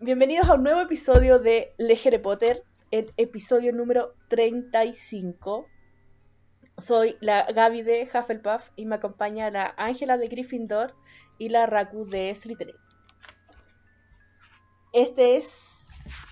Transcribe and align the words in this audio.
Bienvenidos 0.00 0.48
a 0.48 0.54
un 0.54 0.62
nuevo 0.62 0.80
episodio 0.80 1.38
de 1.38 1.74
Legere 1.78 2.18
Potter, 2.18 2.62
el 2.90 3.12
episodio 3.16 3.72
número 3.72 4.14
35. 4.28 5.66
Soy 6.78 7.16
la 7.20 7.44
Gaby 7.50 7.82
de 7.82 8.02
Hufflepuff 8.12 8.68
y 8.76 8.84
me 8.84 8.96
acompaña 8.96 9.50
la 9.50 9.74
Ángela 9.78 10.18
de 10.18 10.28
Gryffindor 10.28 10.94
y 11.38 11.48
la 11.48 11.66
Raku 11.66 12.04
de 12.06 12.34
Slytherin. 12.34 12.76
Este 14.92 15.36
es, 15.36 15.86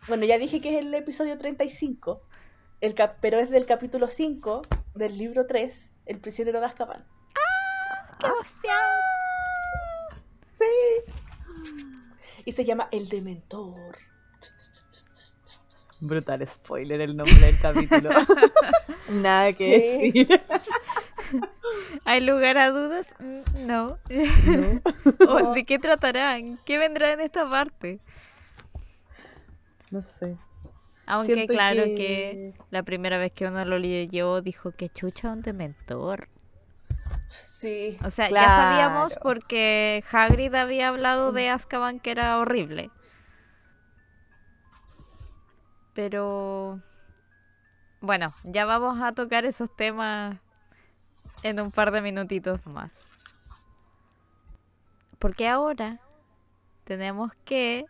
bueno, 0.08 0.24
ya 0.26 0.38
dije 0.38 0.60
que 0.60 0.78
es 0.78 0.84
el 0.84 0.92
episodio 0.94 1.38
35, 1.38 2.22
el 2.82 2.94
cap- 2.94 3.16
pero 3.20 3.38
es 3.38 3.50
del 3.50 3.64
capítulo 3.66 4.08
5 4.08 4.62
del 4.94 5.16
libro 5.16 5.46
3, 5.46 5.96
El 6.06 6.20
prisionero 6.20 6.60
de 6.60 6.66
Azkaban. 6.66 7.06
¡Qué 8.20 8.26
emoción! 8.26 8.76
Sí. 10.58 10.93
Y 12.44 12.52
se 12.52 12.64
llama 12.64 12.88
El 12.92 13.08
Dementor. 13.08 13.96
Brutal 16.00 16.46
spoiler 16.46 17.00
el 17.00 17.16
nombre 17.16 17.34
del 17.38 17.58
capítulo. 17.60 18.10
Nada 19.10 19.52
que 19.52 20.10
Sí. 20.12 20.12
decir. 20.24 20.42
¿Hay 22.04 22.20
lugar 22.20 22.58
a 22.58 22.70
dudas? 22.70 23.14
Mm, 23.18 23.66
No. 23.66 23.98
¿O 25.28 25.54
¿De 25.54 25.64
qué 25.64 25.78
tratarán? 25.78 26.58
¿Qué 26.66 26.76
vendrá 26.78 27.12
en 27.12 27.20
esta 27.20 27.48
parte? 27.48 28.00
No 29.90 30.02
sé. 30.02 30.36
Aunque 31.06 31.34
Siento 31.34 31.52
claro 31.52 31.84
que... 31.84 31.94
que- 31.96 32.54
la 32.70 32.82
primera 32.82 33.18
vez 33.18 33.32
que 33.32 33.46
uno 33.46 33.64
lo 33.64 33.78
leyó 33.78 34.40
dijo 34.42 34.72
que 34.72 34.88
chucha 34.88 35.30
un 35.30 35.42
dementor. 35.42 36.28
Sí. 37.28 37.98
O 38.04 38.10
sea, 38.10 38.28
ya 38.28 38.48
sabíamos 38.48 39.14
porque 39.22 40.04
Hagrid 40.10 40.54
había 40.54 40.88
hablado 40.88 41.32
de 41.32 41.50
Azkaban 41.50 41.98
que 42.00 42.10
era 42.10 42.38
horrible. 42.38 42.90
Pero 45.94 46.80
bueno, 48.00 48.34
ya 48.42 48.66
vamos 48.66 49.00
a 49.02 49.12
tocar 49.12 49.44
esos 49.46 49.74
temas 49.74 50.36
en 51.42 51.60
un 51.60 51.70
par 51.70 51.90
de 51.90 52.02
minutitos 52.02 52.66
más. 52.66 53.24
Porque 55.18 55.48
ahora 55.48 56.00
tenemos 56.84 57.32
que 57.44 57.86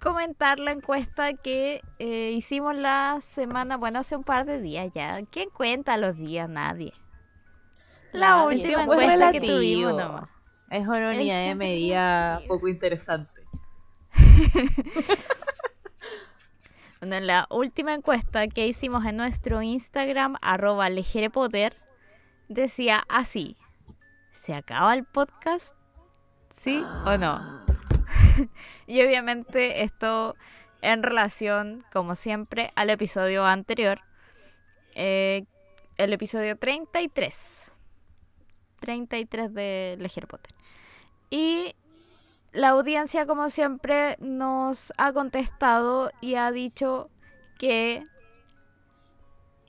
comentar 0.00 0.60
la 0.60 0.72
encuesta 0.72 1.34
que 1.34 1.82
eh, 1.98 2.32
hicimos 2.32 2.74
la 2.74 3.18
semana, 3.20 3.76
bueno, 3.76 3.98
hace 3.98 4.16
un 4.16 4.24
par 4.24 4.46
de 4.46 4.60
días 4.60 4.92
ya. 4.92 5.20
¿Quién 5.30 5.50
cuenta 5.50 5.96
los 5.96 6.16
días? 6.16 6.48
Nadie. 6.48 6.92
La 8.14 8.44
última 8.44 8.82
es 8.82 8.88
encuesta 8.88 9.32
que 9.32 9.40
tuvimos 9.40 9.94
nomás. 9.94 10.28
Es 10.70 10.86
una 10.86 11.10
unidad 11.10 11.46
de 11.46 11.54
medida 11.56 12.40
poco 12.48 12.68
interesante. 12.68 13.42
Bueno, 17.00 17.16
en 17.16 17.26
la 17.26 17.46
última 17.50 17.92
encuesta 17.92 18.48
que 18.48 18.66
hicimos 18.66 19.04
en 19.04 19.18
nuestro 19.18 19.60
Instagram, 19.60 20.36
arroba 20.40 20.88
lejerepotter, 20.88 21.76
decía 22.48 23.04
así. 23.10 23.58
¿Se 24.30 24.54
acaba 24.54 24.94
el 24.94 25.04
podcast? 25.04 25.76
¿Sí 26.48 26.82
o 27.04 27.18
no? 27.18 27.62
y 28.86 29.02
obviamente 29.02 29.82
esto 29.82 30.34
en 30.80 31.02
relación, 31.02 31.84
como 31.92 32.14
siempre, 32.14 32.72
al 32.74 32.88
episodio 32.88 33.44
anterior. 33.44 34.00
eh, 34.94 35.44
el 35.98 36.12
episodio 36.14 36.56
33. 36.56 37.70
33 38.84 39.54
de 39.54 39.96
Leger 39.98 40.26
Potter. 40.26 40.52
Y 41.30 41.74
la 42.52 42.68
audiencia, 42.68 43.26
como 43.26 43.48
siempre, 43.48 44.16
nos 44.20 44.92
ha 44.98 45.12
contestado 45.12 46.10
y 46.20 46.34
ha 46.34 46.50
dicho 46.52 47.08
que 47.58 48.06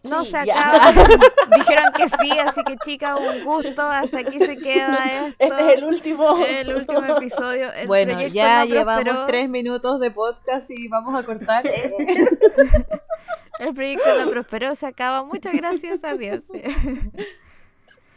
no 0.04 0.24
Sí, 0.24 0.32
se 0.32 0.38
acaba. 0.38 0.92
Dijeron 1.56 1.92
que 1.98 2.10
sí, 2.10 2.32
así 2.40 2.64
que 2.64 2.78
chicas, 2.78 3.20
un 3.20 3.44
gusto. 3.44 3.82
Hasta 3.82 4.20
aquí 4.20 4.38
se 4.40 4.58
queda 4.58 5.28
esto. 5.28 5.36
Este 5.40 5.68
es 5.72 5.78
el 5.78 5.84
último. 5.84 6.46
El 6.46 6.76
último 6.76 7.06
episodio. 7.06 7.74
El 7.74 7.88
bueno, 7.88 8.14
proyecto 8.14 8.36
ya 8.36 8.66
no 8.66 8.66
llevamos 8.66 9.04
prosperó. 9.04 9.28
tres 9.28 9.50
minutos 9.50 10.00
de 10.00 10.12
podcast 10.12 10.70
y 10.70 10.88
vamos 10.88 11.16
a 11.16 11.24
cortar. 11.24 11.66
El 13.58 13.74
proyecto 13.74 14.10
no 14.20 14.30
prosperó, 14.30 14.76
se 14.76 14.86
acaba. 14.86 15.24
Muchas 15.24 15.54
gracias 15.54 16.04
a 16.04 16.14
Dios. 16.16 16.44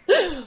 No, 0.08 0.44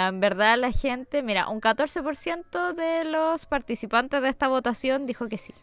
en 0.00 0.20
verdad 0.20 0.56
la 0.58 0.70
gente, 0.72 1.22
mira, 1.22 1.48
un 1.48 1.60
14% 1.60 2.72
de 2.74 3.04
los 3.04 3.46
participantes 3.46 4.22
de 4.22 4.28
esta 4.28 4.48
votación 4.48 5.06
dijo 5.06 5.28
que 5.28 5.38
sí. 5.38 5.54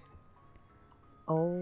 Oh. 1.26 1.56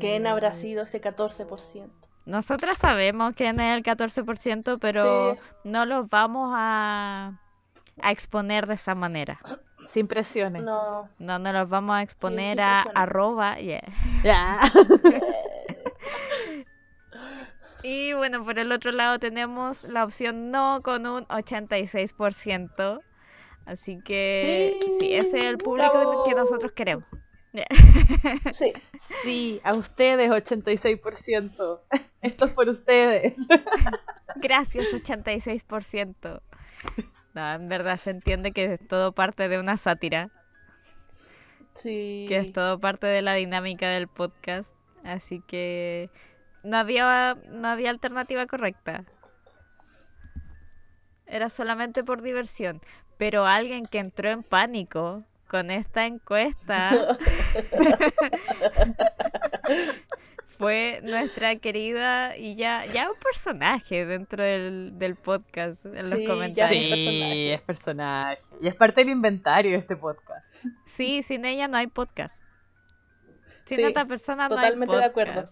¿Quién 0.00 0.26
habrá 0.26 0.54
sido 0.54 0.84
ese 0.84 1.00
14%? 1.00 1.88
Nosotras 2.26 2.78
sabemos 2.78 3.34
quién 3.36 3.60
es 3.60 3.76
el 3.76 3.82
14%, 3.82 4.78
pero 4.80 5.34
Sí. 5.34 5.40
no 5.64 5.84
los 5.84 6.08
vamos 6.08 6.52
a, 6.56 7.38
a 8.00 8.10
exponer 8.12 8.66
de 8.66 8.74
esa 8.74 8.94
manera. 8.94 9.38
Sin 9.90 10.06
presiones. 10.08 10.62
No. 10.62 11.08
No, 11.18 11.38
no 11.38 11.52
los 11.52 11.68
vamos 11.68 11.96
a 11.96 12.02
exponer 12.02 12.56
sí, 12.56 12.62
a 12.62 12.82
arroba. 12.94 13.58
yeah. 13.58 13.82
Ya. 14.22 14.60
Y 17.86 18.14
bueno, 18.14 18.42
por 18.42 18.58
el 18.58 18.72
otro 18.72 18.92
lado 18.92 19.18
tenemos 19.18 19.84
la 19.84 20.04
opción 20.04 20.50
no 20.50 20.80
con 20.82 21.06
un 21.06 21.24
86%. 21.26 23.00
Así 23.66 23.98
que 24.02 24.78
sí, 24.82 24.90
Sí, 25.00 25.14
ese 25.14 25.38
es 25.38 25.44
el 25.44 25.58
público 25.58 25.90
bravo. 25.92 26.24
que 26.24 26.34
nosotros 26.34 26.72
queremos. 26.72 27.04
Yeah. 27.52 27.66
Sí. 28.54 28.72
Sí, 29.22 29.60
a 29.64 29.74
ustedes 29.74 30.30
86%. 30.30 31.80
Esto 32.22 32.44
es 32.46 32.52
por 32.52 32.68
ustedes. 32.70 33.36
Gracias, 34.36 34.86
86%. 34.94 36.40
No, 37.34 37.52
en 37.52 37.68
verdad 37.68 37.98
se 37.98 38.10
entiende 38.10 38.52
que 38.52 38.72
es 38.72 38.88
todo 38.88 39.12
parte 39.12 39.48
de 39.50 39.58
una 39.58 39.76
sátira, 39.76 40.30
Sí. 41.74 42.24
que 42.28 42.38
es 42.38 42.52
todo 42.52 42.78
parte 42.80 43.06
de 43.08 43.20
la 43.20 43.34
dinámica 43.34 43.90
del 43.90 44.08
podcast. 44.08 44.74
Así 45.02 45.42
que 45.46 46.08
no 46.64 46.78
había, 46.78 47.36
no 47.50 47.68
había 47.68 47.90
alternativa 47.90 48.46
correcta. 48.46 49.04
Era 51.26 51.48
solamente 51.48 52.02
por 52.04 52.22
diversión. 52.22 52.80
Pero 53.16 53.46
alguien 53.46 53.86
que 53.86 53.98
entró 54.00 54.28
en 54.30 54.42
pánico 54.42 55.22
con 55.46 55.70
esta 55.70 56.06
encuesta 56.06 56.90
fue 60.46 61.00
nuestra 61.02 61.56
querida 61.56 62.36
y 62.36 62.56
ya, 62.56 62.84
ya 62.86 63.10
un 63.10 63.18
personaje 63.18 64.06
dentro 64.06 64.42
del, 64.42 64.98
del 64.98 65.16
podcast 65.16 65.84
en 65.86 66.10
los 66.10 66.18
Sí, 66.20 66.26
comentarios. 66.26 66.96
Sí, 66.98 67.50
es 67.50 67.60
personaje. 67.60 68.42
Y 68.60 68.68
es 68.68 68.74
parte 68.74 69.02
del 69.02 69.10
inventario 69.10 69.72
de 69.72 69.78
este 69.78 69.96
podcast. 69.96 70.44
Sí, 70.86 71.22
sin 71.22 71.44
ella 71.44 71.68
no 71.68 71.76
hay 71.76 71.86
podcast. 71.86 72.42
Sin 73.64 73.78
Sí, 73.78 73.82
esta 73.82 74.04
persona 74.04 74.48
no 74.48 74.56
hay 74.56 74.60
totalmente 74.62 74.96
de 74.96 75.04
acuerdo. 75.04 75.44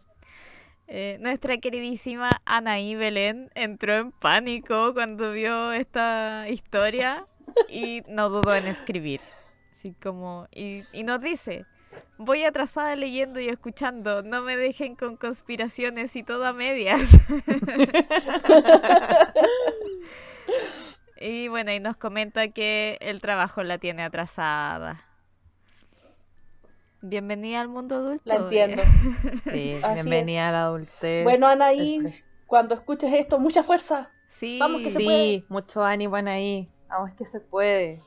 Eh, 0.94 1.16
nuestra 1.20 1.56
queridísima 1.56 2.42
Anaí 2.44 2.94
Belén 2.94 3.50
entró 3.54 3.94
en 3.94 4.12
pánico 4.12 4.92
cuando 4.92 5.32
vio 5.32 5.72
esta 5.72 6.50
historia 6.50 7.26
y 7.66 8.02
no 8.08 8.28
dudó 8.28 8.54
en 8.54 8.66
escribir. 8.66 9.22
Así 9.70 9.94
como, 9.94 10.48
y, 10.54 10.82
y 10.92 11.02
nos 11.04 11.22
dice, 11.22 11.64
voy 12.18 12.44
atrasada 12.44 12.94
leyendo 12.94 13.40
y 13.40 13.48
escuchando, 13.48 14.22
no 14.22 14.42
me 14.42 14.58
dejen 14.58 14.94
con 14.94 15.16
conspiraciones 15.16 16.14
y 16.14 16.24
todo 16.24 16.44
a 16.44 16.52
medias. 16.52 17.16
y 21.22 21.48
bueno, 21.48 21.72
y 21.72 21.80
nos 21.80 21.96
comenta 21.96 22.48
que 22.48 22.98
el 23.00 23.22
trabajo 23.22 23.62
la 23.62 23.78
tiene 23.78 24.02
atrasada. 24.02 25.02
Bienvenida 27.02 27.60
al 27.60 27.68
mundo 27.68 27.96
adulto. 27.96 28.22
La 28.24 28.36
entiendo. 28.36 28.82
Sí, 29.50 29.74
Así 29.82 29.94
bienvenida 29.94 30.48
a 30.48 30.52
la 30.52 30.62
adultez. 30.64 31.24
Bueno, 31.24 31.48
Anaí, 31.48 31.96
Este. 32.04 32.24
cuando 32.46 32.74
escuches 32.74 33.12
esto, 33.12 33.38
mucha 33.38 33.62
fuerza. 33.62 34.10
Sí. 34.28 34.58
Vamos 34.60 34.82
que 34.82 34.92
se 34.92 34.98
sí, 34.98 35.04
puede. 35.04 35.44
mucho 35.48 35.82
ánimo 35.82 36.16
ahí. 36.16 36.70
Vamos 36.88 37.10
que 37.16 37.26
se 37.26 37.40
puede. 37.40 38.00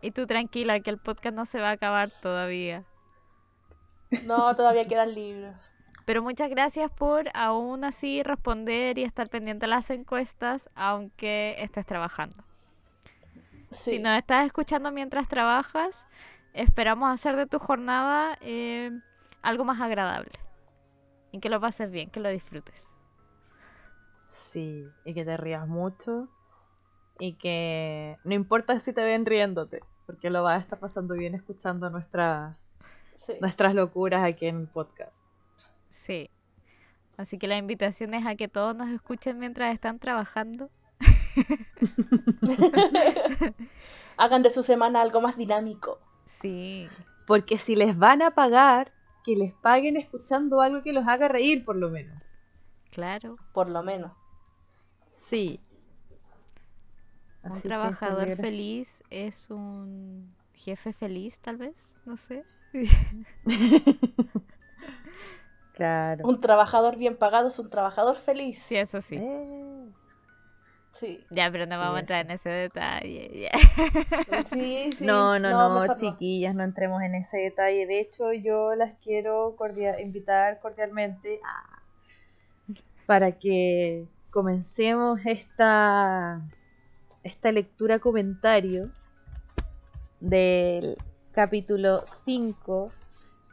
Y 0.00 0.12
tú 0.12 0.26
tranquila, 0.26 0.78
que 0.80 0.90
el 0.90 0.98
podcast 0.98 1.34
no 1.34 1.44
se 1.44 1.60
va 1.60 1.70
a 1.70 1.72
acabar 1.72 2.10
todavía. 2.22 2.84
No, 4.24 4.54
todavía 4.54 4.84
quedan 4.84 5.14
libros. 5.14 5.54
Pero 6.04 6.22
muchas 6.22 6.48
gracias 6.48 6.90
por 6.90 7.28
aún 7.34 7.84
así 7.84 8.22
responder 8.22 8.96
y 8.96 9.02
estar 9.02 9.28
pendiente 9.28 9.66
de 9.66 9.70
las 9.70 9.90
encuestas, 9.90 10.70
aunque 10.74 11.56
estés 11.58 11.84
trabajando. 11.84 12.44
Sí. 13.72 13.96
Si 13.96 13.98
nos 13.98 14.16
estás 14.16 14.46
escuchando 14.46 14.90
mientras 14.92 15.28
trabajas, 15.28 16.06
esperamos 16.54 17.10
hacer 17.12 17.36
de 17.36 17.46
tu 17.46 17.58
jornada 17.58 18.36
eh, 18.40 18.90
algo 19.42 19.64
más 19.64 19.80
agradable. 19.80 20.32
Y 21.32 21.40
que 21.40 21.50
lo 21.50 21.60
pases 21.60 21.90
bien, 21.90 22.10
que 22.10 22.20
lo 22.20 22.28
disfrutes. 22.30 22.94
Sí, 24.52 24.86
y 25.04 25.14
que 25.14 25.24
te 25.24 25.36
rías 25.36 25.66
mucho. 25.68 26.28
Y 27.18 27.34
que 27.34 28.16
no 28.24 28.34
importa 28.34 28.78
si 28.80 28.92
te 28.92 29.02
ven 29.04 29.26
riéndote. 29.26 29.80
porque 30.06 30.30
lo 30.30 30.42
va 30.42 30.54
a 30.54 30.58
estar 30.58 30.78
pasando 30.78 31.12
bien 31.14 31.34
escuchando 31.34 31.90
nuestra, 31.90 32.56
Sí. 33.14 33.34
nuestras 33.42 33.74
locuras 33.74 34.24
aquí 34.24 34.46
en 34.46 34.60
el 34.60 34.66
podcast. 34.66 35.12
Sí. 35.90 36.30
Así 37.18 37.36
que 37.36 37.46
la 37.46 37.58
invitación 37.58 38.14
es 38.14 38.24
a 38.26 38.34
que 38.34 38.48
todos 38.48 38.74
nos 38.74 38.88
escuchen 38.88 39.38
mientras 39.38 39.74
están 39.74 39.98
trabajando. 39.98 40.70
Hagan 44.16 44.42
de 44.42 44.50
su 44.50 44.62
semana 44.62 45.02
algo 45.02 45.20
más 45.20 45.36
dinámico. 45.36 45.98
Sí. 46.28 46.88
Porque 47.26 47.58
si 47.58 47.74
les 47.74 47.98
van 47.98 48.22
a 48.22 48.32
pagar, 48.32 48.92
que 49.24 49.34
les 49.34 49.54
paguen 49.54 49.96
escuchando 49.96 50.60
algo 50.60 50.82
que 50.82 50.92
los 50.92 51.08
haga 51.08 51.26
reír 51.28 51.64
por 51.64 51.76
lo 51.76 51.90
menos. 51.90 52.22
Claro. 52.90 53.36
Por 53.52 53.68
lo 53.68 53.82
menos. 53.82 54.12
Sí. 55.28 55.60
Un 57.42 57.52
Así 57.52 57.62
trabajador 57.62 58.36
feliz 58.36 59.02
es 59.10 59.50
un 59.50 60.34
jefe 60.54 60.92
feliz, 60.92 61.40
tal 61.40 61.56
vez. 61.56 61.98
No 62.04 62.16
sé. 62.16 62.44
Claro. 65.78 66.26
Un 66.26 66.40
trabajador 66.40 66.96
bien 66.96 67.16
pagado 67.16 67.46
es 67.46 67.58
un 67.60 67.70
trabajador 67.70 68.16
feliz. 68.16 68.58
Sí, 68.58 68.74
eso 68.74 69.00
sí. 69.00 69.14
Eh, 69.14 69.88
Sí. 70.98 71.24
Ya, 71.30 71.50
pero 71.50 71.66
no 71.66 71.78
vamos 71.78 71.96
a 71.96 72.00
entrar 72.00 72.24
en 72.24 72.32
ese 72.32 72.48
detalle. 72.48 73.48
Sí, 74.46 74.90
sí. 74.92 75.04
No, 75.06 75.38
no, 75.38 75.50
no, 75.50 75.80
mejor 75.80 75.96
chiquillas, 75.96 76.54
no 76.54 76.64
entremos 76.64 77.02
en 77.02 77.14
ese 77.14 77.38
detalle. 77.38 77.86
De 77.86 78.00
hecho, 78.00 78.32
yo 78.32 78.74
las 78.74 78.94
quiero 79.02 79.56
invitar 80.00 80.58
cordialmente 80.60 81.40
a- 81.44 81.82
para 83.06 83.32
que 83.32 84.06
comencemos 84.30 85.20
esta, 85.24 86.40
esta 87.22 87.52
lectura 87.52 87.98
comentario 88.00 88.90
del 90.20 90.96
capítulo 91.32 92.04
5 92.24 92.92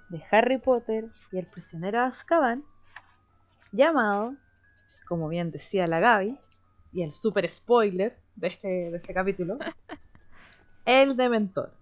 de 0.09 0.23
Harry 0.31 0.57
Potter 0.57 1.05
y 1.31 1.37
el 1.37 1.45
prisionero 1.45 1.99
de 1.99 2.05
Azkaban, 2.07 2.63
llamado, 3.71 4.35
como 5.07 5.27
bien 5.29 5.51
decía 5.51 5.87
la 5.87 5.99
Gaby, 5.99 6.39
y 6.95 7.03
el 7.03 7.11
super 7.11 7.49
spoiler 7.51 8.17
de 8.37 8.47
este, 8.47 8.67
de 8.89 8.95
este 8.95 9.13
capítulo, 9.13 9.57
el 10.85 11.17
Dementor. 11.17 11.73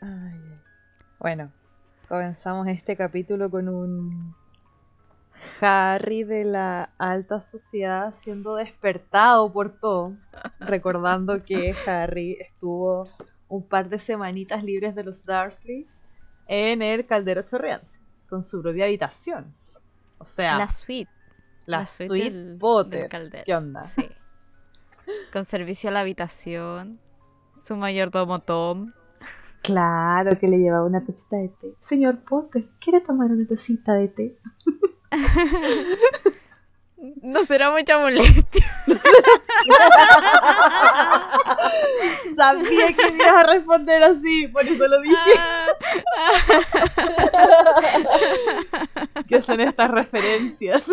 Ay. 0.00 0.60
Bueno, 1.18 1.52
comenzamos 2.08 2.68
este 2.68 2.96
capítulo 2.96 3.50
con 3.50 3.68
un 3.68 4.36
Harry 5.60 6.22
de 6.22 6.44
la 6.44 6.92
alta 6.98 7.42
sociedad 7.42 8.14
siendo 8.14 8.54
despertado 8.54 9.52
por 9.52 9.80
todo, 9.80 10.16
recordando 10.60 11.42
que 11.42 11.74
Harry 11.88 12.36
estuvo 12.40 13.08
un 13.48 13.66
par 13.66 13.88
de 13.88 13.98
semanitas 13.98 14.62
libres 14.62 14.94
de 14.94 15.02
los 15.02 15.24
Dursley 15.24 15.88
en 16.46 16.80
el 16.80 17.06
caldero 17.06 17.42
chorreante, 17.42 18.01
con 18.32 18.44
su 18.44 18.62
propia 18.62 18.86
habitación. 18.86 19.54
O 20.16 20.24
sea, 20.24 20.56
La 20.56 20.66
suite. 20.66 21.10
la, 21.66 21.80
la 21.80 21.86
suite 21.86 22.08
suite 22.08 22.30
del- 22.30 22.56
Potter. 22.56 23.10
¿Qué 23.44 23.54
onda? 23.54 23.82
Sí. 23.82 24.08
Con 25.30 25.44
servicio 25.44 25.90
a 25.90 25.92
la 25.92 26.00
habitación. 26.00 26.98
Su 27.60 27.76
mayordomo 27.76 28.38
Tom. 28.38 28.92
Claro 29.60 30.38
que 30.38 30.48
le 30.48 30.56
llevaba 30.56 30.86
una 30.86 31.04
tacita 31.04 31.36
de 31.36 31.48
té. 31.50 31.74
Señor 31.82 32.24
Potter, 32.24 32.70
¿quiere 32.80 33.02
tomar 33.02 33.30
una 33.30 33.46
tacita 33.46 33.92
de 33.92 34.08
té? 34.08 34.38
No 37.20 37.42
será 37.42 37.72
mucha 37.72 37.98
molestia. 37.98 38.64
Sabía 42.36 42.86
que 42.96 43.10
me 43.10 43.16
ibas 43.16 43.32
a 43.32 43.42
responder 43.42 44.04
así, 44.04 44.46
por 44.48 44.62
eso 44.62 44.86
lo 44.86 45.00
dije. 45.00 45.16
¿Qué 49.28 49.42
son 49.42 49.60
estas 49.60 49.90
referencias? 49.90 50.84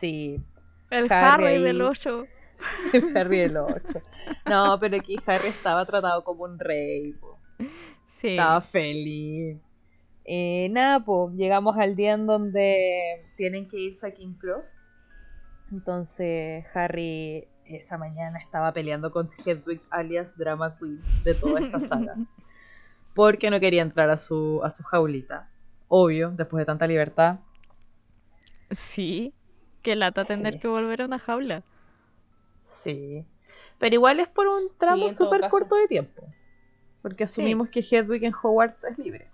Sí, 0.00 0.40
el 0.90 1.12
Harry 1.12 1.62
del 1.62 1.80
8. 1.80 2.26
Harry 3.14 3.38
el 3.38 3.56
8. 3.56 3.80
No, 4.46 4.76
pero 4.80 4.96
aquí 4.96 5.16
Harry 5.26 5.46
estaba 5.46 5.86
tratado 5.86 6.24
como 6.24 6.42
un 6.42 6.58
rey. 6.58 7.12
po. 7.12 7.38
Sí. 8.08 8.30
Estaba 8.30 8.60
feliz. 8.62 9.58
Eh, 10.24 10.68
nada, 10.70 11.00
pues 11.04 11.34
llegamos 11.34 11.76
al 11.78 11.96
día 11.96 12.12
en 12.12 12.26
donde 12.26 13.26
tienen 13.36 13.68
que 13.68 13.78
irse 13.78 14.06
a 14.06 14.10
King 14.12 14.34
Cross. 14.34 14.76
Entonces 15.72 16.64
Harry 16.74 17.48
esa 17.64 17.96
mañana 17.96 18.38
estaba 18.38 18.72
peleando 18.72 19.10
con 19.12 19.30
Hedwig 19.44 19.80
alias 19.90 20.36
Drama 20.36 20.76
Queen 20.78 21.00
de 21.24 21.34
toda 21.34 21.60
esta 21.60 21.80
saga. 21.80 22.16
Porque 23.14 23.50
no 23.50 23.60
quería 23.60 23.82
entrar 23.82 24.10
a 24.10 24.18
su, 24.18 24.60
a 24.64 24.70
su 24.70 24.82
jaulita. 24.84 25.48
Obvio, 25.88 26.30
después 26.30 26.60
de 26.62 26.66
tanta 26.66 26.86
libertad. 26.86 27.40
Sí. 28.70 29.34
Qué 29.82 29.96
lata 29.96 30.24
tener 30.24 30.54
Sí. 30.54 30.60
que 30.60 30.68
volver 30.68 31.02
a 31.02 31.06
una 31.06 31.18
jaula. 31.18 31.62
Sí. 32.64 33.24
Pero 33.78 33.94
igual 33.94 34.20
es 34.20 34.28
por 34.28 34.46
un 34.46 34.68
tramo 34.78 35.08
súper 35.10 35.48
corto 35.48 35.74
de 35.76 35.88
tiempo. 35.88 36.22
Porque 37.02 37.26
Sí. 37.26 37.40
asumimos 37.40 37.68
que 37.68 37.80
Hedwig 37.80 38.24
en 38.24 38.32
Hogwarts 38.34 38.84
es 38.84 38.98
libre. 38.98 39.26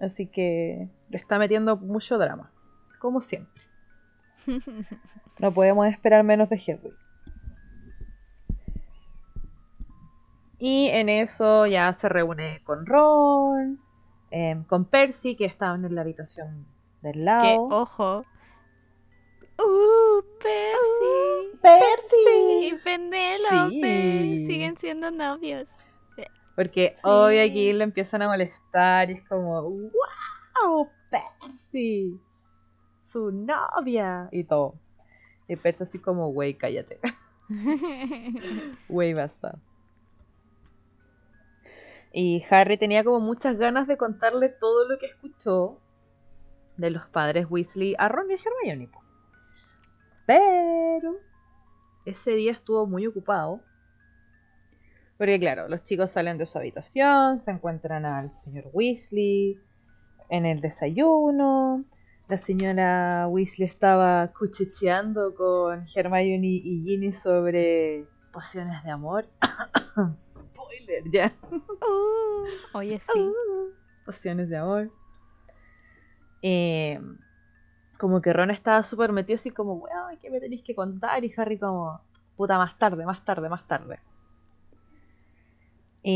Así 0.00 0.26
que 0.26 0.88
le 1.10 1.18
está 1.18 1.38
metiendo 1.38 1.76
mucho 1.76 2.18
drama. 2.18 2.50
Como 2.98 3.20
siempre. 3.20 3.62
No 5.38 5.52
podemos 5.52 5.86
esperar 5.86 6.22
menos 6.22 6.50
de 6.50 6.56
Hedwig. 6.56 6.92
Y 10.58 10.88
en 10.88 11.08
eso 11.08 11.64
ya 11.66 11.92
se 11.94 12.08
reúne 12.10 12.60
con 12.64 12.84
Ron, 12.84 13.80
em, 14.30 14.64
con 14.64 14.84
Percy, 14.84 15.36
que 15.36 15.46
estaban 15.46 15.84
en 15.86 15.94
la 15.94 16.02
habitación 16.02 16.66
del 17.00 17.14
Que, 17.14 17.18
lado. 17.20 17.62
ojo. 17.70 18.24
¡Uh! 19.58 20.22
Percy. 20.38 21.58
Percy. 21.62 22.66
Y 22.66 22.74
Penélope. 22.84 23.70
Sí. 24.36 24.46
Siguen 24.46 24.76
siendo 24.76 25.10
novios. 25.10 25.70
Porque 26.60 26.92
Sí. 26.96 27.00
obvio 27.04 27.42
aquí 27.42 27.72
lo 27.72 27.84
empiezan 27.84 28.20
a 28.20 28.28
molestar 28.28 29.08
y 29.10 29.14
es 29.14 29.26
como, 29.26 29.62
¡Wow! 29.62 30.90
Percy, 31.08 32.20
su 33.10 33.32
novia 33.32 34.28
y 34.30 34.44
todo. 34.44 34.74
Y 35.48 35.56
Percy 35.56 35.84
así 35.84 35.98
como, 35.98 36.30
güey, 36.32 36.52
cállate. 36.52 37.00
Güey, 38.90 39.14
basta. 39.14 39.58
Y 42.12 42.44
Harry 42.50 42.76
tenía 42.76 43.04
como 43.04 43.20
muchas 43.20 43.56
ganas 43.56 43.86
de 43.86 43.96
contarle 43.96 44.50
todo 44.50 44.86
lo 44.86 44.98
que 44.98 45.06
escuchó 45.06 45.80
de 46.76 46.90
los 46.90 47.06
padres 47.06 47.46
Weasley 47.48 47.94
a 47.98 48.08
Ron 48.08 48.30
y 48.30 48.34
a 48.34 48.36
Hermione. 48.36 48.90
Pero 50.26 51.20
ese 52.04 52.32
día 52.32 52.52
estuvo 52.52 52.86
muy 52.86 53.06
ocupado. 53.06 53.62
Porque 55.20 55.38
claro, 55.38 55.68
los 55.68 55.84
chicos 55.84 56.12
salen 56.12 56.38
de 56.38 56.46
su 56.46 56.56
habitación, 56.56 57.42
se 57.42 57.50
encuentran 57.50 58.06
al 58.06 58.34
señor 58.38 58.70
Weasley 58.72 59.60
en 60.30 60.46
el 60.46 60.62
desayuno. 60.62 61.84
La 62.26 62.38
señora 62.38 63.28
Weasley 63.28 63.68
estaba 63.68 64.32
cuchicheando 64.32 65.34
con 65.34 65.84
Hermione 65.94 66.46
y 66.46 66.82
Ginny 66.86 67.12
sobre 67.12 68.06
pociones 68.32 68.82
de 68.82 68.90
amor. 68.92 69.26
Spoiler, 70.26 71.04
ya. 71.12 71.30
Uh, 71.50 72.78
oye, 72.78 72.98
sí. 72.98 73.30
Pociones 74.06 74.48
de 74.48 74.56
amor. 74.56 74.90
Eh, 76.40 76.98
como 77.98 78.22
que 78.22 78.32
Ron 78.32 78.50
estaba 78.50 78.82
súper 78.82 79.12
metido 79.12 79.34
así 79.34 79.50
como, 79.50 79.74
weón, 79.74 80.16
¿qué 80.22 80.30
me 80.30 80.40
tenéis 80.40 80.62
que 80.62 80.74
contar? 80.74 81.22
Y 81.22 81.34
Harry 81.36 81.58
como, 81.58 82.00
puta, 82.38 82.56
más 82.56 82.78
tarde, 82.78 83.04
más 83.04 83.22
tarde, 83.22 83.50
más 83.50 83.68
tarde. 83.68 84.00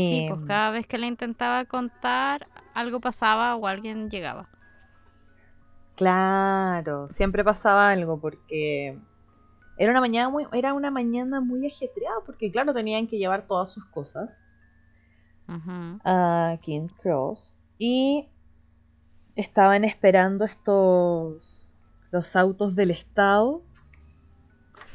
Sí, 0.03 0.23
pues 0.23 0.41
cada 0.43 0.71
vez 0.71 0.87
que 0.87 0.97
le 0.97 1.07
intentaba 1.07 1.65
contar, 1.65 2.47
algo 2.73 2.99
pasaba 3.01 3.55
o 3.55 3.67
alguien 3.67 4.09
llegaba. 4.09 4.49
Claro, 5.95 7.09
siempre 7.09 7.43
pasaba 7.43 7.89
algo 7.89 8.19
porque 8.19 8.99
era 9.77 9.91
una 9.91 10.01
mañana 10.01 10.29
muy, 10.29 10.45
era 10.53 10.73
una 10.73 10.91
mañana 10.91 11.41
muy 11.41 11.65
ajetreada 11.67 12.17
porque 12.25 12.51
claro, 12.51 12.73
tenían 12.73 13.07
que 13.07 13.17
llevar 13.17 13.47
todas 13.47 13.71
sus 13.73 13.85
cosas 13.85 14.29
a 16.03 16.57
King 16.61 16.87
Cross 17.01 17.57
y 17.77 18.29
estaban 19.35 19.83
esperando 19.83 20.45
estos 20.45 21.65
los 22.11 22.35
autos 22.35 22.75
del 22.75 22.91
estado, 22.91 23.63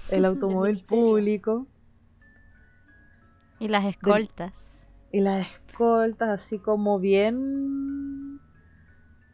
el 0.08 0.24
automóvil 0.26 0.84
público 0.84 1.66
Y 3.60 3.68
las 3.68 3.84
escoltas. 3.84 4.79
Y 5.12 5.20
las 5.20 5.46
escoltas 5.50 6.28
así 6.28 6.58
como 6.58 6.98
bien 6.98 8.40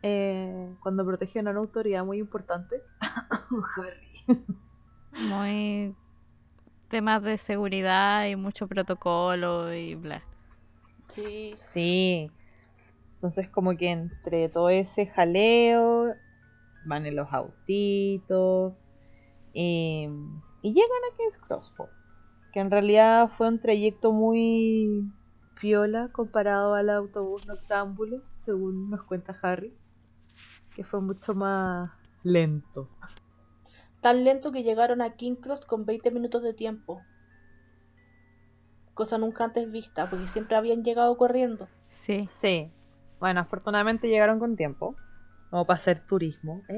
eh, 0.03 0.75
cuando 0.83 1.05
protegían 1.05 1.49
a 1.49 1.51
una 1.51 1.61
autoridad 1.61 2.05
muy 2.05 2.19
importante. 2.19 2.83
Muy 5.29 5.95
temas 6.89 7.23
de 7.23 7.39
seguridad 7.39 8.27
y 8.27 8.37
mucho 8.37 8.69
protocolo 8.69 9.73
y 9.73 9.95
bla. 9.95 10.23
Sí. 11.09 11.53
Sí. 11.57 12.31
Entonces 13.15 13.49
como 13.49 13.77
que 13.77 13.91
entre 13.91 14.51
todo 14.51 14.69
ese 14.69 15.07
jaleo 15.07 16.15
van 16.85 17.07
en 17.07 17.17
los 17.17 17.33
autitos 17.33 18.75
y, 19.55 20.07
y 20.61 20.69
llegan 20.69 21.03
a 21.13 21.17
King's 21.17 21.39
Cross, 21.39 21.73
po, 21.77 21.89
que 22.53 22.61
en 22.61 22.71
realidad 22.71 23.31
fue 23.37 23.49
un 23.49 23.59
trayecto 23.59 24.13
muy 24.13 25.11
piola 25.61 26.11
comparado 26.13 26.75
al 26.75 26.91
autobús 26.91 27.47
noctámbulo, 27.47 28.23
según 28.45 28.91
nos 28.91 29.03
cuenta 29.03 29.37
Harry, 29.43 29.77
que 30.75 30.85
fue 30.85 31.01
mucho 31.01 31.35
más 31.35 31.91
lento. 32.23 32.89
Tan 34.01 34.25
lento 34.25 34.53
que 34.53 34.63
llegaron 34.63 35.01
a 35.01 35.17
King 35.17 35.37
Cross 35.37 35.67
con 35.67 35.87
20 35.87 36.11
minutos 36.11 36.43
de 36.43 36.55
tiempo. 36.55 37.03
Cosa 38.95 39.19
nunca 39.19 39.45
antes 39.45 39.71
vista, 39.71 40.09
porque 40.09 40.27
siempre 40.27 40.57
habían 40.57 40.85
llegado 40.85 41.17
corriendo. 41.17 41.69
Sí. 41.89 42.29
Sí. 42.31 42.71
Bueno, 43.19 43.41
afortunadamente 43.41 44.09
llegaron 44.09 44.39
con 44.39 44.57
tiempo, 44.57 44.95
como 45.51 45.67
para 45.67 45.79
hacer 45.79 46.01
turismo. 46.07 46.63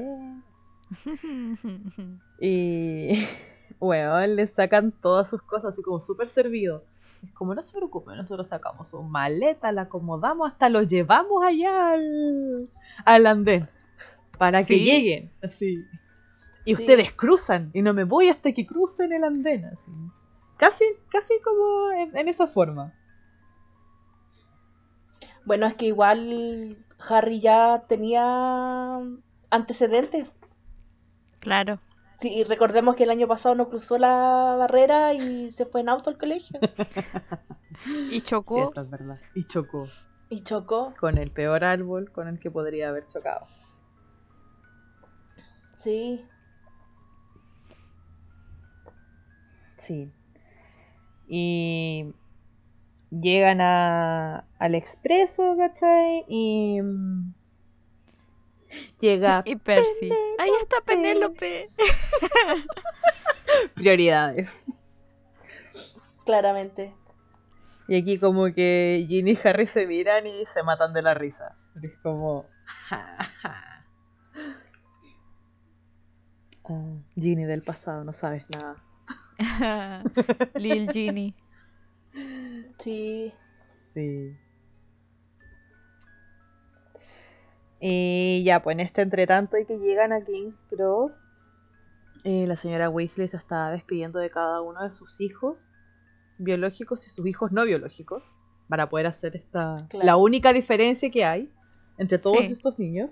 Eh. 2.41 3.17
Y, 3.19 3.27
bueno, 3.79 4.25
le 4.25 4.47
sacan 4.47 4.91
todas 4.91 5.29
sus 5.29 5.43
cosas 5.43 5.73
así 5.73 5.83
como 5.83 6.01
súper 6.01 6.27
servido. 6.27 6.83
Es 7.23 7.31
como, 7.33 7.53
no 7.53 7.61
se 7.61 7.73
preocupe, 7.75 8.15
nosotros 8.15 8.47
sacamos 8.47 8.89
su 8.89 9.01
maleta, 9.03 9.71
la 9.71 9.83
acomodamos, 9.83 10.51
hasta 10.51 10.69
lo 10.69 10.83
llevamos 10.83 11.43
allá 11.45 11.91
al, 11.91 12.69
al 13.05 13.27
andén. 13.27 13.67
Para 14.37 14.63
que 14.63 14.79
lleguen, 14.79 15.31
así. 15.43 15.83
Y 16.65 16.75
Sí. 16.75 16.81
ustedes 16.83 17.11
cruzan, 17.13 17.71
y 17.73 17.81
no 17.81 17.93
me 17.93 18.03
voy 18.05 18.29
hasta 18.29 18.53
que 18.53 18.65
crucen 18.65 19.11
el 19.11 19.23
andén, 19.23 19.65
así. 19.65 19.91
Casi, 20.57 20.83
casi 21.09 21.33
como 21.43 21.91
en, 21.91 22.17
en 22.17 22.27
esa 22.29 22.47
forma. 22.47 22.93
Bueno, 25.45 25.65
es 25.65 25.73
que 25.75 25.87
igual 25.87 26.77
Harry 27.09 27.39
ya 27.39 27.83
tenía 27.87 28.99
antecedentes. 29.49 30.35
Claro. 31.39 31.79
Sí, 32.19 32.33
y 32.33 32.43
recordemos 32.43 32.95
que 32.95 33.03
el 33.03 33.11
año 33.11 33.27
pasado 33.27 33.55
no 33.55 33.69
cruzó 33.69 33.97
la 33.97 34.55
barrera 34.57 35.13
y 35.13 35.51
se 35.51 35.65
fue 35.65 35.81
en 35.81 35.89
auto 35.89 36.09
al 36.09 36.17
colegio. 36.17 36.59
Y 38.11 38.19
chocó. 38.21 38.71
eso 38.71 38.81
es 38.81 38.89
verdad. 38.89 39.19
Y 39.33 39.47
chocó 39.47 39.87
Y 40.27 40.41
chocó. 40.43 40.93
con 40.99 41.17
el 41.17 41.31
peor 41.31 41.63
árbol 41.63 42.11
con 42.11 42.27
el 42.27 42.37
que 42.37 42.51
podría 42.51 42.89
haber 42.89 43.07
chocado. 43.07 43.47
Sí. 45.75 46.25
Sí. 49.77 50.11
Y 51.27 52.13
llegan 53.11 53.61
a, 53.61 54.45
al 54.59 54.75
expreso, 54.75 55.55
¿cachai? 55.57 56.25
Y 56.27 56.81
mm, 56.81 57.33
llega 58.99 59.43
Y 59.45 59.55
Percy. 59.55 60.11
Ahí 60.37 60.51
está 60.61 60.81
Penélope. 60.85 61.69
prioridades. 63.75 64.65
Claramente. 66.25 66.93
Y 67.87 67.97
aquí 67.97 68.19
como 68.19 68.53
que 68.53 69.05
Ginny 69.07 69.31
y 69.31 69.39
Harry 69.47 69.65
se 69.65 69.87
miran 69.87 70.27
y 70.27 70.45
se 70.53 70.61
matan 70.63 70.93
de 70.93 71.01
la 71.01 71.13
risa. 71.13 71.55
Es 71.81 71.97
como... 72.03 72.45
Ah, 72.91 73.83
Ginny 77.15 77.45
del 77.45 77.63
pasado, 77.63 78.03
no 78.03 78.13
sabes 78.13 78.45
nada. 78.49 78.75
Lil 80.55 80.91
Ginny. 80.91 81.35
Sí. 82.77 83.33
Sí. 83.93 84.37
Y 87.79 88.43
ya, 88.43 88.61
pues 88.61 88.73
en 88.75 88.79
este 88.81 89.01
entretanto 89.01 89.57
y 89.57 89.65
que 89.65 89.77
llegan 89.77 90.11
a 90.11 90.23
King's 90.23 90.65
Cross, 90.69 91.25
eh, 92.25 92.45
la 92.47 92.55
señora 92.57 92.89
Weasley 92.89 93.27
se 93.29 93.37
está 93.37 93.71
despidiendo 93.71 94.19
de 94.19 94.29
cada 94.29 94.61
uno 94.61 94.83
de 94.83 94.91
sus 94.91 95.21
hijos 95.21 95.71
biológicos 96.37 97.05
y 97.07 97.09
sus 97.09 97.25
hijos 97.25 97.51
no 97.51 97.63
biológicos 97.65 98.23
para 98.67 98.89
poder 98.89 99.07
hacer 99.07 99.35
esta 99.35 99.77
Claro. 99.89 100.05
la 100.05 100.15
única 100.17 100.51
diferencia 100.53 101.09
que 101.09 101.23
hay 101.25 101.49
entre 101.97 102.17
todos 102.17 102.37
Sí. 102.39 102.45
estos 102.51 102.77
niños 102.79 103.09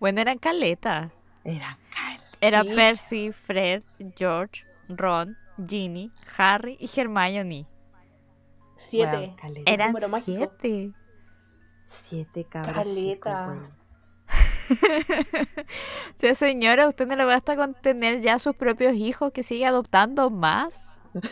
Bueno, 0.00 0.20
eran 0.20 0.38
caleta. 0.38 1.10
era 1.44 1.78
Kyle. 1.90 2.22
Era. 2.40 2.62
Percy, 2.64 3.32
Fred, 3.32 3.82
George, 4.16 4.64
Ron, 4.88 5.36
Ginny, 5.66 6.10
Harry 6.36 6.76
y 6.78 6.88
Hermione. 7.00 7.66
Siete. 8.76 9.34
Caleta. 9.40 9.70
Eran 9.72 9.94
mágico. 10.10 10.52
Siete. 12.08 12.44
cabros 12.44 12.74
Caleta. 12.74 13.56
chicos, 14.68 15.78
sea, 16.18 16.34
señora, 16.34 16.88
usted 16.88 17.06
no 17.06 17.16
le 17.16 17.24
basta 17.24 17.56
con 17.56 17.74
tener 17.74 18.20
ya 18.20 18.38
sus 18.38 18.54
propios 18.54 18.94
hijos 18.94 19.32
que 19.32 19.42
sigue 19.42 19.66
adoptando 19.66 20.30
más. 20.30 20.86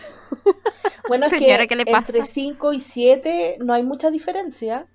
Bueno, 1.09 1.27
es 1.27 1.31
Señora, 1.31 1.59
que 1.59 1.69
¿qué 1.69 1.77
le 1.77 1.87
pasa? 1.87 2.11
entre 2.13 2.25
5 2.25 2.73
y 2.73 2.81
7 2.81 3.59
no 3.61 3.73
hay 3.75 3.85
mucha 3.85 4.11
diferencia. 4.11 4.89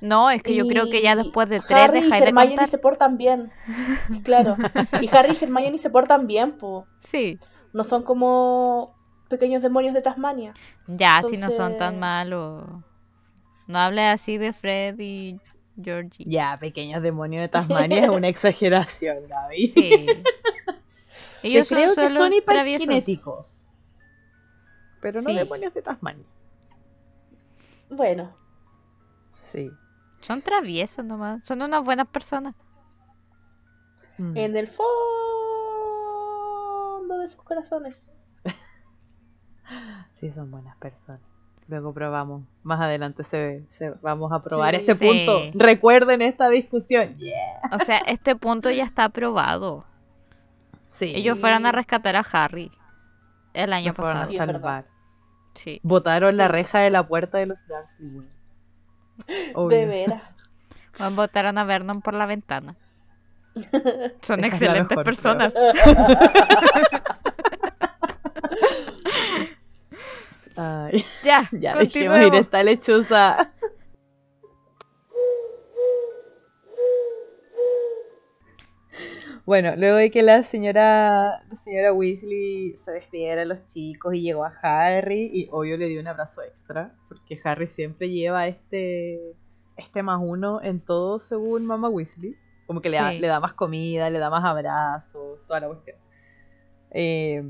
No, 0.00 0.30
es 0.30 0.44
que 0.44 0.54
yo 0.54 0.68
creo 0.68 0.88
que 0.88 1.02
ya 1.02 1.14
Y 1.14 1.16
después 1.16 1.48
de 1.48 1.58
tres 1.58 1.72
Harry 1.72 1.98
y 1.98 2.02
dejáis 2.02 2.22
de 2.22 2.28
Hermione 2.28 2.48
contar. 2.50 2.68
se 2.68 2.78
portan 2.78 3.16
bien. 3.18 3.50
Claro. 4.22 4.56
Y 5.00 5.08
Harry 5.16 5.36
y 5.40 5.44
Hermione 5.44 5.78
se 5.78 5.90
portan 5.90 6.28
bien, 6.28 6.56
po. 6.56 6.86
Sí. 7.00 7.36
No 7.72 7.82
son 7.82 8.04
como 8.04 8.94
pequeños 9.28 9.60
demonios 9.60 9.92
de 9.94 10.02
Tasmania. 10.02 10.54
Ya, 10.86 11.20
si 11.28 11.36
no 11.36 11.50
son 11.50 11.76
tan 11.78 11.94
Entonces- 11.94 12.00
malos. 12.00 12.64
No 13.66 13.78
hable 13.78 14.02
así 14.06 14.36
de 14.38 14.52
Fred 14.52 14.98
y 14.98 15.40
Georgie. 15.82 16.24
ya 16.28 16.56
pequeños 16.58 17.02
demonios 17.02 17.40
de 17.42 17.48
Tasmania 17.48 18.04
es 18.04 18.08
una 18.10 18.28
exageración 18.34 19.26
Gaby 19.28 19.66
Sí. 19.66 20.06
Ellos 21.42 21.68
Yo 21.68 21.76
creo 21.76 21.88
son 21.88 21.94
que 21.96 22.10
solo 22.14 22.20
son 22.30 22.44
traviesos. 22.44 22.82
hiperkinéticos. 22.84 23.66
Pero 25.02 25.20
no 25.22 25.28
Sí. 25.30 25.36
demonios 25.36 25.74
de 25.74 25.82
Tasmania. 25.82 26.24
Bueno, 27.90 28.34
Sí. 29.32 29.70
Son 30.22 30.40
traviesos 30.40 31.04
nomás. 31.04 31.44
Son 31.46 31.60
unas 31.60 31.84
buenas 31.84 32.08
personas. 32.08 32.54
Mm. 34.16 34.36
en 34.36 34.56
el 34.56 34.68
fondo 34.68 34.88
de 37.18 37.26
sus 37.28 37.42
corazones. 37.42 38.10
Sí, 40.14 40.30
son 40.32 40.50
buenas 40.50 40.76
personas. 40.76 41.20
Luego 41.66 41.94
probamos. 41.94 42.42
Más 42.62 42.80
adelante 42.80 43.24
se, 43.24 43.64
se- 43.70 43.94
vamos 44.02 44.30
a 44.32 44.42
probar 44.42 44.74
Sí. 44.74 44.80
este 44.80 44.94
Sí. 44.96 45.04
punto. 45.06 45.40
Recuerden 45.54 46.20
esta 46.22 46.48
discusión. 46.50 47.16
Yeah. 47.16 47.36
O 47.72 47.78
sea, 47.78 47.98
este 47.98 48.36
punto 48.36 48.70
ya 48.70 48.84
está 48.84 49.04
aprobado. 49.04 49.84
Sí. 50.90 51.12
Ellos 51.16 51.38
fueron 51.38 51.64
a 51.66 51.72
rescatar 51.72 52.16
a 52.16 52.24
Harry 52.32 52.70
el 53.54 53.72
año 53.72 53.88
Nos 53.88 53.96
fueron 53.96 54.16
a 54.18 54.20
pasado. 54.26 54.36
Salvar. 54.52 54.84
Sí. 55.54 55.80
Botaron 55.82 56.36
la 56.36 56.48
reja 56.48 56.80
de 56.80 56.90
la 56.90 57.06
puerta 57.06 57.38
de 57.38 57.46
los 57.46 57.58
Dursley. 57.66 58.28
De 59.68 59.86
veras. 59.86 60.22
Van 60.98 61.16
botaron 61.16 61.56
a 61.58 61.64
Vernon 61.64 62.02
por 62.02 62.14
la 62.14 62.26
ventana. 62.26 62.76
Son 64.20 64.40
Esa 64.40 64.46
excelentes 64.48 64.98
personas. 64.98 65.54
Ay, 70.56 71.04
Ya, 71.24 71.48
ya 71.52 71.76
dejemos 71.76 72.18
ir 72.26 72.34
esta 72.34 72.62
lechuza. 72.62 73.52
Bueno, 79.46 79.76
luego 79.76 79.96
de 79.96 80.10
que 80.10 80.22
la 80.22 80.42
señora, 80.42 81.44
la 81.50 81.56
señora 81.56 81.92
Weasley 81.92 82.76
se 82.78 82.92
despidiera 82.92 83.42
de 83.42 83.46
los 83.46 83.66
chicos 83.66 84.14
y 84.14 84.22
llegó 84.22 84.42
a 84.44 84.52
Harry 84.62 85.30
y 85.34 85.48
obvio 85.52 85.76
le 85.76 85.88
dio 85.88 86.00
un 86.00 86.06
abrazo 86.06 86.42
extra, 86.42 86.94
porque 87.08 87.38
Harry 87.44 87.66
siempre 87.66 88.08
lleva 88.08 88.46
este, 88.46 89.20
este 89.76 90.02
más 90.02 90.18
uno 90.22 90.62
en 90.62 90.80
todo 90.80 91.20
según 91.20 91.66
Mama 91.66 91.90
Weasley. 91.90 92.34
Como 92.66 92.80
que 92.80 92.88
le, 92.88 92.96
da, 92.96 93.12
le 93.12 93.26
da 93.26 93.40
más 93.40 93.52
comida, 93.52 94.08
le 94.08 94.18
da 94.18 94.30
más 94.30 94.42
abrazos, 94.44 95.40
toda 95.46 95.60
la 95.60 95.66
cuestión. 95.66 95.98
Eh, 96.92 97.42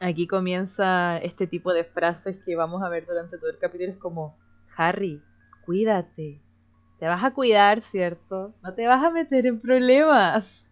aquí 0.00 0.26
comienza 0.26 1.18
este 1.18 1.46
tipo 1.46 1.72
de 1.72 1.84
frases 1.84 2.40
que 2.44 2.56
vamos 2.56 2.82
a 2.82 2.88
ver 2.88 3.06
durante 3.06 3.38
todo 3.38 3.50
el 3.50 3.58
capítulo. 3.58 3.92
Es 3.92 3.98
como, 3.98 4.36
Harry, 4.76 5.22
cuídate. 5.64 6.40
Te 6.98 7.06
vas 7.06 7.22
a 7.24 7.32
cuidar, 7.34 7.82
¿cierto? 7.82 8.54
No 8.62 8.74
te 8.74 8.86
vas 8.86 9.04
a 9.04 9.10
meter 9.10 9.46
en 9.46 9.60
problemas. 9.60 10.66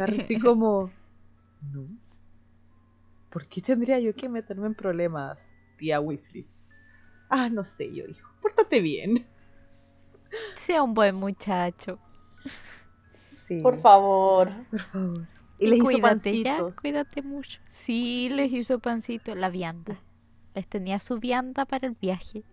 Harry 0.00 0.20
así 0.20 0.38
como, 0.40 0.90
no. 1.72 1.86
¿Por 3.30 3.46
qué 3.46 3.60
tendría 3.60 4.00
yo 4.00 4.14
que 4.14 4.28
meterme 4.28 4.66
en 4.66 4.74
problemas, 4.74 5.38
tía 5.76 6.00
Weasley? 6.00 6.46
Ah, 7.28 7.48
no 7.48 7.64
sé 7.64 7.92
yo, 7.94 8.04
hijo. 8.06 8.30
Pórtate 8.40 8.80
bien. 8.80 9.26
Sea 10.56 10.82
un 10.82 10.94
buen 10.94 11.14
muchacho. 11.14 11.98
Sí, 13.46 13.60
Por 13.60 13.76
favor. 13.76 14.48
por 14.70 14.80
favor. 14.80 15.26
Y 15.58 15.66
les 15.68 15.78
hizo 15.78 15.90
ya, 15.90 16.02
pancitos. 16.02 16.74
cuídate 16.74 17.22
mucho. 17.22 17.60
Sí, 17.66 18.28
les 18.30 18.52
hizo 18.52 18.78
pancito, 18.78 19.34
la 19.34 19.48
vianda. 19.48 19.98
Les 20.54 20.66
tenía 20.68 20.98
su 20.98 21.18
vianda 21.18 21.64
para 21.64 21.86
el 21.86 21.96
viaje. 22.00 22.44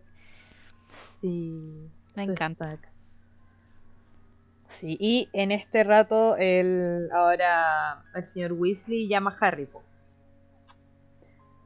Sí. 1.21 1.89
Me 2.15 2.23
encanta. 2.23 2.79
Sí, 4.69 4.97
y 4.99 5.29
en 5.33 5.51
este 5.51 5.83
rato 5.83 6.35
el 6.37 7.09
ahora 7.13 8.03
el 8.13 8.25
señor 8.25 8.53
Weasley 8.53 9.07
llama 9.07 9.35
a 9.39 9.45
Harry. 9.45 9.65
po. 9.65 9.83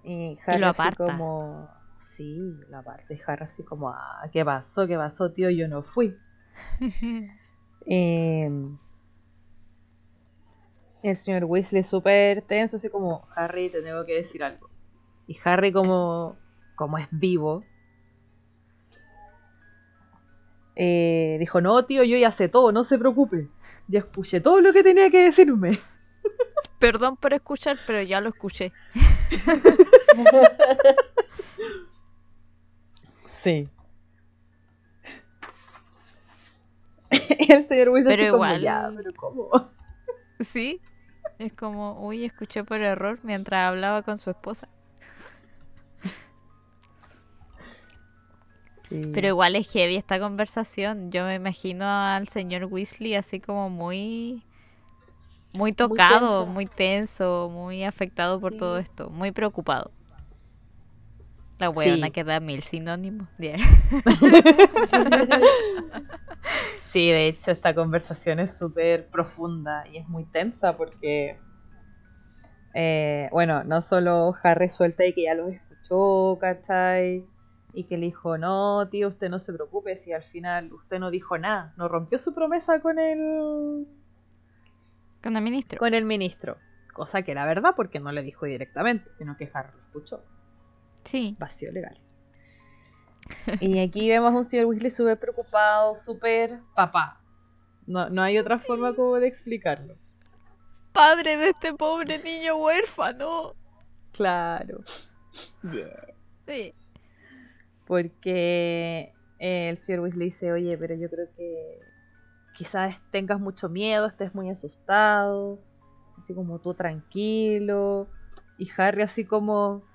Y 0.04 0.38
Harry 0.46 0.60
lo 0.60 0.68
así 0.68 0.82
aparta. 0.82 1.06
como 1.06 1.70
sí, 2.18 2.38
lo 2.70 2.78
aparta. 2.78 3.14
Y 3.14 3.20
Harry 3.26 3.46
así 3.46 3.64
como, 3.64 3.90
ah, 3.90 4.28
¿qué 4.32 4.44
pasó? 4.44 4.86
¿Qué 4.88 4.98
pasó, 4.98 5.32
tío? 5.32 5.50
Yo 5.50 5.68
no 5.68 5.84
fui. 5.84 6.16
Em, 7.86 8.78
el 11.04 11.16
señor 11.16 11.46
Weasley 11.46 11.84
súper 11.84 12.42
tenso, 12.42 12.78
así 12.78 12.90
como, 12.90 13.28
Harry, 13.36 13.70
te 13.70 13.82
tengo 13.82 14.06
que 14.06 14.16
decir 14.16 14.44
algo. 14.44 14.70
Y 15.28 15.38
Harry 15.44 15.72
como, 15.72 16.38
como 16.76 16.98
es 16.98 17.08
vivo, 17.12 17.64
eh, 20.76 21.38
dijo, 21.40 21.62
no, 21.62 21.84
tío, 21.86 22.04
yo 22.04 22.18
ya 22.18 22.32
sé 22.32 22.48
todo, 22.48 22.72
no 22.72 22.84
se 22.84 22.98
preocupe. 22.98 23.50
Ya 23.88 24.00
escuché 24.00 24.40
todo 24.40 24.62
lo 24.62 24.72
que 24.72 24.84
tenía 24.84 25.10
que 25.10 25.24
decirme. 25.24 25.80
Perdón 26.80 27.18
por 27.18 27.34
escuchar, 27.34 27.78
pero 27.86 28.02
ya 28.02 28.22
lo 28.22 28.30
escuché. 28.30 28.72
Sí. 33.44 33.70
el 37.10 37.68
señor 37.68 37.90
Weasley 37.90 38.18
Pero 38.18 38.34
como, 38.34 38.58
ya, 38.58 38.92
pero 38.96 39.14
¿cómo? 39.16 39.50
Sí. 40.42 40.82
Es 41.40 41.54
como, 41.54 42.00
uy, 42.06 42.26
escuché 42.26 42.64
por 42.64 42.84
error 42.84 43.20
mientras 43.24 43.68
hablaba 43.68 44.04
con 44.04 44.20
su 44.20 44.30
esposa. 44.30 44.70
Sí. 48.90 49.12
Pero 49.14 49.28
igual 49.28 49.56
es 49.56 49.72
heavy 49.72 49.96
esta 49.98 50.20
conversación. 50.20 51.12
Yo 51.12 51.24
me 51.26 51.36
imagino 51.36 51.86
al 51.88 52.28
señor 52.28 52.66
Weasley 52.66 53.16
así 53.16 53.40
como 53.40 53.70
muy... 53.70 54.44
Muy 55.54 55.74
tocado, 55.74 56.46
tenso. 56.46 56.46
muy 56.46 56.66
tenso, 56.68 57.50
muy 57.52 57.84
afectado 57.84 58.40
por 58.40 58.54
Sí. 58.54 58.58
todo 58.58 58.78
esto, 58.78 59.10
muy 59.10 59.32
preocupado. 59.32 59.92
La 61.60 61.70
weona 61.70 62.08
Sí. 62.08 62.12
que 62.12 62.24
da 62.24 62.40
mil 62.40 62.64
sinónimos. 62.64 63.28
Yeah. 63.38 63.58
Sí, 66.88 67.12
de 67.12 67.28
hecho 67.28 67.52
esta 67.52 67.76
conversación 67.76 68.40
es 68.40 68.58
súper 68.58 69.10
profunda 69.10 69.88
y 69.88 69.98
es 69.98 70.08
muy 70.10 70.26
tensa 70.26 70.76
porque, 70.76 71.40
eh, 72.74 73.30
bueno, 73.32 73.64
no 73.64 73.84
solo 73.84 74.34
Harry 74.42 74.70
suelta 74.70 75.06
y 75.06 75.14
que 75.14 75.24
ya 75.24 75.36
los 75.36 75.52
escuchó, 75.54 76.40
¿cachai? 76.42 77.28
Y 77.74 77.84
que 77.84 77.98
le 77.98 78.08
dijo, 78.08 78.40
no, 78.40 78.90
tío, 78.90 79.08
usted 79.10 79.30
no 79.30 79.40
se 79.40 79.54
preocupe 79.54 79.98
si 79.98 80.14
al 80.14 80.24
final 80.24 80.74
usted 80.74 80.98
no 80.98 81.12
dijo 81.12 81.38
nada, 81.38 81.74
no 81.78 81.88
rompió 81.88 82.18
su 82.18 82.34
promesa 82.34 82.80
con 82.82 82.98
el, 82.98 83.86
Con 85.22 85.36
el 85.36 85.44
ministro. 85.44 85.78
con 85.78 85.94
el 85.94 86.06
ministro. 86.06 86.58
Cosa 86.92 87.22
que 87.22 87.34
era 87.34 87.46
verdad 87.46 87.74
porque 87.76 88.00
no 88.00 88.12
le 88.12 88.24
dijo 88.24 88.48
directamente, 88.48 89.12
sino 89.14 89.38
que 89.38 89.48
Harry 89.54 89.74
lo 89.76 89.84
escuchó. 89.84 90.24
Sí. 91.10 91.36
Vacío 91.40 91.72
legal. 91.72 92.00
Y 93.60 93.80
aquí 93.80 94.08
vemos 94.08 94.32
a 94.32 94.38
un 94.38 94.46
señor 94.46 94.68
Weasley 94.68 94.92
súper 94.92 95.20
preocupado, 95.20 95.96
súper 95.96 96.60
papá. 96.76 97.20
No, 97.88 98.12
no 98.12 98.22
hay 98.22 98.38
otra 98.38 98.60
forma 98.60 98.94
como 98.94 99.16
de 99.16 99.28
explicarlo. 99.28 99.96
Padre 100.94 101.36
de 101.38 101.50
este 101.50 101.74
pobre 101.74 102.22
niño 102.22 102.58
huérfano. 102.58 103.56
Claro. 104.12 104.84
Sí. 106.46 106.76
Porque 107.88 109.12
eh, 109.40 109.70
el 109.70 109.80
señor 109.80 110.02
Weasley 110.02 110.26
dice, 110.26 110.52
oye, 110.52 110.78
pero 110.78 110.94
yo 110.94 111.10
creo 111.10 111.28
que 111.36 111.80
quizás 112.54 113.02
tengas 113.10 113.40
mucho 113.40 113.68
miedo, 113.68 114.06
estés 114.06 114.36
muy 114.36 114.52
asustado, 114.52 115.60
así 116.20 116.36
como 116.36 116.60
tú 116.60 116.76
tranquilo. 116.76 118.08
Y 118.60 118.70
Harry 118.78 119.02
así 119.02 119.26
como, 119.26 119.89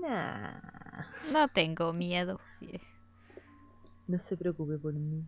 nah, 0.00 0.60
No 1.32 1.48
tengo 1.48 1.92
miedo. 1.92 2.40
no 4.06 4.18
se 4.18 4.36
preocupe 4.36 4.78
por 4.78 4.94
mí. 4.94 5.22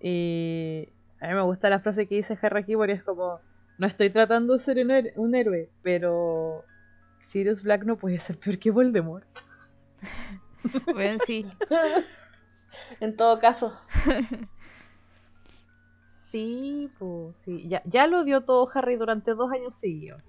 Y 0.00 0.88
a 1.20 1.28
mí 1.28 1.34
me 1.34 1.42
gusta 1.42 1.70
la 1.70 1.80
frase 1.80 2.06
que 2.06 2.16
dice 2.16 2.38
Harry 2.40 2.60
aquí 2.60 2.76
porque 2.76 2.92
es 2.92 3.02
como, 3.02 3.40
no 3.78 3.86
estoy 3.86 4.10
tratando 4.10 4.52
de 4.54 4.58
ser 4.60 4.78
un, 4.78 4.90
her- 4.90 5.12
un 5.16 5.34
héroe, 5.34 5.70
pero 5.82 6.64
Sirius 7.26 7.62
Black 7.62 7.84
no 7.84 7.96
puede 7.96 8.18
ser 8.20 8.38
peor 8.38 8.58
que 8.58 8.70
Voldemort. 8.70 9.26
Bueno, 10.92 11.18
sí. 11.18 11.46
en 13.00 13.16
todo 13.16 13.38
caso. 13.38 13.78
Sí, 16.30 16.92
pues, 16.98 17.36
sí. 17.44 17.66
Ya, 17.68 17.82
ya 17.86 18.06
lo 18.06 18.22
dio 18.24 18.42
todo 18.42 18.68
Harry 18.74 18.96
durante 18.96 19.32
dos 19.34 19.50
años 19.50 19.74
seguidos. 19.74 20.22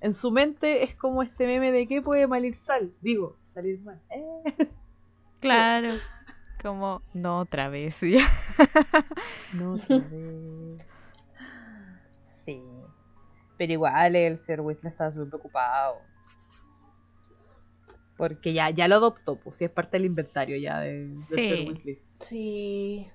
En 0.00 0.14
su 0.14 0.30
mente 0.30 0.82
es 0.84 0.94
como 0.96 1.22
este 1.22 1.46
meme 1.46 1.72
de 1.72 1.86
que 1.88 2.02
puede 2.02 2.26
mal 2.26 2.44
ir 2.44 2.54
sal. 2.54 2.92
Digo, 3.00 3.36
salir 3.52 3.80
mal. 3.80 4.00
Eh, 4.10 4.68
Claro. 5.40 5.94
Como, 6.62 7.02
no 7.12 7.40
otra 7.40 7.68
vez. 7.68 8.00
ya. 8.00 8.26
no 9.52 9.74
otra 9.74 9.98
vez. 9.98 10.86
Sí. 12.46 12.62
Pero 13.58 13.72
igual 13.72 14.16
el 14.16 14.38
señor 14.38 14.60
Weasley 14.62 14.90
estaba 14.90 15.12
súper 15.12 15.28
preocupado. 15.28 15.98
Porque 18.16 18.52
ya, 18.52 18.70
ya 18.70 18.88
lo 18.88 18.94
adoptó, 18.96 19.36
pues, 19.36 19.56
si 19.56 19.64
es 19.64 19.70
parte 19.70 19.96
del 19.98 20.06
inventario 20.06 20.56
ya 20.56 20.80
de, 20.80 21.08
del 21.08 21.18
Sí. 21.18 21.34
señor 21.34 21.68
Weasley. 21.68 21.98
Sí. 22.20 23.08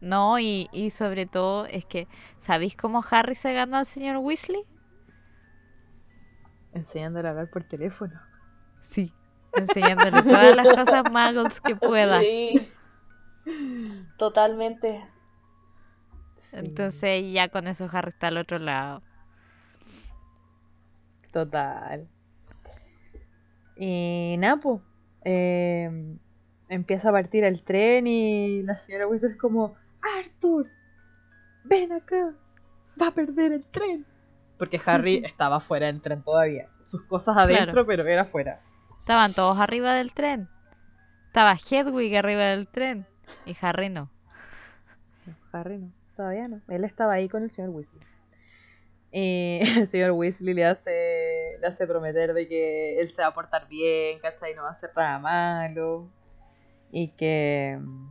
No, 0.00 0.38
y, 0.38 0.68
y 0.72 0.90
sobre 0.90 1.24
todo 1.26 1.64
es 1.66 1.86
que, 1.86 2.06
¿sabéis 2.38 2.76
cómo 2.76 3.02
Harry 3.10 3.34
se 3.34 3.52
ganó 3.54 3.78
al 3.78 3.86
señor 3.86 4.18
Weasley? 4.18 4.62
Enseñándole 6.76 7.28
a 7.28 7.30
hablar 7.30 7.48
por 7.50 7.64
teléfono. 7.64 8.20
Sí. 8.82 9.12
Enseñándole 9.54 10.22
todas 10.22 10.54
las 10.54 10.66
cosas 10.74 11.04
muggles 11.10 11.60
que 11.60 11.74
pueda. 11.74 12.20
Sí. 12.20 12.70
Totalmente. 14.18 15.00
Entonces 16.52 17.32
ya 17.32 17.48
con 17.48 17.66
eso 17.66 17.88
Harry 17.90 18.10
está 18.10 18.28
al 18.28 18.36
otro 18.36 18.58
lado. 18.58 19.02
Total. 21.32 22.08
Y 23.76 24.36
Napo 24.38 24.82
empieza 26.68 27.08
a 27.08 27.12
partir 27.12 27.44
el 27.44 27.62
tren 27.62 28.06
y 28.06 28.62
la 28.62 28.76
señora 28.76 29.06
Weasley 29.06 29.32
es 29.32 29.38
como, 29.38 29.76
Arthur, 30.18 30.68
ven 31.64 31.92
acá, 31.92 32.34
va 33.00 33.08
a 33.08 33.14
perder 33.14 33.52
el 33.52 33.64
tren. 33.66 34.04
Porque 34.58 34.80
Harry 34.86 35.16
estaba 35.24 35.60
fuera 35.60 35.86
del 35.86 36.00
tren 36.00 36.22
todavía. 36.22 36.68
Sus 36.84 37.02
cosas 37.04 37.36
adentro, 37.36 37.72
Claro. 37.72 37.86
pero 37.86 38.06
era 38.06 38.24
fuera. 38.24 38.60
Estaban 39.00 39.34
todos 39.34 39.58
arriba 39.58 39.94
del 39.94 40.12
tren. 40.14 40.48
Estaba 41.26 41.54
Hedwig 41.54 42.16
arriba 42.16 42.44
del 42.44 42.68
tren. 42.68 43.06
Y 43.44 43.56
Harry 43.60 43.88
no. 43.90 44.10
Harry 45.52 45.78
no, 45.78 45.92
todavía 46.16 46.48
no. 46.48 46.60
Él 46.68 46.84
estaba 46.84 47.14
ahí 47.14 47.28
con 47.28 47.42
el 47.42 47.50
señor 47.50 47.70
Weasley. 47.70 48.00
Y 49.12 49.58
el 49.78 49.86
señor 49.86 50.12
Weasley 50.12 50.54
le 50.54 50.64
hace, 50.64 51.58
le 51.60 51.66
hace 51.66 51.86
prometer 51.86 52.34
de 52.34 52.48
que 52.48 53.00
él 53.00 53.08
se 53.10 53.22
va 53.22 53.28
a 53.28 53.34
portar 53.34 53.68
bien, 53.68 54.18
¿cachai? 54.20 54.54
No 54.54 54.62
va 54.62 54.70
a 54.70 54.72
hacer 54.72 54.90
nada 54.96 55.18
malo. 55.18 56.08
Y 56.92 57.08
que 57.08 57.78
mm, 57.80 58.08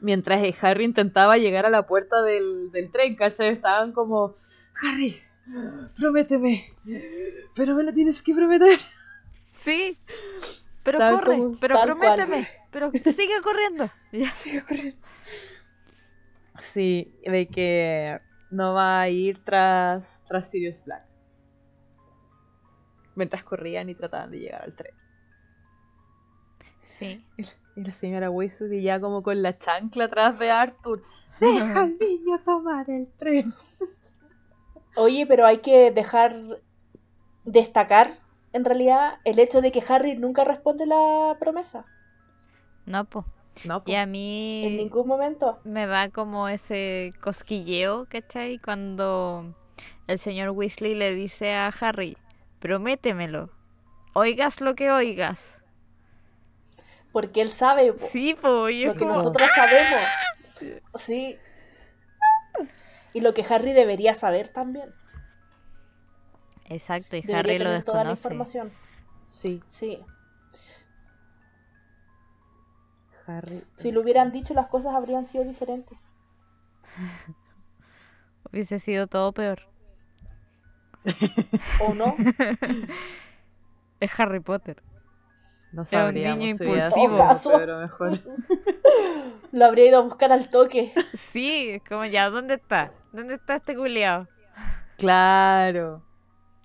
mientras 0.00 0.40
Harry 0.62 0.84
intentaba 0.84 1.36
llegar 1.38 1.66
a 1.66 1.70
la 1.70 1.86
puerta 1.86 2.22
del, 2.22 2.70
del 2.72 2.90
tren, 2.90 3.16
¿cachai? 3.16 3.48
Estaban 3.48 3.92
como, 3.92 4.34
Harry, 4.82 5.16
prométeme, 5.98 6.72
pero 7.54 7.74
me 7.74 7.82
lo 7.84 7.92
tienes 7.92 8.22
que 8.22 8.34
prometer. 8.34 8.78
Sí. 9.50 9.98
Pero 10.82 10.98
Tal 10.98 11.14
corre, 11.14 11.36
como- 11.38 11.58
pero 11.58 11.74
cual. 11.76 11.86
prométeme. 11.86 12.48
Pero 12.70 12.90
sigue 12.92 13.40
corriendo. 13.42 13.90
Ya. 14.12 14.30
Sigue 14.34 14.62
corriendo. 14.62 14.98
Sí, 16.72 17.14
de 17.24 17.48
que 17.48 18.20
no 18.50 18.74
va 18.74 19.00
a 19.00 19.08
ir 19.08 19.42
tras, 19.44 20.22
tras 20.26 20.50
Sirius 20.50 20.82
Black. 20.84 21.04
Mientras 23.14 23.44
corrían 23.44 23.88
y 23.88 23.94
trataban 23.94 24.30
de 24.30 24.38
llegar 24.40 24.62
al 24.62 24.74
tren. 24.74 24.94
Sí. 26.84 27.26
Y 27.76 27.80
la 27.82 27.92
señora 27.92 28.30
Weasley 28.30 28.82
ya 28.82 29.00
como 29.00 29.22
con 29.22 29.42
la 29.42 29.58
chancla 29.58 30.04
atrás 30.04 30.38
de 30.38 30.50
Arthur. 30.50 31.02
Deja 31.40 31.80
al 31.82 31.98
niño 31.98 32.38
tomar 32.44 32.88
el 32.90 33.08
tren. 33.18 33.52
Oye, 34.96 35.26
pero 35.26 35.46
hay 35.46 35.58
que 35.58 35.90
dejar 35.92 36.34
destacar 37.44 38.18
en 38.52 38.64
realidad 38.64 39.20
el 39.24 39.38
hecho 39.38 39.60
de 39.62 39.72
que 39.72 39.82
Harry 39.88 40.16
nunca 40.16 40.44
responde 40.44 40.86
la 40.86 41.36
promesa. 41.40 41.86
No, 42.86 43.04
po. 43.04 43.24
No, 43.64 43.84
po. 43.84 43.90
Y 43.90 43.94
a 43.94 44.06
En 44.62 44.76
mí 44.76 44.76
ningún 44.76 45.06
momento. 45.08 45.60
me 45.64 45.86
da 45.86 46.10
como 46.10 46.48
ese 46.48 47.14
cosquilleo, 47.20 48.06
¿cachai? 48.08 48.58
Cuando 48.58 49.54
el 50.06 50.18
señor 50.18 50.50
Weasley 50.50 50.94
le 50.94 51.14
dice 51.14 51.54
a 51.54 51.68
Harry, 51.68 52.18
prométemelo, 52.60 53.50
oigas 54.14 54.60
lo 54.60 54.74
que 54.74 54.90
oigas. 54.90 55.62
Porque 57.12 57.40
él 57.40 57.48
sabe 57.48 57.92
po, 57.92 58.06
Sí, 58.06 58.34
po, 58.40 58.68
y 58.68 58.84
es 58.84 58.88
lo 58.88 58.94
que 58.94 59.06
como... 59.06 59.14
nosotros 59.14 59.48
sabemos. 59.54 60.00
Sí. 60.98 61.38
Y 63.14 63.20
lo 63.20 63.34
que 63.34 63.44
Harry 63.48 63.72
debería 63.72 64.14
saber 64.14 64.48
también. 64.48 64.92
Exacto, 66.68 67.16
y 67.16 67.22
Debería 67.22 67.38
Harry 67.54 67.58
lo 67.58 67.64
tener 67.64 67.84
toda 67.84 68.04
la 68.04 68.10
desconoce. 68.10 68.28
información. 68.28 68.72
Sí, 69.24 69.62
Sí. 69.68 70.04
Harry. 73.26 73.64
Si 73.74 73.90
lo 73.90 74.00
hubieran 74.02 74.30
dicho, 74.32 74.54
las 74.54 74.68
cosas 74.68 74.94
habrían 74.94 75.26
sido 75.26 75.44
diferentes. 75.44 75.98
Hubiese 78.52 78.78
sido 78.78 79.06
todo 79.06 79.32
peor. 79.32 79.62
¿O 81.78 81.94
no? 81.94 82.14
Es 84.00 84.20
Harry 84.20 84.40
Potter. 84.40 84.82
No 85.76 85.84
Era 85.90 86.06
un 86.08 86.14
niño 86.14 86.48
impulsivo. 86.48 87.18
Pedro 87.44 87.78
mejor. 87.80 88.12
Lo 89.52 89.66
habría 89.66 89.88
ido 89.88 89.98
a 89.98 90.02
buscar 90.02 90.32
al 90.32 90.48
toque. 90.48 90.90
Sí, 91.12 91.68
es 91.68 91.82
como 91.86 92.06
ya, 92.06 92.30
¿dónde 92.30 92.54
está? 92.54 92.92
¿Dónde 93.12 93.34
está 93.34 93.56
este 93.56 93.76
culiao? 93.76 94.26
Claro. 94.96 96.02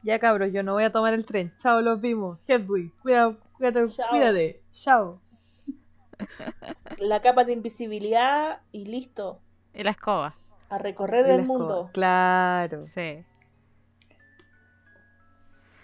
Ya 0.03 0.17
cabros, 0.17 0.53
yo 0.53 0.63
no 0.63 0.71
voy 0.73 0.85
a 0.85 0.93
tomar 0.93 1.13
el 1.13 1.25
tren. 1.25 1.53
Chao, 1.57 1.81
los 1.81 1.99
vimos. 1.99 2.39
Hedwig, 2.49 2.93
cuidado, 3.01 3.37
cuídate, 3.57 3.85
Chao. 3.89 4.09
cuídate. 4.11 4.63
Chao. 4.71 5.21
La 6.97 7.21
capa 7.21 7.43
de 7.43 7.51
invisibilidad 7.51 8.61
y 8.71 8.85
listo. 8.85 9.41
Y 9.73 9.83
la 9.83 9.89
escoba. 9.91 10.35
A 10.69 10.77
recorrer 10.77 11.27
Y 11.27 11.31
el 11.31 11.39
escoba. 11.41 11.57
mundo. 11.59 11.89
Claro. 11.93 12.81
Sí. 12.85 13.25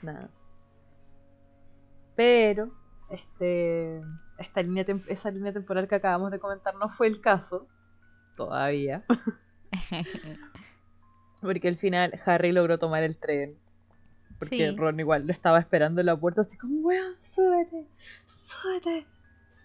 Nada. 0.02 0.30
Pero, 2.16 2.72
este, 3.10 4.02
esta 4.38 4.62
línea 4.62 4.86
esa 5.08 5.32
línea 5.32 5.54
temporal 5.54 5.88
que 5.88 5.96
acabamos 5.96 6.32
de 6.32 6.40
comentar 6.40 6.76
no 6.76 6.90
fue 6.90 7.08
el 7.08 7.22
caso. 7.22 7.68
Todavía. 8.36 9.04
Porque 11.42 11.68
al 11.68 11.78
final 11.78 12.20
Harry 12.26 12.52
logró 12.52 12.80
tomar 12.80 13.04
el 13.04 13.18
tren. 13.18 13.56
Porque 14.40 14.70
Sí. 14.70 14.76
Ron 14.76 15.00
igual 15.00 15.26
lo 15.26 15.34
estaba 15.34 15.60
esperando 15.60 16.02
en 16.02 16.06
la 16.08 16.16
puerta, 16.16 16.42
así 16.42 16.58
como, 16.58 16.80
weón, 16.82 17.16
súbete, 17.20 17.88
súbete, 18.28 19.08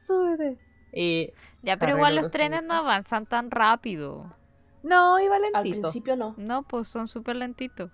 súbete. 0.06 0.58
Y 0.94 1.30
Ya, 1.62 1.76
pero 1.76 1.92
Harry 1.92 1.98
igual 2.00 2.16
los 2.16 2.30
trenes 2.30 2.62
no 2.62 2.74
avanzan 2.74 3.26
tan 3.26 3.50
rápido. 3.50 4.34
no, 4.82 5.20
iba 5.20 5.36
Al 5.36 5.42
lentito. 5.42 5.80
principio 5.82 6.16
no. 6.16 6.34
No, 6.38 6.62
pues 6.62 6.88
son 6.88 7.06
súper 7.06 7.36
lentitos. 7.36 7.90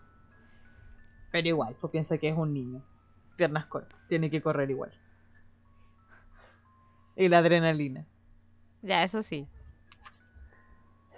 Pero 1.32 1.48
igual, 1.48 1.76
pues 1.80 1.90
piensa 1.90 2.16
que 2.18 2.28
es 2.28 2.36
un 2.36 2.54
niño. 2.54 2.80
Piernas 3.36 3.66
cortas, 3.66 3.98
tiene 4.08 4.30
que 4.30 4.40
correr 4.40 4.70
igual. 4.70 4.92
Y 7.18 7.28
la 7.28 7.38
adrenalina. 7.38 8.06
Ya, 8.80 9.02
eso 9.02 9.22
sí. 9.22 9.46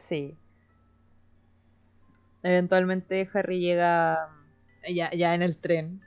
Sí. 0.08 0.36
Eventualmente 2.42 3.28
Harry 3.34 3.60
llega 3.60 4.30
ya, 4.92 5.10
ya 5.10 5.34
en 5.34 5.42
el 5.42 5.58
tren. 5.58 6.00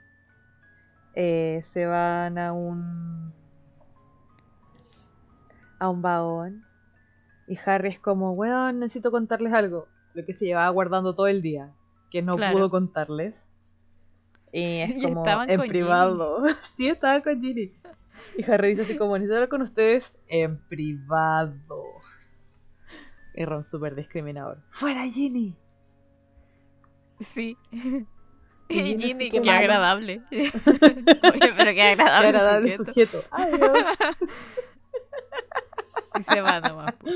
Eh, 1.14 1.62
se 1.72 1.86
van 1.86 2.38
a 2.38 2.52
un 2.52 3.32
a 5.78 5.88
un 5.88 6.02
vagón. 6.02 6.64
Y 7.46 7.56
Harry 7.64 7.90
es 7.90 8.00
como, 8.00 8.32
weón, 8.32 8.80
necesito 8.80 9.10
contarles 9.12 9.52
algo. 9.52 9.86
Lo 10.14 10.24
que 10.24 10.32
se 10.32 10.46
llevaba 10.46 10.68
guardando 10.70 11.14
todo 11.14 11.28
el 11.28 11.40
día. 11.40 11.72
Que 12.10 12.20
no 12.22 12.36
Claro. 12.36 12.56
pudo 12.56 12.70
contarles. 12.70 13.46
Y 14.50 14.78
es 14.80 14.90
Y 14.96 15.02
como 15.02 15.20
estaban 15.22 15.50
en 15.50 15.58
con 15.58 15.68
privado. 15.68 16.42
sí, 16.76 16.88
estaba 16.88 17.20
con 17.22 17.40
Ginny. 17.40 17.72
Y 18.36 18.50
Harry 18.50 18.70
dice 18.70 18.82
así 18.82 18.96
como, 18.96 19.16
necesito 19.16 19.34
hablar 19.34 19.48
con 19.48 19.62
ustedes 19.62 20.12
en 20.28 20.58
privado. 20.68 21.84
Y 23.34 23.44
Ron 23.44 23.64
súper 23.64 23.94
discriminador. 23.94 24.62
¡Fuera 24.70 25.02
Ginny! 25.04 25.56
Sí. 27.20 27.56
Y 28.68 28.96
Ginny 28.98 29.30
qué 29.30 29.50
agradable. 29.50 30.22
Oye, 30.30 30.52
pero 31.56 31.70
qué 31.70 31.74
¡Qué 31.74 31.82
agradable. 31.82 32.28
agradable 32.28 32.76
sujeto. 32.76 33.22
sujeto! 33.22 33.24
¡Adiós! 33.30 33.96
Y 36.18 36.22
se 36.22 36.40
va 36.40 36.60
nomás. 36.60 36.92
po. 36.94 37.08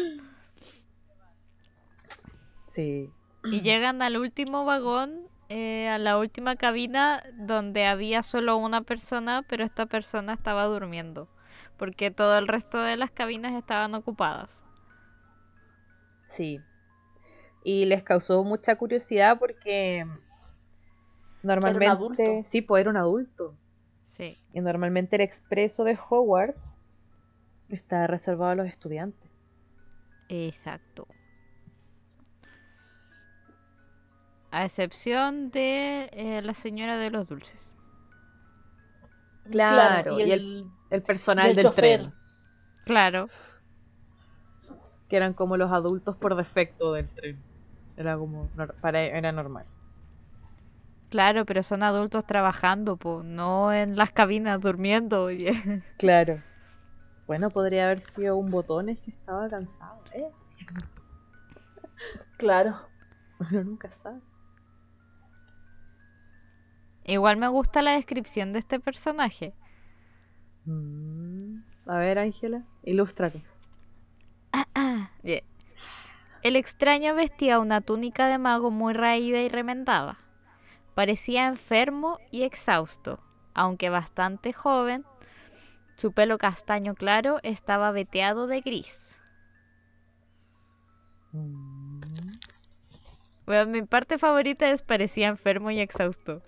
Sí. 2.74 3.10
Y 3.44 3.60
llegan 3.62 4.02
al 4.02 4.16
último 4.16 4.64
vagón, 4.64 5.27
eh, 5.48 5.88
a 5.88 5.98
la 5.98 6.18
última 6.18 6.56
cabina, 6.56 7.22
donde 7.34 7.86
había 7.86 8.22
solo 8.22 8.56
una 8.56 8.82
persona, 8.82 9.44
pero 9.48 9.64
esta 9.64 9.86
persona 9.86 10.32
estaba 10.32 10.64
durmiendo. 10.64 11.28
Porque 11.76 12.10
todo 12.10 12.36
el 12.38 12.48
resto 12.48 12.80
de 12.82 12.96
las 12.96 13.10
cabinas 13.10 13.54
estaban 13.54 13.94
ocupadas. 13.94 14.64
Sí. 16.28 16.60
Y 17.64 17.86
les 17.86 18.02
causó 18.02 18.44
mucha 18.44 18.76
curiosidad 18.76 19.38
porque 19.38 20.06
normalmente... 21.42 21.86
adulto. 21.86 22.22
Sí, 22.44 22.62
pues 22.62 22.80
era 22.82 22.90
un 22.90 22.96
adulto. 22.96 23.54
Sí. 24.04 24.38
Y 24.52 24.60
normalmente 24.60 25.16
el 25.16 25.22
expreso 25.22 25.84
de 25.84 25.98
Hogwarts 26.08 26.78
está 27.68 28.06
reservado 28.06 28.52
a 28.52 28.54
los 28.54 28.66
estudiantes. 28.66 29.30
Exacto. 30.28 31.06
A 34.50 34.64
excepción 34.64 35.50
de 35.50 36.08
eh, 36.12 36.40
la 36.42 36.54
señora 36.54 36.96
de 36.96 37.10
los 37.10 37.26
dulces. 37.28 37.76
Claro, 39.50 40.18
y 40.20 40.24
y 40.24 40.32
el, 40.32 40.66
El 40.90 41.02
personal 41.02 41.46
Y 41.46 41.50
el 41.50 41.56
del 41.56 41.64
chofer. 41.66 42.00
tren. 42.00 42.14
Claro. 42.84 43.28
Que 45.08 45.16
eran 45.16 45.32
como 45.34 45.56
los 45.56 45.72
adultos 45.72 46.16
por 46.16 46.34
defecto 46.36 46.92
del 46.92 47.08
tren. 47.08 47.38
Era 47.96 48.16
como... 48.16 48.48
Para, 48.80 49.02
era 49.02 49.32
normal. 49.32 49.66
Claro, 51.10 51.46
pero 51.46 51.62
son 51.62 51.82
adultos 51.82 52.26
trabajando, 52.26 52.96
po, 52.96 53.22
no 53.24 53.72
en 53.72 53.96
las 53.96 54.10
cabinas 54.10 54.60
durmiendo. 54.60 55.30
y- 55.30 55.46
Claro. 55.98 56.42
Bueno, 57.26 57.50
podría 57.50 57.86
haber 57.86 58.00
sido 58.02 58.36
un 58.36 58.50
botones 58.50 59.00
que 59.00 59.10
estaba 59.10 59.48
cansado, 59.48 60.00
¿eh? 60.12 60.28
Claro. 62.36 62.76
Uno 63.38 63.64
nunca 63.64 63.90
sabe. 64.02 64.20
Igual 67.08 67.38
me 67.38 67.48
gusta 67.48 67.80
la 67.80 67.92
descripción 67.92 68.52
de 68.52 68.58
este 68.58 68.78
personaje. 68.80 69.54
Mm. 70.66 71.62
A 71.86 71.96
ver, 71.96 72.18
Ángela, 72.18 72.66
ilústranos. 72.82 73.42
Yeah. 75.22 75.42
El 76.42 76.54
extraño 76.54 77.14
vestía 77.14 77.60
una 77.60 77.80
túnica 77.80 78.28
de 78.28 78.36
mago 78.36 78.70
muy 78.70 78.92
raída 78.92 79.40
y 79.40 79.48
remendada. 79.48 80.18
Parecía 80.94 81.48
enfermo 81.48 82.18
y 82.30 82.42
exhausto, 82.42 83.20
aunque 83.54 83.88
bastante 83.88 84.52
joven. 84.52 85.06
Su 85.96 86.12
pelo 86.12 86.36
castaño 86.36 86.94
claro 86.94 87.38
estaba 87.42 87.90
veteado 87.90 88.46
de 88.46 88.60
gris. 88.60 89.18
Mm. 91.32 92.00
Bueno, 93.46 93.70
mi 93.70 93.80
parte 93.80 94.18
favorita 94.18 94.68
es 94.70 94.82
parecía 94.82 95.28
enfermo 95.28 95.70
y 95.70 95.80
exhausto. 95.80 96.42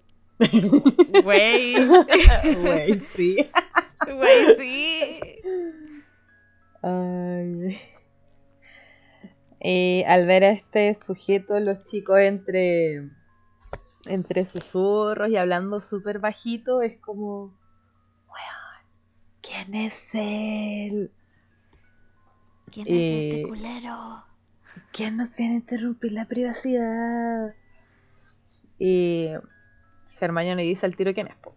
Güey, 1.22 1.86
Güey, 1.86 3.02
sí. 3.14 3.36
güey, 4.06 4.56
sí. 4.56 5.20
Ay. 6.82 7.78
Eh, 9.60 10.04
al 10.06 10.26
ver 10.26 10.44
a 10.44 10.50
este 10.50 10.94
sujeto, 10.94 11.60
los 11.60 11.84
chicos 11.84 12.18
entre 12.20 13.10
entre 14.06 14.46
susurros 14.46 15.28
y 15.28 15.36
hablando 15.36 15.82
súper 15.82 16.20
bajito, 16.20 16.80
es 16.80 16.98
como, 17.00 17.54
weón, 18.26 18.86
¿quién 19.42 19.74
es 19.74 20.14
él? 20.14 21.12
¿Quién 22.72 22.86
es 22.86 22.94
es 22.94 23.24
este 23.24 23.28
este 23.40 23.42
culero? 23.48 24.24
¿Quién 24.92 25.18
nos 25.18 25.36
viene 25.36 25.54
a 25.54 25.56
interrumpir 25.58 26.12
la 26.12 26.24
privacidad? 26.26 27.54
Y 28.78 29.28
Hermione 30.20 30.62
dice 30.62 30.86
al 30.86 30.96
tiro 30.96 31.12
quién 31.14 31.28
es. 31.28 31.36
po. 31.36 31.54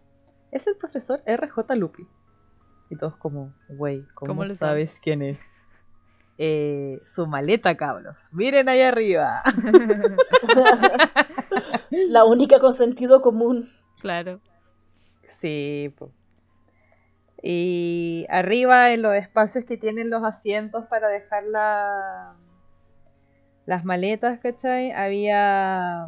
Es 0.52 0.66
el 0.66 0.76
profesor 0.76 1.22
RJ 1.26 1.74
Lupi. 1.76 2.06
Y 2.90 2.96
todos 2.96 3.16
como, 3.16 3.54
wey, 3.68 4.06
¿cómo, 4.14 4.28
¿Cómo 4.28 4.44
lo 4.44 4.54
sabes 4.54 4.90
sabes? 4.90 5.00
quién 5.02 5.22
es? 5.22 5.40
Eh, 6.38 7.00
su 7.14 7.26
maleta, 7.26 7.76
cabros. 7.76 8.16
Miren 8.32 8.68
ahí 8.68 8.82
arriba. 8.82 9.42
La 12.10 12.24
única 12.24 12.58
con 12.58 12.74
sentido 12.74 13.22
común. 13.22 13.70
Claro. 14.00 14.40
Sí, 15.38 15.94
po. 15.96 16.12
Y 17.42 18.26
arriba, 18.30 18.92
en 18.92 19.02
los 19.02 19.14
espacios 19.14 19.64
que 19.64 19.76
tienen 19.76 20.10
los 20.10 20.24
asientos 20.24 20.86
para 20.86 21.08
dejar 21.08 21.44
la- 21.44 22.34
las 23.66 23.84
maletas, 23.84 24.38
¿cachai? 24.40 24.92
Había 24.92 26.06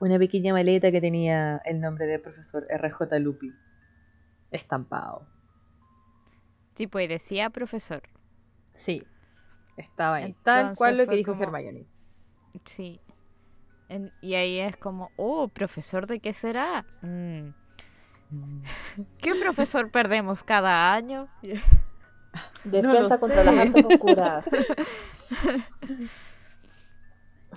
una 0.00 0.18
pequeña 0.18 0.52
maleta 0.52 0.90
que 0.90 1.00
tenía 1.00 1.58
el 1.64 1.80
nombre 1.80 2.06
del 2.06 2.20
profesor 2.20 2.66
RJ 2.68 3.18
Lupi 3.20 3.52
estampado. 4.50 5.26
Tipo, 6.74 6.98
y 7.00 7.06
decía 7.06 7.50
profesor. 7.50 8.02
Sí, 8.74 9.02
estaba 9.76 10.16
ahí. 10.16 10.34
Tal 10.42 10.74
cual 10.76 10.96
lo 10.96 11.06
que 11.06 11.16
dijo 11.16 11.32
como- 11.32 11.44
Hermione. 11.44 11.86
Sí. 12.64 13.00
En- 13.88 14.12
y 14.20 14.34
ahí 14.34 14.58
es 14.58 14.76
como, 14.76 15.10
oh, 15.16 15.48
profesor 15.48 16.06
de 16.06 16.20
qué 16.20 16.32
será. 16.32 16.84
Mm, 17.02 17.50
¿Qué 19.18 19.34
profesor 19.34 19.90
perdemos 19.92 20.42
cada 20.44 20.92
año? 20.94 21.28
Defensa 22.64 23.18
contra 23.18 23.44
sé. 23.44 23.44
las 23.44 23.66
artes 23.66 23.84
oscuras. 23.84 24.44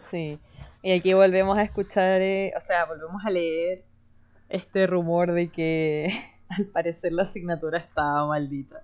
Sí. 0.10 0.40
Y 0.84 0.91
aquí 0.91 1.13
volvemos 1.13 1.58
a 1.58 1.63
escuchar, 1.63 2.22
eh, 2.22 2.54
o 2.58 2.62
sea, 2.62 2.86
volvemos 2.86 3.24
a 3.26 3.30
leer 3.30 3.86
este 4.50 4.86
rumor 4.86 5.32
de 5.32 5.50
que 5.50 6.13
al 6.50 6.65
parecer 6.65 7.13
la 7.13 7.24
asignatura 7.24 7.80
estaba 7.80 8.28
maldita. 8.28 8.84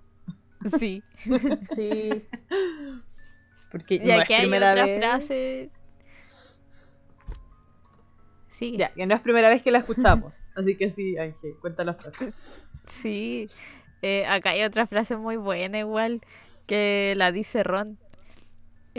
Sí. 0.78 1.02
Sí. 1.74 2.24
Porque 3.70 3.94
Y 3.96 3.98
no 4.00 4.14
es 4.14 4.20
aquí 4.22 4.32
hay 4.34 4.40
primera 4.40 4.72
otra 4.72 4.84
vez. 4.86 4.98
frase. 4.98 5.70
Sigue. 8.48 8.78
Ya, 8.78 8.92
que 8.92 9.06
no 9.06 9.14
es 9.14 9.20
primera 9.20 9.48
vez 9.48 9.62
que 9.62 9.70
la 9.70 9.78
escuchamos. 9.78 10.32
Así 10.56 10.76
que 10.76 10.90
sí, 10.90 11.16
Ángel, 11.16 11.54
cuenta 11.60 11.84
la 11.84 11.94
frase. 11.94 12.32
Sí. 12.86 13.48
Eh, 14.02 14.26
acá 14.26 14.50
hay 14.50 14.64
otra 14.64 14.86
frase 14.86 15.16
muy 15.16 15.36
buena 15.36 15.78
igual 15.78 16.20
que 16.66 17.14
la 17.16 17.30
dice 17.30 17.62
Ron. 17.62 17.98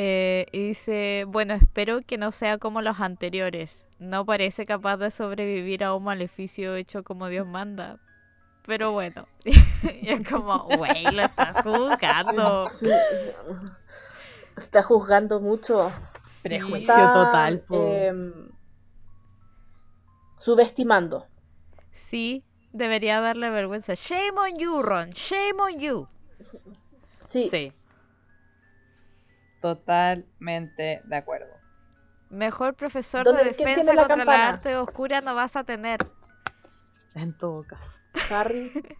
Eh, 0.03 0.47
y 0.51 0.69
dice, 0.69 1.25
bueno, 1.27 1.53
espero 1.53 2.01
que 2.01 2.17
no 2.17 2.31
sea 2.31 2.57
como 2.57 2.81
los 2.81 2.99
anteriores. 2.99 3.85
No 3.99 4.25
parece 4.25 4.65
capaz 4.65 4.97
de 4.97 5.11
sobrevivir 5.11 5.83
a 5.83 5.93
un 5.93 6.05
maleficio 6.05 6.73
hecho 6.73 7.03
como 7.03 7.27
Dios 7.27 7.45
manda. 7.45 7.99
Pero 8.65 8.93
bueno. 8.93 9.27
y 9.45 10.09
es 10.09 10.27
como, 10.27 10.63
güey, 10.75 11.03
lo 11.11 11.21
estás 11.21 11.61
juzgando. 11.61 12.65
Sí. 12.79 12.89
Está 14.57 14.81
juzgando 14.81 15.39
mucho. 15.39 15.91
Prejuicio. 16.41 16.79
Está, 16.79 17.13
total, 17.13 17.63
em, 17.69 18.49
subestimando. 20.39 21.27
Sí, 21.91 22.43
debería 22.73 23.21
darle 23.21 23.51
vergüenza. 23.51 23.93
Shame 23.93 24.39
on 24.39 24.57
you, 24.57 24.81
Ron. 24.81 25.11
Shame 25.11 25.61
on 25.61 25.79
you. 25.79 26.07
Sí. 27.29 27.49
Sí. 27.51 27.71
Totalmente 29.61 31.01
de 31.05 31.15
acuerdo. 31.15 31.53
Mejor 32.29 32.75
profesor 32.75 33.23
¿Dónde- 33.25 33.43
de 33.43 33.49
defensa 33.51 33.93
la 33.93 34.07
contra 34.07 34.25
la 34.25 34.49
arte 34.49 34.75
oscura 34.77 35.21
no 35.21 35.35
vas 35.35 35.55
a 35.55 35.63
tener. 35.63 35.99
En 37.13 37.37
todo 37.37 37.63
caso. 37.67 37.99
Harry. 38.29 38.71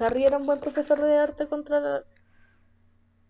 Harry 0.00 0.24
era 0.24 0.36
un 0.38 0.46
buen 0.46 0.60
profesor 0.60 1.00
de 1.00 1.18
arte 1.18 1.48
contra 1.48 1.80
la... 1.80 2.02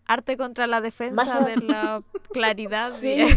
Arte 0.05 0.37
contra 0.37 0.67
la 0.67 0.81
defensa 0.81 1.23
Magia. 1.23 1.39
de 1.45 1.57
la 1.57 2.03
claridad. 2.31 2.91
Sí. 2.91 3.27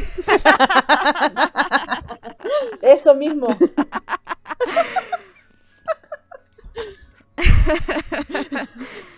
Eso 2.83 3.15
mismo. 3.15 3.57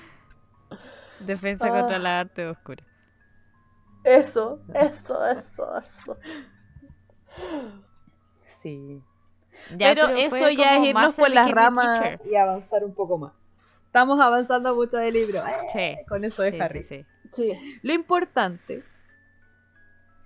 Defensa 1.27 1.67
Ah. 1.69 1.81
contra 1.81 1.99
la 1.99 2.21
arte 2.21 2.47
oscura. 2.47 2.85
Eso, 4.05 4.61
eso, 4.75 5.27
eso, 5.27 5.79
eso. 5.79 6.19
Sí. 8.63 9.03
Ya, 9.77 9.95
pero, 9.95 10.09
eso 10.09 10.51
ya 10.51 10.77
es 10.77 10.89
irnos 10.89 11.17
por 11.17 11.31
las 11.31 11.51
ramas 11.51 12.01
y 12.25 12.35
avanzar 12.37 12.85
un 12.85 12.95
poco 12.95 13.19
más. 13.19 13.33
Estamos 13.87 14.19
avanzando 14.21 14.75
mucho 14.75 14.97
del 14.97 15.15
libro. 15.15 15.39
¡Eh! 15.47 15.53
Sí. 15.73 16.05
Con 16.09 16.25
eso 16.25 16.43
de 16.43 16.53
sí, 16.53 16.61
Harry. 16.61 16.83
sí, 16.83 17.07
sí. 17.33 17.53
Sí. 17.53 17.79
Lo 17.83 17.93
importante 17.95 18.83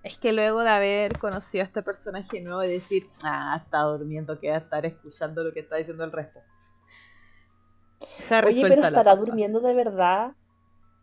es 0.02 0.16
que 0.18 0.32
luego 0.32 0.60
de 0.60 0.70
haber 0.70 1.18
conocido 1.18 1.62
a 1.62 1.66
este 1.66 1.82
personaje 1.82 2.40
nuevo 2.40 2.62
y 2.64 2.70
decir, 2.72 3.06
ah, 3.24 3.60
está 3.62 3.80
durmiendo, 3.82 4.38
que 4.40 4.48
va 4.50 4.56
a 4.56 4.60
estar 4.60 4.86
escuchando 4.86 5.44
lo 5.44 5.52
que 5.52 5.60
está 5.60 5.76
diciendo 5.76 6.04
el 6.04 6.12
resto. 6.12 6.40
Harry 8.30 8.48
Oye, 8.52 8.60
suelta 8.60 8.76
pero 8.76 8.88
¿estará 8.88 9.14
durmiendo 9.16 9.60
de 9.60 9.74
verdad? 9.74 10.32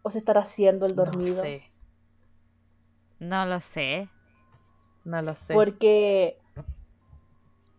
¿O 0.06 0.12
se 0.12 0.20
estará 0.20 0.42
haciendo 0.42 0.86
el 0.86 0.94
dormido? 0.94 1.38
No 1.38 1.42
sé, 1.42 1.64
No 3.18 3.46
lo 3.48 3.60
sé. 3.60 4.08
no 5.04 5.20
lo 5.24 5.34
sé. 5.36 5.52
Porque 5.52 6.38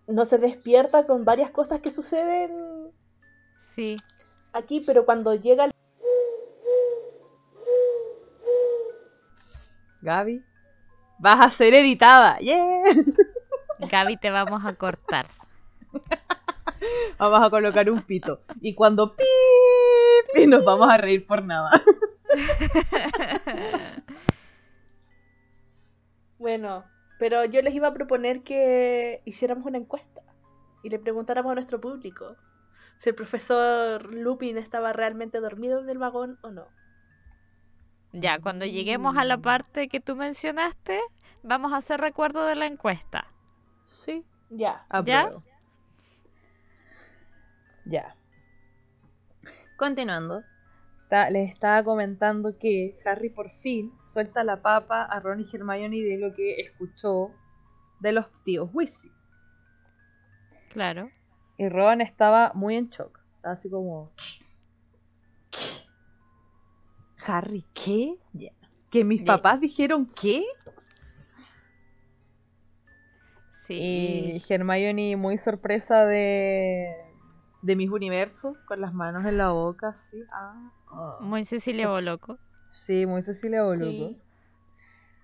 no 0.08 0.24
se 0.24 0.38
despierta 0.38 1.06
con 1.06 1.24
varias 1.24 1.52
cosas 1.52 1.78
que 1.80 1.92
suceden 1.92 2.90
Sí. 3.60 3.96
aquí, 4.52 4.80
pero 4.80 5.04
cuando 5.06 5.36
llega 5.36 5.66
el... 5.66 5.70
Gaby, 10.02 10.42
vas 11.20 11.40
a 11.46 11.50
ser 11.50 11.74
editada. 11.74 12.38
¡Yeah! 12.40 12.82
Gaby, 13.88 14.16
te 14.16 14.30
vamos 14.30 14.64
a 14.64 14.74
cortar. 14.74 15.28
Vamos 17.18 17.46
a 17.46 17.50
colocar 17.50 17.88
un 17.88 18.02
pito. 18.02 18.40
Y 18.60 18.74
cuando 18.74 19.14
pip, 19.14 19.26
y 20.36 20.46
nos 20.48 20.64
vamos 20.64 20.88
a 20.90 20.96
reír 20.96 21.24
por 21.24 21.44
nada. 21.44 21.70
Bueno, 26.38 26.84
pero 27.18 27.44
yo 27.44 27.62
les 27.62 27.74
iba 27.74 27.88
a 27.88 27.94
proponer 27.94 28.42
que 28.42 29.22
hiciéramos 29.24 29.64
una 29.64 29.78
encuesta 29.78 30.22
y 30.82 30.90
le 30.90 30.98
preguntáramos 30.98 31.52
a 31.52 31.54
nuestro 31.54 31.80
público 31.80 32.36
si 32.98 33.10
el 33.10 33.14
profesor 33.14 34.12
Lupin 34.12 34.58
estaba 34.58 34.92
realmente 34.92 35.40
dormido 35.40 35.80
en 35.80 35.88
el 35.88 35.98
vagón 35.98 36.38
o 36.42 36.50
no. 36.50 36.68
Ya, 38.12 38.38
cuando 38.38 38.64
lleguemos 38.64 39.16
a 39.16 39.24
la 39.24 39.38
parte 39.38 39.88
que 39.88 40.00
tú 40.00 40.16
mencionaste, 40.16 41.00
vamos 41.42 41.72
a 41.72 41.78
hacer 41.78 42.00
recuerdo 42.00 42.46
de 42.46 42.54
la 42.54 42.66
encuesta. 42.66 43.26
Sí, 43.84 44.24
Ya. 44.50 44.86
apruebo. 44.88 45.42
Ya. 47.84 48.16
Continuando. 49.76 50.42
Ta- 51.08 51.30
les 51.30 51.50
estaba 51.52 51.82
comentando 51.84 52.58
que 52.58 52.98
Harry 53.04 53.30
por 53.30 53.50
fin 53.60 53.92
suelta 54.12 54.42
la 54.44 54.62
papa 54.62 55.02
a 55.04 55.20
Ron 55.20 55.40
y 55.40 55.46
Hermione 55.52 56.02
de 56.02 56.18
lo 56.18 56.34
que 56.34 56.60
escuchó 56.60 57.30
de 58.00 58.12
los 58.12 58.26
tíos 58.44 58.68
Weasley. 58.72 59.12
Claro. 60.70 61.10
Y 61.58 61.68
Ron 61.68 62.00
estaba 62.00 62.52
muy 62.54 62.76
en 62.76 62.88
shock. 62.90 63.18
Estaba 63.36 63.54
así 63.54 63.70
como... 63.70 64.12
¿Qué? 65.50 65.58
Harry, 67.26 67.64
¿qué? 67.72 68.18
¿Que 68.90 69.04
mis 69.04 69.22
papás 69.22 69.60
dijeron 69.60 70.06
qué? 70.14 70.44
Sí. 73.54 73.74
Y 73.74 74.36
y- 74.36 74.42
Hermione 74.52 75.16
muy 75.16 75.38
sorpresa 75.38 76.04
de, 76.06 76.94
de 77.62 77.76
mis 77.76 77.90
universos, 77.90 78.56
con 78.66 78.80
las 78.80 78.94
manos 78.94 79.24
en 79.26 79.38
la 79.38 79.50
boca, 79.50 79.90
así. 79.90 80.24
Ah, 80.32 80.72
ah. 80.88 81.18
Muy 81.18 81.44
Cecilia 81.44 81.88
Boloco. 81.90 82.38
Sí, 82.70 83.06
muy 83.06 83.22
Cecilia 83.24 83.64
Boluco. 83.64 84.12
Sí. 84.12 84.22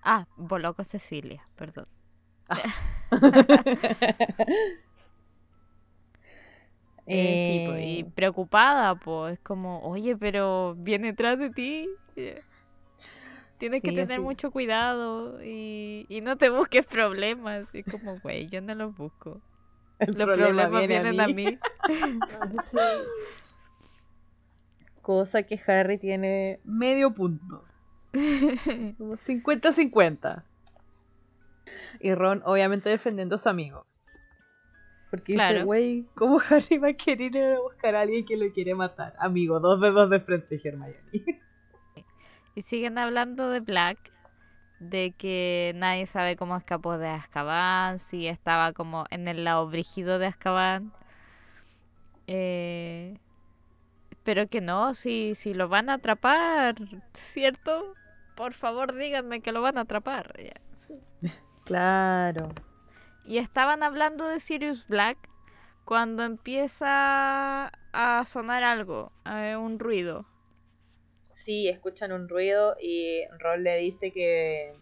Ah, 0.03 0.27
Boloco 0.35 0.83
Cecilia, 0.83 1.47
perdón. 1.55 1.87
Eh, 7.05 7.37
sí, 7.37 7.59
po, 7.59 7.75
y 7.77 8.03
Eh, 8.03 8.13
preocupada, 8.15 8.95
pues, 8.95 9.39
como, 9.41 9.81
oye, 9.83 10.15
pero 10.17 10.75
viene 10.77 11.07
detrás 11.07 11.37
de 11.39 11.49
ti. 11.49 11.89
eh, 12.15 12.43
Tienes 13.57 13.81
que 13.83 13.93
Sí, 13.93 13.93
tener 13.93 14.19
mucho 14.21 14.51
cuidado 14.51 15.41
y, 15.43 16.05
y 16.09 16.21
no 16.21 16.37
te 16.37 16.49
busques 16.49 16.85
problemas. 16.85 17.73
Y 17.73 17.83
como, 17.83 18.19
güey, 18.19 18.49
yo 18.49 18.61
no 18.61 18.75
los 18.75 18.95
busco. 18.95 19.41
Los 20.07 20.15
problema 20.15 20.67
problemas 20.67 20.87
viene 20.87 20.87
vienen 20.87 21.21
a 21.21 21.27
mí. 21.27 21.59
Sí. 22.63 22.77
Cosa 25.01 25.43
que 25.43 25.59
Harry 25.67 25.97
tiene 25.97 26.61
medio 26.63 27.13
punto. 27.13 27.65
Como 28.97 29.17
50-50. 29.17 30.43
Y 31.99 32.13
Ron, 32.13 32.41
obviamente, 32.45 32.89
defendiendo 32.89 33.35
a 33.35 33.39
su 33.39 33.49
amigo. 33.49 33.85
Porque 35.11 35.33
dice, 35.33 35.63
güey, 35.63 36.07
¿cómo 36.15 36.39
Harry 36.49 36.77
va 36.77 36.89
a 36.89 36.93
querer 36.93 37.35
ir 37.35 37.43
a 37.43 37.59
buscar 37.59 37.95
a 37.95 38.01
alguien 38.01 38.25
que 38.25 38.37
lo 38.37 38.51
quiere 38.51 38.73
matar? 38.73 39.13
Amigo, 39.19 39.59
dos 39.59 39.79
dedos 39.79 40.09
de 40.09 40.19
frente, 40.19 40.59
Hermione. 40.63 40.97
Y 42.55 42.61
siguen 42.61 42.97
hablando 42.97 43.49
de 43.49 43.59
Black, 43.59 44.12
de 44.89 45.13
que 45.17 45.73
nadie 45.75 46.05
sabe 46.05 46.35
cómo 46.35 46.57
escapó 46.57 46.97
de 46.97 47.07
Azkaban, 47.07 47.99
si 47.99 48.27
estaba 48.27 48.73
como 48.73 49.05
en 49.09 49.27
el 49.27 49.43
lado 49.43 49.67
brígido 49.67 50.19
de 50.19 50.27
Azkaban. 50.27 50.93
Eh, 52.27 53.17
pero 54.23 54.47
que 54.47 54.61
no, 54.61 54.93
si, 54.93 55.35
si 55.35 55.53
lo 55.53 55.67
van 55.67 55.89
a 55.89 55.95
atrapar, 55.95 56.75
¿cierto? 57.13 57.93
Por 58.35 58.53
favor, 58.53 58.95
díganme 58.95 59.41
que 59.41 59.51
lo 59.51 59.61
van 59.61 59.77
a 59.77 59.81
atrapar. 59.81 60.33
Claro. 61.65 62.49
Y 63.25 63.37
estaban 63.37 63.83
hablando 63.83 64.27
de 64.27 64.41
Sirius 64.41 64.85
Black 64.89 65.17
cuando 65.85 66.23
empieza 66.23 67.71
a 67.93 68.25
sonar 68.25 68.63
algo, 68.63 69.13
eh, 69.25 69.55
un 69.55 69.79
ruido. 69.79 70.25
Sí, 71.43 71.67
escuchan 71.67 72.13
un 72.13 72.29
ruido 72.29 72.77
y 72.81 73.25
Ron 73.37 73.63
le 73.63 73.75
dice 73.77 74.13
que 74.13 74.73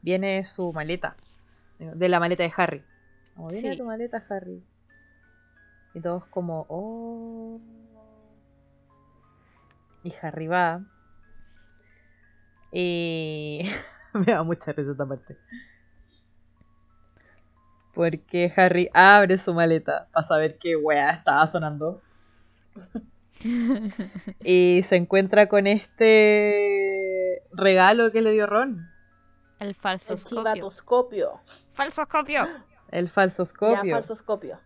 viene 0.00 0.44
su 0.44 0.72
maleta. 0.72 1.16
De 1.78 2.08
la 2.08 2.20
maleta 2.20 2.44
de 2.44 2.52
Harry. 2.56 2.84
Como 3.34 3.48
viene 3.48 3.72
Sí. 3.72 3.78
tu 3.78 3.84
maleta, 3.84 4.24
Harry. 4.28 4.62
Y 5.94 6.00
todos 6.00 6.24
como, 6.26 6.66
oh. 6.68 7.60
Y 10.04 10.14
Harry 10.22 10.46
va. 10.46 10.82
Y 12.70 13.62
me 14.14 14.26
da 14.32 14.44
mucha 14.44 14.70
risa 14.70 14.92
esta 14.92 15.04
parte. 15.04 15.36
Porque 17.92 18.52
Harry 18.56 18.88
abre 18.94 19.36
su 19.36 19.52
maleta 19.52 20.06
para 20.12 20.26
saber 20.26 20.58
qué 20.58 20.76
wea 20.76 21.10
estaba 21.10 21.46
sonando. 21.48 22.00
y 24.44 24.82
se 24.84 24.96
encuentra 24.96 25.48
con 25.48 25.66
este 25.66 27.42
regalo 27.52 28.10
que 28.12 28.20
le 28.22 28.32
dio 28.32 28.46
Ron. 28.46 28.88
El 29.58 29.68
El 29.68 29.74
falsoscopio. 29.74 30.38
chivatoscopio. 30.54 31.40
¡Falsoscopio! 31.70 32.46
El 32.88 33.06
Ya, 33.06 33.10
falsoscopio. 33.12 33.94
falsoscopio. 33.94 34.60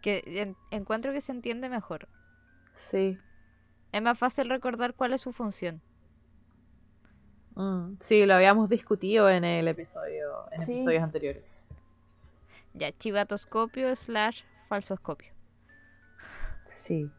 Que 0.00 0.22
en- 0.26 0.56
encuentro 0.70 1.12
que 1.12 1.20
se 1.20 1.32
entiende 1.32 1.68
mejor. 1.68 2.08
Sí. 2.76 3.18
Es 3.92 4.02
más 4.02 4.18
fácil 4.18 4.48
recordar 4.48 4.94
cuál 4.94 5.12
es 5.12 5.20
su 5.20 5.32
función. 5.32 5.82
Mm, 7.56 7.96
sí, 8.00 8.24
lo 8.24 8.34
habíamos 8.34 8.68
discutido 8.68 9.28
en 9.28 9.44
el 9.44 9.66
episodio, 9.66 10.48
en 10.52 10.60
Sí. 10.60 10.72
episodios 10.74 11.02
anteriores. 11.02 11.44
Ya, 12.74 12.92
chivatoscopio 12.96 13.94
slash 13.96 14.42
falsoscopio. 14.68 15.32
Sí. 16.66 17.10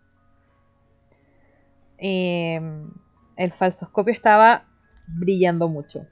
Em, 2.02 2.90
el 3.36 3.52
falsoscopio 3.52 4.14
estaba 4.14 4.66
brillando 5.08 5.68
mucho. 5.68 6.08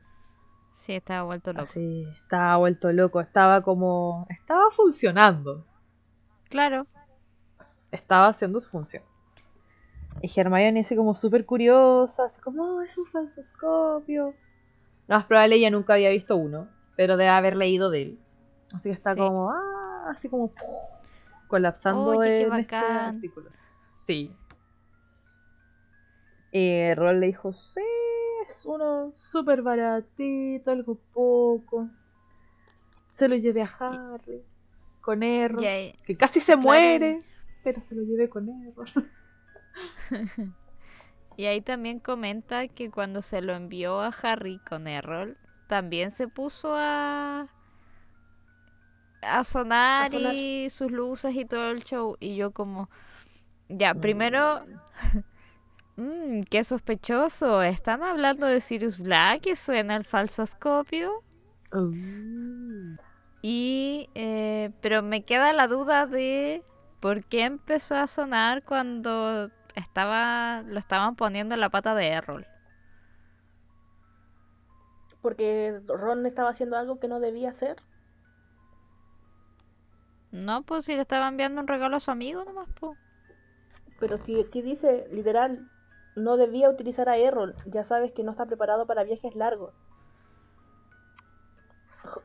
Sí, 0.73 0.93
estaba 0.93 1.23
vuelto 1.23 1.53
loco. 1.53 1.63
Así, 1.63 2.05
estaba 2.21 2.57
vuelto 2.57 2.91
loco. 2.91 3.19
Estaba 3.21 3.61
como. 3.61 4.27
Estaba 4.29 4.69
funcionando. 4.71 5.65
Claro. 6.49 6.85
Estaba 7.91 8.27
haciendo 8.27 8.59
su 8.59 8.69
función. 8.69 9.03
Y 10.21 10.31
Hermione 10.39 10.81
así 10.81 10.95
como 10.95 11.15
súper 11.15 11.45
curiosa, 11.45 12.25
así 12.25 12.41
como, 12.41 12.63
oh, 12.63 12.81
es 12.81 12.97
un 12.97 13.05
falsoscopio. 13.05 14.33
Lo 15.07 15.15
más 15.15 15.25
probable 15.25 15.55
ella 15.55 15.69
nunca 15.69 15.93
había 15.93 16.09
visto 16.09 16.35
uno, 16.35 16.67
pero 16.95 17.17
debe 17.17 17.29
haber 17.29 17.55
leído 17.55 17.89
de 17.89 18.01
él. 18.01 18.19
Así 18.73 18.89
que 18.89 18.93
está 18.93 19.13
Sí. 19.13 19.19
como, 19.19 19.51
ah, 19.51 20.05
así 20.09 20.27
como 20.29 20.51
colapsando 21.47 22.07
Oye, 22.17 22.27
qué 22.29 22.41
en 22.41 22.53
este 22.53 22.75
artículo. 22.75 23.49
Sí. 24.07 24.35
Y 26.51 26.93
Ron 26.95 27.19
le 27.19 27.27
dijo, 27.27 27.53
sí, 27.53 27.81
es 28.49 28.65
uno 28.65 29.11
súper 29.15 29.61
baratito, 29.61 30.71
algo 30.71 30.95
poco. 31.13 31.89
Se 33.11 33.27
lo 33.27 33.35
llevé 33.35 33.63
a 33.63 33.69
Harry, 33.79 34.43
con 35.01 35.23
ahí- 35.67 35.93
que 36.05 36.15
casi 36.17 36.39
se 36.41 36.55
claro. 36.57 36.57
muere, 36.57 37.23
pero 37.63 37.81
se 37.81 37.95
lo 37.95 38.03
llevé 38.03 38.29
con 38.29 38.49
error. 38.49 38.87
Y 41.37 41.45
ahí 41.45 41.61
también 41.61 41.99
comenta 41.99 42.67
que 42.67 42.91
cuando 42.91 43.21
se 43.21 43.41
lo 43.41 43.53
envió 43.55 44.01
a 44.01 44.09
Harry 44.09 44.59
con 44.59 44.87
Errol, 44.87 45.37
también 45.67 46.11
se 46.11 46.27
puso 46.27 46.73
a 46.75 47.47
a 49.21 49.43
sonar, 49.43 50.05
A 50.05 50.09
sonar. 50.09 50.35
y 50.35 50.67
sus 50.69 50.91
luces 50.91 51.35
y 51.35 51.45
todo 51.45 51.71
el 51.71 51.83
show. 51.83 52.17
Y 52.19 52.35
yo 52.35 52.51
como, 52.51 52.89
ya, 53.69 53.95
primero, 53.95 54.63
mm, 55.97 56.43
qué 56.49 56.63
sospechoso, 56.63 57.61
están 57.61 58.03
hablando 58.03 58.47
de 58.47 58.61
Sirius 58.61 58.99
Black 58.99 59.47
y 59.47 59.55
suena 59.55 59.95
el 59.95 60.05
falsoscopio. 60.05 61.23
Uh. 61.73 62.95
Y, 63.41 64.09
eh, 64.15 64.71
pero 64.81 65.03
me 65.03 65.23
queda 65.23 65.53
la 65.53 65.67
duda 65.67 66.05
de 66.05 66.63
por 66.99 67.23
qué 67.25 67.43
empezó 67.43 67.95
a 67.95 68.07
sonar 68.07 68.63
cuando 68.63 69.51
estaba, 69.75 70.63
lo 70.63 70.79
estaban 70.79 71.15
poniendo 71.15 71.55
en 71.55 71.61
la 71.61 71.69
pata 71.69 71.93
de 71.93 72.07
Errol. 72.07 72.47
Porque 75.21 75.79
Ron 75.87 76.25
estaba 76.25 76.49
haciendo 76.49 76.77
algo 76.77 76.99
que 76.99 77.07
no 77.07 77.19
debía 77.19 77.49
hacer. 77.49 77.77
No, 80.31 80.63
pues 80.63 80.85
si 80.85 80.95
le 80.95 81.01
estaba 81.01 81.27
enviando 81.27 81.61
un 81.61 81.67
regalo 81.67 81.95
a 81.95 81.99
su 81.99 82.11
amigo 82.11 82.43
nomás, 82.43 82.67
pues. 82.79 82.97
Pero 83.99 84.17
si 84.17 84.39
aquí 84.39 84.61
dice, 84.61 85.07
literal, 85.11 85.69
no 86.17 86.35
debía 86.35 86.69
utilizar 86.69 87.09
a 87.09 87.17
Errol. 87.17 87.55
Ya 87.67 87.83
sabes 87.83 88.11
que 88.11 88.23
no 88.23 88.31
está 88.31 88.47
preparado 88.47 88.87
para 88.87 89.03
viajes 89.03 89.35
largos. 89.35 89.73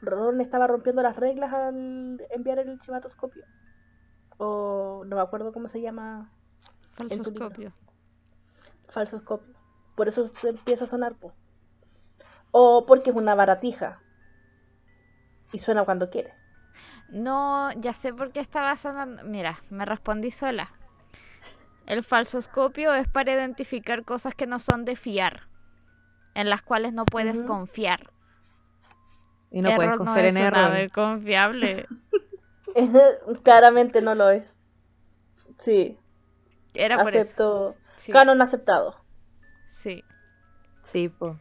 Ron 0.01 0.41
estaba 0.41 0.67
rompiendo 0.67 1.03
las 1.03 1.17
reglas 1.17 1.53
al 1.53 2.25
enviar 2.31 2.59
el 2.59 2.81
chivatoscopio. 2.81 3.45
O 4.39 5.05
no 5.07 5.17
me 5.17 5.23
acuerdo 5.23 5.53
cómo 5.53 5.69
se 5.69 5.83
llama. 5.83 6.33
Falsoscopio. 6.93 7.73
falsoscopio. 8.89 9.55
Por 9.95 10.09
eso 10.09 10.31
empieza 10.43 10.85
a 10.85 10.89
sonar, 10.89 11.15
po. 11.15 11.35
O 12.51 12.87
porque 12.87 13.11
es 13.11 13.17
una 13.17 13.35
baratija. 13.35 14.01
Y 15.53 15.59
suena 15.59 15.85
cuando 15.85 16.09
quiere. 16.09 16.33
No, 17.11 17.71
ya 17.73 17.93
sé 17.93 18.15
por 18.15 18.33
qué 18.33 18.41
estaba 18.41 18.75
sonando. 18.77 19.23
Mira, 19.25 19.59
me 19.69 19.85
respondí 19.85 20.31
sola. 20.31 20.73
El 21.87 22.03
falsoscopio 22.03 22.95
es 22.95 23.09
para 23.09 23.33
identificar 23.33 24.05
cosas 24.05 24.35
que 24.35 24.47
no 24.47 24.59
son 24.59 24.85
de 24.85 24.97
fiar, 24.97 25.49
en 26.35 26.49
las 26.49 26.63
cuales 26.63 26.93
no 26.93 27.05
puedes 27.05 27.43
confiar. 27.43 28.11
Y 29.51 29.61
no 29.61 29.75
puedes 29.75 29.93
no 29.93 29.99
confiar 29.99 30.25
es 30.27 30.37
en 30.37 30.43
error. 30.43 30.91
confiable. 30.93 31.87
Claramente 33.43 34.01
no 34.01 34.15
lo 34.15 34.31
es. 34.31 34.57
Sí, 35.59 35.99
Era 36.75 36.99
por 36.99 37.11
eso. 37.15 37.19
acepto. 37.19 37.77
Sí, 37.97 38.13
Canon 38.13 38.41
aceptado. 38.43 38.97
sí. 39.71 40.05
Sí, 40.83 41.09
pues. 41.09 41.37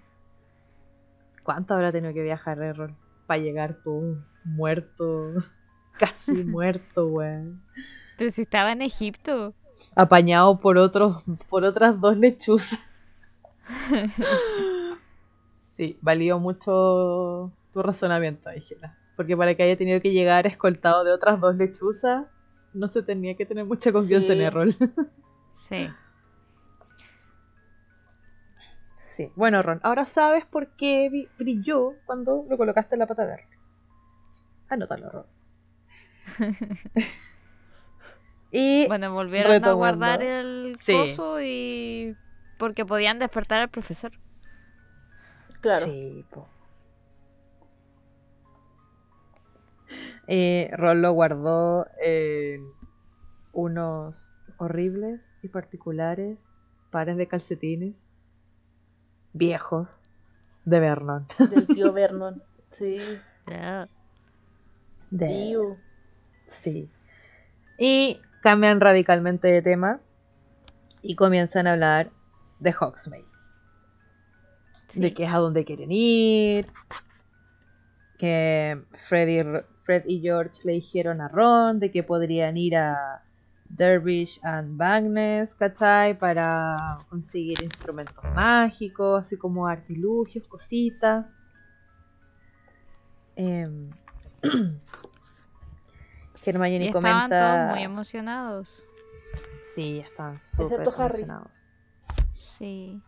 ¿Cuánto 1.44 1.74
habrá 1.74 1.92
tenido 1.92 2.14
que 2.14 2.22
viajar 2.22 2.62
Errol 2.62 2.96
para 3.26 3.42
llegar 3.42 3.80
tú 3.84 4.24
muerto? 4.44 5.34
Casi 6.00 6.46
muerto, 6.46 7.08
weón. 7.08 7.64
Pero 8.18 8.30
si 8.30 8.42
estaba 8.44 8.72
en 8.72 8.82
Egipto. 8.82 9.56
Apañado 9.96 10.60
por 10.60 10.78
otros, 10.78 11.24
por 11.50 11.64
otras 11.64 12.00
dos 12.00 12.18
lechuzas. 12.18 12.80
Sí, 15.62 15.98
valió 16.02 16.38
mucho 16.38 17.52
tu 17.72 17.82
razonamiento, 17.82 18.50
Ángela. 18.50 18.98
Porque 19.16 19.36
para 19.38 19.56
que 19.56 19.64
haya 19.64 19.78
tenido 19.78 20.02
que 20.02 20.12
llegar 20.12 20.46
escoltado 20.46 21.04
de 21.04 21.12
otras 21.14 21.40
dos 21.40 21.56
lechuzas, 21.56 22.26
no 22.74 22.88
se 22.90 23.02
tenía 23.02 23.36
que 23.36 23.46
tener 23.46 23.66
mucha 23.66 23.92
confianza 23.92 24.34
en 24.34 24.40
Sí. 24.40 24.44
Errol. 24.44 24.76
Sí. 25.54 25.90
Sí. 29.08 29.32
Bueno, 29.36 29.62
Ron, 29.62 29.80
ahora 29.84 30.06
sabes 30.06 30.46
por 30.46 30.68
qué 30.76 31.30
brilló 31.38 31.94
cuando 32.06 32.46
lo 32.50 32.58
colocaste 32.58 32.96
en 32.96 33.00
la 33.00 33.08
pata 33.08 33.26
verde. 33.26 33.48
Anótalo, 34.70 35.10
Ron. 35.10 35.26
y 38.52 38.88
Bueno, 38.88 39.14
volvieron 39.14 39.64
a 39.64 39.72
guardar 39.74 40.22
el 40.22 40.76
Sí. 40.80 40.92
coso 40.94 41.42
y. 41.42 42.16
Porque 42.58 42.86
podían 42.86 43.18
despertar 43.20 43.62
al 43.62 43.70
profesor. 43.70 44.12
Claro. 45.62 45.86
Sí, 45.86 46.26
po. 46.32 46.48
Eh, 50.28 50.70
Ron 50.78 51.02
lo 51.02 51.12
guardó 51.14 51.88
en 52.02 52.66
unos 53.54 54.44
horribles 54.58 55.20
y 55.42 55.50
particulares 55.50 56.38
pares 56.92 57.18
de 57.18 57.28
calcetines 57.28 57.96
viejos 59.34 59.90
de 60.66 60.80
Vernon. 60.80 61.28
Del 61.50 61.68
tío 61.68 61.92
Vernon. 61.94 62.42
Sí. 62.70 63.00
Ah, 63.48 63.88
De- 65.10 65.28
Tío. 65.28 65.78
Sí. 66.46 66.90
Y 67.78 68.22
cambian 68.42 68.82
radicalmente 68.82 69.48
de 69.48 69.62
tema 69.62 70.02
y 71.02 71.16
comienzan 71.16 71.68
a 71.68 71.74
hablar 71.74 72.12
de 72.60 72.74
Hogsmeade. 72.80 73.26
sí. 74.88 75.02
de 75.02 75.14
que 75.14 75.24
es 75.24 75.30
a 75.34 75.38
donde 75.38 75.64
quieren 75.66 75.92
ir, 75.92 76.68
que 78.18 78.84
Fred 79.08 79.28
y, 79.28 79.42
Ro- 79.44 79.66
Fred 79.84 80.04
y 80.06 80.22
George 80.22 80.62
le 80.64 80.74
dijeron 80.74 81.22
a 81.22 81.28
Ron 81.28 81.80
de 81.80 81.92
que 81.92 82.04
podrían 82.04 82.58
ir 82.58 82.76
a 82.76 83.24
Dervish 83.70 84.40
and 84.44 84.76
Magnus, 84.78 85.56
¿cachai? 85.56 86.18
Para 86.20 87.00
conseguir 87.10 87.62
instrumentos 87.62 88.24
mágicos, 88.36 89.24
así 89.24 89.38
como 89.38 89.66
artilugios, 89.66 90.48
cositas. 90.48 91.26
Em, 93.36 93.90
Hermione 96.44 96.86
Y 96.86 96.88
estaban 96.88 97.30
comenta. 97.30 97.56
todos 97.58 97.70
muy 97.76 97.84
emocionados. 97.84 98.84
Sí, 99.76 100.00
estaban 100.00 100.40
súper 100.40 100.82
emocionados. 100.82 101.52
Sí. 102.58 103.02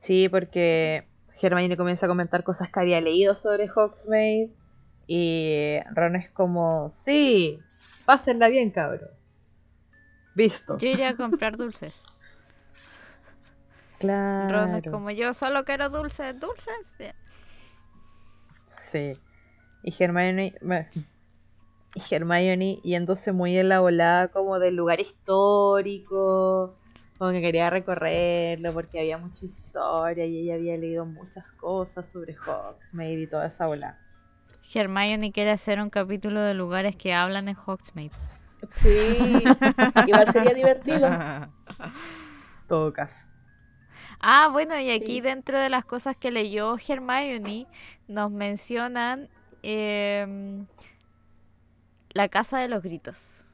Sí, 0.00 0.28
porque 0.28 1.06
Hermione 1.40 1.76
comienza 1.76 2.06
a 2.06 2.08
comentar 2.08 2.44
cosas 2.44 2.70
que 2.70 2.80
había 2.80 3.00
leído 3.00 3.36
sobre 3.36 3.68
Hogsmeade. 3.68 4.50
Y 5.06 5.78
Ron 5.92 6.16
es 6.16 6.30
como, 6.30 6.90
sí, 6.90 7.60
pásenla 8.06 8.48
bien, 8.48 8.70
cabrón. 8.70 9.10
Visto. 10.34 10.78
Yo 10.78 10.88
iría 10.88 11.10
a 11.10 11.16
comprar 11.16 11.56
dulces. 11.56 12.04
Claro. 13.98 14.48
Ron 14.66 14.74
es 14.74 14.90
como 14.90 15.10
yo 15.10 15.32
solo 15.34 15.64
quiero 15.64 15.88
dulces, 15.88 16.38
dulces. 16.38 16.94
Sí. 18.90 19.18
Y 19.82 20.02
Hermione, 20.02 20.54
bueno, 20.62 20.86
y 21.94 22.14
Hermione 22.14 22.80
yéndose 22.82 23.32
muy 23.32 23.56
en 23.58 23.68
la 23.70 23.80
volada 23.80 24.28
como 24.28 24.58
del 24.58 24.76
lugar 24.76 25.00
histórico, 25.00 26.78
como 27.18 27.32
que 27.32 27.40
quería 27.40 27.70
recorrerlo 27.70 28.72
porque 28.74 28.98
había 29.00 29.18
mucha 29.18 29.46
historia 29.46 30.26
y 30.26 30.38
ella 30.40 30.54
había 30.54 30.76
leído 30.76 31.06
muchas 31.06 31.52
cosas 31.52 32.10
sobre 32.10 32.36
Hogsmeade 32.36 33.22
y 33.22 33.26
toda 33.28 33.46
esa 33.46 33.66
volada. 33.66 34.00
Hermione 34.74 35.30
quiere 35.30 35.52
hacer 35.52 35.80
un 35.80 35.90
capítulo 35.90 36.40
de 36.40 36.54
lugares 36.54 36.96
que 36.96 37.14
hablan 37.14 37.46
en 37.48 37.54
Hogsmeade. 37.56 38.10
Sí, 38.68 39.60
igual 40.04 40.28
sería 40.28 40.54
divertido. 40.54 41.20
Todo 42.66 42.92
caso. 42.92 43.26
Ah, 44.20 44.48
bueno, 44.52 44.78
y 44.78 44.90
aquí 44.90 45.20
Sí. 45.20 45.20
dentro 45.20 45.58
de 45.58 45.68
las 45.68 45.84
cosas 45.84 46.16
que 46.16 46.30
leyó 46.30 46.76
Hermione, 46.88 47.68
nos 48.08 48.30
mencionan 48.30 49.28
em, 49.62 50.66
la 52.14 52.28
casa 52.28 52.58
de 52.60 52.68
los 52.68 52.82
gritos. 52.82 53.44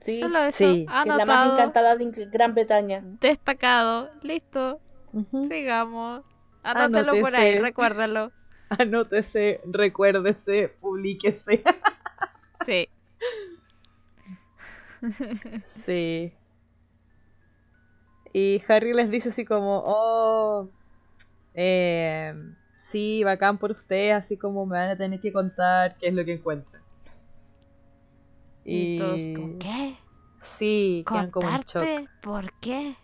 Sí, 0.00 0.20
Solo 0.20 0.38
eso, 0.40 0.58
Sí. 0.58 0.86
que 0.86 1.00
es 1.00 1.06
la 1.06 1.24
más 1.26 1.28
anotado, 1.28 1.52
encantada 1.54 1.96
de 1.96 2.26
Gran 2.26 2.54
Bretaña. 2.54 3.02
destacado, 3.20 4.10
listo, 4.22 4.80
sigamos. 5.48 6.24
Anótelo 6.62 7.20
por 7.20 7.34
ahí, 7.36 7.58
recuérdalo. 7.58 8.32
Anótese, 8.70 9.60
recuérdese, 9.66 10.68
publíquese. 10.80 11.62
Sí. 12.66 12.88
Sí. 15.86 16.32
Y 18.32 18.62
Harry 18.68 18.92
les 18.92 19.10
dice 19.10 19.30
así 19.30 19.44
como, 19.44 19.82
oh, 19.84 20.68
eh, 21.54 22.34
sí, 22.76 23.24
bacán 23.24 23.58
por 23.58 23.72
ustedes, 23.72 24.14
así 24.14 24.36
como 24.36 24.66
me 24.66 24.76
van 24.78 24.90
a 24.90 24.96
tener 24.96 25.20
que 25.20 25.32
contar 25.32 25.96
qué 25.96 26.08
es 26.08 26.14
lo 26.14 26.24
que 26.24 26.34
encuentran. 26.34 26.79
Y, 28.64 28.98
todos 28.98 29.20
¿qué? 29.58 29.96
Sí, 30.42 31.04
quedan 31.06 31.30
como 31.30 31.48
en. 31.48 32.08
¿Por 32.22 32.52
qué? 32.60 32.96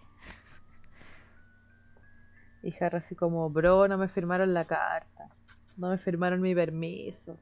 Y 2.63 2.75
Harry 2.81 2.99
así 2.99 3.15
como, 3.15 3.49
bro, 3.49 3.87
no 3.87 3.97
me 3.97 4.09
firmaron 4.09 4.53
la 4.53 4.65
carta, 4.65 5.29
no 5.77 5.91
me 5.91 5.99
firmaron 5.99 6.41
mi 6.41 6.55
permiso. 6.55 7.39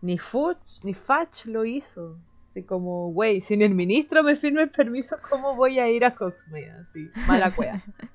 Ni 0.00 0.18
Fuch, 0.18 0.82
ni 0.82 0.94
Fatch 0.94 1.46
lo 1.46 1.64
hizo. 1.64 2.18
Así 2.50 2.64
como, 2.64 3.12
güey, 3.12 3.40
si 3.40 3.56
ni 3.56 3.64
el 3.64 3.74
ministro 3.74 4.22
me 4.22 4.34
firma 4.34 4.62
el 4.62 4.70
permiso, 4.70 5.16
¿cómo 5.30 5.54
voy 5.54 5.78
a 5.78 5.88
ir 5.88 6.04
a 6.04 6.14
Hogsmeade? 6.18 6.70
Así, 6.72 7.10
mala 7.26 7.54
cueva. 7.54 7.80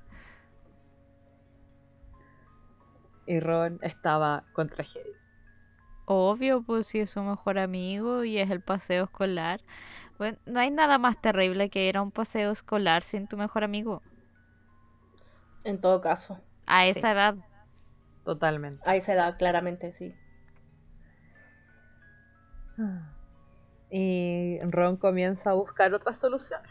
y 3.26 3.40
Ron 3.40 3.78
estaba 3.82 4.44
contra 4.52 4.84
Harry. 4.84 5.14
Obvio, 6.10 6.62
pues 6.62 6.86
si 6.86 7.00
es 7.00 7.10
su 7.10 7.20
mejor 7.22 7.58
amigo 7.58 8.24
y 8.24 8.38
es 8.38 8.50
el 8.50 8.62
paseo 8.62 9.04
escolar. 9.04 9.60
Bueno, 10.18 10.38
no 10.46 10.60
hay 10.60 10.70
nada 10.70 10.96
más 10.98 11.20
terrible 11.20 11.68
que 11.70 11.86
ir 11.88 11.98
a 11.98 12.02
un 12.02 12.12
paseo 12.12 12.50
escolar 12.50 13.02
sin 13.02 13.26
tu 13.28 13.36
mejor 13.36 13.62
amigo. 13.64 14.02
En 15.64 15.80
todo 15.80 16.00
caso, 16.00 16.40
A 16.66 16.86
Sí. 16.86 16.98
esa 16.98 17.12
edad. 17.12 17.34
Totalmente. 18.24 18.84
a 18.84 18.96
esa 18.96 19.12
edad, 19.14 19.36
claramente, 19.38 19.92
sí. 19.92 20.14
Y 23.90 24.58
Ron 24.60 24.96
comienza 24.96 25.50
a 25.50 25.54
buscar 25.54 25.94
otras 25.94 26.18
soluciones. 26.18 26.70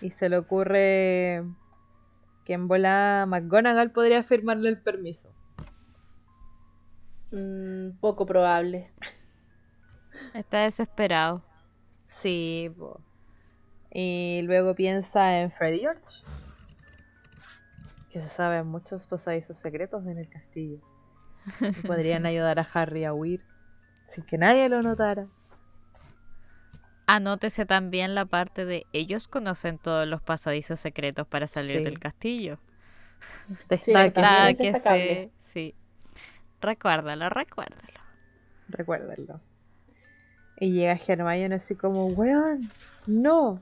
Y 0.00 0.10
se 0.10 0.28
le 0.28 0.38
ocurre 0.38 1.44
que 2.44 2.52
en 2.54 2.68
bola 2.68 3.26
McGonagall 3.28 3.90
podría 3.92 4.22
firmarle 4.22 4.68
el 4.68 4.80
permiso. 4.82 5.30
Mm, 7.34 7.98
poco 8.00 8.26
probable. 8.26 8.90
Está 10.34 10.60
desesperado. 10.60 11.42
Sí, 12.06 12.70
po. 12.78 13.00
Y 13.90 14.42
luego 14.42 14.74
piensa 14.74 15.40
en 15.40 15.50
Freddy 15.50 15.80
George. 15.80 16.24
Que 18.10 18.20
se 18.20 18.28
saben 18.28 18.68
muchos 18.68 19.06
pasadizos 19.06 19.58
secretos 19.58 20.06
en 20.06 20.18
el 20.18 20.28
castillo. 20.28 20.78
Y 21.60 21.86
podrían 21.86 22.24
ayudar 22.26 22.60
a 22.60 22.68
Harry 22.72 23.04
a 23.04 23.12
huir 23.12 23.42
sin 24.08 24.24
que 24.24 24.38
nadie 24.38 24.68
lo 24.68 24.80
notara. 24.82 25.26
Anótese 27.06 27.66
también 27.66 28.14
la 28.14 28.24
parte 28.26 28.64
de 28.64 28.86
ellos 28.92 29.26
conocen 29.26 29.78
todos 29.78 30.06
los 30.06 30.22
pasadizos 30.22 30.78
secretos 30.78 31.26
para 31.26 31.48
salir 31.48 31.78
Sí. 31.78 31.84
del 31.84 31.98
castillo. 31.98 32.58
Sí, 33.80 33.92
que 34.56 34.72
se... 34.78 35.30
Sí. 35.38 35.74
Recuérdalo, 36.64 37.28
recuérdalo. 37.28 38.00
recuérdenlo. 38.68 39.40
Y 40.56 40.72
llega 40.72 40.98
Hermione 41.06 41.56
así 41.56 41.74
como, 41.74 42.06
weón, 42.06 42.70
no. 43.06 43.60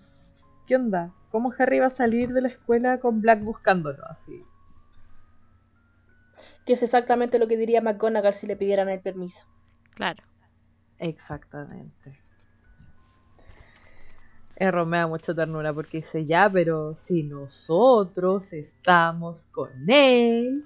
¿Qué 0.66 0.76
onda? 0.76 1.12
¿Cómo 1.30 1.52
Harry 1.58 1.80
va 1.80 1.86
a 1.86 1.90
salir 1.90 2.32
de 2.32 2.42
la 2.42 2.48
escuela 2.48 3.00
con 3.00 3.20
Black 3.20 3.42
buscándolo? 3.42 4.04
Así. 4.06 4.44
Que 6.64 6.74
es 6.74 6.82
exactamente 6.82 7.38
lo 7.38 7.48
que 7.48 7.56
diría 7.56 7.80
McGonagall 7.80 8.34
si 8.34 8.46
le 8.46 8.56
pidieran 8.56 8.88
el 8.88 9.00
permiso. 9.00 9.46
Claro. 9.94 10.22
Exactamente. 10.98 12.20
Erro 14.54 14.86
me 14.86 14.98
da 14.98 15.08
mucha 15.08 15.34
ternura 15.34 15.72
porque 15.74 15.98
dice, 15.98 16.24
ya, 16.24 16.48
pero 16.48 16.94
si 16.94 17.24
nosotros 17.24 18.52
estamos 18.52 19.48
con 19.50 19.90
él, 19.90 20.64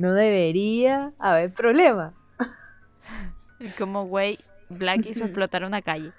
no 0.00 0.12
debería 0.12 1.12
haber 1.18 1.52
problema. 1.52 2.14
Y 3.62 3.68
como, 3.70 4.04
güey, 4.04 4.38
Black 4.70 5.04
hizo 5.04 5.24
explotar 5.24 5.64
una 5.64 5.82
calle. 5.82 6.12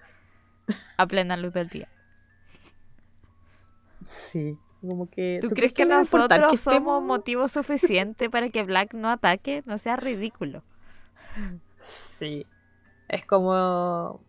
A 0.95 1.07
plena 1.07 1.35
luz 1.37 1.53
del 1.53 1.69
día. 1.69 1.89
Sí, 4.05 4.59
como 4.79 5.09
que... 5.09 5.39
¿Tú, 5.41 5.49
crees 5.49 5.73
que 5.73 5.87
nosotros 5.87 6.51
que 6.51 6.57
somos 6.57 7.01
motivo 7.01 7.47
suficiente 7.47 8.29
para 8.29 8.49
que 8.49 8.61
Black 8.61 8.93
no 8.93 9.09
ataque? 9.09 9.63
No 9.65 9.79
sea 9.79 9.95
ridículo. 9.95 10.61
Sí. 12.19 12.45
Es 13.11 13.25
como. 13.25 14.21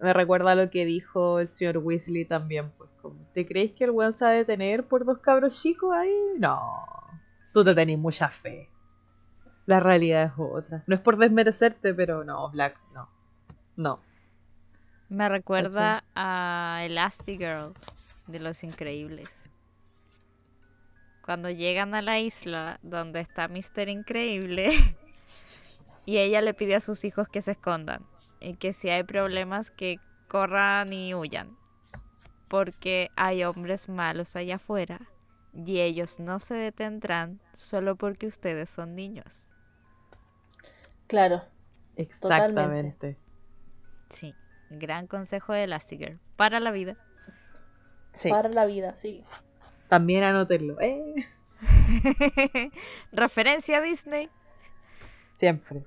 Me 0.00 0.12
recuerda 0.12 0.52
a 0.52 0.54
lo 0.56 0.68
que 0.68 0.84
dijo 0.84 1.38
el 1.38 1.48
señor 1.50 1.78
Weasley 1.78 2.24
también. 2.24 2.72
Pues, 2.76 2.90
como, 3.00 3.14
¿te 3.32 3.46
crees 3.46 3.72
que 3.72 3.84
el 3.84 3.90
weón 3.92 4.16
se 4.16 4.24
va 4.24 4.32
a 4.32 4.34
detener 4.34 4.84
por 4.84 5.04
dos 5.04 5.18
cabros 5.18 5.60
chicos 5.62 5.92
ahí? 5.94 6.14
No. 6.38 6.60
Tú 7.52 7.62
te 7.62 7.74
tenés 7.74 7.98
mucha 7.98 8.28
fe. 8.28 8.68
La 9.66 9.80
realidad 9.80 10.24
es 10.24 10.32
otra. 10.36 10.84
No 10.86 10.94
es 10.94 11.00
por 11.00 11.16
desmerecerte, 11.16 11.94
pero 11.94 12.24
no, 12.24 12.50
Black, 12.50 12.78
no. 12.92 13.08
No. 13.76 14.00
Me 15.08 15.28
recuerda 15.28 16.04
a 16.14 16.80
Elastigirl 16.84 17.72
de 18.26 18.40
Los 18.40 18.64
Increíbles. 18.64 19.48
Cuando 21.22 21.48
llegan 21.50 21.94
a 21.94 22.02
la 22.02 22.18
isla 22.18 22.78
donde 22.82 23.20
está 23.20 23.48
Mister 23.48 23.88
Increíble 23.88 24.72
y 26.04 26.18
ella 26.18 26.42
le 26.42 26.52
pide 26.52 26.74
a 26.74 26.80
sus 26.80 27.04
hijos 27.04 27.28
que 27.28 27.40
se 27.40 27.52
escondan 27.52 28.04
y 28.40 28.56
que 28.56 28.74
si 28.74 28.90
hay 28.90 29.04
problemas 29.04 29.70
que 29.70 29.98
corran 30.28 30.92
y 30.92 31.14
huyan. 31.14 31.56
Porque 32.48 33.10
hay 33.16 33.44
hombres 33.44 33.88
malos 33.88 34.36
allá 34.36 34.56
afuera 34.56 35.00
y 35.54 35.80
ellos 35.80 36.20
no 36.20 36.40
se 36.40 36.54
detendrán 36.54 37.40
solo 37.54 37.96
porque 37.96 38.26
ustedes 38.26 38.68
son 38.68 38.94
niños. 38.94 39.53
Claro, 41.06 41.42
Exactamente. 41.96 43.16
Sí, 44.08 44.34
gran 44.70 45.06
consejo 45.06 45.52
de 45.52 45.64
Elastigirl 45.64 46.18
para 46.36 46.60
la 46.60 46.70
vida. 46.70 46.96
Sí. 48.12 48.30
para 48.30 48.48
la 48.48 48.64
vida, 48.64 48.94
sí. 48.96 49.24
También 49.88 50.22
anótenlo. 50.22 50.80
¿eh? 50.80 51.14
Referencia 53.12 53.78
a 53.78 53.80
Disney. 53.80 54.30
Siempre. 55.38 55.84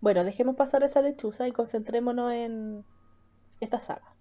Bueno, 0.00 0.24
dejemos 0.24 0.56
pasar 0.56 0.82
esa 0.82 1.00
lechuza 1.00 1.46
y 1.46 1.52
concentrémonos 1.52 2.32
en 2.32 2.84
esta 3.60 3.78
saga. 3.78 4.14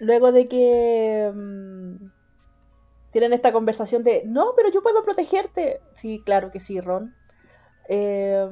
Luego 0.00 0.32
de 0.32 0.48
que 0.48 1.30
mm, 1.32 1.73
tienen 3.14 3.32
esta 3.32 3.52
conversación 3.52 4.02
de, 4.02 4.22
no, 4.26 4.54
pero 4.56 4.72
yo 4.72 4.82
puedo 4.82 5.04
protegerte. 5.04 5.80
Sí, 5.92 6.20
claro 6.26 6.50
que 6.50 6.58
sí, 6.58 6.80
Ron. 6.80 7.14
Eh, 7.88 8.44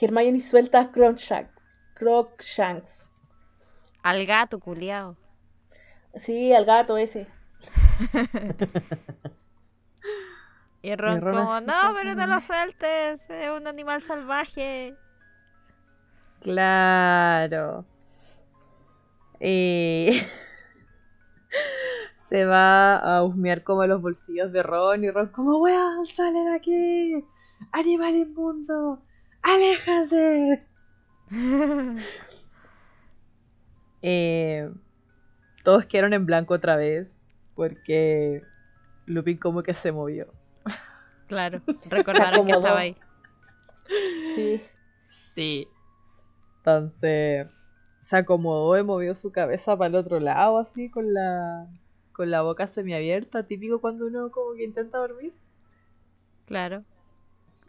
Hermione 0.00 0.40
suelta 0.40 0.80
a 0.80 0.92
Crookshanks. 0.92 1.50
Crookshanks. 1.94 3.10
Al 4.04 4.24
gato, 4.26 4.60
culiao. 4.60 5.16
Sí, 6.14 6.52
al 6.52 6.64
gato 6.66 6.96
ese. 6.96 7.26
Y 10.82 10.94
Ron, 10.96 11.16
Y 11.16 11.20
Ron 11.20 11.34
como, 11.34 11.60
no, 11.62 11.94
pero 11.94 12.14
no 12.14 12.26
lo 12.26 12.40
sueltes, 12.42 13.28
es 13.30 13.50
un 13.50 13.66
animal 13.66 14.02
salvaje. 14.02 14.94
Claro. 16.42 17.86
Y 19.40 20.20
se 22.34 22.44
va 22.44 22.96
a 22.96 23.22
husmear 23.22 23.62
como 23.62 23.86
los 23.86 24.02
bolsillos 24.02 24.50
de 24.50 24.64
Ron 24.64 25.04
y 25.04 25.10
Ron 25.12 25.28
como, 25.28 25.58
weón, 25.58 26.04
sale 26.04 26.40
de 26.40 26.56
aquí. 26.56 27.24
Animal 27.70 28.16
inmundo. 28.16 29.00
Aléjate. 29.42 30.66
Eh, 34.06 34.70
todos 35.62 35.86
quedaron 35.86 36.12
en 36.12 36.26
blanco 36.26 36.52
otra 36.52 36.76
vez 36.76 37.16
porque 37.54 38.42
Lupin 39.06 39.38
como 39.38 39.62
que 39.62 39.72
se 39.72 39.92
movió. 39.92 40.26
Claro, 41.26 41.62
recordaron 41.88 42.44
que 42.44 42.52
estaba 42.52 42.80
ahí. 42.80 42.96
Sí. 44.34 44.60
Sí. 45.34 45.68
Entonces 46.58 47.46
se 48.02 48.16
acomodó 48.16 48.76
y 48.78 48.82
movió 48.82 49.14
su 49.14 49.32
cabeza 49.32 49.74
para 49.78 49.88
el 49.88 49.94
otro 49.94 50.20
lado, 50.20 50.58
así, 50.58 50.90
con 50.90 51.14
la, 51.14 51.66
con 52.14 52.30
la 52.30 52.40
boca 52.42 52.66
semiabierta, 52.68 53.46
típico 53.46 53.80
cuando 53.80 54.06
uno 54.06 54.30
como 54.30 54.54
que 54.54 54.64
intenta 54.64 54.98
dormir. 54.98 55.34
Claro. 56.46 56.84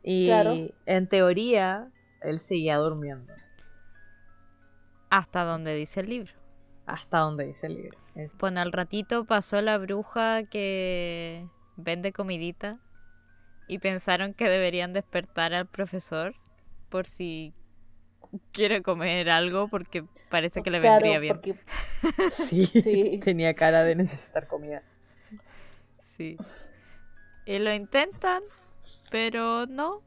Y 0.03 0.27
Claro. 0.27 0.53
en 0.85 1.07
teoría, 1.09 1.89
él 2.21 2.39
seguía 2.39 2.77
durmiendo, 2.77 3.33
Hasta 5.09 5.43
donde 5.43 5.75
dice 5.75 5.99
el 6.01 6.09
libro. 6.09 6.33
hasta 6.87 7.19
donde 7.19 7.45
dice 7.45 7.65
el 7.67 7.75
libro. 7.75 7.97
Es- 8.13 8.37
Bueno, 8.37 8.59
al 8.61 8.71
ratito 8.71 9.25
pasó 9.25 9.59
la 9.61 9.77
bruja 9.79 10.43
que 10.43 11.47
vende 11.77 12.13
comidita 12.13 12.79
y 13.67 13.79
pensaron 13.79 14.35
que 14.35 14.47
deberían 14.47 14.93
despertar 14.93 15.53
al 15.55 15.65
profesor 15.65 16.35
por 16.89 17.07
si 17.07 17.53
quiere 18.51 18.81
comer 18.81 19.29
algo 19.29 19.67
porque 19.67 20.03
parece 20.29 20.61
que 20.63 20.71
le 20.71 20.79
Claro, 20.81 21.03
vendría 21.03 21.19
bien. 21.19 21.35
porque- 21.35 21.59
Sí, 22.31 22.65
Sí. 22.81 23.19
tenía 23.23 23.53
cara 23.53 23.83
de 23.83 23.95
necesitar 23.95 24.47
comida. 24.47 24.83
Sí. 26.01 26.37
Y 27.45 27.59
lo 27.59 27.73
intentan, 27.73 28.41
pero 29.11 29.65
no. 29.67 30.01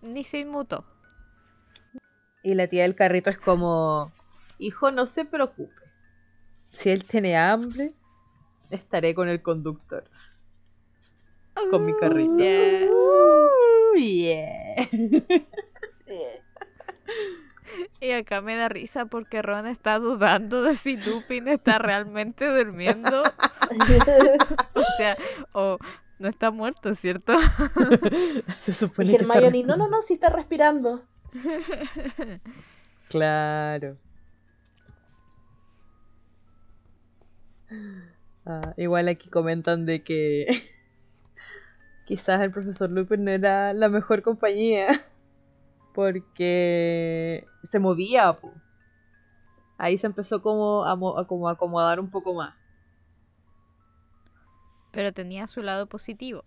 Ni 0.00 0.24
se 0.24 0.38
inmutó. 0.40 0.84
Y 2.42 2.54
la 2.54 2.66
tía 2.66 2.82
del 2.82 2.94
carrito 2.96 3.30
es 3.30 3.38
como, 3.38 4.12
hijo, 4.58 4.90
no 4.90 5.06
se 5.06 5.24
preocupe. 5.24 5.74
Si 6.70 6.90
él 6.90 7.04
tiene 7.04 7.36
hambre, 7.36 7.92
estaré 8.70 9.14
con 9.14 9.28
el 9.28 9.42
conductor. 9.42 10.04
Con 11.70 11.84
mi 11.84 11.94
carrito. 11.94 12.36
Yeah. 12.38 12.88
Uh, 12.90 13.96
yeah. 13.96 14.88
Y 18.00 18.10
acá 18.12 18.40
me 18.40 18.56
da 18.56 18.68
risa 18.68 19.06
porque 19.06 19.42
Ron 19.42 19.66
está 19.66 19.98
dudando 19.98 20.62
de 20.62 20.74
si 20.74 20.96
Lupin 20.96 21.48
está 21.48 21.78
realmente 21.78 22.46
durmiendo. 22.46 23.22
O 24.74 24.82
sea, 24.96 25.16
o 25.52 25.78
no 26.18 26.28
está 26.28 26.50
muerto, 26.50 26.94
¿cierto? 26.94 27.34
Se 28.58 28.72
Y 28.72 28.74
supone 28.74 29.16
que 29.16 29.24
está 29.24 29.40
Hermione, 29.40 29.62
no, 29.64 29.76
respirando. 29.76 29.76
no, 29.76 29.88
no, 29.88 30.02
si 30.02 30.14
está 30.14 30.28
respirando. 30.30 31.02
Claro. 33.08 33.98
Ah, 38.44 38.74
igual 38.76 39.08
aquí 39.08 39.28
comentan 39.30 39.86
de 39.86 40.02
que 40.02 40.46
quizás 42.04 42.40
el 42.42 42.50
profesor 42.52 42.90
Lupin 42.90 43.24
no 43.24 43.30
era 43.30 43.72
la 43.72 43.88
mejor 43.88 44.22
compañía 44.22 44.88
porque 45.92 47.46
se 47.70 47.78
movía. 47.78 48.32
po. 48.34 48.52
Ahí 49.78 49.98
se 49.98 50.06
empezó 50.06 50.42
como 50.42 50.84
a, 50.84 50.94
mo- 50.96 51.18
a 51.18 51.26
como 51.26 51.48
a 51.48 51.52
acomodar 51.52 51.98
un 52.00 52.10
poco 52.10 52.34
más. 52.34 52.54
Pero 54.92 55.12
tenía 55.12 55.46
su 55.46 55.62
lado 55.62 55.86
positivo. 55.86 56.44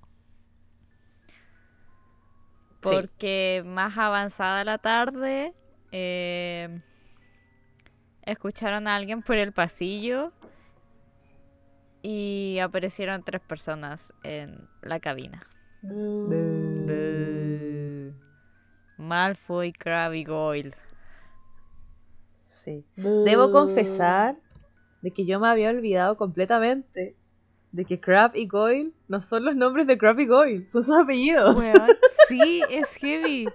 Porque 2.81 3.63
más 3.65 3.97
avanzada 3.97 4.63
la 4.63 4.77
tarde, 4.77 5.53
eh, 5.91 6.81
escucharon 8.21 8.87
a 8.87 8.95
alguien 8.95 9.23
por 9.23 9.37
el 9.37 9.51
pasillo 9.53 10.31
y 12.03 12.59
aparecieron 12.59 13.23
tres 13.23 13.41
personas 13.41 14.13
en 14.21 14.67
la 14.83 14.99
cabina. 14.99 15.47
Mm. 15.81 16.74
Malfoy, 18.97 19.73
Crabbe 19.73 20.19
y 20.19 20.23
Goyle. 20.23 20.75
Sí. 22.43 22.85
Debo 22.95 23.51
confesar 23.51 24.37
de 25.01 25.13
que 25.13 25.25
yo 25.25 25.39
me 25.39 25.47
había 25.47 25.69
olvidado 25.69 26.17
completamente 26.17 27.15
de 27.71 27.85
que 27.85 27.99
Crab 27.99 28.31
y 28.35 28.47
Goyle 28.47 28.93
no 29.07 29.21
son 29.21 29.45
los 29.45 29.55
nombres 29.55 29.85
de 29.85 29.97
Crab 29.97 30.19
y 30.19 30.25
Goyle, 30.25 30.67
son 30.69 30.83
sus 30.83 30.97
apellidos. 30.97 31.57
Sí, 32.27 32.63
es 32.69 32.95
heavy. 32.95 33.47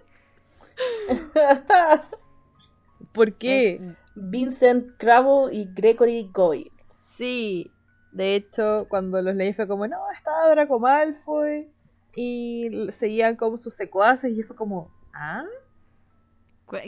¿Por 3.13 3.33
qué? 3.35 3.77
Es- 3.77 3.97
Vincent 4.15 4.97
Crabble 4.99 5.55
y 5.55 5.73
Gregory 5.73 6.31
Goyle. 6.33 6.71
Sí, 7.17 7.71
de 8.13 8.35
hecho, 8.35 8.87
cuando 8.89 9.23
los 9.23 9.35
leí 9.35 9.55
fue 9.55 9.67
como, 9.67 9.87
no, 9.87 9.97
estaba 10.17 10.51
Draco 10.51 10.79
Malfoy 10.79 11.69
y 12.15 12.71
seguían 12.91 13.37
como 13.37 13.57
sus 13.57 13.75
secuaces 13.75 14.33
y 14.33 14.37
yo 14.37 14.47
fue 14.47 14.57
como, 14.57 14.91
¿ah? 15.13 15.45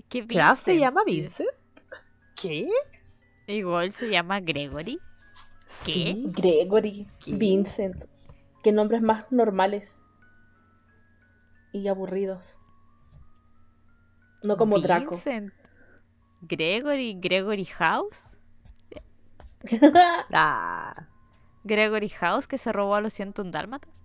¿Qué 0.09 0.23
¿Crab 0.29 0.59
se 0.59 0.75
Vincent? 0.75 0.79
llama 0.79 1.05
Vincent? 1.05 1.51
¿Qué? 2.35 2.69
¿Y 3.47 3.63
Goyle 3.63 3.93
se 3.93 4.09
llama 4.11 4.41
Gregory? 4.41 5.01
¿Qué? 5.83 6.21
Sí. 6.23 6.23
Gregory, 6.25 7.13
¿Qué? 7.19 7.37
Vincent. 7.37 8.05
Qué 8.63 8.73
nombres 8.73 9.03
más 9.03 9.31
normales. 9.33 9.99
Y 11.73 11.89
aburridos. 11.89 12.57
No 14.43 14.57
como 14.57 14.79
Draco. 14.79 15.25
Vincent. 15.25 15.55
Gregory, 16.43 17.15
Gregory 17.21 17.65
House. 17.65 18.39
Ah, 20.33 21.09
Gregory 21.65 22.09
House 22.11 22.47
que 22.49 22.59
se 22.59 22.73
robó 22.73 22.95
a 22.97 23.01
los 23.01 23.13
101 23.15 23.51
dálmatas. 23.53 24.05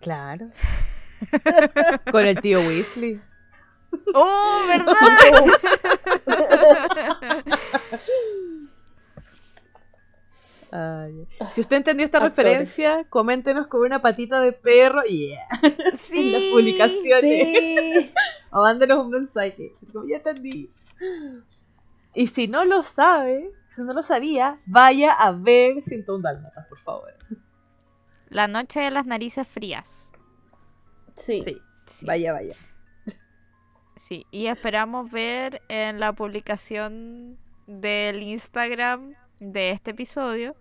claro. 0.00 0.50
Con 2.10 2.26
el 2.26 2.40
tío 2.40 2.60
Weasley. 2.60 3.20
¡Oh, 4.14 4.62
verdad! 4.68 4.94
Ay, 10.72 11.26
Si 11.52 11.60
usted 11.62 11.78
entendió 11.78 12.06
esta 12.06 12.18
Actores. 12.18 12.36
referencia, 12.36 13.04
coméntenos 13.08 13.66
con 13.66 13.80
una 13.80 14.00
patita 14.00 14.40
de 14.40 14.52
perro 14.52 15.02
yeah, 15.02 15.40
en 15.62 15.76
las 15.78 16.00
sí. 16.00 16.50
publicaciones. 16.52 17.22
Sí. 17.22 18.12
O 18.52 18.62
mándenos 18.62 19.04
un 19.04 19.10
mensaje. 19.10 19.76
Como 19.92 20.04
ya 20.08 20.16
entendí. 20.16 20.72
Y 22.14 22.26
si 22.26 22.48
no 22.48 22.64
lo 22.64 22.82
sabe, 22.82 23.52
si 23.68 23.82
no 23.82 23.92
lo 23.92 24.02
sabía, 24.02 24.58
vaya 24.66 25.12
a 25.12 25.30
ver 25.30 25.80
101 25.82 26.20
Dálmatas, 26.20 26.66
por 26.66 26.80
favor. 26.80 27.14
La 28.28 28.48
noche 28.48 28.80
de 28.80 28.90
las 28.90 29.06
narices 29.06 29.46
frías. 29.46 30.09
Sí. 31.20 31.42
Sí, 31.44 31.60
Sí. 31.86 32.06
vaya, 32.06 32.32
vaya. 32.32 32.54
Sí, 33.96 34.26
y 34.30 34.46
esperamos 34.46 35.10
ver 35.10 35.60
en 35.68 36.00
la 36.00 36.12
publicación 36.14 37.36
del 37.66 38.22
Instagram 38.22 39.14
de 39.40 39.70
este 39.70 39.90
episodio 39.90 40.54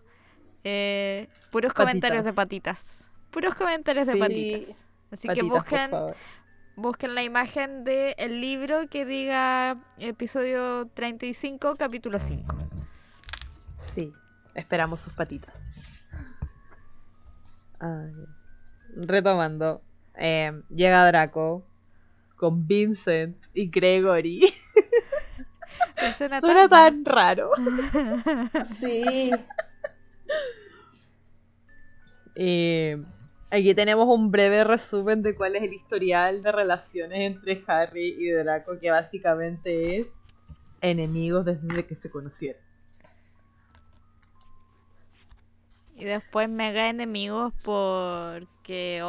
eh, 0.66 1.30
puros 1.52 1.74
comentarios 1.74 2.26
de 2.26 2.34
patitas. 2.34 3.10
Puros 3.32 3.56
comentarios 3.56 4.06
de 4.08 4.14
Sí. 4.14 4.20
patitas. 4.20 4.86
Así 5.12 5.28
que 5.30 5.36
Patitas, 5.36 5.50
busquen, 5.50 5.92
busquen 6.76 7.16
la 7.16 7.24
imagen 7.24 7.84
del 7.86 8.42
libro 8.42 8.88
que 8.90 9.06
diga 9.06 9.78
episodio 9.98 10.88
35, 10.94 11.76
capítulo 11.78 12.20
5. 12.20 12.56
Sí, 13.96 14.12
esperamos 14.54 15.00
sus 15.02 15.14
patitas. 15.14 15.54
Ay. 17.80 18.14
Retomando. 18.96 19.82
Eh, 20.20 20.62
llega 20.70 21.08
Draco 21.08 21.66
con 22.36 22.68
Vincent 22.68 23.38
y 23.54 23.70
Gregory. 23.70 24.42
Suena 26.18 26.40
Suena 26.40 26.68
tan 26.68 27.04
tan 27.04 27.06
raro. 27.06 27.52
Sí. 28.66 29.32
Eh, 32.36 33.02
aquí 33.50 33.74
tenemos 33.74 34.08
un 34.08 34.32
breve 34.32 34.64
resumen 34.64 35.22
de 35.22 35.36
cuál 35.36 35.56
es 35.56 35.64
el 35.64 35.74
historial 35.74 36.42
de 36.42 36.52
relaciones 36.52 37.20
entre 37.20 37.62
Harry 37.68 38.16
y 38.18 38.30
Draco, 38.32 38.80
que 38.80 38.92
básicamente 38.92 39.98
es 39.98 40.08
enemigos 40.82 41.46
desde 41.46 41.86
que 41.86 41.96
se 41.96 42.10
conocieron. 42.10 42.62
Y 45.96 46.06
después 46.06 46.50
mega 46.50 46.90
enemigos 46.90 47.54
porque 47.62 49.04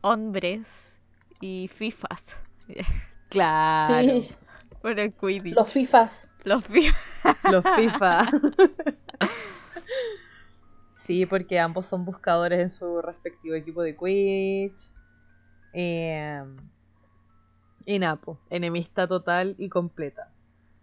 hombres 0.00 0.98
y 1.40 1.68
fifas. 1.68 2.40
Claro. 3.28 4.22
Sí. 4.22 4.34
Por 4.80 4.98
el 4.98 5.12
Quidditch. 5.12 5.54
Los 5.54 5.70
FIFAs. 5.70 6.32
Los 6.44 6.64
fifas. 6.64 7.36
Los 7.50 7.64
FIFA. 7.76 8.30
sí, 11.04 11.26
porque 11.26 11.60
ambos 11.60 11.86
son 11.86 12.06
buscadores 12.06 12.58
en 12.58 12.70
su 12.70 13.02
respectivo 13.02 13.54
equipo 13.54 13.82
de 13.82 13.96
Quidditch. 13.96 14.92
Eh, 15.74 16.42
y 17.84 17.98
Napo, 17.98 18.38
enemista 18.50 19.06
total 19.06 19.54
y 19.58 19.68
completa. 19.68 20.30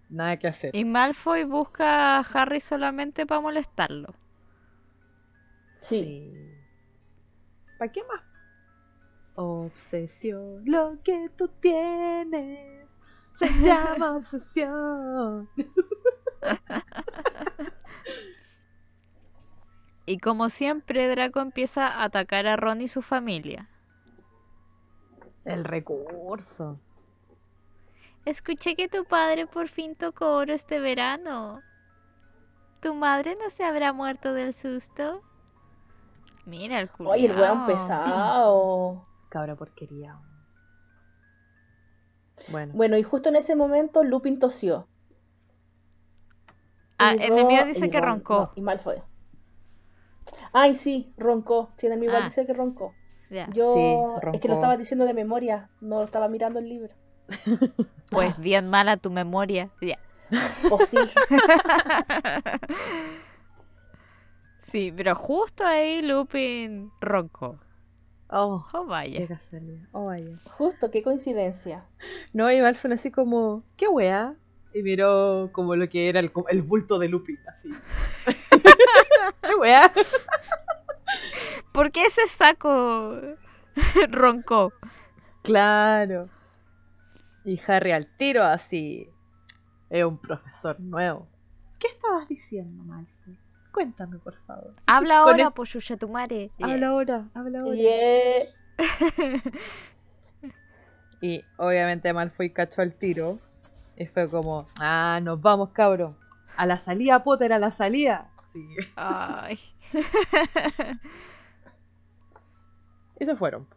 Nada 0.09 0.37
que 0.37 0.47
hacer. 0.47 0.75
Y 0.75 0.85
Malfoy 0.85 1.43
busca 1.43 2.17
a 2.17 2.19
Harry 2.19 2.59
solamente 2.59 3.25
para 3.25 3.41
molestarlo. 3.41 4.13
Sí. 5.75 6.31
¿Para 7.79 7.91
qué 7.91 8.03
más? 8.03 8.21
Obsesión, 9.35 10.63
lo 10.65 10.97
que 11.03 11.29
tú 11.37 11.49
tienes 11.59 12.87
se 13.33 13.47
llama 13.61 14.17
obsesión. 14.17 15.49
Y 20.07 20.19
como 20.19 20.49
siempre, 20.49 21.07
Draco 21.09 21.39
empieza 21.39 21.87
a 21.87 22.03
atacar 22.03 22.45
a 22.45 22.55
Ron 22.55 22.81
y 22.81 22.87
su 22.87 23.01
familia. 23.01 23.69
El 25.43 25.63
recurso. 25.63 26.79
Escuché 28.23 28.75
que 28.75 28.87
tu 28.87 29.05
padre 29.05 29.47
por 29.47 29.67
fin 29.67 29.95
tocó 29.95 30.35
oro 30.35 30.53
este 30.53 30.79
verano. 30.79 31.61
¿Tu 32.81 32.93
madre 32.93 33.35
no 33.35 33.49
se 33.49 33.63
habrá 33.63 33.93
muerto 33.93 34.33
del 34.33 34.53
susto? 34.53 35.21
Mira 36.45 36.79
el 36.79 36.89
culo. 36.89 37.09
Oye, 37.11 37.25
el 37.25 37.35
weón 37.35 37.65
pesado. 37.65 39.07
Cabra 39.35 39.57
porquería. 39.57 40.17
Bueno. 42.47 42.71
Bueno, 42.73 42.95
y 42.97 43.03
justo 43.03 43.27
en 43.27 43.35
ese 43.35 43.57
momento 43.57 44.01
Lupin 44.05 44.39
tosió. 44.39 44.87
Ah, 46.97 47.15
Y 47.19 47.21
en 47.21 47.37
el 47.37 47.43
mío 47.45 47.65
dice 47.65 47.89
que 47.89 47.99
Ron- 47.99 48.19
roncó. 48.19 48.39
no, 48.39 48.51
y 48.55 48.61
Malfoy. 48.61 49.03
Ay, 50.53 50.73
sí, 50.73 51.13
roncó. 51.17 51.73
Sí, 51.75 51.87
en 51.87 51.91
el 51.93 51.99
mío 51.99 52.11
Ah. 52.15 52.21
dice 52.23 52.45
que 52.45 52.53
roncó. 52.53 52.93
Yo 53.51 53.73
Sí, 53.73 53.93
es 54.31 54.39
que 54.39 54.47
lo 54.47 54.53
estaba 54.53 54.77
diciendo 54.77 55.03
de 55.03 55.13
memoria, 55.13 55.69
no 55.81 56.01
estaba 56.03 56.29
mirando 56.29 56.59
el 56.59 56.69
libro. 56.69 56.93
Pues 58.11 58.37
bien 58.39 58.69
mala 58.69 58.95
tu 58.95 59.11
memoria. 59.11 59.69
Ya. 59.81 59.99
O 60.71 60.77
sí. 60.79 60.97
Sí, 64.61 64.93
pero 64.95 65.13
justo 65.13 65.65
ahí 65.65 66.01
Lupin 66.01 66.89
roncó. 67.01 67.59
Oh, 68.29 68.65
Oh, 68.73 68.83
qué 68.83 68.89
vaya. 68.89 69.27
casualidad. 69.27 69.87
Oh, 69.91 70.05
vaya. 70.05 70.37
Justo, 70.57 70.89
qué 70.91 71.03
coincidencia. 71.03 71.85
No, 72.33 72.51
y 72.51 72.59
fue 72.75 72.93
así 72.93 73.11
como, 73.11 73.63
¿qué 73.77 73.87
wea? 73.87 74.35
Y 74.73 74.81
miró 74.83 75.49
como 75.53 75.75
lo 75.75 75.87
que 75.87 76.09
era 76.09 76.19
el, 76.19 76.31
el 76.49 76.61
bulto 76.61 76.99
de 76.99 77.07
Lupin, 77.07 77.39
así. 77.47 77.69
¿Qué 79.41 79.55
wea? 79.55 79.91
¿Por 81.71 81.91
qué 81.91 82.05
ese 82.05 82.27
saco 82.27 83.21
roncó? 84.09 84.73
Claro. 85.43 86.29
Y 87.43 87.59
Harry 87.67 87.91
al 87.91 88.07
tiro 88.17 88.43
así. 88.43 89.07
Es 89.89 90.03
un 90.03 90.17
profesor 90.17 90.79
nuevo. 90.79 91.27
¿Qué 91.79 91.87
estabas 91.87 92.27
diciendo, 92.27 92.83
Malfoy? 92.83 93.37
Cuéntame, 93.75 94.17
por 94.19 94.33
favor. 94.47 94.73
Habla 94.87 95.19
ahora, 95.19 95.43
el- 95.47 95.51
polluya 95.53 95.97
tu 95.97 96.07
madre. 96.09 96.49
Ya. 96.57 96.67
Habla 96.67 96.87
ahora, 96.87 97.25
habla 97.33 97.59
ahora. 97.59 97.75
Y 97.75 97.85
eh, 97.87 98.49
Y 101.21 101.43
obviamente 101.57 102.11
Malfoy 102.13 102.51
cachó 102.51 102.81
al 102.81 102.93
tiro. 102.93 103.39
Y 103.97 104.05
fue 104.07 104.29
como, 104.29 104.67
ah, 104.79 105.19
nos 105.21 105.41
vamos, 105.41 105.69
cabrón. 105.71 106.17
A 106.57 106.65
la 106.65 106.77
salida, 106.77 107.23
Potter, 107.23 107.53
a 107.53 107.59
la 107.59 107.71
salida. 107.71 108.29
Sí. 108.53 108.65
Ay. 108.95 109.59
Y 113.19 113.25
se 113.25 113.35
fueron. 113.35 113.67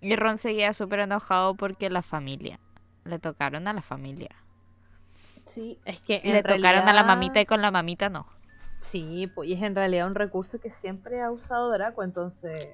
Y 0.00 0.14
Ron 0.16 0.36
seguía 0.38 0.72
súper 0.74 1.00
enojado 1.00 1.54
porque 1.54 1.88
la 1.90 2.02
familia. 2.02 2.60
Le 3.04 3.18
tocaron 3.18 3.66
a 3.66 3.72
la 3.72 3.80
familia. 3.82 4.28
sí, 5.46 5.78
Es 5.86 6.00
que 6.00 6.20
Le 6.22 6.42
tocaron 6.42 6.86
a 6.88 6.92
la 6.92 7.02
mamita 7.04 7.40
y 7.40 7.46
con 7.46 7.62
la 7.62 7.70
mamita 7.70 8.10
no. 8.10 8.26
Sí, 8.80 9.30
pues 9.34 9.48
y 9.48 9.54
es 9.54 9.62
en 9.62 9.74
realidad 9.74 10.06
un 10.06 10.14
recurso 10.14 10.60
que 10.60 10.72
siempre 10.72 11.20
ha 11.20 11.30
usado 11.30 11.70
Draco, 11.70 12.02
entonces 12.02 12.68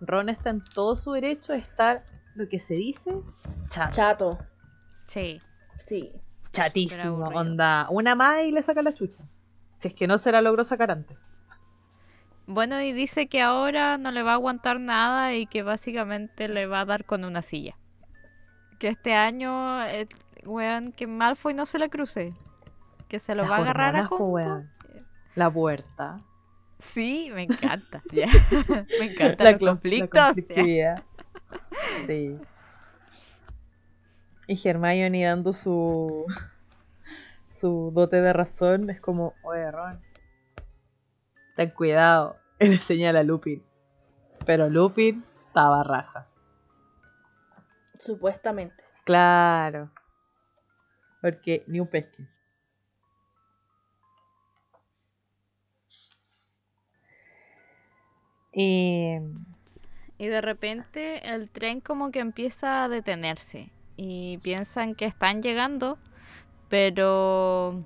Ron 0.00 0.28
está 0.28 0.50
en 0.50 0.62
todo 0.62 0.96
su 0.96 1.12
derecho 1.12 1.52
de 1.52 1.58
estar, 1.58 2.04
lo 2.34 2.48
que 2.48 2.58
se 2.58 2.74
dice, 2.74 3.12
chato. 3.68 3.92
chato. 3.92 4.38
Sí. 5.06 5.38
Sí. 5.78 6.12
Chatísimo, 6.52 7.28
onda, 7.34 7.86
una 7.90 8.14
más 8.14 8.44
y 8.44 8.52
le 8.52 8.62
saca 8.62 8.82
la 8.82 8.92
chucha. 8.92 9.24
Si 9.78 9.88
es 9.88 9.94
que 9.94 10.06
no 10.06 10.18
se 10.18 10.32
la 10.32 10.42
logró 10.42 10.64
sacar 10.64 10.90
antes. 10.90 11.16
Bueno, 12.46 12.80
y 12.80 12.92
dice 12.92 13.28
que 13.28 13.40
ahora 13.40 13.98
no 13.98 14.10
le 14.10 14.22
va 14.22 14.32
a 14.32 14.34
aguantar 14.34 14.80
nada 14.80 15.34
y 15.34 15.46
que 15.46 15.62
básicamente 15.62 16.48
le 16.48 16.66
va 16.66 16.80
a 16.80 16.84
dar 16.84 17.04
con 17.04 17.24
una 17.24 17.40
silla. 17.40 17.76
Que 18.78 18.88
este 18.88 19.14
año, 19.14 19.82
eh, 19.86 20.08
weón, 20.44 20.92
que 20.92 21.06
Malfoy 21.06 21.54
no 21.54 21.64
se 21.66 21.78
le 21.78 21.88
cruce. 21.88 22.34
Que 23.08 23.18
se 23.18 23.34
lo 23.34 23.42
Las 23.42 23.52
va 23.52 23.56
a 23.56 23.60
agarrar 23.60 23.96
a 23.96 24.08
combo. 24.08 24.26
weón. 24.26 24.70
La 25.34 25.50
puerta. 25.50 26.20
Sí, 26.78 27.30
me 27.32 27.44
encanta. 27.44 28.02
me 28.12 29.04
encantan 29.06 29.44
La 29.44 29.52
los 29.52 29.60
la 29.60 29.66
conflictos. 29.68 30.34
Sí. 32.06 32.38
Y 34.48 34.68
Hermione 34.68 35.24
dando 35.24 35.52
su 35.52 36.26
su 37.48 37.92
dote 37.94 38.20
de 38.20 38.32
razón 38.32 38.90
es 38.90 39.00
como, 39.00 39.34
oye 39.44 39.70
Ron, 39.70 40.02
ten 41.54 41.70
cuidado. 41.70 42.36
Él 42.58 42.70
le 42.72 42.78
señala 42.78 43.20
a 43.20 43.22
Lupin. 43.22 43.62
Pero 44.44 44.68
Lupin 44.68 45.24
estaba 45.46 45.84
raja. 45.84 46.26
Supuestamente. 47.96 48.82
Claro. 49.04 49.92
Porque 51.20 51.62
ni 51.68 51.78
un 51.78 51.86
pesque. 51.86 52.26
Y 58.52 59.16
Y 60.18 60.26
de 60.26 60.40
repente 60.40 61.34
el 61.34 61.50
tren 61.50 61.80
como 61.80 62.10
que 62.10 62.20
empieza 62.20 62.84
a 62.84 62.88
detenerse. 62.88 63.70
Y 63.96 64.38
piensan 64.38 64.94
que 64.94 65.04
están 65.04 65.42
llegando, 65.42 65.98
pero 66.68 67.84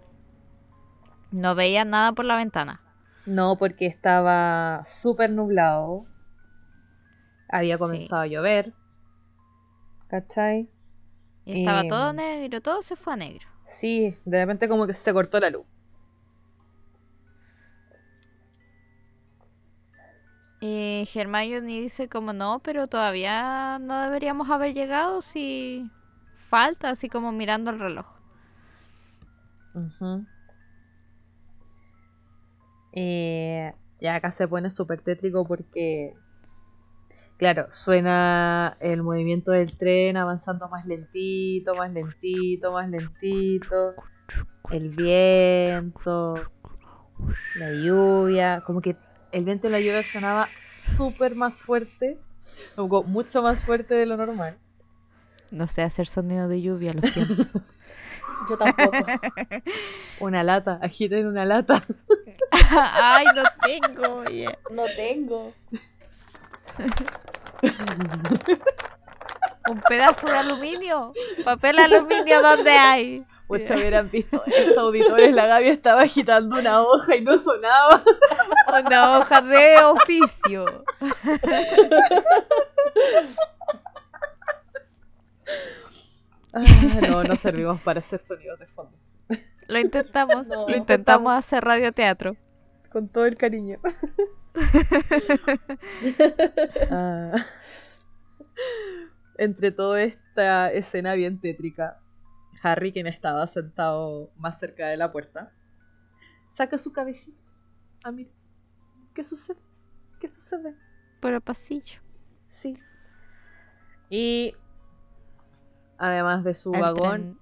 no 1.31 1.55
veían 1.55 1.91
nada 1.91 2.13
por 2.13 2.25
la 2.25 2.37
ventana. 2.37 2.81
No, 3.27 3.57
porque 3.59 3.87
estaba 3.87 4.85
súper 4.87 5.31
nublado. 5.31 6.05
Había 7.49 7.77
Sí. 7.77 7.83
comenzado 7.83 8.23
a 8.23 8.27
llover. 8.27 8.73
¿Cachai? 10.09 10.69
Y 11.45 11.61
estaba 11.61 11.87
todo 11.89 12.13
negro, 12.13 12.61
todo 12.61 12.83
se 12.83 12.97
fue 12.97 13.13
a 13.15 13.17
negro. 13.17 13.47
Sí, 13.67 14.17
de 14.25 14.39
repente 14.41 14.69
como 14.69 14.87
que 14.87 14.95
se 14.95 15.13
cortó 15.13 15.41
la 15.41 15.51
luz. 15.51 15.67
Y 20.61 21.09
Hermione 21.15 21.81
dice 21.81 22.09
como 22.09 22.33
no, 22.33 22.61
pero 22.61 22.87
todavía 22.87 23.79
no 23.79 24.01
deberíamos 24.03 24.51
haber 24.51 24.73
llegado 24.73 25.21
si 25.21 25.91
falta, 26.37 26.91
así 26.91 27.09
como 27.09 27.31
mirando 27.33 27.71
el 27.71 27.79
reloj. 27.79 28.07
Ujú. 29.75 30.25
Eh, 32.93 33.75
ya 34.01 34.15
acá 34.15 34.33
se 34.33 34.49
pone 34.49 34.71
súper 34.71 35.03
tétrico 35.03 35.47
porque, 35.47 36.15
claro, 37.37 37.67
suena 37.71 38.79
el 38.81 39.03
movimiento 39.03 39.51
del 39.51 39.77
tren 39.77 40.17
avanzando 40.17 40.69
más 40.69 40.87
lentito, 40.87 41.75
más 41.75 41.93
lentito, 41.93 42.73
más 42.73 42.89
lentito. 42.89 43.95
El 44.71 44.89
viento, 44.89 46.35
la 47.57 47.73
lluvia, 47.73 48.63
como 48.67 48.81
que 48.81 48.97
el 49.33 49.45
viento 49.45 49.69
y 49.69 49.71
la 49.71 49.81
lluvia 49.81 50.03
sonaba 50.03 50.49
súper 50.97 51.35
más 51.35 51.61
fuerte 51.61 52.19
Algo 52.77 53.03
mucho 53.03 53.43
más 53.43 53.61
fuerte 53.65 53.95
de 53.95 54.07
lo 54.07 54.17
normal. 54.17 54.57
No 55.51 55.67
sé 55.67 55.83
hacer 55.83 56.07
sonido 56.07 56.49
de 56.49 56.61
lluvia, 56.61 56.93
lo 56.93 57.03
siento. 57.07 57.45
Yo 58.51 58.59
tampoco. 58.59 59.07
Una 60.21 60.43
lata, 60.43 60.79
agiten 60.83 61.27
una 61.27 61.45
lata. 61.45 61.83
Ay, 62.71 63.27
no 63.35 63.43
tengo. 63.63 64.25
No 64.71 64.85
tengo. 64.97 65.53
Un 69.69 69.81
pedazo 69.89 70.27
de 70.27 70.39
aluminio. 70.39 71.13
Papel 71.45 71.79
aluminio, 71.79 72.43
¿dónde 72.43 72.71
hay? 72.71 73.25
Muchos 73.49 73.71
hubieran 73.71 74.11
visto 74.11 74.43
estos 74.47 74.77
auditores, 74.77 75.35
la 75.35 75.47
Gaby 75.47 75.69
estaba 75.69 76.03
agitando 76.03 76.59
una 76.59 76.83
hoja 76.83 77.17
y 77.17 77.21
no 77.21 77.39
sonaba. 77.39 78.03
Una 78.85 79.19
hoja 79.19 79.41
de 79.41 79.77
oficio. 79.85 80.85
Ah, 86.53 86.63
no, 87.09 87.23
no 87.23 87.37
servimos 87.37 87.81
para 87.83 88.01
hacer 88.01 88.19
sonidos 88.19 88.59
de 88.59 88.67
fondo. 88.67 88.97
Lo 89.69 89.79
intentamos. 89.79 90.49
No. 90.49 90.69
Lo 90.69 90.77
intentamos 90.77 91.35
hacer 91.35 91.63
radioteatro. 91.63 92.37
Con 92.91 93.09
todo 93.09 93.27
el 93.27 93.37
cariño. 93.37 93.79
Ah. 96.91 97.35
Entre 99.37 99.71
toda 99.71 100.03
esta 100.03 100.71
escena 100.71 101.13
bien 101.13 101.39
tétrica, 101.39 102.01
Harry, 102.63 102.93
quien 102.93 103.07
estaba 103.07 103.47
sentado 103.47 104.31
más 104.37 104.59
cerca 104.59 104.89
de 104.89 104.97
la 104.97 105.13
puerta, 105.13 105.53
saca 106.55 106.79
su 106.79 106.93
cabecita. 106.93 107.41
Ah, 108.05 108.13
mira. 108.13 108.31
¿Qué 109.15 109.25
sucede? 109.25 109.59
¿Qué 110.21 110.29
sucede? 110.29 110.75
Por 111.21 111.33
el 111.33 111.41
pasillo. 111.41 112.01
Sí. 112.61 112.75
Y 114.11 114.55
además 115.99 116.45
de 116.45 116.55
su 116.55 116.73
El 116.75 116.81
vagón, 116.81 117.21
tren. 117.21 117.39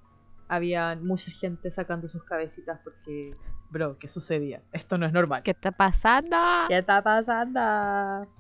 había 0.49 0.97
mucha 0.97 1.31
gente 1.33 1.71
sacando 1.71 2.09
sus 2.09 2.25
cabecitas 2.25 2.81
porque, 2.85 3.35
bro, 3.71 3.99
¿qué 3.99 4.09
sucedía? 4.09 4.63
Esto 4.73 4.99
no 4.99 5.07
es 5.07 5.13
normal. 5.13 5.43
¿Qué 5.43 5.51
está 5.53 5.73
pasando? 5.73 6.37
¿Qué 6.69 6.79
está 6.79 7.03
pasando? 7.03 8.31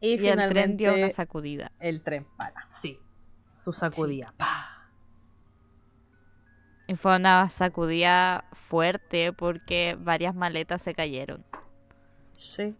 Y, 0.00 0.20
Y 0.20 0.28
el 0.28 0.48
tren 0.48 0.76
dio 0.76 0.94
una 0.94 1.08
sacudida. 1.10 1.72
el 1.78 2.02
tren 2.02 2.26
para. 2.36 2.68
Sí. 2.70 2.98
Su 3.52 3.72
sacudida. 3.72 4.34
Pa. 4.36 4.73
Y 6.86 6.96
fue 6.96 7.16
una 7.16 7.48
sacudida 7.48 8.44
fuerte 8.52 9.32
porque 9.32 9.96
varias 9.98 10.34
maletas 10.34 10.82
se 10.82 10.94
cayeron. 10.94 11.44
Sí. 12.36 12.76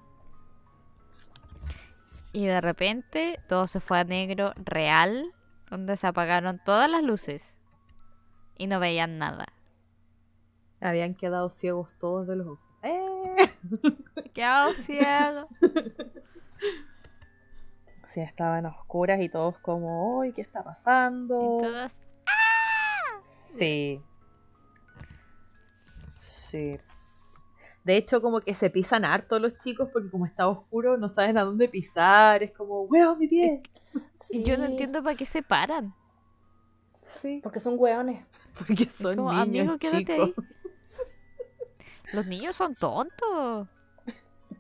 Y 2.33 2.47
de 2.47 2.61
repente 2.61 3.41
todo 3.49 3.67
se 3.67 3.81
fue 3.81 3.99
a 3.99 4.05
negro 4.05 4.53
real, 4.57 5.33
donde 5.71 5.97
se 5.97 6.07
apagaron 6.07 6.61
todas 6.65 6.91
las 6.91 7.03
luces. 7.03 7.59
Y 8.59 8.67
no 8.67 8.79
veían 8.81 9.19
nada. 9.19 9.47
Habían 10.81 11.15
quedado 11.15 11.49
ciegos 11.49 11.89
todos 11.99 12.27
de 12.27 12.37
los 12.37 12.47
ojos. 12.47 12.61
¡Eh! 12.83 13.53
Quedado 14.35 14.75
ciego. 14.75 15.49
Sí, 18.15 18.21
estaban 18.21 18.65
a 18.65 18.69
oscuras 18.69 19.21
y 19.21 19.29
todos 19.29 19.59
como, 19.59 20.23
¡ay, 20.23 20.33
qué 20.33 20.41
está 20.41 20.63
pasando! 20.63 21.59
Y 21.59 21.65
todas, 21.65 22.01
Sí. 23.57 24.01
Sí. 26.21 26.79
De 27.85 27.97
hecho, 27.97 28.23
como 28.23 28.41
que 28.41 28.55
se 28.55 28.71
pisan 28.71 29.05
harto 29.05 29.39
los 29.39 29.59
chicos 29.59 29.91
porque 29.93 30.11
como 30.11 30.25
está 30.27 30.49
oscuro 30.49 30.97
no 30.97 31.09
saben 31.09 31.37
a 31.37 31.45
dónde 31.45 31.69
pisar. 31.69 32.43
Es 32.43 32.53
como, 32.53 32.83
¡weón, 32.83 33.19
mi 33.19 33.29
pie! 33.29 33.63
Y 34.31 34.43
yo 34.43 34.57
no 34.57 34.65
Sí, 34.65 34.71
entiendo 34.73 35.03
para 35.03 35.17
qué 35.17 35.27
se 35.27 35.43
paran. 35.43 35.95
Sí. 37.07 37.41
Porque 37.43 37.61
son 37.61 37.75
hueones. 37.79 38.25
Porque 38.59 38.89
son 38.89 39.17
como, 39.17 39.31
niños 39.33 39.69
amigo, 39.69 39.79
quédate 39.79 40.15
chicos. 40.15 40.19
ahí. 40.21 40.35
Los 42.13 42.27
niños 42.27 42.57
son 42.57 42.75
tontos. 42.75 43.69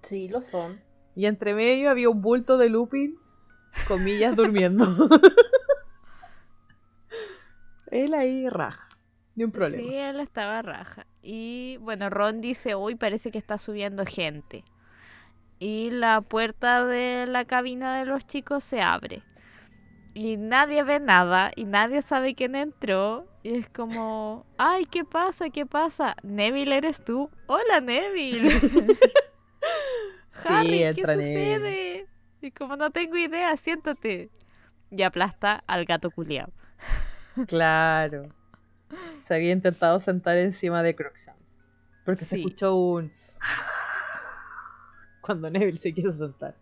Sí, 0.02 0.28
lo 0.28 0.42
son. 0.42 0.80
Y 1.16 1.26
entre 1.26 1.54
medio 1.54 1.90
había 1.90 2.10
un 2.10 2.20
bulto 2.20 2.58
de 2.58 2.68
Lupin, 2.68 3.16
comillas, 3.88 4.36
durmiendo. 4.36 4.84
Él 7.94 8.12
ahí 8.12 8.48
raja. 8.48 8.88
Ni 9.36 9.44
un 9.44 9.52
problema. 9.52 9.82
Sí, 9.82 9.94
él 9.94 10.18
estaba 10.18 10.62
raja. 10.62 11.06
Y 11.22 11.76
bueno, 11.80 12.10
Ron 12.10 12.40
dice, 12.40 12.74
uy, 12.74 12.96
parece 12.96 13.30
que 13.30 13.38
está 13.38 13.56
subiendo 13.56 14.04
gente. 14.04 14.64
Y 15.60 15.90
la 15.90 16.20
puerta 16.20 16.84
de 16.84 17.26
la 17.28 17.44
cabina 17.44 17.96
de 17.96 18.04
los 18.04 18.26
chicos 18.26 18.64
se 18.64 18.82
abre. 18.82 19.22
Y 20.12 20.36
nadie 20.36 20.82
ve 20.82 20.98
nada 20.98 21.52
y 21.54 21.66
nadie 21.66 22.02
sabe 22.02 22.34
quién 22.34 22.56
entró. 22.56 23.28
Y 23.44 23.54
es 23.54 23.68
como, 23.68 24.44
ay, 24.58 24.86
¿qué 24.86 25.04
pasa? 25.04 25.50
¿Qué 25.50 25.64
pasa? 25.64 26.16
Neville, 26.24 26.76
¿eres 26.76 27.04
tú? 27.04 27.30
Hola, 27.46 27.80
Neville. 27.80 28.50
Harry, 30.44 30.68
¿qué 30.68 31.02
Neville. 31.06 31.14
sucede? 31.14 32.08
Y 32.40 32.50
como 32.50 32.74
no 32.76 32.90
tengo 32.90 33.16
idea, 33.16 33.56
siéntate. 33.56 34.30
Y 34.90 35.02
aplasta 35.02 35.62
al 35.68 35.84
gato 35.84 36.10
culiao. 36.10 36.52
Claro. 37.46 38.28
Se 39.26 39.34
había 39.34 39.52
intentado 39.52 39.98
sentar 40.00 40.38
encima 40.38 40.82
de 40.82 40.94
Crookshanks. 40.94 41.40
Porque 42.04 42.24
se 42.24 42.36
escuchó 42.36 42.76
un. 42.76 43.12
Cuando 45.20 45.50
Neville 45.50 45.78
se 45.78 45.92
quiso 45.94 46.12
sentar. 46.12 46.54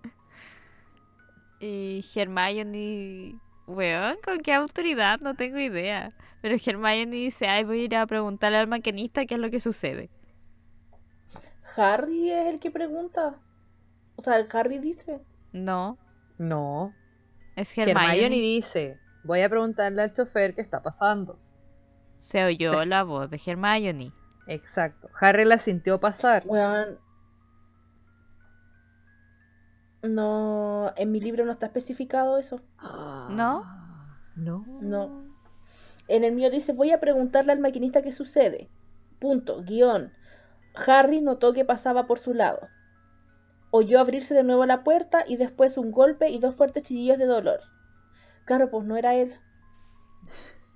Y 1.63 2.03
Hermione, 2.15 3.39
weón, 3.67 4.17
¿con 4.25 4.39
qué 4.39 4.55
autoridad? 4.55 5.21
No 5.21 5.35
tengo 5.35 5.59
idea. 5.59 6.15
Pero 6.41 6.57
Hermione 6.57 7.15
dice, 7.15 7.49
ay, 7.49 7.65
voy 7.65 7.81
a 7.81 7.85
ir 7.85 7.97
a 7.97 8.07
preguntarle 8.07 8.57
al 8.57 8.67
maquinista 8.67 9.27
qué 9.27 9.35
es 9.35 9.41
lo 9.41 9.51
que 9.51 9.61
sucede. 9.61 10.09
Harry 11.77 12.31
es 12.31 12.47
el 12.47 12.61
que 12.61 12.71
pregunta. 12.71 13.39
O 14.17 14.23
sea, 14.23 14.39
el 14.39 14.49
Harry 14.53 14.79
dice. 14.79 15.21
No, 15.53 15.99
No. 16.39 16.95
Es 17.57 17.77
Hermione. 17.77 18.07
Hermione. 18.07 18.37
dice: 18.37 18.99
Voy 19.25 19.43
a 19.43 19.49
preguntarle 19.49 20.03
al 20.03 20.15
chofer 20.15 20.55
qué 20.55 20.61
está 20.61 20.83
pasando. 20.83 21.39
Se 22.19 22.45
oyó 22.45 22.85
la 22.85 23.03
voz 23.03 23.31
de 23.31 23.41
Hermione. 23.45 24.13
Exacto. 24.47 25.09
Harry 25.21 25.45
la 25.45 25.59
sintió 25.59 26.01
pasar. 26.01 26.43
Weón. 26.47 26.99
No, 30.03 30.93
en 30.97 31.13
mi 31.13 31.21
libro 31.21 31.45
no 31.45 31.53
está 31.53 31.67
especificado 31.67 32.39
eso. 32.39 32.63
¿No? 32.81 33.65
No. 34.35 34.65
No. 34.81 35.25
En 36.09 36.25
el 36.25 36.33
mío 36.33 36.51
dice, 36.51 36.73
voy 36.73 36.91
a 36.91 37.01
preguntarle 37.01 37.53
al 37.53 37.61
maquinista 37.61 38.03
qué 38.03 38.11
sucede. 38.11 38.71
Punto, 39.19 39.63
guion. 39.63 40.13
Harry 40.87 41.21
notó 41.21 41.53
que 41.53 41.65
pasaba 41.65 42.07
por 42.07 42.19
su 42.19 42.35
lado. 42.35 42.69
Oyó 43.71 44.01
abrirse 44.01 44.35
de 44.35 44.43
nuevo 44.43 44.67
la 44.67 44.83
puerta 44.83 45.25
y 45.27 45.37
después 45.37 45.77
un 45.79 45.93
golpe 45.93 46.29
y 46.29 46.39
dos 46.39 46.57
fuertes 46.57 46.83
chillillos 46.83 47.19
de 47.19 47.27
dolor. 47.27 47.61
Claro, 48.45 48.71
pues 48.71 48.85
no 48.85 48.97
era 48.97 49.15
él. 49.15 49.35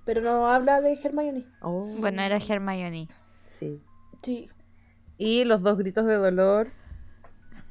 Pero 0.05 0.21
no 0.21 0.47
habla 0.47 0.81
de 0.81 0.93
Hermione. 0.93 1.45
Oh, 1.61 1.85
Bueno, 1.99 2.21
era 2.21 2.37
Hermione. 2.37 3.09
Sí. 3.59 3.81
Sí. 4.21 4.49
Y 5.17 5.43
los 5.45 5.61
dos 5.61 5.77
gritos 5.77 6.05
de 6.05 6.15
dolor 6.15 6.69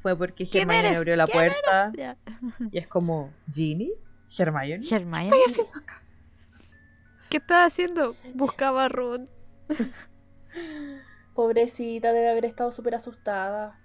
fue 0.01 0.15
porque 0.17 0.45
¿Quién 0.47 0.69
Hermione 0.69 0.87
eres? 0.87 0.97
abrió 0.97 1.15
la 1.15 1.25
¿Quién 1.25 1.37
puerta 1.37 1.91
y 2.71 2.77
es 2.77 2.87
como, 2.87 3.31
¿Ginny? 3.51 3.91
¿Hermione? 4.37 4.85
Hermione. 4.89 5.31
¿Qué 7.29 7.37
estás 7.37 7.71
haciendo? 7.73 8.15
Buscaba 8.33 8.85
a 8.85 8.89
Ron. 8.89 9.29
Pobrecita, 11.33 12.13
debe 12.13 12.29
haber 12.29 12.45
estado 12.45 12.71
súper 12.71 12.95
asustada. 12.95 13.79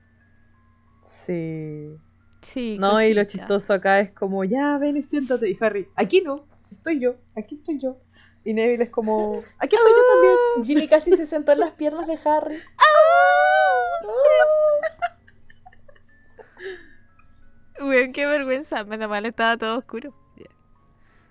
Sí. 1.26 1.96
Sí. 2.40 2.76
No, 2.78 3.02
y 3.02 3.12
lo 3.14 3.24
chistoso 3.24 3.72
acá 3.74 4.00
es 4.00 4.10
como, 4.12 4.44
ya 4.44 4.78
ven 4.78 4.96
y 4.96 5.02
siéntate. 5.02 5.50
Y 5.50 5.58
Harry, 5.60 5.88
aquí 5.96 6.20
no, 6.22 6.46
estoy 6.72 7.00
yo, 7.00 7.16
aquí 7.36 7.56
estoy 7.56 7.78
yo. 7.78 7.98
Y 8.44 8.54
Neville 8.54 8.84
es 8.84 8.90
como, 8.90 9.42
aquí 9.58 9.76
estoy 9.76 9.92
yo 9.92 10.02
también. 10.14 10.36
Ginny 10.64 10.88
casi 10.88 11.14
se 11.16 11.26
sentó 11.26 11.52
en 11.52 11.58
las 11.60 11.72
piernas 11.72 12.06
de 12.06 12.18
Harry. 12.24 12.56
Weón, 17.80 18.12
qué 18.12 18.26
vergüenza. 18.26 18.84
Menos 18.84 19.08
mal 19.08 19.24
estaba 19.26 19.56
todo 19.56 19.78
oscuro. 19.78 20.14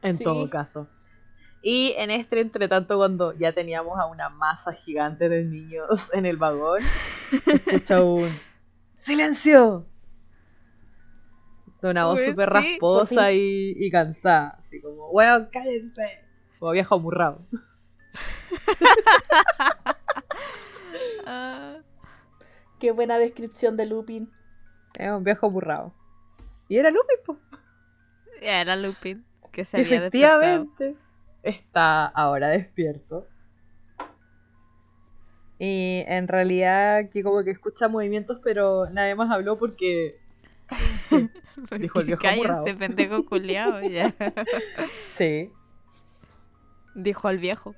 En 0.02 0.18
Sí. 0.18 0.24
todo 0.24 0.50
caso. 0.50 0.88
Y 1.62 1.94
en 1.98 2.10
este 2.12 2.40
entretanto, 2.40 2.98
cuando 2.98 3.34
ya 3.34 3.52
teníamos 3.52 4.00
a 4.00 4.06
una 4.06 4.30
masa 4.30 4.72
gigante 4.72 5.28
de 5.28 5.44
niños 5.44 6.10
en 6.14 6.26
el 6.26 6.38
vagón, 6.38 6.82
se 7.44 7.54
escucha 7.54 8.02
un 8.04 8.30
¡Silencio! 9.00 9.86
De 11.82 11.90
una 11.90 12.06
voz 12.06 12.18
Weón, 12.18 12.32
súper 12.32 12.50
sí, 12.50 12.54
rasposa 12.54 13.32
y, 13.32 13.74
y 13.78 13.90
cansada. 13.90 14.60
Así 14.66 14.82
como, 14.82 15.10
weón, 15.10 15.48
cállense. 15.52 16.20
Como 16.60 16.72
viejo 16.72 16.96
amurrado. 16.96 17.46
Qué 22.80 22.92
buena 22.92 23.18
descripción 23.18 23.78
de 23.78 23.86
Lupin. 23.86 24.32
Es 24.96 25.12
un 25.12 25.24
viejo 25.24 25.50
burrado. 25.50 25.94
Y 26.68 26.78
era 26.78 26.92
Lupin, 26.92 27.18
po. 27.26 27.38
Era 28.42 28.76
Lupin, 28.76 29.26
que 29.52 29.66
se 29.66 29.78
había 29.78 30.02
despertado. 30.02 30.42
Efectivamente. 30.42 30.96
Está 31.44 32.06
ahora 32.08 32.50
despierto. 32.50 33.28
Y 35.60 36.04
en 36.08 36.28
realidad 36.30 37.10
que 37.12 37.22
como 37.22 37.44
que 37.44 37.52
escucha 37.52 37.90
movimientos, 37.90 38.40
pero 38.44 38.90
nadie 38.90 39.14
más 39.16 39.30
habló 39.30 39.58
porque 39.60 40.12
Dijo 41.80 42.00
el 42.00 42.06
viejo 42.06 42.28
amurrado. 42.28 42.64
pendejo 42.78 43.26
culiao, 43.26 43.82
ya. 43.82 44.16
sí, 45.18 45.52
Dijo 46.96 47.30
el 47.30 47.38
viejo. 47.40 47.76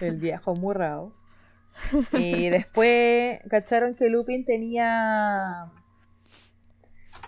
el 0.00 0.16
viejo 0.16 0.54
murrado. 0.54 1.12
Y 2.12 2.48
después 2.48 3.38
cacharon 3.48 3.94
que 3.94 4.08
Lupin 4.08 4.44
tenía 4.44 5.70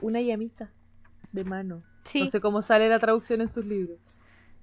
una 0.00 0.20
llamita 0.20 0.72
de 1.32 1.44
mano. 1.44 1.82
Sí, 2.04 2.24
No 2.24 2.28
sé 2.30 2.40
cómo 2.40 2.62
sale 2.62 2.88
la 2.88 2.98
traducción 2.98 3.42
en 3.42 3.48
sus 3.48 3.64
libros. 3.64 3.98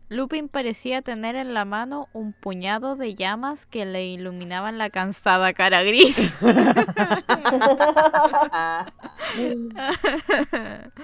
Lupin 0.10 0.48
parecía 0.48 1.02
tener 1.02 1.36
en 1.36 1.54
la 1.54 1.66
mano 1.66 2.08
un 2.14 2.32
puñado 2.32 2.96
de 2.96 3.14
llamas 3.14 3.66
que 3.66 3.86
le 3.86 4.06
iluminaban 4.06 4.78
la 4.78 4.90
cansada 4.90 5.52
cara 5.54 5.84
gris. 5.84 6.30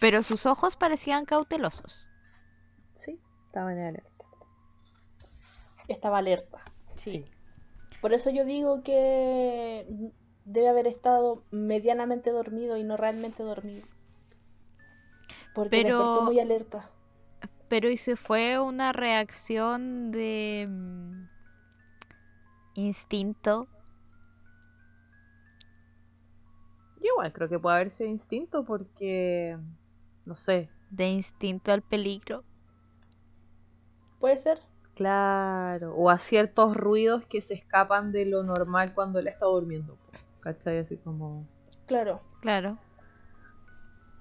Pero 0.00 0.22
sus 0.22 0.46
ojos 0.46 0.76
parecían 0.76 1.24
cautelosos. 1.24 2.06
sí, 2.94 3.18
estaba 3.46 3.72
en 3.72 3.78
alerta. 3.80 4.10
Estaba 5.88 6.18
alerta. 6.18 6.62
Sí. 6.96 7.24
Por 8.00 8.12
eso 8.12 8.30
yo 8.30 8.44
digo 8.44 8.82
que 8.82 9.86
debe 10.44 10.68
haber 10.68 10.86
estado 10.86 11.42
medianamente 11.50 12.30
dormido 12.30 12.76
y 12.76 12.84
no 12.84 12.96
realmente 12.96 13.42
dormido. 13.42 13.86
Porque 15.54 15.70
Pero- 15.70 15.98
despertó 15.98 16.22
muy 16.22 16.40
alerta. 16.40 16.90
Pero 17.68 17.90
¿y 17.90 17.96
si 17.96 18.14
fue 18.16 18.58
una 18.58 18.92
reacción 18.92 20.10
de 20.10 20.66
mm, 20.68 21.28
instinto? 22.74 23.68
Yo 27.00 27.10
igual 27.12 27.32
creo 27.32 27.48
que 27.48 27.58
puede 27.58 27.76
haber 27.76 27.90
sido 27.90 28.08
instinto 28.08 28.64
porque, 28.64 29.58
no 30.24 30.36
sé, 30.36 30.70
De 30.90 31.08
instinto 31.08 31.72
al 31.72 31.82
peligro. 31.82 32.44
¿Puede 34.20 34.36
ser? 34.38 34.60
claro, 34.94 35.94
o 35.96 36.08
a 36.08 36.18
ciertos 36.18 36.76
ruidos 36.76 37.26
que 37.26 37.40
se 37.40 37.54
escapan 37.54 38.12
de 38.12 38.26
lo 38.26 38.44
normal 38.44 38.94
cuando 38.94 39.18
él 39.18 39.26
está 39.26 39.46
durmiendo. 39.46 39.96
po, 39.96 40.18
¿Cachai? 40.40 40.78
Así 40.78 40.96
como, 40.98 41.46
Claro. 41.86 42.20
Claro. 42.40 42.78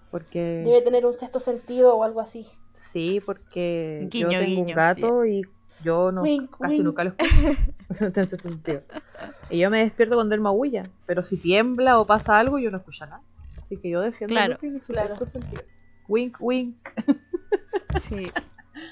porque... 0.09 0.63
Debe 0.65 0.81
tener 0.81 1.05
un 1.05 1.13
sexto 1.13 1.39
sentido 1.39 1.95
o 1.95 2.03
algo 2.03 2.19
así. 2.21 2.47
Sí, 2.91 3.19
porque 3.25 4.07
Guiño, 4.11 4.31
yo 4.31 4.39
tengo 4.39 4.45
guiño. 4.45 4.61
un 4.69 4.73
gato 4.75 5.25
y 5.25 5.41
yo 5.84 6.11
no 6.11 6.21
Wink, 6.21 6.51
casi 6.59 6.73
wink. 6.75 6.84
nunca 6.86 7.03
lo 7.03 7.09
escucho. 7.17 7.61
No 7.99 8.11
tiene 8.11 8.29
sentido. 8.29 8.81
y 9.49 9.57
yo 9.59 9.69
me 9.69 9.79
despierto 9.84 10.15
cuando 10.15 10.34
él 10.36 10.41
maulla, 10.41 10.84
pero 11.05 11.23
si 11.23 11.38
tiembla 11.38 11.99
o 11.99 12.05
pasa 12.05 12.38
algo 12.39 12.59
yo 12.59 12.71
no 12.71 12.77
escucho 12.77 13.05
nada. 13.05 13.21
Así 13.61 13.77
que 13.77 13.89
yo 13.89 14.01
defiendo 14.01 14.34
Claro, 14.36 14.57
su 14.81 14.93
sexto 14.93 15.25
sentido. 15.25 15.63
Wink, 16.07 16.38
wink. 16.39 16.75
Sí. 18.01 18.31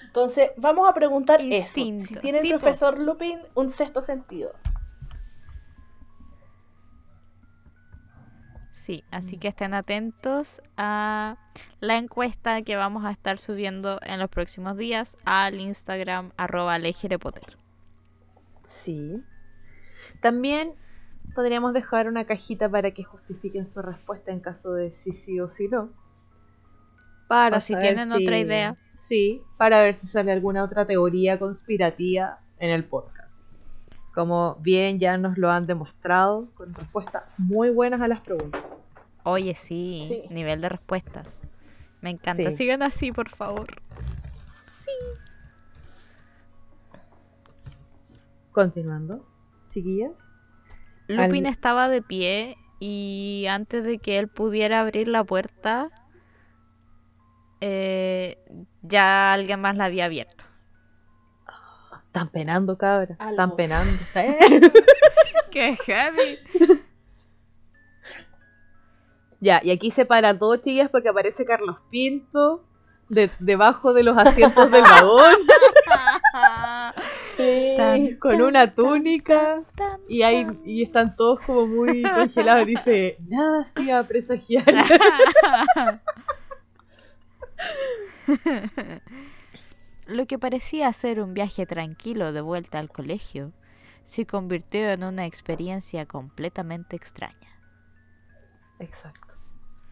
Entonces, 0.06 0.52
vamos 0.58 0.88
a 0.90 0.94
preguntar 0.94 1.42
eso. 1.42 1.56
Instinto. 1.56 2.06
Si 2.06 2.16
tiene 2.16 2.40
el 2.40 2.46
Sí, 2.46 2.54
po. 2.54 2.60
profesor 2.60 3.00
Lupin 3.00 3.40
un 3.56 3.70
sexto 3.70 4.02
sentido. 4.02 4.52
Sí, 8.82 9.04
así 9.12 9.38
que 9.38 9.48
estén 9.48 9.76
atentos 9.76 10.60
a 10.76 11.38
la 11.82 11.98
encuesta 11.98 12.64
que 12.64 12.76
vamos 12.78 13.06
a 13.06 13.12
estar 13.12 13.38
subiendo 13.38 14.00
en 14.02 14.18
los 14.18 14.28
próximos 14.28 14.76
días 14.76 15.18
al 15.24 15.60
Instagram 15.60 16.32
arroba 16.36 16.80
lejerepotter. 16.80 17.60
Sí. 18.64 19.22
También 20.20 20.74
podríamos 21.36 21.76
dejar 21.76 22.08
una 22.08 22.26
cajita 22.26 22.70
para 22.70 22.90
que 22.90 23.04
justifiquen 23.04 23.68
su 23.68 23.84
respuesta 23.84 24.32
en 24.32 24.40
caso 24.40 24.74
de 24.74 24.92
sí 24.94 25.12
sí 25.12 25.40
o 25.40 25.48
sí 25.48 25.68
no. 25.68 25.94
Para 27.28 27.58
O 27.58 27.62
si 27.62 27.78
tienen 27.78 28.12
otra 28.12 28.40
idea. 28.40 28.78
Sí, 28.96 29.44
para 29.60 29.80
ver 29.84 29.94
si 29.94 30.08
sale 30.08 30.32
alguna 30.32 30.64
otra 30.64 30.88
teoría 30.88 31.38
conspirativa 31.38 32.40
en 32.58 32.72
el 32.72 32.86
podcast. 32.86 33.21
Como 34.14 34.56
bien 34.56 35.00
ya 35.00 35.18
nos 35.18 35.38
lo 35.38 35.50
han 35.52 35.68
demostrado 35.68 36.50
con 36.56 36.74
respuestas 36.74 37.24
muy 37.38 37.70
buenas 37.70 38.02
a 38.02 38.08
las 38.08 38.20
preguntas. 38.22 38.62
Oye, 39.24 39.54
sí, 39.56 40.04
Sí. 40.08 40.24
nivel 40.34 40.60
de 40.62 40.70
respuestas. 40.70 41.44
Me 42.02 42.10
encanta. 42.10 42.50
Sí. 42.50 42.58
Sigan 42.58 42.84
así, 42.84 43.12
por 43.12 43.30
favor. 43.30 43.68
Continuando, 48.52 49.26
chiquillas. 49.70 50.30
Lupin 51.08 51.46
Al- 51.46 51.52
estaba 51.54 51.88
de 51.90 52.02
pie 52.02 52.58
y 52.80 53.46
antes 53.50 53.84
de 53.84 53.98
que 54.00 54.20
él 54.20 54.28
pudiera 54.28 54.82
abrir 54.82 55.08
la 55.08 55.24
puerta, 55.24 55.90
eh, 57.62 58.38
ya 58.82 59.34
alguien 59.34 59.62
más 59.62 59.78
la 59.78 59.86
había 59.86 60.06
abierto. 60.06 60.46
Están 62.12 62.28
penando, 62.28 62.78
cabra. 62.78 63.16
Algo. 63.20 63.32
Están 63.32 63.56
penando. 63.56 63.94
¡Qué 65.52 65.78
heavy! 65.86 66.38
Ya, 69.40 69.62
y 69.64 69.72
aquí 69.72 69.92
se 69.92 70.06
para 70.06 70.38
todo, 70.38 70.58
chiquillas, 70.58 70.90
porque 70.90 71.08
aparece 71.08 71.46
Carlos 71.46 71.78
Pinto 71.90 72.66
de- 73.08 73.32
debajo 73.40 73.94
de 73.94 74.04
los 74.04 74.18
asientos 74.18 74.70
del 74.72 74.82
vagón 74.84 75.36
Sí. 77.38 77.74
Tan- 77.78 78.16
con 78.18 78.42
una 78.42 78.76
túnica. 78.76 79.62
Tan, 79.76 80.02
Y, 80.10 80.22
hay, 80.24 80.44
tan. 80.46 80.60
y 80.66 80.84
están 80.84 81.16
todos 81.16 81.40
como 81.40 81.66
muy 81.66 82.04
congelados. 82.04 82.68
Dice, 82.68 83.16
nada 83.30 83.62
hacía 83.62 84.04
presagiar. 84.04 84.66
Lo 90.12 90.26
que 90.26 90.38
parecía 90.38 90.92
ser 90.92 91.22
un 91.22 91.34
viaje 91.34 91.66
tranquilo 91.66 92.34
de 92.34 92.42
vuelta 92.42 92.80
al 92.80 92.90
colegio 92.90 93.54
se 94.04 94.26
convirtió 94.26 94.90
en 94.90 95.06
una 95.06 95.26
experiencia 95.26 96.06
completamente 96.06 96.98
extraña. 96.98 97.62
Exacto. 98.80 99.34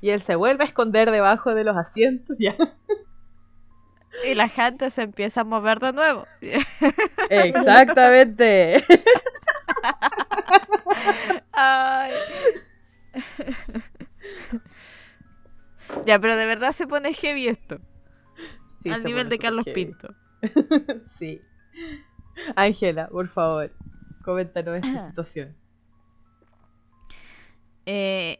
Y 0.01 0.09
él 0.09 0.21
se 0.21 0.35
vuelve 0.35 0.65
a 0.65 0.67
esconder 0.67 1.09
debajo 1.11 1.55
de 1.55 1.63
los 1.63 1.77
asientos. 1.77 2.35
Ya. 2.37 2.57
Y 4.25 4.33
la 4.33 4.49
gente 4.49 4.89
se 4.89 5.03
empieza 5.03 5.41
a 5.41 5.43
mover 5.43 5.79
de 5.79 5.93
nuevo. 5.93 6.25
Exactamente. 7.29 8.83
Ay. 11.53 12.11
ya, 16.07 16.19
pero 16.19 16.35
de 16.35 16.47
verdad 16.47 16.71
se 16.71 16.87
pone 16.87 17.13
heavy 17.13 17.49
esto. 17.49 17.79
Sí, 18.81 18.89
al 18.89 19.03
nivel 19.03 19.29
de 19.29 19.39
Carlos. 19.39 19.65
Pinto. 19.73 20.13
Sí. 21.17 21.41
Ángela, 22.55 23.09
por 23.09 23.27
favor, 23.27 23.73
coméntanos 24.23 24.77
esta 24.77 25.05
situación. 25.09 25.55
Eh, 27.85 28.37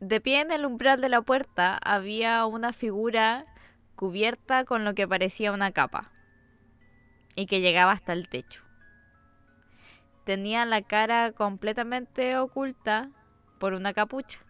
de 0.00 0.20
pie 0.20 0.40
en 0.40 0.50
el 0.50 0.66
umbral 0.66 1.00
de 1.00 1.08
la 1.08 1.22
puerta 1.22 1.78
había 1.82 2.44
una 2.46 2.72
figura 2.72 3.46
cubierta 3.94 4.64
con 4.64 4.84
lo 4.84 4.94
que 4.94 5.08
parecía 5.08 5.52
una 5.52 5.72
capa 5.72 6.10
y 7.34 7.46
que 7.46 7.60
llegaba 7.60 7.92
hasta 7.92 8.12
el 8.12 8.28
techo. 8.28 8.62
Tenía 10.24 10.64
la 10.64 10.82
cara 10.82 11.32
completamente 11.32 12.36
oculta 12.36 13.10
por 13.58 13.74
una 13.74 13.92
capucha. 13.92 14.40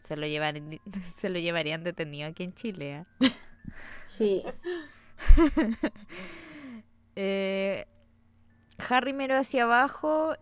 Se 0.00 0.16
lo, 0.16 0.26
llevarían, 0.26 0.80
se 1.02 1.28
lo 1.28 1.38
llevarían 1.38 1.84
detenido 1.84 2.28
aquí 2.28 2.44
en 2.44 2.54
Chile. 2.54 3.04
¿eh? 3.20 3.30
Sí. 4.06 4.42
Eh, 7.16 7.86
Harry 8.88 9.12
miró 9.12 9.36
hacia 9.36 9.62
abajo 9.62 10.34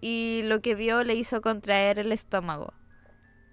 y 0.00 0.40
lo 0.44 0.62
que 0.62 0.74
vio 0.74 1.04
le 1.04 1.14
hizo 1.14 1.42
contraer 1.42 1.98
el 1.98 2.12
estómago. 2.12 2.72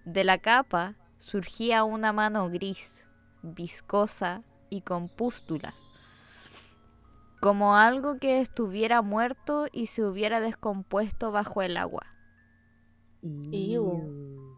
De 0.05 0.23
la 0.23 0.37
capa 0.37 0.95
surgía 1.17 1.83
una 1.83 2.13
mano 2.13 2.49
gris, 2.49 3.07
viscosa 3.41 4.43
y 4.69 4.81
con 4.81 5.09
pústulas, 5.09 5.83
como 7.41 7.75
algo 7.75 8.19
que 8.19 8.39
estuviera 8.39 9.01
muerto 9.01 9.67
y 9.71 9.87
se 9.87 10.03
hubiera 10.03 10.39
descompuesto 10.39 11.31
bajo 11.31 11.61
el 11.61 11.75
agua. 11.75 12.07
Iu. 13.21 14.50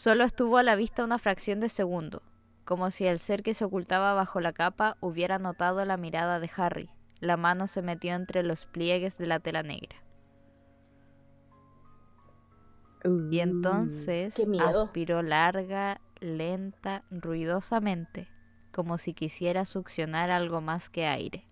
Solo 0.00 0.24
estuvo 0.24 0.56
a 0.56 0.62
la 0.62 0.76
vista 0.76 1.04
una 1.04 1.18
fracción 1.18 1.60
de 1.60 1.68
segundo, 1.68 2.22
como 2.64 2.90
si 2.90 3.06
el 3.06 3.18
ser 3.18 3.42
que 3.42 3.52
se 3.52 3.66
ocultaba 3.66 4.14
bajo 4.14 4.40
la 4.40 4.54
capa 4.54 4.96
hubiera 5.00 5.38
notado 5.38 5.84
la 5.84 5.98
mirada 5.98 6.40
de 6.40 6.50
Harry. 6.56 6.88
La 7.18 7.36
mano 7.36 7.66
se 7.66 7.82
metió 7.82 8.14
entre 8.14 8.42
los 8.42 8.64
pliegues 8.64 9.18
de 9.18 9.26
la 9.26 9.40
tela 9.40 9.62
negra. 9.62 10.02
Y 13.04 13.08
Uh, 13.08 13.42
entonces 13.42 14.42
aspiró 14.58 15.20
larga, 15.20 16.00
lenta, 16.20 17.04
ruidosamente, 17.10 18.26
como 18.72 18.96
si 18.96 19.12
quisiera 19.12 19.66
succionar 19.66 20.30
algo 20.30 20.62
más 20.62 20.88
que 20.88 21.04
aire. 21.04 21.46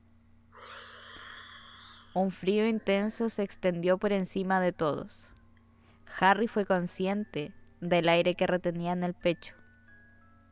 Un 2.14 2.30
frío 2.30 2.66
intenso 2.66 3.28
se 3.28 3.42
extendió 3.42 3.98
por 3.98 4.14
encima 4.14 4.58
de 4.58 4.72
todos. 4.72 5.34
Harry 6.18 6.48
fue 6.48 6.64
consciente 6.64 7.52
del 7.80 8.08
aire 8.08 8.34
que 8.34 8.46
retenía 8.46 8.92
en 8.92 9.04
el 9.04 9.14
pecho. 9.14 9.54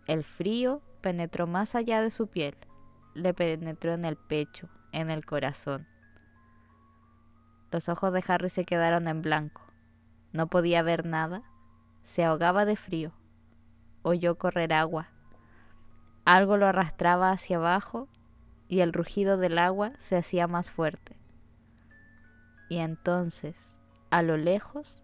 El 0.06 0.22
frío 0.22 0.82
penetró 1.00 1.46
más 1.46 1.74
allá 1.74 2.00
de 2.00 2.10
su 2.10 2.28
piel, 2.28 2.56
le 3.14 3.34
penetró 3.34 3.92
en 3.92 4.04
el 4.04 4.16
pecho, 4.16 4.68
en 4.92 5.10
el 5.10 5.24
corazón. 5.24 5.86
Los 7.70 7.88
ojos 7.88 8.12
de 8.12 8.24
Harry 8.26 8.48
se 8.48 8.64
quedaron 8.64 9.08
en 9.08 9.22
blanco. 9.22 9.62
No 10.32 10.46
podía 10.46 10.82
ver 10.82 11.04
nada. 11.04 11.42
Se 12.02 12.24
ahogaba 12.24 12.64
de 12.64 12.76
frío. 12.76 13.12
Oyó 14.02 14.38
correr 14.38 14.72
agua. 14.72 15.08
Algo 16.24 16.56
lo 16.56 16.66
arrastraba 16.66 17.30
hacia 17.30 17.56
abajo 17.56 18.08
y 18.68 18.80
el 18.80 18.92
rugido 18.92 19.36
del 19.36 19.58
agua 19.58 19.92
se 19.98 20.16
hacía 20.16 20.46
más 20.46 20.70
fuerte. 20.70 21.18
Y 22.68 22.78
entonces, 22.78 23.78
a 24.10 24.22
lo 24.22 24.36
lejos, 24.36 25.02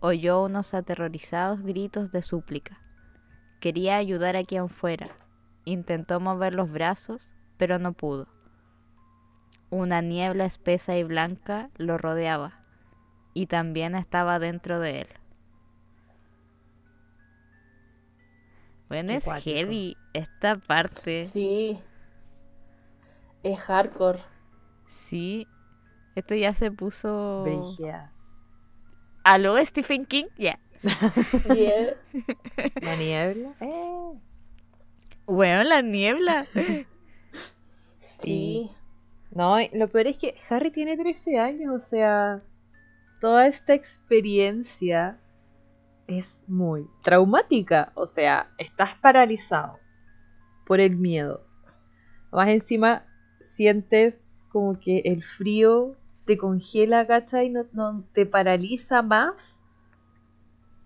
oyó 0.00 0.42
unos 0.42 0.74
aterrorizados 0.74 1.62
gritos 1.62 2.10
de 2.10 2.22
súplica. 2.22 2.80
Quería 3.60 3.96
ayudar 3.96 4.36
a 4.36 4.44
quien 4.44 4.68
fuera. 4.68 5.08
Intentó 5.64 6.20
mover 6.20 6.54
los 6.54 6.70
brazos, 6.70 7.34
pero 7.56 7.78
no 7.78 7.92
pudo. 7.92 8.28
Una 9.70 10.00
niebla 10.02 10.44
espesa 10.44 10.96
y 10.96 11.02
blanca 11.04 11.70
lo 11.76 11.98
rodeaba 11.98 12.60
y 13.34 13.46
también 13.46 13.94
estaba 13.94 14.38
dentro 14.38 14.78
de 14.78 15.00
él. 15.02 15.08
Bueno, 18.88 19.08
Qué 19.08 19.16
es 19.16 19.24
cuático. 19.24 19.44
heavy 19.44 19.96
esta 20.12 20.56
parte. 20.56 21.26
Sí. 21.26 21.80
Es 23.42 23.58
hardcore. 23.58 24.22
Sí. 24.88 25.48
Esto 26.14 26.34
ya 26.34 26.52
se 26.54 26.70
puso. 26.70 27.42
¿Aló, 29.26 29.56
Stephen 29.64 30.04
King? 30.04 30.26
Ya. 30.38 30.60
Eh. 31.50 31.96
La 32.80 32.94
niebla. 32.94 33.54
Eh. 33.60 34.12
Bueno, 35.26 35.64
la 35.64 35.82
niebla. 35.82 36.46
Sí. 38.20 38.70
No, 39.32 39.56
lo 39.72 39.88
peor 39.88 40.06
es 40.06 40.18
que 40.18 40.36
Harry 40.48 40.70
tiene 40.70 40.96
13 40.96 41.40
años, 41.40 41.74
o 41.74 41.80
sea, 41.84 42.40
toda 43.20 43.48
esta 43.48 43.74
experiencia 43.74 45.18
es 46.06 46.38
muy 46.46 46.86
traumática, 47.02 47.90
o 47.96 48.06
sea, 48.06 48.52
estás 48.58 48.94
paralizado 48.94 49.80
por 50.64 50.78
el 50.78 50.96
miedo. 50.96 51.44
Más 52.30 52.48
encima, 52.48 53.04
sientes 53.40 54.24
como 54.50 54.78
que 54.78 54.98
el 55.04 55.24
frío 55.24 55.96
te 56.26 56.36
congela, 56.38 57.06
¿cachai? 57.06 57.50
No, 57.50 57.66
no 57.72 58.04
te 58.12 58.26
paraliza 58.26 59.02
más 59.02 59.62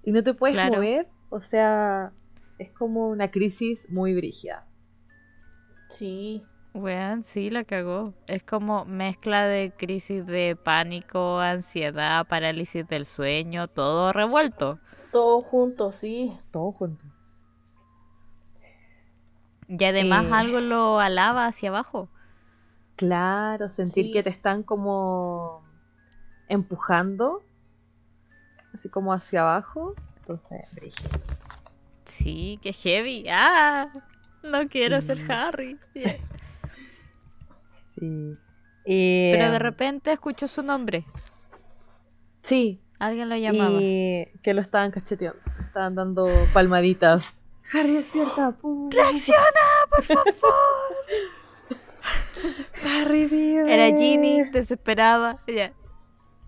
y 0.02 0.12
no 0.12 0.22
te 0.22 0.34
puedes 0.34 0.62
Claro. 0.62 0.62
mover, 0.62 1.08
o 1.30 1.40
sea, 1.40 2.12
es 2.58 2.70
como 2.72 3.08
una 3.08 3.30
crisis 3.30 3.88
muy 3.90 4.14
brígida. 4.14 4.66
Sí. 5.88 6.42
Bueno, 6.72 7.22
sí, 7.24 7.50
la 7.50 7.64
cagó. 7.64 8.14
Es 8.26 8.42
como 8.44 8.84
mezcla 8.84 9.44
de 9.46 9.72
crisis 9.76 10.24
de 10.26 10.56
pánico, 10.56 11.40
ansiedad, 11.40 12.26
parálisis 12.28 12.86
del 12.86 13.06
sueño, 13.06 13.68
todo 13.68 14.12
revuelto. 14.12 14.78
Todos 15.12 15.44
juntos, 15.44 15.94
sí. 15.96 16.36
Todo 16.50 16.72
junto. 16.72 17.04
Y 19.68 19.84
además 19.84 20.26
Eh. 20.26 20.32
algo 20.32 20.60
lo 20.60 21.00
alaba 21.00 21.46
hacia 21.46 21.70
abajo. 21.70 22.08
Claro, 23.00 23.70
sentir 23.70 24.06
Sí. 24.06 24.12
que 24.12 24.22
te 24.22 24.28
están 24.28 24.62
como 24.62 25.64
empujando, 26.48 27.42
así 28.74 28.90
como 28.90 29.14
hacia 29.14 29.40
abajo. 29.40 29.94
Entonces. 30.18 30.68
Sí, 32.04 32.58
qué 32.62 32.74
heavy. 32.74 33.24
Ah, 33.30 33.90
no 34.42 34.68
quiero 34.68 35.00
Sí. 35.00 35.06
ser 35.06 35.32
Harry. 35.32 35.78
Yeah. 35.94 36.18
sí. 37.98 38.36
Y, 38.84 39.32
Pero 39.32 39.50
de 39.50 39.58
repente 39.58 40.12
escuchó 40.12 40.46
su 40.46 40.62
nombre. 40.62 41.04
Sí, 42.42 42.82
Alguien 42.98 43.30
lo 43.30 43.36
llamaba. 43.36 43.78
y 43.80 44.30
que 44.42 44.52
lo 44.52 44.60
estaban 44.60 44.90
cacheteando, 44.90 45.40
estaban 45.58 45.94
dando 45.94 46.28
palmaditas. 46.52 47.32
Harry, 47.72 47.94
despierta. 47.94 48.52
pum. 48.60 48.90
¡Reacciona, 48.90 49.40
por 49.88 50.02
favor! 50.02 50.24
Harry, 52.84 53.26
vive. 53.26 53.72
Era 53.72 53.96
Ginny, 53.96 54.44
desesperada. 54.50 55.38
Ya. 55.46 55.72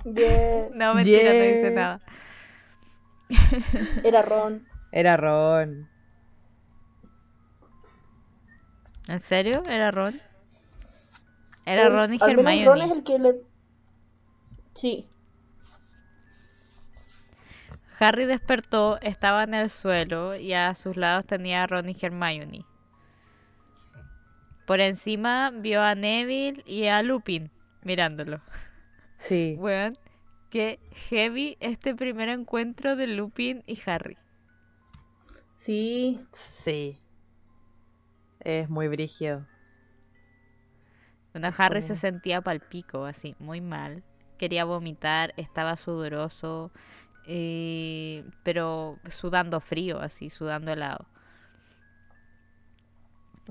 Yeah. 0.04 0.68
No, 0.74 0.94
mentira, 0.94 1.32
no 1.32 1.42
dice 1.44 1.60
Yeah. 1.60 1.70
nada. 1.70 2.00
Era 4.02 4.22
Ron. 4.22 4.66
Era 4.90 5.16
Ron. 5.16 5.88
¿En 9.08 9.20
serio? 9.20 9.62
¿Era 9.68 9.90
Ron? 9.90 10.20
Era 11.66 11.86
El- 11.86 11.92
Ron 11.92 12.14
y 12.14 12.18
Hermione. 12.20 12.64
Ron 12.64 12.82
es 12.82 12.90
el 12.92 13.04
que 13.04 13.18
le. 13.18 13.34
Sí. 14.74 15.08
Harry 17.98 18.24
despertó, 18.24 18.98
estaba 19.00 19.44
en 19.44 19.54
el 19.54 19.70
suelo 19.70 20.34
y 20.34 20.54
a 20.54 20.74
sus 20.74 20.96
lados 20.96 21.24
tenía 21.26 21.62
a 21.62 21.66
Ron 21.68 21.88
y 21.88 21.96
Hermione. 22.00 22.64
Por 24.66 24.80
encima 24.80 25.50
vio 25.50 25.82
a 25.82 25.94
Neville 25.94 26.62
y 26.66 26.86
a 26.86 27.02
Lupin 27.02 27.50
mirándolo. 27.82 28.40
Sí. 29.18 29.56
Weón, 29.58 29.94
qué 30.50 30.80
heavy 31.08 31.56
este 31.60 31.94
primer 31.94 32.28
encuentro 32.28 32.96
de 32.96 33.06
Lupin 33.06 33.62
y 33.66 33.78
Harry. 33.86 34.16
Sí. 35.58 36.20
Sí. 36.64 36.98
Es 38.40 38.68
muy 38.68 38.88
brígido. 38.88 39.46
Bueno, 41.32 41.50
Harry 41.56 41.80
se 41.80 41.94
sentía 41.94 42.42
palpico, 42.42 43.06
así, 43.06 43.34
muy 43.38 43.60
mal. 43.60 44.02
Quería 44.36 44.64
vomitar, 44.64 45.32
estaba 45.36 45.76
sudoroso, 45.76 46.72
eh, 47.26 48.24
pero 48.42 48.98
sudando 49.08 49.60
frío, 49.60 50.00
así, 50.00 50.28
sudando 50.28 50.72
helado. 50.72 51.06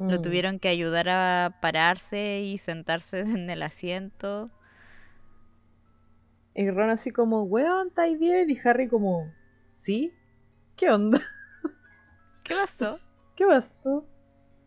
Lo 0.07 0.19
Mm. 0.19 0.21
tuvieron 0.21 0.59
que 0.59 0.69
ayudar 0.69 1.09
a 1.09 1.57
pararse 1.61 2.41
y 2.41 2.57
sentarse 2.57 3.21
en 3.21 3.49
el 3.49 3.63
asiento. 3.63 4.51
Y 6.53 6.69
Ron 6.69 6.89
así 6.89 7.11
como, 7.11 7.43
weón, 7.43 7.87
¿estáis 7.89 8.19
bien? 8.19 8.49
Y 8.49 8.57
Harry 8.63 8.87
como, 8.87 9.33
¿sí? 9.69 10.13
¿Qué 10.77 10.89
onda? 10.89 11.21
¿Qué 12.43 12.55
pasó? 12.55 12.99
¿Qué 13.35 13.45
pasó? 13.45 14.05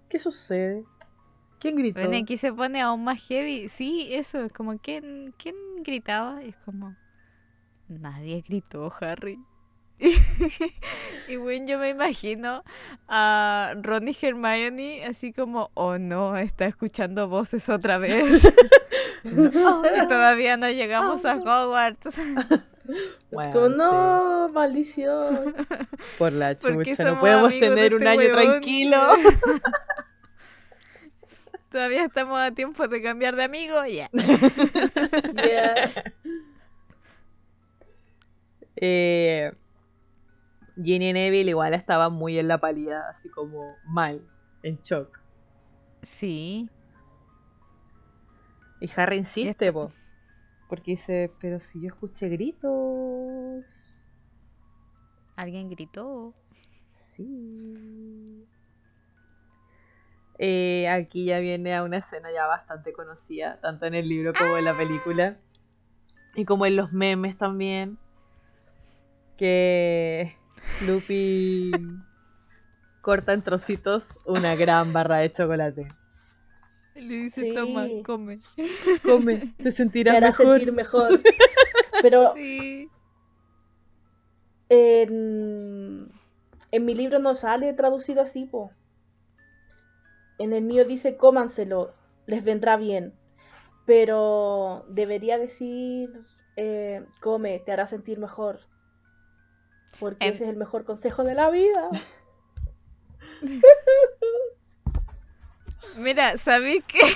¿Qué 0.09 0.19
sucede? 0.19 0.85
¿Quién 1.59 1.77
gritó? 1.77 2.01
Bueno, 2.01 2.17
aquí 2.17 2.37
se 2.37 2.53
pone 2.53 2.81
aún 2.81 3.05
más 3.05 3.21
heavy. 3.27 3.69
Sí, 3.69 4.09
eso, 4.13 4.41
es 4.45 4.53
como, 4.53 4.79
¿quién, 4.79 5.33
quién 5.39 5.55
gritaba? 5.85 6.43
Y 6.45 6.51
es 6.51 6.57
como, 6.59 6.97
nadie 7.89 8.43
gritó, 8.43 8.93
Harry. 9.01 9.39
y 11.29 11.37
bueno, 11.37 11.67
yo 11.67 11.79
me 11.79 11.91
imagino 11.91 12.65
a 13.09 13.75
Ron 13.81 14.09
y 14.09 14.17
Hermione 14.21 15.05
así 15.07 15.33
como, 15.33 15.71
oh 15.75 15.99
no, 15.99 16.37
está 16.37 16.67
escuchando 16.67 17.29
voces 17.29 17.69
otra 17.69 17.99
vez. 17.99 18.45
y 19.25 20.07
todavía 20.09 20.57
no 20.57 20.69
llegamos 20.71 21.25
a 21.25 21.37
Hogwarts. 21.37 22.19
Weón, 23.31 23.53
Como, 23.53 23.69
sí, 23.69 23.75
no, 23.79 24.49
maldición. 24.53 25.55
por 26.19 26.33
la 26.33 26.59
chucha, 26.59 27.05
no 27.05 27.19
podemos 27.19 27.51
tener 27.59 27.95
un 27.95 28.03
este 28.03 28.11
año 28.11 28.21
huevón. 28.21 28.45
tranquilo. 28.45 28.99
todavía 31.71 32.05
estamos 32.05 32.39
a 32.39 32.51
tiempo 32.51 32.87
de 32.87 33.01
cambiar 33.01 33.37
de 33.37 33.45
amigo. 33.45 33.87
Ya. 33.87 34.11
Yeah. 34.13 36.05
Eh, 38.77 39.53
Ginny 40.83 41.13
Neville 41.13 41.51
igual 41.51 41.75
estaban 41.75 42.13
muy 42.13 42.39
en 42.39 42.49
la 42.49 42.59
pálida, 42.59 43.09
así 43.09 43.29
como 43.29 43.77
mal, 43.85 44.21
en 44.63 44.81
shock. 44.83 45.21
Sí. 46.03 46.69
Y 48.81 48.91
Harry 48.97 49.17
insiste, 49.17 49.73
po, 49.73 49.91
porque 50.69 50.93
dice, 50.93 51.33
pero 51.41 51.61
si 51.61 51.81
yo 51.81 51.89
escuché 51.89 52.29
gritos. 52.29 54.07
Alguien 55.37 55.71
gritó. 55.71 56.35
Sí. 57.17 58.47
Eh, 60.39 60.89
aquí 60.89 61.27
ya 61.27 61.39
viene 61.39 61.75
a 61.75 61.85
una 61.85 61.99
escena 61.99 62.33
ya 62.33 62.47
bastante 62.47 62.93
conocida, 62.93 63.61
tanto 63.61 63.87
en 63.87 63.95
el 63.95 64.09
libro 64.09 64.33
como 64.33 64.57
en 64.57 64.65
la 64.65 64.77
película. 64.77 65.39
Y 66.35 66.45
como 66.45 66.67
en 66.67 66.77
los 66.77 66.93
memes 66.93 67.39
también. 67.39 67.99
que 69.37 70.37
Lupin 70.87 72.03
corta 73.03 73.33
en 73.33 73.43
trocitos 73.43 74.05
una 74.27 74.55
gran 74.57 74.93
barra 74.93 75.19
de 75.19 75.33
chocolate. 75.33 75.89
Le 76.95 77.15
dice, 77.15 77.43
Sí. 77.43 77.55
toma, 77.55 77.87
come. 78.05 78.39
Come, 79.03 79.55
te 79.59 79.65
Te 79.65 79.73
sentirás 79.73 80.17
hará 80.17 80.29
mejor. 80.29 80.59
sentir 80.59 80.73
mejor. 80.73 81.21
Pero 82.03 82.33
Sí. 82.37 82.89
en, 84.69 86.11
en 86.73 86.85
mi 86.85 86.95
libro 86.95 87.19
no 87.19 87.35
sale 87.35 87.73
traducido 87.73 88.23
así, 88.23 88.45
po. 88.47 88.71
En 90.39 90.53
el 90.53 90.63
mío 90.63 90.85
dice 90.85 91.17
cómanselo, 91.17 91.93
les 92.27 92.45
vendrá 92.45 92.77
bien. 92.77 93.13
Pero 93.87 94.85
debería 94.89 95.39
decir 95.39 96.11
eh, 96.57 97.05
come, 97.21 97.59
te 97.61 97.73
hará 97.73 97.87
sentir 97.87 98.19
mejor. 98.19 98.61
Porque 100.01 100.27
En- 100.27 100.33
ese 100.35 100.45
es 100.45 100.51
el 100.51 100.57
mejor 100.57 100.85
consejo 100.85 101.25
de 101.25 101.35
la 101.35 101.51
vida. 101.51 101.89
Mira, 105.97 106.37
¿sabéis 106.39 106.85
qué? 106.87 107.01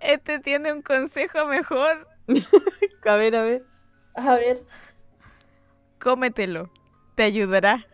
Este 0.00 0.38
tiene 0.40 0.72
un 0.72 0.82
consejo 0.82 1.46
mejor. 1.46 2.08
A 3.06 3.16
ver, 3.16 3.36
a 3.36 3.42
ver. 3.42 3.62
A 4.14 4.34
ver, 4.36 4.62
Cómetelo. 6.00 6.70
Te 7.14 7.22
ayudará. 7.24 7.86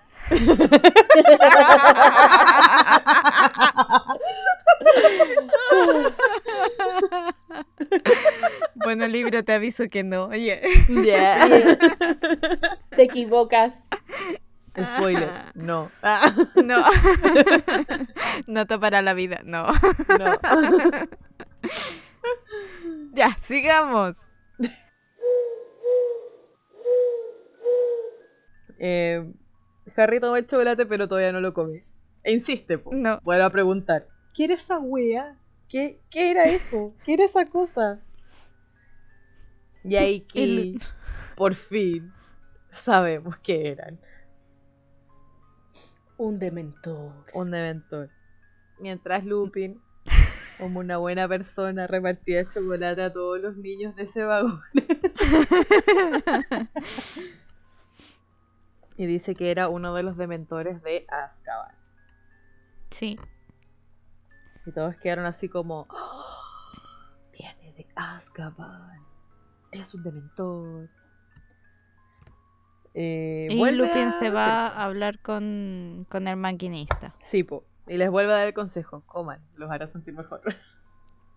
bueno, 8.76 9.06
libro, 9.08 9.44
te 9.44 9.52
aviso 9.52 9.90
que 9.90 10.02
no. 10.02 10.32
Eh, 10.32 10.62
te 12.90 13.02
equivocas. 13.02 13.84
Spoiler. 14.96 15.28
No. 15.54 15.90
Ah, 16.02 16.34
No. 16.64 16.82
no 18.46 18.66
para 18.80 19.02
la 19.02 19.12
vida. 19.14 19.40
No. 19.44 19.66
no. 19.66 20.38
Ya, 23.12 23.36
sigamos. 23.38 24.16
Eh, 28.78 29.28
Harry 29.96 30.20
toma 30.20 30.38
el 30.38 30.46
chocolate, 30.46 30.86
pero 30.86 31.08
todavía 31.08 31.32
no 31.32 31.40
lo 31.40 31.52
come. 31.52 31.84
E 32.22 32.32
insiste, 32.32 32.78
po. 32.78 32.90
No. 32.94 33.18
Vuelve 33.22 33.44
a 33.44 33.50
preguntar: 33.50 34.06
¿Qué 34.34 34.44
era 34.44 34.54
esa 34.54 34.78
wea? 34.78 35.36
¿Qué, 35.68 36.00
¿Qué 36.10 36.30
era 36.30 36.44
eso? 36.44 36.94
¿Qué 37.04 37.14
era 37.14 37.24
esa 37.24 37.46
cosa? 37.46 38.00
Y 39.84 39.96
ahí 39.96 40.20
que 40.22 40.42
El- 40.44 40.80
por 41.36 41.54
fin 41.54 42.12
sabemos 42.70 43.38
qué 43.38 43.70
eran. 43.70 43.98
Un 46.18 46.38
dementor. 46.38 47.24
Un 47.32 47.50
dementor. 47.50 48.10
Mientras 48.78 49.24
Lupin, 49.24 49.80
como 50.58 50.80
una 50.80 50.98
buena 50.98 51.26
persona, 51.28 51.86
repartía 51.86 52.46
chocolate 52.48 53.02
a 53.02 53.12
todos 53.12 53.40
los 53.40 53.56
niños 53.56 53.96
de 53.96 54.02
ese 54.02 54.24
vagón. 54.24 54.60
y 58.96 59.06
dice 59.06 59.34
que 59.34 59.50
era 59.50 59.68
uno 59.68 59.94
de 59.94 60.02
los 60.02 60.16
dementores 60.18 60.82
de 60.82 61.06
Azkaban. 61.08 61.74
Sí. 62.90 63.18
Y 64.70 64.72
todos 64.72 64.94
quedaron 64.98 65.24
así 65.26 65.48
como... 65.48 65.88
"Oh, 65.90 66.24
viene 67.36 67.72
de 67.72 67.88
Azkaban. 67.96 69.04
Es 69.72 69.92
un 69.94 70.04
dementor. 70.04 70.88
Eh, 72.94 73.48
Y 73.50 73.70
Lupin 73.72 74.08
a- 74.08 74.10
se 74.12 74.30
va 74.30 74.68
a 74.68 74.84
hablar 74.84 75.18
con, 75.18 76.06
con 76.08 76.28
el 76.28 76.36
maquinista. 76.36 77.16
Sí, 77.24 77.42
po. 77.42 77.64
Y 77.88 77.96
les 77.96 78.08
vuelve 78.10 78.32
a 78.32 78.36
dar 78.36 78.46
el 78.46 78.54
consejo. 78.54 79.02
Coman, 79.06 79.40
los 79.56 79.68
hará 79.72 79.88
sentir 79.88 80.14
mejor. 80.14 80.40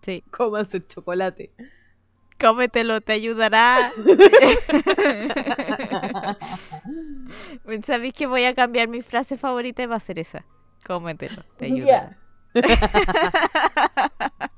Sí. 0.02 0.22
Cómanse 0.30 0.86
chocolate. 0.86 1.52
Cómetelo, 2.38 3.00
te 3.00 3.14
ayudará. 3.14 3.90
¿Sabéis 7.82 8.14
que 8.14 8.26
voy 8.28 8.44
a 8.44 8.54
cambiar 8.54 8.86
mi 8.86 9.02
frase 9.02 9.36
favorita 9.36 9.82
y 9.82 9.86
va 9.86 9.96
a 9.96 10.00
ser 10.00 10.20
esa? 10.20 10.44
Cómetelo, 10.86 11.42
te 11.56 11.64
ayudará. 11.66 12.16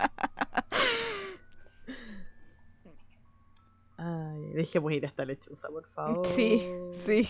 Ay, 3.97 4.53
dejemos 4.53 4.93
ir 4.93 5.05
a 5.05 5.09
esta 5.09 5.25
lechuza, 5.25 5.69
por 5.69 5.87
favor. 5.89 6.27
Sí, 6.27 6.63
sí. 7.05 7.29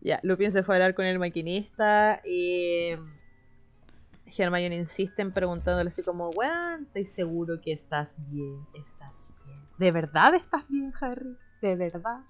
Ya, 0.00 0.20
Lupin 0.22 0.52
se 0.52 0.62
fue 0.62 0.74
a 0.74 0.76
hablar 0.76 0.94
con 0.94 1.04
el 1.04 1.18
maquinista 1.18 2.20
y 2.24 2.90
Hermione 4.36 4.76
insiste 4.76 5.22
en 5.22 5.32
preguntándole 5.32 5.90
así 5.90 6.02
como, 6.02 6.30
weón, 6.30 6.84
estoy 6.84 7.06
seguro 7.06 7.60
que 7.60 7.72
estás 7.72 8.12
bien, 8.28 8.64
estás 8.74 9.12
bien. 9.44 9.60
¿De 9.78 9.90
verdad 9.90 10.34
estás 10.34 10.68
bien, 10.68 10.92
Harry? 11.00 11.36
¿De 11.60 11.74
verdad? 11.74 12.20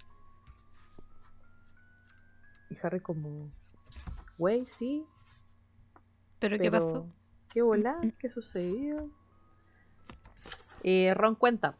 Y 2.70 2.78
Harry 2.82 3.00
como, 3.00 3.50
wey, 4.38 4.64
sí. 4.66 5.04
¿Pero 6.38 6.58
qué 6.58 6.70
pasó? 6.70 7.06
¿Qué 7.48 7.62
hola? 7.62 7.98
¿Qué 8.18 8.28
sucedió? 8.28 9.10
Y 10.82 11.12
Ron 11.14 11.34
cuenta 11.34 11.76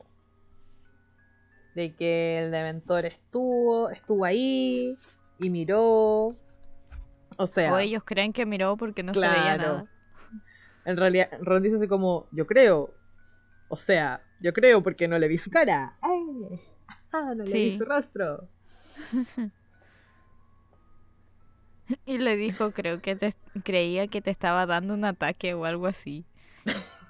de 1.74 1.94
que 1.94 2.38
el 2.38 2.50
Dementor 2.50 3.04
estuvo, 3.07 3.90
estuvo 3.90 4.24
ahí 4.24 4.96
y 5.38 5.50
miró. 5.50 6.34
O 7.36 7.46
sea, 7.46 7.74
O 7.74 7.78
ellos 7.78 8.02
creen 8.04 8.32
que 8.32 8.46
miró 8.46 8.76
porque 8.76 9.02
no 9.02 9.12
se 9.12 9.20
veía 9.20 9.57
nada. 9.59 9.84
en 10.86 10.96
realidad 10.96 11.28
Ron 11.42 11.62
dice 11.62 11.76
así 11.76 11.86
como, 11.86 12.26
yo 12.32 12.46
creo. 12.46 12.94
O 13.68 13.76
sea, 13.76 14.22
yo 14.40 14.52
creo 14.52 14.82
porque 14.82 15.07
no 15.09 15.18
le 15.18 15.28
vi 15.28 15.36
su 15.38 15.50
cara. 15.50 15.98
¡Ay! 16.00 16.61
Ah, 17.12 17.34
no 17.34 17.44
le 17.44 17.52
vi 17.52 17.76
su 17.76 17.84
rostro. 17.84 18.48
Y 22.07 22.18
le 22.18 22.37
dijo, 22.37 22.72
creo 22.72 23.01
que 23.01 23.16
te 23.16 23.34
creía 23.64 24.09
que 24.09 24.22
te 24.22 24.30
estaba 24.30 24.66
dando 24.66 24.95
un 24.95 25.05
ataque 25.05 25.55
o 25.55 25.64
algo 25.64 25.87
así. 25.87 26.24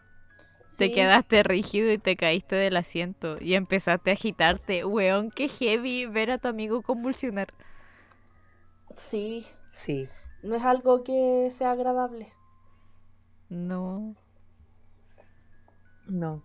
Te 0.76 0.90
Sí. 0.90 0.90
quedaste 0.90 1.42
rígido 1.42 1.92
y 1.92 1.98
te 1.98 2.16
caíste 2.16 2.56
del 2.56 2.76
asiento 2.78 3.36
y 3.40 3.55
empezaste 3.55 4.10
a 4.10 4.14
agitarte. 4.14 4.84
Weón, 4.86 5.30
qué 5.30 5.48
heavy 5.48 6.06
ver 6.06 6.30
a 6.30 6.38
tu 6.38 6.48
amigo 6.48 6.82
convulsionar. 6.82 7.48
Sí, 8.96 9.46
Sí. 9.72 10.09
no 10.42 10.56
es 10.56 10.64
algo 10.64 11.05
que 11.05 11.50
sea 11.52 11.72
agradable. 11.72 12.32
No. 13.50 14.14
No. 16.09 16.42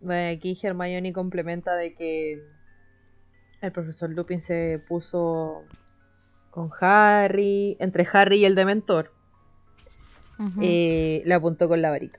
Bueno, 0.00 0.36
aquí 0.36 0.58
Hermione 0.60 1.12
complementa 1.12 1.74
de 1.76 1.94
que 1.94 2.42
el 3.60 3.72
profesor 3.72 4.10
Lupin 4.10 4.40
se 4.40 4.80
puso 4.88 5.64
con 6.58 6.70
Harry, 6.80 7.76
entre 7.78 8.06
Harry 8.12 8.38
y 8.38 8.44
el 8.44 8.54
Dementor, 8.56 9.12
eh, 10.60 11.22
le 11.24 11.34
apuntó 11.34 11.68
con 11.68 11.80
la 11.80 11.90
varita. 11.90 12.18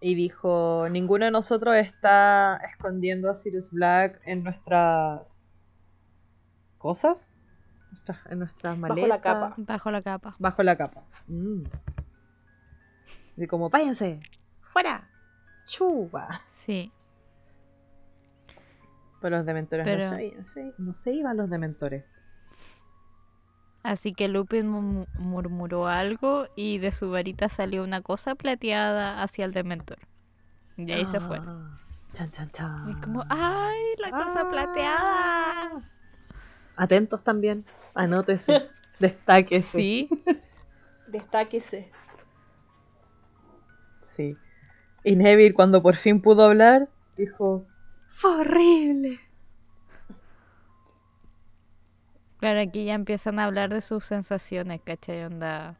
Y 0.00 0.14
dijo, 0.14 0.86
ninguno 0.90 1.24
de 1.24 1.30
nosotros 1.32 1.74
está 1.76 2.56
escondiendo 2.58 3.28
a 3.30 3.34
Sirius 3.34 3.70
Black 3.72 4.20
en 4.24 4.44
nuestras 4.44 5.44
cosas, 6.78 7.18
en 8.30 8.38
nuestras 8.38 8.78
Bajo 8.80 8.94
maletas. 8.94 9.08
la 9.08 9.20
capa. 9.20 9.54
Bajo 9.58 9.90
la 9.90 10.02
capa. 10.02 10.36
Bajo 10.38 10.62
la 10.62 10.76
capa. 10.76 11.02
Mm. 11.26 11.62
Y 13.36 13.46
como, 13.46 13.68
váyanse, 13.68 14.20
fuera, 14.72 15.08
chupa. 15.66 16.40
Sí. 16.48 16.92
Pero 19.20 19.36
los 19.38 19.46
dementores 19.46 19.84
Pero- 19.84 20.04
no, 20.10 20.16
se, 20.16 20.32
no, 20.36 20.44
se, 20.48 20.72
no 20.78 20.94
se 20.94 21.12
iban 21.12 21.36
los 21.36 21.50
dementores. 21.50 22.04
Así 23.82 24.12
que 24.12 24.28
Lupin 24.28 24.68
mu- 24.68 25.06
murmuró 25.18 25.86
algo 25.88 26.46
y 26.54 26.78
de 26.78 26.92
su 26.92 27.10
varita 27.10 27.48
salió 27.48 27.82
una 27.82 28.02
cosa 28.02 28.34
plateada 28.34 29.22
hacia 29.22 29.44
el 29.46 29.52
dementor. 29.52 29.98
Y 30.76 30.90
ahí 30.92 31.06
se 31.06 31.20
fue. 31.20 31.38
Ah, 31.38 31.78
Chan, 32.12 32.30
chan, 32.30 32.50
chan. 32.50 32.90
Y 32.90 32.94
como, 33.00 33.24
¡ay, 33.28 33.78
la 33.98 34.10
cosa 34.10 34.40
Ah. 34.44 34.48
plateada! 34.50 35.70
Atentos 36.76 37.22
también. 37.24 37.64
Anótese. 37.94 38.68
Destáquese. 38.98 39.78
Sí, 39.78 40.08
Destáquese. 41.06 41.90
Sí. 44.16 44.36
Y 45.04 45.16
Neville, 45.16 45.54
cuando 45.54 45.82
por 45.82 45.96
fin 45.96 46.20
pudo 46.20 46.44
hablar, 46.44 46.88
dijo: 47.16 47.64
¡Fue 48.08 48.30
horrible! 48.40 49.18
Claro, 52.40 52.60
aquí 52.60 52.86
ya 52.86 52.94
empiezan 52.94 53.38
a 53.38 53.44
hablar 53.44 53.70
de 53.70 53.80
sus 53.80 54.04
sensaciones, 54.06 54.80
¿cachai? 54.82 55.24
Onda, 55.24 55.78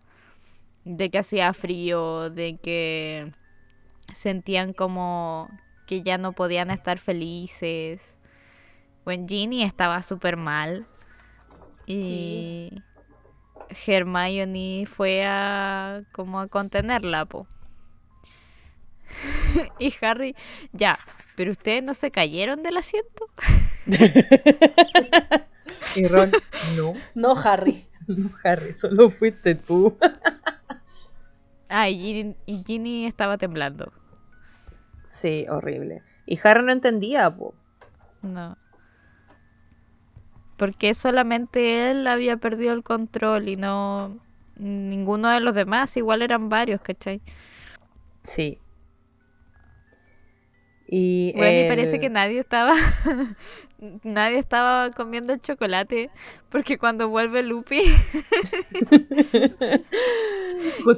de 0.85 1.11
que 1.11 1.19
hacía 1.19 1.53
frío, 1.55 2.31
de 2.31 2.59
que 2.59 3.33
sentían 4.13 4.73
como 4.73 5.49
que 5.87 6.03
ya 6.03 6.19
no 6.19 6.33
podían 6.33 6.71
estar 6.71 6.99
felices. 6.99 8.19
Bueno, 9.05 9.27
Ginny 9.27 9.63
estaba 9.63 10.03
súper 10.03 10.37
mal. 10.37 10.87
Y 11.87 12.71
Hermione 13.87 14.85
fue 14.87 15.25
a 15.25 16.03
como 16.13 16.41
a 16.41 16.47
contenerla, 16.47 17.25
po. 17.25 17.47
y 19.81 19.93
Harry, 20.03 20.37
ya, 20.73 20.99
pero 21.35 21.51
ustedes 21.51 21.83
no 21.83 21.95
se 21.95 22.11
cayeron 22.11 22.63
del 22.63 22.77
asiento. 22.77 23.27
y 25.97 26.07
Ron, 26.07 26.33
no. 26.77 26.95
No, 27.15 27.35
Harry. 27.37 27.87
No, 28.09 28.31
Harry, 28.43 28.75
solo 28.75 29.11
fuiste 29.11 29.55
tú. 29.55 29.97
ah, 31.69 31.89
y 31.89 31.97
Ginny, 31.97 32.37
y 32.45 32.65
Ginny 32.65 33.07
estaba 33.07 33.39
temblando. 33.39 33.93
Sí, 35.09 35.47
horrible. 35.49 36.03
Y 36.27 36.41
Harry 36.43 36.65
no 36.65 36.73
entendía, 36.73 37.31
po. 37.31 37.55
No. 38.23 38.57
Porque 40.57 40.93
solamente 40.95 41.91
él 41.91 42.07
había 42.09 42.37
perdido 42.39 42.73
el 42.73 42.83
control 42.83 43.49
y 43.49 43.57
no. 43.57 44.19
Ninguno 44.57 45.29
de 45.31 45.41
los 45.41 45.55
demás, 45.55 45.97
igual 45.97 46.23
eran 46.23 46.49
varios, 46.49 46.81
¿cachai? 46.81 47.23
Sí. 48.25 48.59
Y, 50.93 51.33
bueno, 51.37 51.67
y 51.67 51.69
parece 51.69 51.95
el- 51.97 52.01
que 52.01 52.11
nadie 52.11 52.41
estaba. 52.41 52.75
nadie 54.03 54.39
estaba 54.39 54.91
comiendo 54.91 55.33
el 55.33 55.41
chocolate. 55.41 56.11
Porque 56.49 56.79
cuando 56.79 57.09
vuelve 57.09 57.45
Lupi. 57.45 57.81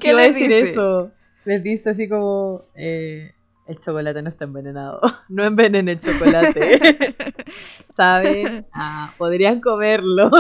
¿Qué 0.01 0.11
iba 0.11 0.21
a 0.23 0.27
les 0.27 0.35
decir 0.35 0.49
dice? 0.49 0.71
eso. 0.71 1.11
Les 1.45 1.63
dice 1.63 1.91
así 1.91 2.09
como: 2.09 2.63
eh, 2.75 3.33
El 3.67 3.81
chocolate 3.81 4.23
no 4.23 4.31
está 4.31 4.45
envenenado. 4.45 5.01
No 5.29 5.45
envenenen 5.45 5.89
el 5.89 6.01
chocolate. 6.01 7.15
¿Saben? 7.95 8.67
Ah, 8.73 9.13
podrían 9.19 9.61
comerlo. 9.61 10.31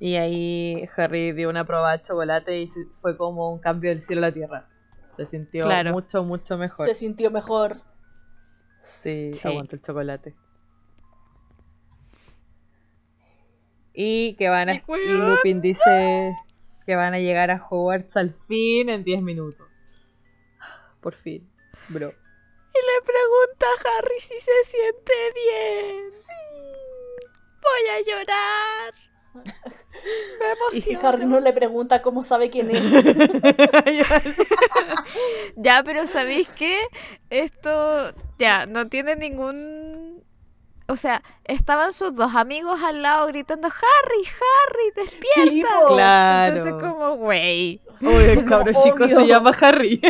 Y 0.00 0.16
ahí 0.16 0.88
Harry 0.96 1.32
dio 1.32 1.50
una 1.50 1.64
prueba 1.64 1.96
de 1.96 2.02
chocolate 2.02 2.58
y 2.60 2.68
fue 3.00 3.16
como 3.16 3.52
un 3.52 3.58
cambio 3.58 3.90
del 3.90 4.00
cielo 4.00 4.20
a 4.24 4.28
la 4.28 4.32
tierra. 4.32 4.68
Se 5.16 5.26
sintió 5.26 5.64
Claro. 5.64 5.92
mucho, 5.92 6.22
mucho 6.22 6.56
mejor. 6.56 6.88
Se 6.88 6.94
sintió 6.94 7.30
mejor. 7.30 7.80
Sí, 9.02 9.32
Sí. 9.34 9.48
aguanta 9.48 9.76
el 9.76 9.82
chocolate. 9.82 10.34
Y 13.92 14.36
que 14.36 14.48
van 14.48 14.68
a 14.68 14.74
Y. 14.74 14.82
Lupin 15.08 15.60
dice 15.60 16.36
que 16.86 16.94
van 16.96 17.14
a 17.14 17.18
llegar 17.18 17.50
a 17.50 17.56
Hogwarts 17.68 18.16
al 18.16 18.32
fin 18.46 18.88
en 18.90 19.02
10 19.04 19.22
minutos. 19.22 19.66
Por 21.00 21.14
fin, 21.14 21.48
bro. 21.88 22.08
Y 22.08 22.78
le 22.78 23.02
pregunta 23.04 23.66
a 23.66 23.98
Harry 23.98 24.20
si 24.20 24.34
se 24.40 24.64
siente 24.70 25.12
bien. 25.34 26.10
Voy 27.60 27.88
a 27.90 28.00
llorar. 28.06 28.94
Me 29.34 30.78
Y. 30.78 30.94
Harry 31.02 31.26
no 31.26 31.40
le 31.40 31.52
pregunta 31.52 32.02
cómo 32.02 32.22
sabe 32.22 32.50
quién 32.50 32.70
es. 32.70 32.82
Ya, 35.56 35.82
pero 35.82 36.06
¿sabéis 36.06 36.48
qué? 36.50 36.78
Esto 37.30 38.12
ya 38.38 38.66
no 38.66 38.86
tiene 38.86 39.16
ningún... 39.16 40.22
O 40.86 40.96
sea, 40.96 41.22
estaban 41.44 41.92
sus 41.92 42.14
dos 42.14 42.34
amigos 42.34 42.80
al 42.82 43.02
lado 43.02 43.26
gritando, 43.26 43.68
Harry, 43.68 44.24
Harry, 44.26 44.92
despierta. 44.96 45.50
Sí. 45.50 45.64
Claro. 45.88 46.56
Entonces 46.56 46.74
como, 46.80 47.16
güey, 47.16 47.82
Oye, 48.02 48.32
el 48.32 48.44
cabro 48.46 48.72
chico 48.72 49.04
Obvio. 49.04 49.20
se 49.20 49.26
llama 49.26 49.50
Harry. 49.60 50.00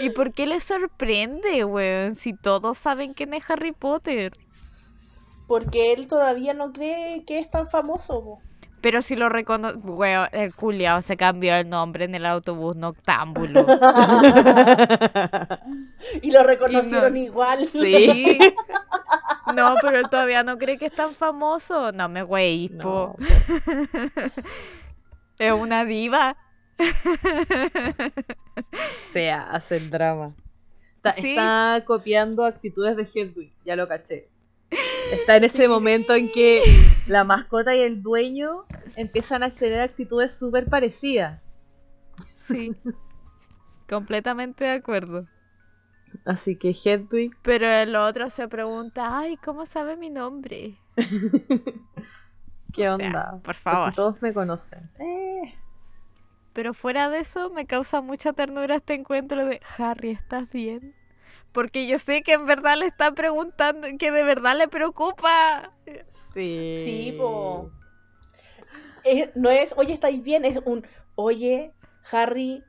¿y 0.00 0.10
por 0.10 0.32
qué 0.32 0.46
les 0.46 0.64
sorprende, 0.64 1.64
weón? 1.64 2.14
Si 2.14 2.32
todos 2.32 2.78
saben 2.78 3.14
quién 3.14 3.34
es 3.34 3.48
Harry 3.48 3.72
Potter. 3.72 4.32
Porque 5.48 5.92
él 5.92 6.06
todavía 6.06 6.54
no 6.54 6.72
cree 6.72 7.24
que 7.24 7.40
es 7.40 7.50
tan 7.50 7.68
famoso. 7.68 8.22
po. 8.22 8.40
Pero 8.80 9.02
si 9.02 9.16
lo 9.16 9.28
reconoce, 9.28 9.76
weón, 9.78 10.28
el 10.30 10.54
culiao 10.54 11.02
se 11.02 11.16
cambió 11.16 11.56
el 11.56 11.68
nombre 11.68 12.04
en 12.04 12.14
el 12.14 12.24
autobús 12.26 12.76
noctámbulo. 12.76 13.66
Y 16.22 16.30
lo 16.30 16.44
reconocieron 16.44 17.16
Y 17.16 17.20
no- 17.22 17.26
igual. 17.26 17.68
Sí. 17.72 18.38
No, 19.54 19.74
pero 19.82 19.98
él 19.98 20.08
todavía 20.10 20.42
no 20.44 20.58
cree 20.58 20.78
que 20.78 20.86
es 20.86 20.92
tan 20.92 21.10
famoso. 21.12 21.90
No 21.92 22.08
me 22.08 22.22
güey, 22.22 22.68
No, 22.68 22.82
po. 22.82 23.16
Es 25.38 25.52
una 25.52 25.84
diva. 25.84 26.36
se 29.12 29.30
hace 29.30 29.76
el 29.78 29.90
drama. 29.90 30.34
Está, 30.96 31.12
Sí. 31.12 31.30
está 31.30 31.82
copiando 31.86 32.44
actitudes 32.44 32.96
de 32.96 33.04
Hedwig, 33.04 33.52
ya 33.64 33.76
lo 33.76 33.86
caché. 33.88 34.28
Está 35.12 35.36
en 35.36 35.44
ese 35.44 35.68
momento 35.68 36.14
en 36.14 36.30
que 36.30 36.62
la 37.06 37.24
mascota 37.24 37.74
y 37.74 37.80
el 37.80 38.02
dueño 38.02 38.64
empiezan 38.96 39.42
a 39.42 39.50
tener 39.54 39.80
actitudes 39.80 40.34
súper 40.34 40.68
parecidas. 40.68 41.40
Sí. 42.34 42.74
Completamente 43.88 44.62
de 44.64 44.70
acuerdo. 44.70 45.26
Así 46.24 46.56
que 46.56 46.70
Hedwig, 46.70 47.32
Pero 47.42 47.66
el 47.68 47.96
otro 47.96 48.30
se 48.30 48.46
pregunta, 48.48 49.18
ay, 49.18 49.36
¿cómo 49.38 49.66
sabe 49.66 49.96
mi 49.96 50.08
nombre? 50.10 50.78
¿qué 52.72 52.88
O 52.88 52.90
sea, 52.90 53.12
onda? 53.12 53.40
por 53.42 53.54
Porque 53.68 53.86
favor. 53.86 53.94
todos 53.94 54.20
me 54.22 54.32
conocen. 54.34 54.90
Eh, 54.98 55.54
Pero 56.52 56.74
fuera 56.74 57.08
de 57.08 57.20
eso, 57.20 57.48
me 57.48 57.66
causa 57.66 58.02
mucha 58.02 58.34
ternura 58.34 58.74
este 58.76 58.92
encuentro 58.92 59.46
de 59.46 59.62
Harry, 59.78 60.10
¿estás 60.10 60.50
bien? 60.50 60.94
Porque 61.58 61.88
yo 61.88 61.98
sé 61.98 62.22
que 62.22 62.34
en 62.34 62.46
verdad 62.46 62.76
le 62.78 62.86
está 62.86 63.10
preguntando, 63.10 63.88
que 63.98 64.12
de 64.12 64.22
verdad 64.22 64.56
le 64.56 64.68
preocupa. 64.68 65.72
sí. 66.32 66.82
Sí, 66.84 67.14
po. 67.18 67.72
No 69.34 69.50
es, 69.50 69.74
oye, 69.76 69.92
¿estáis 69.92 70.22
bien? 70.22 70.44
Es 70.44 70.60
un, 70.64 70.86
oye, 71.16 71.74
Harry, 72.12 72.62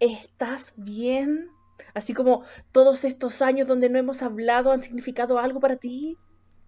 ¿estás 0.00 0.72
bien? 0.78 1.50
Así 1.92 2.14
como 2.14 2.44
todos 2.72 3.04
estos 3.04 3.42
años 3.42 3.68
donde 3.68 3.90
no 3.90 3.98
hemos 3.98 4.22
hablado 4.22 4.72
han 4.72 4.80
significado 4.80 5.38
algo 5.38 5.60
para 5.60 5.76
ti. 5.76 6.16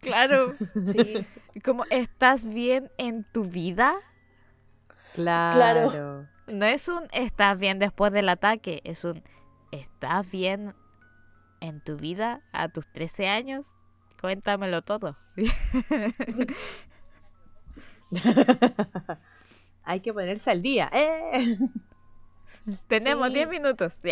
Claro. 0.01 0.53
Sí. 0.93 1.27
Como, 1.65 1.87
¿estás 1.89 2.45
bien 2.45 2.91
en 2.99 3.25
tu 3.25 3.45
vida? 3.47 3.95
Claro. 5.15 6.29
No 6.49 6.67
es 6.67 6.87
un 6.89 7.09
estás 7.13 7.59
bien 7.59 7.79
después 7.79 8.13
del 8.13 8.29
ataque, 8.29 8.83
es 8.85 9.05
un 9.05 9.23
estás 9.73 10.31
bien 10.31 10.75
en 11.61 11.81
tu 11.83 11.97
vida 11.97 12.43
a 12.53 12.69
tus 12.69 12.87
13 12.93 13.27
años. 13.29 13.69
Cuéntamelo 14.21 14.83
todo. 14.83 15.17
Hay 19.85 20.01
que 20.01 20.13
ponerse 20.13 20.51
al 20.51 20.63
día. 20.63 20.91
¡Eh! 20.93 21.59
Tenemos 22.89 23.29
Sí. 23.29 23.35
10 23.35 23.49
minutos. 23.49 24.01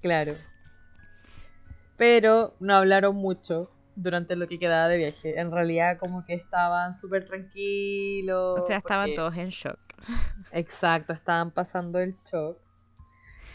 Claro. 0.00 0.34
Pero 1.96 2.56
no 2.58 2.74
hablaron 2.74 3.14
mucho 3.14 3.70
durante 3.94 4.34
lo 4.34 4.48
que 4.48 4.58
quedaba 4.58 4.88
de 4.88 4.96
viaje. 4.96 5.38
En 5.38 5.52
realidad 5.52 5.96
como 5.98 6.24
que 6.24 6.34
estaban 6.34 6.96
súper 6.96 7.24
tranquilos. 7.26 8.60
O 8.62 8.66
sea, 8.66 8.78
estaban 8.78 9.10
porque- 9.10 9.16
todos 9.16 9.36
en 9.36 9.50
shock. 9.50 9.78
Exacto, 10.50 11.12
estaban 11.12 11.52
pasando 11.52 12.00
el 12.00 12.16
shock. 12.24 12.58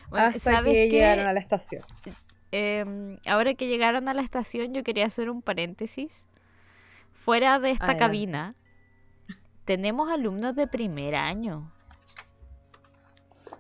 Bueno, 0.09 0.27
hasta 0.27 0.39
¿sabes 0.39 0.73
que 0.73 0.89
llegaron 0.89 1.27
a 1.27 1.33
la 1.33 1.39
estación. 1.39 1.83
Em, 2.51 3.17
ahora 3.27 3.53
que 3.55 3.67
llegaron 3.67 4.07
a 4.09 4.13
la 4.13 4.21
estación, 4.21 4.73
yo 4.73 4.83
quería 4.83 5.05
hacer 5.05 5.29
un 5.29 5.41
paréntesis. 5.41 6.27
Fuera 7.11 7.59
de 7.59 7.71
esta 7.71 7.93
Adelante. 7.93 7.99
cabina, 7.99 8.55
tenemos 9.65 10.09
alumnos 10.09 10.55
de 10.55 10.67
primer 10.67 11.15
año. 11.15 11.71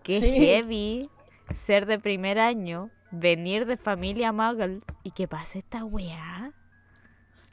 Qué 0.03 0.21
Sí. 0.21 0.29
heavy 0.39 1.09
ser 1.51 1.85
de 1.85 1.99
primer 1.99 2.39
año, 2.39 2.91
venir 3.11 3.65
de 3.65 3.77
familia 3.77 4.31
muggle 4.31 4.81
y 5.03 5.11
que 5.11 5.27
pase 5.27 5.59
esta 5.59 5.83
weá. 5.85 6.53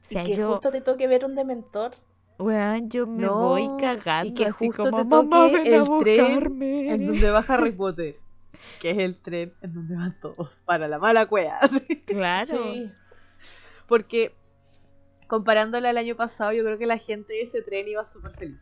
O 0.03 0.07
sea, 0.07 0.25
y 0.25 0.25
que 0.25 0.37
yo, 0.37 0.49
justo 0.53 0.71
te 0.71 0.81
toque 0.81 1.07
ver 1.09 1.25
un 1.25 1.35
dementor. 1.35 1.97
weón, 2.39 2.91
yo 2.91 3.07
me 3.07 3.27
No, 3.27 3.39
voy 3.39 3.65
y 3.65 3.77
cagando 3.77 4.35
que 4.35 4.47
así 4.47 4.69
justo 4.69 4.91
como, 4.91 4.99
te 4.99 5.05
mamá, 5.05 5.29
toque 5.29 5.65
ven 5.65 5.75
a 5.75 5.77
el 5.77 5.95
tren 5.97 6.45
buscarme. 6.45 6.93
En 6.93 7.07
donde 7.07 7.31
va 7.31 7.45
Harry 7.49 7.73
Potter. 7.77 8.24
Que 8.81 8.91
es 8.91 8.99
el 8.99 9.19
tren 9.19 9.55
en 9.61 9.75
donde 9.75 9.97
van 9.97 10.19
todos 10.21 10.63
para 10.65 10.89
la 10.89 10.99
mala 10.99 11.27
cueva. 11.27 11.59
Claro. 12.07 12.73
Sí. 12.73 12.93
Porque 13.87 14.35
comparándolo 15.27 15.89
al 15.89 15.97
año 15.97 16.17
pasado, 16.17 16.53
yo 16.53 16.65
creo 16.65 16.79
que 16.79 16.87
la 16.87 16.99
gente 16.99 17.33
de 17.33 17.43
ese 17.43 17.63
tren 17.63 17.89
iba 17.89 18.07
súper 18.09 18.33
feliz. 18.33 18.61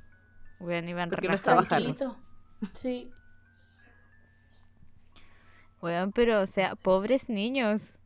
Weón, 0.61 0.89
iban 0.89 1.11
Porque 1.11 1.29
no. 1.29 1.37
Sí. 2.73 3.11
Weón, 5.81 6.13
pero 6.13 6.41
o 6.41 6.47
sea, 6.47 6.77
pobres 6.77 7.29
niños. 7.29 7.99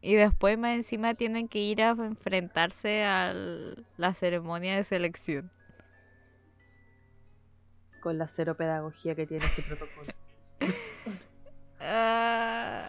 Y 0.00 0.14
después 0.14 0.58
más 0.58 0.74
encima 0.74 1.14
tienen 1.14 1.48
que 1.48 1.58
ir 1.58 1.82
a 1.82 1.90
enfrentarse 1.90 3.04
a 3.04 3.32
la 3.96 4.14
ceremonia 4.14 4.76
de 4.76 4.84
selección. 4.84 5.50
con 8.00 8.16
la 8.16 8.28
cero 8.28 8.56
pedagogía 8.56 9.14
que 9.16 9.26
tiene 9.26 9.44
este 9.44 9.62
protocolo. 9.68 10.12
Ah, 11.80 12.88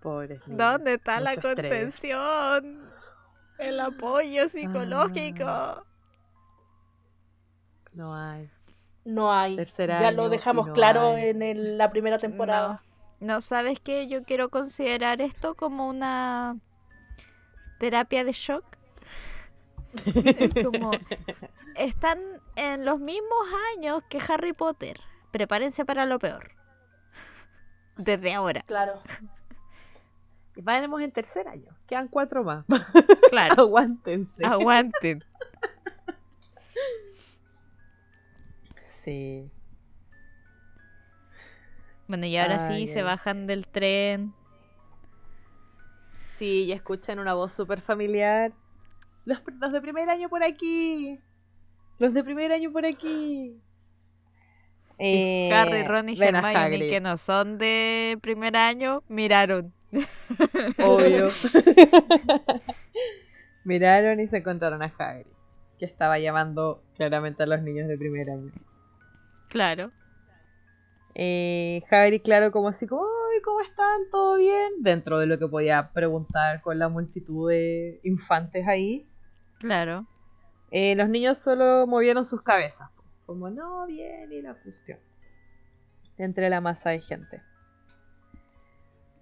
Pobres 0.00 0.46
niños. 0.46 0.58
¿Dónde 0.58 0.94
está 0.94 1.20
la 1.20 1.32
estrés. 1.34 1.54
contención? 1.54 2.90
El 3.58 3.80
apoyo 3.80 4.48
psicológico. 4.48 5.44
Ah. 5.46 5.82
No 7.92 8.14
hay. 8.14 8.50
No 9.04 9.32
hay. 9.32 9.56
Tercer 9.56 9.90
ya 9.90 10.08
año 10.08 10.16
lo 10.16 10.28
dejamos 10.28 10.66
no 10.68 10.72
claro 10.72 11.14
hay. 11.14 11.28
en 11.28 11.42
el- 11.42 11.78
la 11.78 11.90
primera 11.90 12.18
temporada. 12.18 12.82
No, 13.20 13.40
¿sabes 13.40 13.78
qué? 13.80 14.06
Yo 14.08 14.22
quiero 14.22 14.48
considerar 14.50 15.20
esto 15.22 15.54
como 15.54 15.88
una 15.88 16.56
terapia 17.78 18.24
de 18.24 18.32
shock. 18.32 18.64
Es 20.04 20.04
como, 20.64 20.90
están 21.76 22.18
en 22.56 22.84
los 22.84 22.98
mismos 22.98 23.46
años 23.76 24.02
que 24.08 24.18
Harry 24.28 24.52
Potter. 24.52 25.00
Prepárense 25.30 25.84
para 25.84 26.04
lo 26.04 26.18
peor. 26.18 26.50
Desde 27.96 28.34
ahora, 28.34 28.60
Claro. 28.62 29.00
Vamos 30.56 31.00
en 31.02 31.10
tercer 31.10 31.48
año. 31.48 31.76
Quedan 31.86 32.08
cuatro 32.08 32.44
más. 32.44 32.64
claro. 33.30 33.54
Aguántense. 33.62 34.44
Aguanten. 34.44 35.24
Sí. 39.04 39.50
Bueno, 42.06 42.26
y 42.26 42.36
ahora 42.36 42.58
Ay, 42.68 42.86
sí 42.86 42.92
se 42.92 43.02
bajan 43.02 43.46
del 43.46 43.66
tren. 43.66 44.32
Sí, 46.36 46.64
y 46.64 46.72
escuchan 46.72 47.18
una 47.18 47.34
voz 47.34 47.52
súper 47.52 47.80
familiar. 47.80 48.52
Los, 49.24 49.42
los 49.60 49.72
de 49.72 49.80
primer 49.80 50.08
año 50.10 50.28
por 50.28 50.42
aquí. 50.44 51.18
Los 51.98 52.12
de 52.12 52.24
primer 52.24 52.52
año 52.52 52.72
por 52.72 52.86
aquí. 52.86 53.60
Eh, 54.98 55.50
Harry, 55.52 55.82
Ron 55.82 56.08
y 56.08 56.16
ven 56.16 56.36
Hermione, 56.36 56.88
que 56.88 57.00
no 57.00 57.16
son 57.16 57.58
de 57.58 58.16
primer 58.22 58.56
año, 58.56 59.02
miraron. 59.08 59.72
Obvio. 60.78 61.30
Miraron 63.64 64.20
y 64.20 64.28
se 64.28 64.38
encontraron 64.38 64.82
a 64.82 64.92
Hagrid, 64.96 65.26
que 65.78 65.86
estaba 65.86 66.18
llamando 66.18 66.82
claramente 66.96 67.44
a 67.44 67.46
los 67.46 67.62
niños 67.62 67.88
de 67.88 67.96
primer 67.96 68.30
año. 68.30 68.52
Claro. 69.48 69.90
Eh, 71.14 71.82
Hagrid, 71.90 72.22
claro, 72.22 72.52
como 72.52 72.68
así, 72.68 72.86
como, 72.86 73.02
"Ay, 73.04 73.40
¿cómo 73.42 73.60
están? 73.60 74.02
¿Todo 74.10 74.36
bien? 74.36 74.72
Dentro 74.80 75.18
de 75.18 75.26
lo 75.26 75.38
que 75.38 75.48
podía 75.48 75.92
preguntar 75.92 76.60
con 76.60 76.78
la 76.78 76.88
multitud 76.88 77.50
de 77.50 78.00
infantes 78.04 78.66
ahí. 78.68 79.06
Claro. 79.60 80.06
Eh, 80.70 80.94
los 80.96 81.08
niños 81.08 81.38
solo 81.38 81.86
movieron 81.86 82.24
sus 82.24 82.42
cabezas. 82.42 82.90
Como, 83.26 83.50
no, 83.50 83.86
bien, 83.86 84.32
y 84.32 84.42
la 84.42 84.54
cuestión. 84.54 84.98
Entre 86.18 86.48
la 86.50 86.60
masa 86.60 86.90
de 86.90 87.00
gente. 87.00 87.42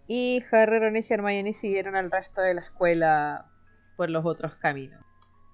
Y 0.09 0.43
Harry, 0.51 0.79
Ron 0.79 0.97
y 0.97 1.05
Hermione 1.09 1.55
siguieron 1.55 1.95
al 1.95 2.11
resto 2.11 2.41
de 2.41 2.55
la 2.55 2.61
escuela 2.63 3.47
por 3.97 4.11
los 4.11 4.25
otros 4.25 4.55
caminos. 4.57 5.03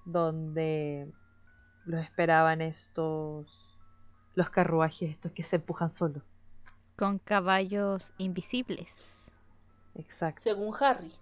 Donde 0.05 1.11
los 1.85 2.03
esperaban 2.03 2.61
estos... 2.61 3.79
Los 4.35 4.49
carruajes 4.49 5.11
estos 5.11 5.31
que 5.31 5.43
se 5.43 5.57
empujan 5.57 5.91
solos. 5.91 6.23
Con 6.95 7.19
caballos 7.19 8.13
invisibles. 8.17 9.31
Exacto. 9.95 10.41
Según 10.43 10.73
Harry. 10.79 11.13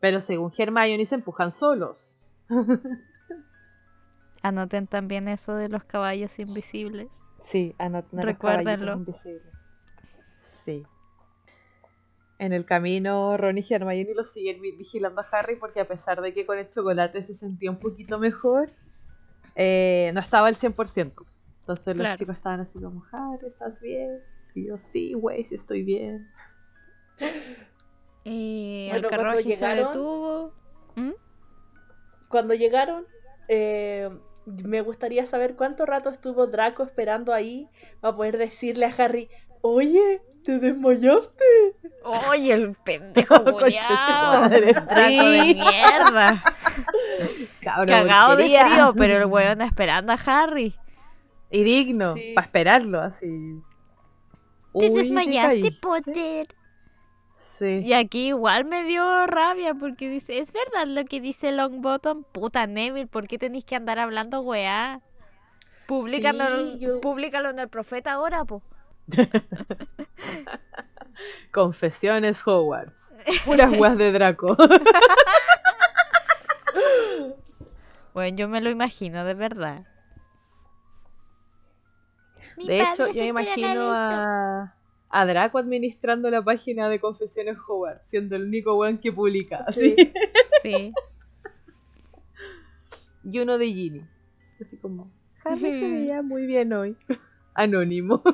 Pero 0.00 0.20
según 0.20 0.52
Hermione 0.56 1.06
se 1.06 1.14
empujan 1.14 1.52
solos. 1.52 2.18
Anoten 4.44 4.86
también 4.86 5.26
eso 5.26 5.54
de 5.54 5.70
los 5.70 5.84
caballos 5.84 6.38
invisibles. 6.38 7.08
Sí, 7.44 7.74
anoten 7.78 8.18
a 8.18 8.22
los 8.24 8.32
Recuérdenlo. 8.34 8.86
caballitos 8.92 9.24
invisibles. 9.24 9.54
Sí. 10.66 10.86
En 12.38 12.52
el 12.52 12.66
camino, 12.66 13.38
Ron 13.38 13.56
y 13.56 13.64
Hermione 13.68 14.12
lo 14.14 14.24
siguen 14.24 14.60
vi- 14.60 14.72
vigilando 14.76 15.22
a 15.22 15.26
Harry 15.32 15.56
porque 15.56 15.80
a 15.80 15.88
pesar 15.88 16.20
de 16.20 16.34
que 16.34 16.44
con 16.44 16.58
el 16.58 16.68
chocolate 16.68 17.22
se 17.22 17.32
sentía 17.34 17.70
un 17.70 17.78
poquito 17.78 18.18
mejor, 18.18 18.70
eh, 19.54 20.10
no 20.12 20.20
estaba 20.20 20.48
al 20.48 20.56
100%. 20.56 21.24
Entonces 21.60 21.86
los 21.86 22.02
Claro. 22.02 22.18
chicos 22.18 22.36
estaban 22.36 22.60
así 22.60 22.78
como, 22.78 23.02
Harry, 23.12 23.46
¿estás 23.46 23.80
bien? 23.80 24.20
Y 24.54 24.66
yo, 24.66 24.76
sí, 24.76 25.14
güey, 25.14 25.46
sí 25.46 25.54
estoy 25.54 25.82
bien. 25.84 26.28
Y 28.24 28.88
Bueno, 28.90 29.06
el 29.08 29.10
carruaje 29.10 29.42
se 29.42 29.48
llegaron- 29.48 29.92
detuvo. 29.92 30.52
¿Mm? 30.96 31.12
Cuando 32.28 32.52
llegaron, 32.54 33.06
eh, 33.48 34.10
me 34.46 34.80
gustaría 34.82 35.26
saber 35.26 35.54
cuánto 35.56 35.86
rato 35.86 36.10
estuvo 36.10 36.46
Draco 36.46 36.82
esperando 36.82 37.32
ahí 37.32 37.68
para 38.00 38.16
poder 38.16 38.38
decirle 38.38 38.86
a 38.86 38.94
Harry, 38.98 39.28
oye, 39.62 40.22
te 40.44 40.58
desmayaste. 40.58 41.44
¡Oye, 42.30 42.52
el 42.52 42.74
pendejo 42.84 43.42
culiao! 43.44 44.48
Draco 44.48 45.24
de 45.30 45.54
mierda. 45.54 46.42
Cabrón, 47.62 47.88
Cagado 47.88 48.36
de 48.36 48.44
frío, 48.48 48.94
pero 48.96 49.16
el 49.18 49.26
weón 49.26 49.62
esperando 49.62 50.12
a 50.12 50.18
Harry. 50.26 50.74
Y 51.50 51.62
digno, 51.62 52.14
Sí. 52.14 52.32
para 52.34 52.46
esperarlo 52.46 53.00
así. 53.00 53.26
Te 53.26 53.60
Uy, 54.72 54.90
¿te 54.90 54.98
desmayaste? 54.98 55.70
Potter. 55.80 56.48
Sí. 57.44 57.80
Y 57.84 57.92
aquí 57.92 58.28
igual 58.28 58.64
me 58.64 58.82
dio 58.84 59.26
rabia 59.26 59.74
porque 59.74 60.08
dice, 60.08 60.38
es 60.38 60.52
verdad 60.52 60.86
lo 60.86 61.04
que 61.04 61.20
dice 61.20 61.52
Longbottom. 61.52 62.24
Puta 62.24 62.66
Neville, 62.66 63.06
¿por 63.06 63.28
qué 63.28 63.38
tenéis 63.38 63.64
que 63.64 63.76
andar 63.76 63.98
hablando 63.98 64.40
weá? 64.40 65.00
Públicalo, 65.86 66.44
Sí, 66.56 66.78
yo- 66.80 67.00
públicalo 67.00 67.50
en 67.50 67.58
el 67.60 67.68
profeta 67.68 68.12
ahora, 68.14 68.44
po. 68.44 68.62
Confesiones 71.52 72.40
Hogwarts. 72.46 73.12
Puras 73.44 73.70
weas 73.78 73.96
de 73.98 74.12
Draco. 74.12 74.56
Bueno, 78.12 78.36
yo 78.36 78.48
me 78.48 78.60
lo 78.60 78.70
imagino, 78.70 79.24
de 79.24 79.34
verdad. 79.34 79.86
Mi 82.56 82.68
De 82.68 82.80
hecho, 82.80 83.08
yo 83.08 83.22
me 83.22 83.26
imagino 83.26 83.90
a, 83.92 84.72
a 85.16 85.26
Draco 85.26 85.58
administrando 85.58 86.28
la 86.30 86.42
página 86.42 86.88
de 86.88 86.98
Confesiones 87.00 87.56
Hogwarts, 87.68 88.02
siendo 88.10 88.34
el 88.36 88.42
único 88.44 88.74
weón 88.76 88.98
que 88.98 89.12
publica. 89.12 89.64
Sí. 89.72 89.94
Sí. 90.62 90.92
Y 93.26 93.38
uno 93.38 93.56
de 93.56 93.66
Ginny. 93.68 94.04
Así 94.60 94.76
como, 94.76 95.10
Harry 95.46 95.60
se 95.60 95.90
veía 95.90 96.20
muy 96.20 96.44
bien 96.46 96.74
hoy. 96.74 96.94
Anónimo. 97.54 98.22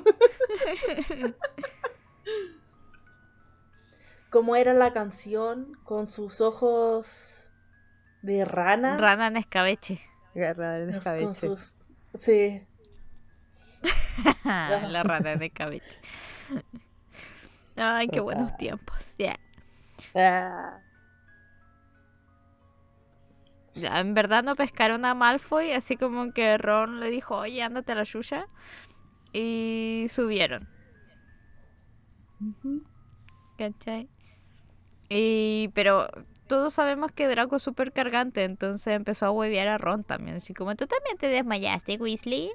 ¿Cómo 4.30 4.56
era 4.56 4.72
la 4.74 4.92
canción 4.92 5.76
con 5.84 6.08
sus 6.08 6.40
ojos 6.40 7.50
de 8.22 8.44
rana? 8.44 8.96
Rana 8.96 9.26
en 9.28 9.36
escabeche. 9.36 10.00
Agarrada 10.34 10.78
en 10.78 10.92
Los- 10.92 11.04
con 11.04 11.14
escabeche. 11.14 11.46
sus... 11.48 11.74
Sí. 12.14 12.62
la 14.44 15.02
rana 15.02 15.32
en 15.32 15.42
escabeche. 15.42 15.98
Ay, 17.76 18.08
qué 18.08 18.20
buenos 18.20 18.56
tiempos. 18.56 19.14
Ya. 19.18 19.38
Ah, 20.14 20.80
Ya, 23.74 24.00
en 24.00 24.14
verdad 24.14 24.42
no 24.42 24.56
pescaron 24.56 25.04
a 25.04 25.14
Malfoy, 25.14 25.72
así 25.72 25.96
como 25.96 26.32
que 26.32 26.58
Ron 26.58 27.00
le 27.00 27.10
dijo, 27.10 27.36
oye, 27.36 27.62
ándate 27.62 27.92
a 27.92 27.94
la 27.94 28.04
suya. 28.04 28.46
Y 29.32 30.06
subieron. 30.10 30.68
¿cachai? 33.56 34.08
Y, 35.08 35.68
pero 35.74 36.08
todos 36.46 36.74
sabemos 36.74 37.12
que 37.12 37.28
Draco 37.28 37.56
es 37.56 37.62
súper 37.62 37.92
cargante, 37.92 38.44
entonces 38.44 38.94
empezó 38.94 39.26
a 39.26 39.30
huevear 39.30 39.68
a 39.68 39.78
Ron 39.78 40.04
también. 40.04 40.36
Así 40.36 40.54
como, 40.54 40.74
¿tú 40.76 40.86
también 40.86 41.16
te 41.18 41.28
desmayaste, 41.28 41.96
Weasley? 41.96 42.50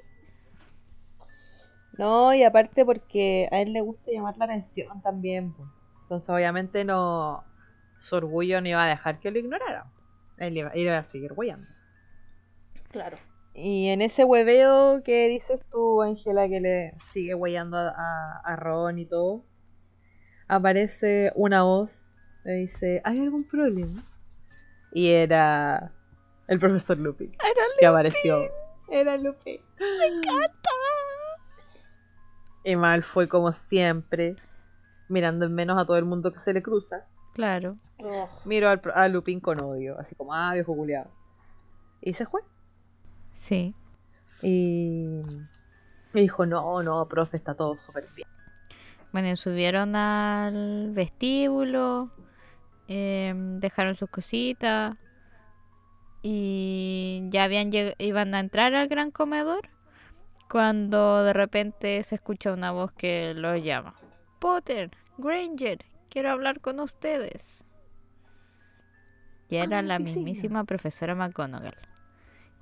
No, 1.98 2.34
y 2.34 2.42
aparte 2.44 2.84
porque 2.84 3.48
a 3.50 3.60
él 3.60 3.72
le 3.72 3.80
gusta 3.80 4.10
llamar 4.10 4.36
la 4.36 4.44
atención 4.46 5.00
también. 5.02 5.54
Entonces, 6.02 6.28
obviamente, 6.30 6.84
no. 6.84 7.44
Su 7.98 8.16
orgullo 8.16 8.60
no 8.60 8.68
iba 8.68 8.84
a 8.84 8.88
dejar 8.88 9.18
que 9.20 9.30
lo 9.30 9.38
ignorara. 9.38 9.86
Él 10.36 10.58
iba, 10.58 10.70
iba 10.76 10.98
a 10.98 11.04
seguir 11.04 11.32
hueando. 11.34 11.66
Claro. 12.90 13.16
Y 13.54 13.88
en 13.88 14.02
ese 14.02 14.22
hueveo 14.24 15.02
que 15.02 15.28
dices 15.28 15.62
tú, 15.70 16.02
Ángela, 16.02 16.46
que 16.46 16.60
le 16.60 16.94
sigue 17.12 17.34
hueando 17.34 17.78
a, 17.78 17.88
a- 17.96 18.40
a 18.44 18.56
Ron 18.56 18.98
y 18.98 19.06
todo, 19.06 19.44
aparece 20.48 21.32
una 21.34 21.62
voz. 21.62 22.02
Le 22.44 22.52
dice: 22.56 23.00
¿Hay 23.04 23.18
algún 23.18 23.44
problema? 23.48 24.02
Y 24.92 25.08
era 25.10 25.90
el 26.48 26.58
profesor 26.58 26.98
Lupin. 26.98 27.32
que 27.80 27.86
apareció. 27.86 28.38
Era 28.90 29.16
Lupin. 29.16 29.60
Y 29.80 30.26
mal 32.74 33.04
fue 33.04 33.28
como 33.28 33.52
siempre, 33.52 34.34
mirando 35.08 35.46
en 35.46 35.54
menos 35.54 35.78
a 35.78 35.84
todo 35.84 35.98
el 35.98 36.04
mundo 36.04 36.32
que 36.32 36.40
se 36.40 36.52
le 36.52 36.62
cruza. 36.62 37.06
Claro. 37.34 37.76
Ugh. 37.98 38.28
Miró 38.44 38.70
al, 38.70 38.80
a 38.94 39.06
Lupin 39.08 39.38
con 39.38 39.60
odio, 39.60 39.96
así 40.00 40.16
como, 40.16 40.34
ah, 40.34 40.52
viejo 40.54 40.74
culiado. 40.74 41.10
Y 42.00 42.14
se 42.14 42.26
fue. 42.26 42.40
Sí. 43.32 43.74
Y 44.42 45.20
Y 46.14 46.20
dijo, 46.22 46.46
no, 46.46 46.82
no, 46.82 47.06
profe, 47.08 47.36
está 47.36 47.54
todo 47.54 47.76
súper 47.76 48.06
bien. 48.16 48.28
Bueno, 49.12 49.28
y 49.28 49.36
subieron 49.36 49.94
al 49.96 50.90
vestíbulo, 50.92 52.10
em, 52.88 53.60
dejaron 53.60 53.94
sus 53.94 54.10
cositas 54.10 54.96
y 56.22 57.28
ya 57.30 57.44
habían 57.44 57.70
iban 57.98 58.34
a 58.34 58.40
entrar 58.40 58.74
al 58.74 58.88
gran 58.88 59.10
comedor 59.10 59.68
cuando 60.50 61.22
de 61.24 61.32
repente 61.32 62.02
se 62.02 62.14
escucha 62.16 62.52
una 62.52 62.72
voz 62.72 62.92
que 62.92 63.34
los 63.34 63.62
llama. 63.62 63.94
Potter, 64.38 64.90
Granger, 65.18 65.78
quiero 66.08 66.30
hablar 66.30 66.60
con 66.60 66.80
ustedes. 66.80 67.64
Y 69.48 69.56
era 69.56 69.78
Ah, 69.78 69.82
la 69.82 69.98
sí, 69.98 70.04
sí. 70.06 70.10
mismísima 70.14 70.64
profesora 70.64 71.14
McGonagall. 71.14 71.76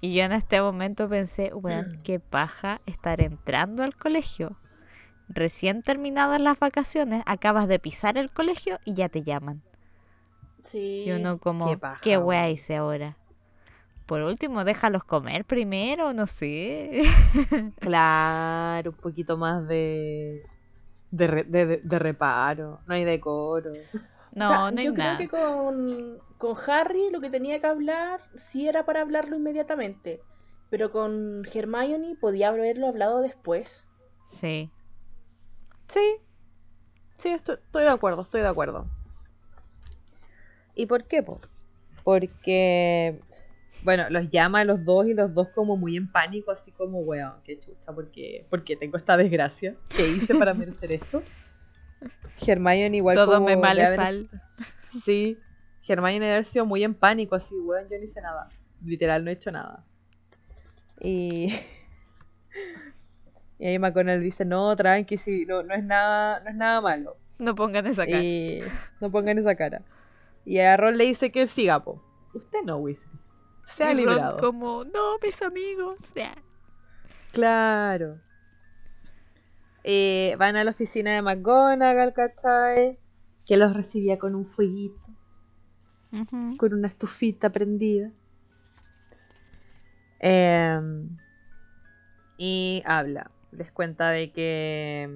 Y 0.00 0.14
yo 0.14 0.24
en 0.24 0.32
este 0.32 0.60
momento 0.60 1.08
pensé, 1.08 1.52
weón, 1.54 2.00
qué 2.02 2.20
paja 2.20 2.80
estar 2.86 3.20
entrando 3.22 3.82
al 3.82 3.96
colegio. 3.96 4.58
Recién 5.28 5.82
terminadas 5.82 6.40
las 6.40 6.58
vacaciones, 6.58 7.22
acabas 7.26 7.68
de 7.68 7.78
pisar 7.78 8.18
el 8.18 8.30
colegio 8.30 8.78
y 8.84 8.92
ya 8.94 9.08
te 9.08 9.22
llaman. 9.22 9.62
Sí. 10.64 11.04
Y 11.06 11.12
uno 11.12 11.38
como, 11.38 11.66
Qué 11.66 11.78
¿qué, 12.02 12.18
paja, 12.18 12.18
wea 12.18 12.42
weón. 12.42 12.50
hice 12.50 12.76
ahora? 12.76 13.16
Por 14.06 14.20
último, 14.20 14.64
déjalos 14.64 15.04
comer 15.04 15.44
primero, 15.44 16.12
no 16.12 16.26
sé. 16.26 17.02
Claro, 17.78 18.90
un 18.90 18.96
poquito 18.96 19.36
más 19.36 19.66
de, 19.68 20.42
de, 21.10 21.26
re- 21.26 21.44
de- 21.44 21.78
de- 21.78 21.98
reparo. 21.98 22.80
No 22.86 22.94
hay 22.94 23.04
decoro. 23.04 23.72
No, 24.32 24.44
O 24.46 24.48
sea, 24.48 24.70
no 24.72 24.80
hay 24.80 24.86
yo 24.86 24.92
nada. 24.92 25.16
creo 25.16 25.28
que 25.28 25.28
con, 25.28 26.18
con 26.38 26.56
Harry 26.68 27.10
lo 27.12 27.20
que 27.20 27.30
tenía 27.30 27.60
que 27.60 27.66
hablar 27.66 28.20
sí 28.34 28.68
era 28.68 28.84
para 28.84 29.00
hablarlo 29.02 29.36
inmediatamente. 29.36 30.20
Pero 30.70 30.90
con 30.90 31.42
Hermione 31.52 32.16
podía 32.20 32.48
haberlo 32.48 32.88
hablado 32.88 33.20
después. 33.20 33.84
Sí. 34.30 34.70
Sí, 35.88 36.16
sí, 37.18 37.28
estoy, 37.28 37.56
estoy 37.56 37.84
de 37.84 37.90
acuerdo, 37.90 38.22
estoy 38.22 38.40
de 38.40 38.48
acuerdo. 38.48 38.86
¿Y 40.74 40.86
por 40.86 41.04
qué? 41.04 41.22
po? 41.22 41.40
Porque, 42.02 43.20
bueno, 43.82 44.04
los 44.10 44.30
llama 44.30 44.60
a 44.60 44.64
los 44.64 44.84
dos 44.84 45.06
y 45.06 45.14
los 45.14 45.34
dos 45.34 45.48
como 45.50 45.76
muy 45.76 45.96
en 45.96 46.10
pánico, 46.10 46.50
así 46.50 46.70
como, 46.72 47.00
weón, 47.00 47.34
qué 47.44 47.58
chucha, 47.60 47.92
porque, 47.94 48.46
porque 48.50 48.76
tengo 48.76 48.96
esta 48.96 49.16
desgracia. 49.16 49.74
¿Qué 49.94 50.06
hice 50.08 50.34
para 50.34 50.54
merecer 50.54 50.92
esto? 50.92 51.22
Hermione 52.46 52.96
igual 52.96 53.16
Todo 53.16 53.34
como 53.34 53.46
me 53.46 53.56
male 53.56 53.84
haber- 53.84 53.96
sal. 53.96 54.30
Sí, 55.04 55.38
Hermione 55.86 56.20
debe 56.20 56.32
haber 56.34 56.44
sido 56.44 56.64
muy 56.66 56.84
en 56.84 56.94
pánico, 56.94 57.34
así, 57.34 57.54
weón, 57.56 57.88
yo 57.90 57.98
no 57.98 58.04
hice 58.04 58.20
nada. 58.20 58.48
Literal, 58.84 59.24
no 59.24 59.30
he 59.30 59.34
hecho 59.34 59.50
nada. 59.50 59.84
Y... 61.00 61.52
Y 63.56 63.66
ahí 63.68 63.78
McConnell 63.78 64.20
dice, 64.20 64.44
no, 64.44 64.74
tranqui, 64.76 65.16
sí, 65.16 65.46
no, 65.46 65.62
no 65.62 65.74
es 65.74 65.84
nada, 65.84 66.40
no 66.40 66.50
es 66.50 66.56
nada 66.56 66.80
malo. 66.80 67.16
No 67.38 67.54
pongan 67.54 67.86
esa 67.86 68.04
cara. 68.04 68.20
Y 68.20 68.60
no 69.00 69.10
pongan 69.12 69.38
esa 69.38 69.54
cara. 69.54 69.82
Y 70.44 70.58
a 70.58 70.76
Ron 70.76 70.98
le 70.98 71.04
dice 71.04 71.30
que 71.30 71.46
siga, 71.46 71.82
po. 71.82 72.02
Usted 72.34 72.58
no, 72.64 72.78
Weasley. 72.78 73.16
Se 73.66 73.84
ha 73.84 73.92
Y 73.92 74.04
Ron 74.04 74.14
librado. 74.14 74.38
como, 74.38 74.84
no, 74.84 75.18
mis 75.22 75.40
amigos. 75.42 75.98
ya". 76.14 76.34
Claro. 77.32 78.20
Eh, 79.82 80.34
van 80.38 80.56
a 80.56 80.64
la 80.64 80.70
oficina 80.70 81.12
de 81.12 81.22
McGonagall, 81.22 82.12
¿cachai? 82.14 82.98
Que 83.44 83.56
los 83.56 83.74
recibía 83.74 84.18
con 84.18 84.34
un 84.34 84.44
fueguito, 84.46 85.02
con 86.56 86.72
una 86.72 86.88
estufita 86.88 87.50
prendida. 87.50 88.10
Em, 90.20 91.16
y 92.38 92.82
habla. 92.86 93.30
Les 93.52 93.70
cuenta 93.72 94.10
de 94.10 94.32
que. 94.32 95.08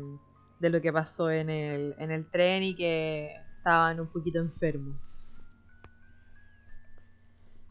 de 0.60 0.70
lo 0.70 0.80
que 0.80 0.92
pasó 0.92 1.30
en 1.30 1.50
el, 1.50 1.94
en 1.98 2.10
el 2.10 2.28
tren 2.28 2.62
y 2.64 2.74
que 2.74 3.32
estaban 3.58 4.00
un 4.00 4.08
poquito 4.08 4.38
enfermos. 4.40 5.17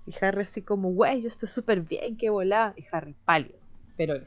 Y 0.08 0.16
Harry 0.22 0.44
así 0.44 0.64
como, 0.64 0.90
güey, 0.90 1.22
yo 1.22 1.28
estoy 1.28 1.50
súper 1.50 1.82
bien, 1.82 2.18
qué 2.18 2.30
volá. 2.30 2.74
Y 2.76 2.86
Harry 2.92 3.16
pálido. 3.26 3.60
Pero. 3.96 4.16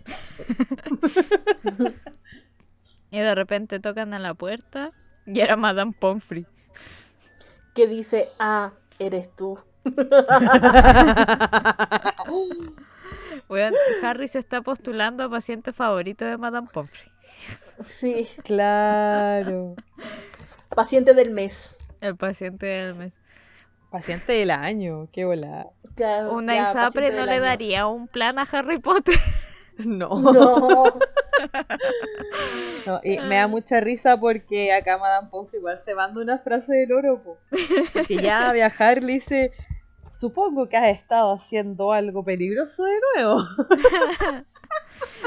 Y 3.12 3.18
de 3.18 3.34
repente 3.34 3.80
tocan 3.80 4.14
a 4.14 4.20
la 4.20 4.34
puerta 4.34 4.92
y 5.26 5.40
era 5.40 5.56
Madame 5.56 5.92
Pomfrey. 5.98 6.46
Que 7.74 7.88
dice, 7.88 8.28
ah, 8.38 8.72
eres 8.98 9.34
tú. 9.34 9.58
Harry 14.02 14.28
se 14.28 14.38
está 14.38 14.62
postulando 14.62 15.24
a 15.24 15.30
paciente 15.30 15.72
favorito 15.72 16.24
de 16.24 16.38
Madame 16.38 16.68
Pomfrey. 16.72 17.10
Sí, 17.84 18.28
claro. 18.44 19.74
paciente 20.68 21.14
del 21.14 21.30
mes. 21.30 21.76
El 22.00 22.16
paciente 22.16 22.66
del 22.66 22.94
mes. 22.94 23.12
Paciente 23.90 24.32
del 24.34 24.50
año, 24.50 25.08
qué 25.12 25.24
volá. 25.24 25.66
Ya- 25.96 26.28
Una 26.28 26.56
Isapre 26.62 27.10
no 27.12 27.26
le 27.26 27.32
año. 27.32 27.42
daría 27.42 27.86
un 27.86 28.06
plan 28.08 28.38
a 28.38 28.42
Harry 28.42 28.78
Potter. 28.78 29.14
No. 29.78 30.20
No. 30.20 30.84
No, 32.86 33.00
y 33.02 33.18
me 33.18 33.36
da 33.36 33.46
mucha 33.48 33.80
risa 33.80 34.18
porque 34.18 34.72
acá 34.72 34.98
Madame 34.98 35.28
Pomfrey 35.30 35.58
igual 35.58 35.78
se 35.78 35.94
manda 35.94 36.20
una 36.20 36.38
frase 36.38 36.72
del 36.74 36.92
oro, 36.92 37.22
po. 37.22 37.38
Porque 37.94 38.16
ya 38.16 38.48
a 38.50 38.52
viajar 38.52 39.02
le 39.02 39.14
dice, 39.14 39.52
supongo 40.10 40.68
que 40.68 40.76
has 40.76 40.88
estado 40.98 41.32
haciendo 41.34 41.92
algo 41.92 42.24
peligroso 42.24 42.84
de 42.84 42.92
nuevo. 43.16 43.42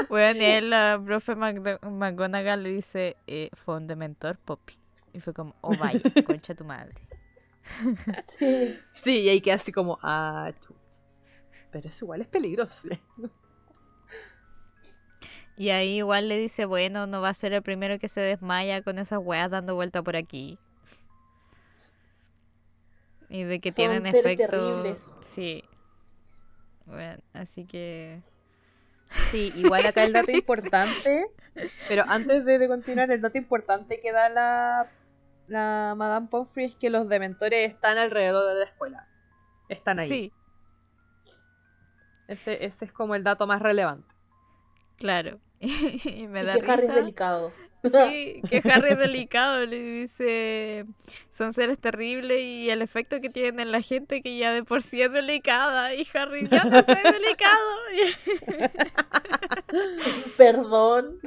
Weón, 0.08 0.40
y 0.40 0.44
él, 0.44 0.70
la 0.70 1.00
profe 1.04 1.34
McGonagall 1.36 2.62
le 2.62 2.70
dice, 2.70 3.16
eh, 3.26 3.50
fue 3.54 3.76
un 3.76 3.86
dementor, 3.86 4.36
Poppy. 4.38 4.74
Y 5.12 5.20
fue 5.20 5.32
como, 5.32 5.54
oh 5.60 5.76
vaya, 5.76 6.00
concha 6.26 6.54
tu 6.54 6.64
madre. 6.64 6.94
Sí. 8.26 8.78
Sí, 8.92 9.20
y 9.22 9.28
ahí 9.28 9.40
queda 9.40 9.54
así 9.54 9.72
como, 9.72 9.98
ah. 10.02 10.52
Pero 11.70 11.88
eso 11.88 12.04
igual 12.04 12.20
es 12.20 12.28
peligroso. 12.28 12.88
Y 15.56 15.70
ahí 15.70 15.98
igual 15.98 16.28
le 16.28 16.36
dice, 16.36 16.64
bueno, 16.64 17.06
no 17.06 17.20
va 17.20 17.28
a 17.28 17.34
ser 17.34 17.52
el 17.52 17.62
primero 17.62 17.98
que 17.98 18.08
se 18.08 18.20
desmaya 18.20 18.82
con 18.82 18.98
esas 18.98 19.20
weas 19.22 19.50
dando 19.50 19.74
vuelta 19.74 20.02
por 20.02 20.16
aquí. 20.16 20.58
Y 23.28 23.44
de 23.44 23.60
que 23.60 23.70
Son 23.70 23.76
tienen 23.76 24.02
seres 24.04 24.24
efecto. 24.24 24.48
terribles. 24.50 25.04
Sí. 25.20 25.64
Bueno, 26.86 27.22
así 27.32 27.64
que. 27.66 28.20
Sí, 29.30 29.52
igual 29.56 29.86
acá 29.86 30.04
el 30.04 30.12
dato 30.12 30.30
importante, 30.32 31.26
pero 31.88 32.04
antes 32.08 32.44
de, 32.44 32.58
de 32.58 32.68
continuar, 32.68 33.10
el 33.12 33.20
dato 33.20 33.38
importante 33.38 34.00
que 34.00 34.10
da 34.12 34.28
la, 34.28 34.90
la 35.46 35.94
Madame 35.96 36.28
Pomfrey 36.28 36.66
es 36.66 36.76
que 36.76 36.90
los 36.90 37.08
dementores 37.08 37.70
están 37.72 37.98
alrededor 37.98 38.48
de 38.54 38.60
la 38.60 38.64
escuela. 38.66 39.08
Están 39.68 40.00
ahí. 40.00 40.08
Sí, 40.10 40.32
Ese, 42.28 42.66
ese 42.66 42.84
es 42.84 42.92
como 42.92 43.14
el 43.14 43.24
dato 43.24 43.46
más 43.46 43.62
relevante. 43.62 44.14
claro. 44.96 45.40
y 45.60 46.26
me 46.28 46.42
Y 46.42 46.44
da 46.44 46.60
que 46.60 46.70
Harry 46.70 46.86
es 46.86 46.94
delicado. 46.94 47.58
Sí, 47.82 48.40
que 48.48 48.62
Harry 48.66 48.92
es 48.92 48.98
delicado, 48.98 49.60
le 49.66 49.78
dice, 49.78 50.86
son 51.28 51.52
seres 51.52 51.78
terribles 51.78 52.40
y 52.40 52.70
el 52.70 52.80
efecto 52.80 53.20
que 53.20 53.28
tienen 53.28 53.60
en 53.60 53.72
la 53.72 53.82
gente 53.82 54.22
que 54.22 54.38
ya 54.38 54.54
de 54.54 54.64
por 54.64 54.80
sí 54.80 55.02
es 55.02 55.12
delicada 55.12 55.92
y 55.94 56.06
Harry 56.14 56.48
ya 56.48 56.64
no 56.64 56.82
soy 56.82 56.96
delicado. 57.02 57.60
Perdón. 60.36 61.18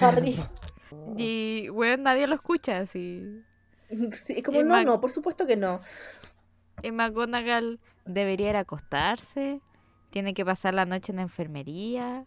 Harry. 0.00 0.36
Y, 1.16 1.68
bueno, 1.68 2.02
nadie 2.04 2.26
lo 2.26 2.34
escucha 2.34 2.78
así. 2.78 3.42
Sí, 4.12 4.42
como 4.42 4.60
Y 4.60 4.62
no, 4.64 4.70
Mac- 4.70 4.86
no, 4.86 5.00
por 5.00 5.10
supuesto 5.10 5.46
que 5.46 5.56
no. 5.56 5.80
Y 6.82 6.90
McGonagall 6.90 7.78
debería 8.04 8.50
ir 8.50 8.56
a 8.56 8.60
acostarse, 8.60 9.60
tiene 10.10 10.34
que 10.34 10.44
pasar 10.44 10.74
la 10.74 10.84
noche 10.86 11.12
en 11.12 11.16
la 11.16 11.22
enfermería. 11.22 12.26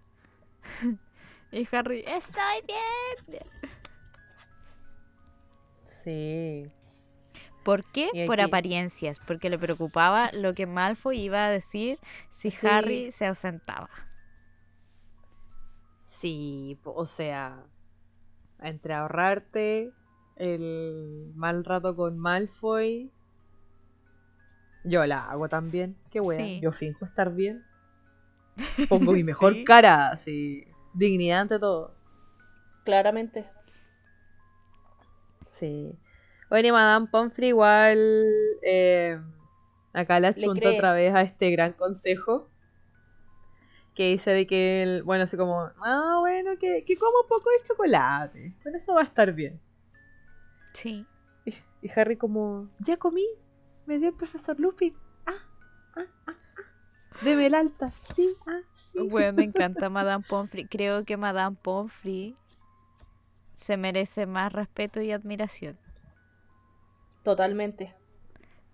y 1.52 1.68
Harry, 1.72 2.03
estoy 2.07 2.64
bien. 2.65 3.41
Sí. 5.88 6.72
¿Por 7.64 7.84
qué? 7.91 8.10
Y 8.14 8.26
Por 8.27 8.39
aquí- 8.39 8.48
apariencias, 8.48 9.19
porque 9.19 9.49
le 9.49 9.60
preocupaba 9.60 10.31
lo 10.31 10.53
que 10.53 10.65
Malfoy 10.65 11.19
iba 11.19 11.45
a 11.45 11.49
decir 11.49 11.99
si 12.30 12.49
Sí. 12.52 12.65
Harry 12.68 13.11
se 13.11 13.26
ausentaba. 13.27 13.89
Sí, 16.06 16.80
o 16.84 17.06
sea, 17.06 17.64
entre 18.61 18.93
ahorrarte 18.93 19.91
el 20.35 21.31
mal 21.35 21.63
rato 21.65 21.95
con 21.95 22.17
Malfoy, 22.17 23.11
yo 24.84 25.05
la 25.05 25.25
hago 25.29 25.49
también. 25.49 25.97
Qué 26.11 26.21
Sí. 26.23 26.59
yo 26.61 26.71
finjo 26.71 27.05
estar 27.05 27.34
bien. 27.34 27.63
Pongo 28.89 29.11
mi 29.11 29.23
mejor 29.23 29.53
Sí. 29.53 29.63
cara, 29.65 30.09
así, 30.09 30.65
dignidad 30.93 31.41
ante 31.41 31.59
todo. 31.59 31.93
Claramente. 32.84 33.49
Sí. 35.45 35.97
Bueno, 36.49 36.67
y 36.69 36.71
Madame 36.71 37.07
Pomfrey 37.07 37.49
igual 37.49 37.97
eh, 38.61 39.19
acá 39.93 40.19
la 40.19 40.34
chunta 40.34 40.69
otra 40.69 40.93
vez 40.93 41.13
a 41.13 41.21
este 41.21 41.51
gran 41.51 41.73
consejo. 41.73 42.49
Que 43.98 44.11
dice 44.11 44.30
de 44.30 44.45
que 44.45 44.84
él, 44.84 45.02
bueno, 45.02 45.24
así 45.24 45.36
como, 45.38 45.60
ah, 45.84 46.18
bueno, 46.19 46.52
que, 46.60 46.86
que 46.86 46.95
como 46.98 47.19
un 47.24 47.28
poco 47.28 47.49
de 47.49 47.64
chocolate. 47.68 48.53
Con 48.61 48.76
eso 48.76 48.94
va 48.94 49.02
a 49.02 49.06
estar 49.06 49.34
bien. 49.34 49.60
Sí. 50.74 51.03
Y, 51.45 51.56
y 51.82 51.90
Harry 51.95 52.15
como, 52.15 52.69
ya 52.78 52.98
comí, 52.98 53.26
me 53.88 53.98
dio 53.98 54.10
el 54.10 54.14
profesor 54.14 54.60
Lupin. 54.60 54.95
Ah, 55.26 55.34
ah, 55.95 56.06
ah, 56.28 56.36
ah. 56.60 57.26
El 57.26 57.56
alta. 57.56 57.90
Sí, 58.15 58.30
ah, 58.45 58.60
sí. 58.94 58.99
Bueno, 59.10 59.34
me 59.34 59.44
encanta 59.45 59.90
Madame 59.90 60.24
Pomfrey. 60.30 60.65
Creo 60.68 61.03
que 61.03 61.18
Madame 61.18 61.57
Pomfrey 61.60 62.36
se 63.56 63.78
merece 63.78 64.28
más 64.28 64.53
respeto 64.53 65.02
y 65.02 65.11
admiración. 65.11 65.80
Totalmente. 67.24 67.95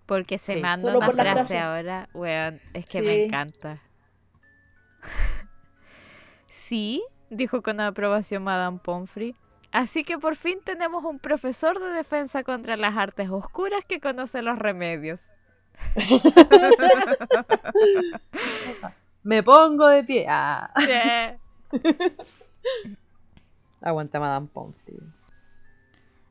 Porque 0.04 0.36
se 0.36 0.56
Sí. 0.56 0.60
manda 0.60 0.82
Solo 0.82 0.98
una 0.98 1.06
por 1.06 1.14
la 1.16 1.22
frase 1.22 1.38
frase. 1.38 1.58
ahora, 1.58 2.10
weón, 2.12 2.60
es 2.74 2.84
que 2.84 2.98
Sí. 2.98 3.06
me 3.06 3.24
encanta. 3.24 3.80
Sí, 6.46 7.02
dijo 7.30 7.62
con 7.62 7.80
aprobación 7.80 8.44
Madame 8.44 8.78
Pomfrey. 8.82 9.34
Así 9.72 10.04
que 10.04 10.18
por 10.18 10.36
fin 10.36 10.60
tenemos 10.62 11.04
un 11.04 11.18
profesor 11.18 11.80
de 11.80 11.88
defensa 11.88 12.44
contra 12.44 12.76
las 12.76 12.96
artes 12.96 13.28
oscuras 13.30 13.84
que 13.84 14.00
conoce 14.00 14.40
los 14.40 14.58
remedios. 14.58 15.34
Me 19.24 19.42
pongo 19.42 19.88
de 19.88 20.04
pie. 20.04 20.26
Ah. 20.28 20.70
Yeah. 20.86 21.38
Aguanta 23.80 24.20
Madame 24.20 24.46
Pomfrey. 24.46 24.98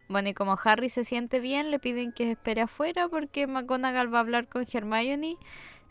Bueno, 0.07 0.29
y 0.29 0.33
como 0.33 0.57
Harry 0.63 0.89
se 0.89 1.03
siente 1.03 1.39
bien, 1.39 1.71
le 1.71 1.79
piden 1.79 2.11
que 2.11 2.31
espere 2.31 2.61
afuera 2.61 3.07
porque 3.09 3.47
McGonagall 3.47 4.13
va 4.13 4.19
a 4.19 4.21
hablar 4.21 4.47
con 4.47 4.65
Hermione 4.71 5.37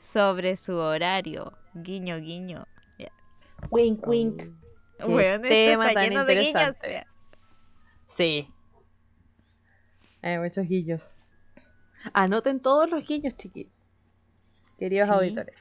sobre 0.03 0.57
su 0.57 0.75
horario. 0.77 1.53
Guiño, 1.75 2.19
guiño. 2.19 2.67
Wink, 3.71 4.05
wink. 4.09 4.43
Weón, 4.99 5.45
esto 5.45 5.49
tema 5.49 5.89
está 5.89 6.01
tan 6.01 6.11
lleno 6.11 6.25
de 6.25 6.35
guiños. 6.35 6.49
interesante. 6.49 7.07
Sí. 8.09 8.49
Hay 10.23 10.39
muchos 10.39 10.67
guiños. 10.67 11.03
Anoten 12.13 12.61
todos 12.61 12.91
los 12.91 13.07
guiños, 13.07 13.37
chiquitos. 13.37 13.73
Queridos 14.77 15.09
Sí. 15.09 15.15
auditores. 15.15 15.57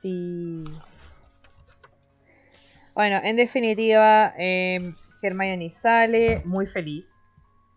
Sí. 0.00 0.64
Bueno, 2.94 3.20
en 3.22 3.36
definitiva, 3.36 4.34
eh, 4.36 4.92
Hermione 5.22 5.70
sale 5.70 6.42
muy 6.44 6.66
feliz 6.66 7.11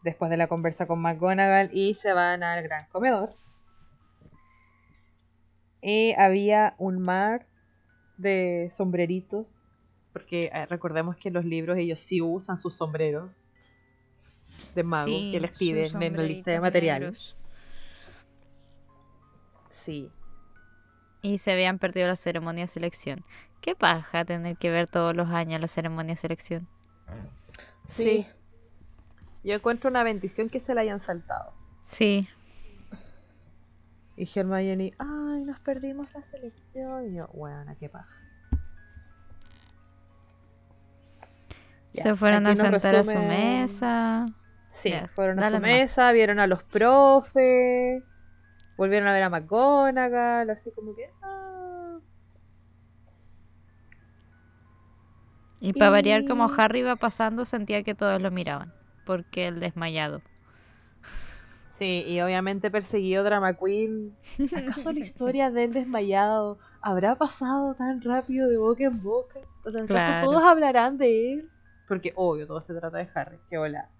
después 0.05 0.29
de 0.29 0.37
la 0.37 0.47
conversa 0.47 0.85
con 0.85 1.01
McGonagall 1.01 1.69
y 1.73 1.95
se 1.95 2.13
van 2.13 2.43
al 2.43 2.63
gran 2.63 2.85
comedor. 2.89 3.31
Y 5.81 6.13
había 6.13 6.75
un 6.77 7.01
mar 7.01 7.47
de 8.17 8.71
sombreritos, 8.77 9.53
porque 10.13 10.51
eh, 10.53 10.65
recordemos 10.67 11.17
que 11.17 11.29
en 11.29 11.33
los 11.33 11.43
libros 11.43 11.77
ellos 11.77 11.99
sí 11.99 12.21
usan 12.21 12.57
sus 12.57 12.75
sombreros 12.75 13.31
de 14.73 14.83
mago 14.83 15.07
Sí, 15.07 15.31
que 15.31 15.39
les 15.39 15.57
piden 15.57 16.01
en 16.01 16.15
la 16.15 16.23
lista 16.23 16.51
de 16.51 16.59
materiales. 16.59 17.35
Sí. 19.71 20.11
Y 21.21 21.39
se 21.39 21.51
habían 21.51 21.79
perdido 21.79 22.07
la 22.07 22.15
ceremonia 22.15 22.63
de 22.63 22.67
selección. 22.67 23.25
Qué 23.59 23.75
paja 23.75 24.23
tener 24.23 24.57
que 24.57 24.69
ver 24.69 24.85
todos 24.85 25.15
los 25.15 25.29
años 25.29 25.59
la 25.59 25.67
ceremonia 25.67 26.13
de 26.13 26.17
selección. 26.17 26.67
Sí. 27.85 28.27
Yo 29.45 29.53
encuentro 29.53 29.91
una 29.91 30.01
bendición 30.03 30.49
que 30.49 30.59
se 30.59 30.73
la 30.73 30.81
hayan 30.81 30.99
saltado. 30.99 31.53
Sí. 31.81 32.27
Y 34.17 34.27
Hermione, 34.33 34.93
ay, 34.97 35.43
nos 35.43 35.59
perdimos 35.59 36.07
la 36.15 36.23
selección. 36.23 37.11
Y 37.11 37.17
yo, 37.17 37.27
bueno, 37.27 37.75
qué 37.79 37.87
paja. 37.87 38.09
Ya, 41.93 42.03
se 42.03 42.15
fueron 42.15 42.47
a 42.47 42.55
sentar 42.55 42.95
a 42.95 43.03
su 43.03 43.13
mesa. 43.19 44.25
Sí, 44.71 44.89
Ya, 44.89 45.07
fueron 45.07 45.39
a 45.39 45.49
su 45.51 45.59
mesa, 45.59 46.11
vieron 46.11 46.39
a 46.39 46.47
los 46.47 46.63
profes, 46.63 48.03
volvieron 48.77 49.07
a 49.07 49.13
ver 49.13 49.23
a 49.23 49.29
McGonagall, 49.29 50.49
así 50.49 50.71
como 50.71 50.95
que... 50.95 51.09
ah. 51.21 51.99
Y 55.61 55.71
para 55.73 55.91
variar, 55.91 56.25
como 56.25 56.47
Y- 56.47 56.53
Harry 56.57 56.79
iba 56.79 56.95
pasando, 56.95 57.45
sentía 57.45 57.83
que 57.83 57.93
todos 57.93 58.19
lo 58.21 58.31
miraban. 58.31 58.73
Porque 59.05 59.47
el 59.47 59.59
desmayado. 59.59 60.21
Sí, 61.77 62.03
y 62.07 62.21
obviamente 62.21 62.71
perseguido 62.71 63.23
Drama 63.23 63.53
Queen. 63.53 64.15
¿Acaso 64.55 64.91
la 64.93 64.99
historia 65.05 65.51
del 65.51 65.73
desmayado 65.73 66.57
habrá 66.81 67.15
pasado 67.15 67.75
tan 67.75 68.01
rápido 68.01 68.47
de 68.47 68.57
boca 68.57 68.85
en 68.85 69.01
boca? 69.03 69.39
¿O 69.65 69.69
¿Acaso 69.69 69.85
Claro. 69.87 70.27
todos 70.27 70.43
hablarán 70.43 70.97
de 70.97 71.33
él? 71.33 71.49
Porque 71.87 72.13
obvio, 72.15 72.47
todo 72.47 72.61
se 72.61 72.73
trata 72.73 72.97
de 72.97 73.09
Harry. 73.13 73.37
Que 73.49 73.57
hola. 73.57 73.89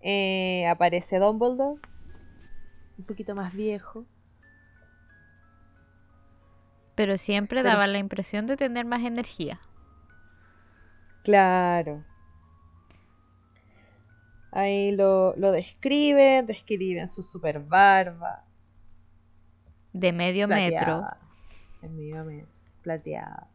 Eh, 0.00 0.66
aparece 0.68 1.18
Dumbledore. 1.18 1.80
Un 2.98 3.04
poquito 3.06 3.34
más 3.34 3.52
viejo. 3.54 4.04
Pero 6.94 7.18
siempre 7.18 7.60
Pero 7.60 7.70
daba 7.70 7.86
la 7.86 7.98
impresión 7.98 8.46
de 8.46 8.56
tener 8.56 8.84
más 8.84 9.02
energía. 9.04 9.60
Claro. 11.22 12.04
Ahí 14.52 14.92
lo, 14.92 15.34
lo 15.36 15.50
describen, 15.50 16.46
describen 16.46 17.08
su 17.08 17.22
super 17.22 17.58
barba. 17.60 18.44
De 19.92 20.12
medio 20.12 20.46
metro. 20.46 20.78
plateada. 20.78 21.18
En 21.82 21.96
medio 21.96 22.24
metro, 22.24 22.48
plateada. 22.82 23.48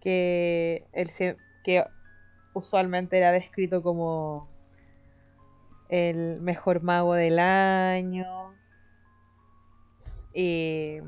Que, 0.00 0.86
él 0.92 1.10
se- 1.10 1.36
que 1.64 1.84
usualmente 2.52 3.16
era 3.18 3.32
descrito 3.32 3.82
como 3.82 4.48
el 5.88 6.40
mejor 6.40 6.82
mago 6.82 7.14
del 7.14 7.38
año. 7.38 8.54
Y, 10.40 10.98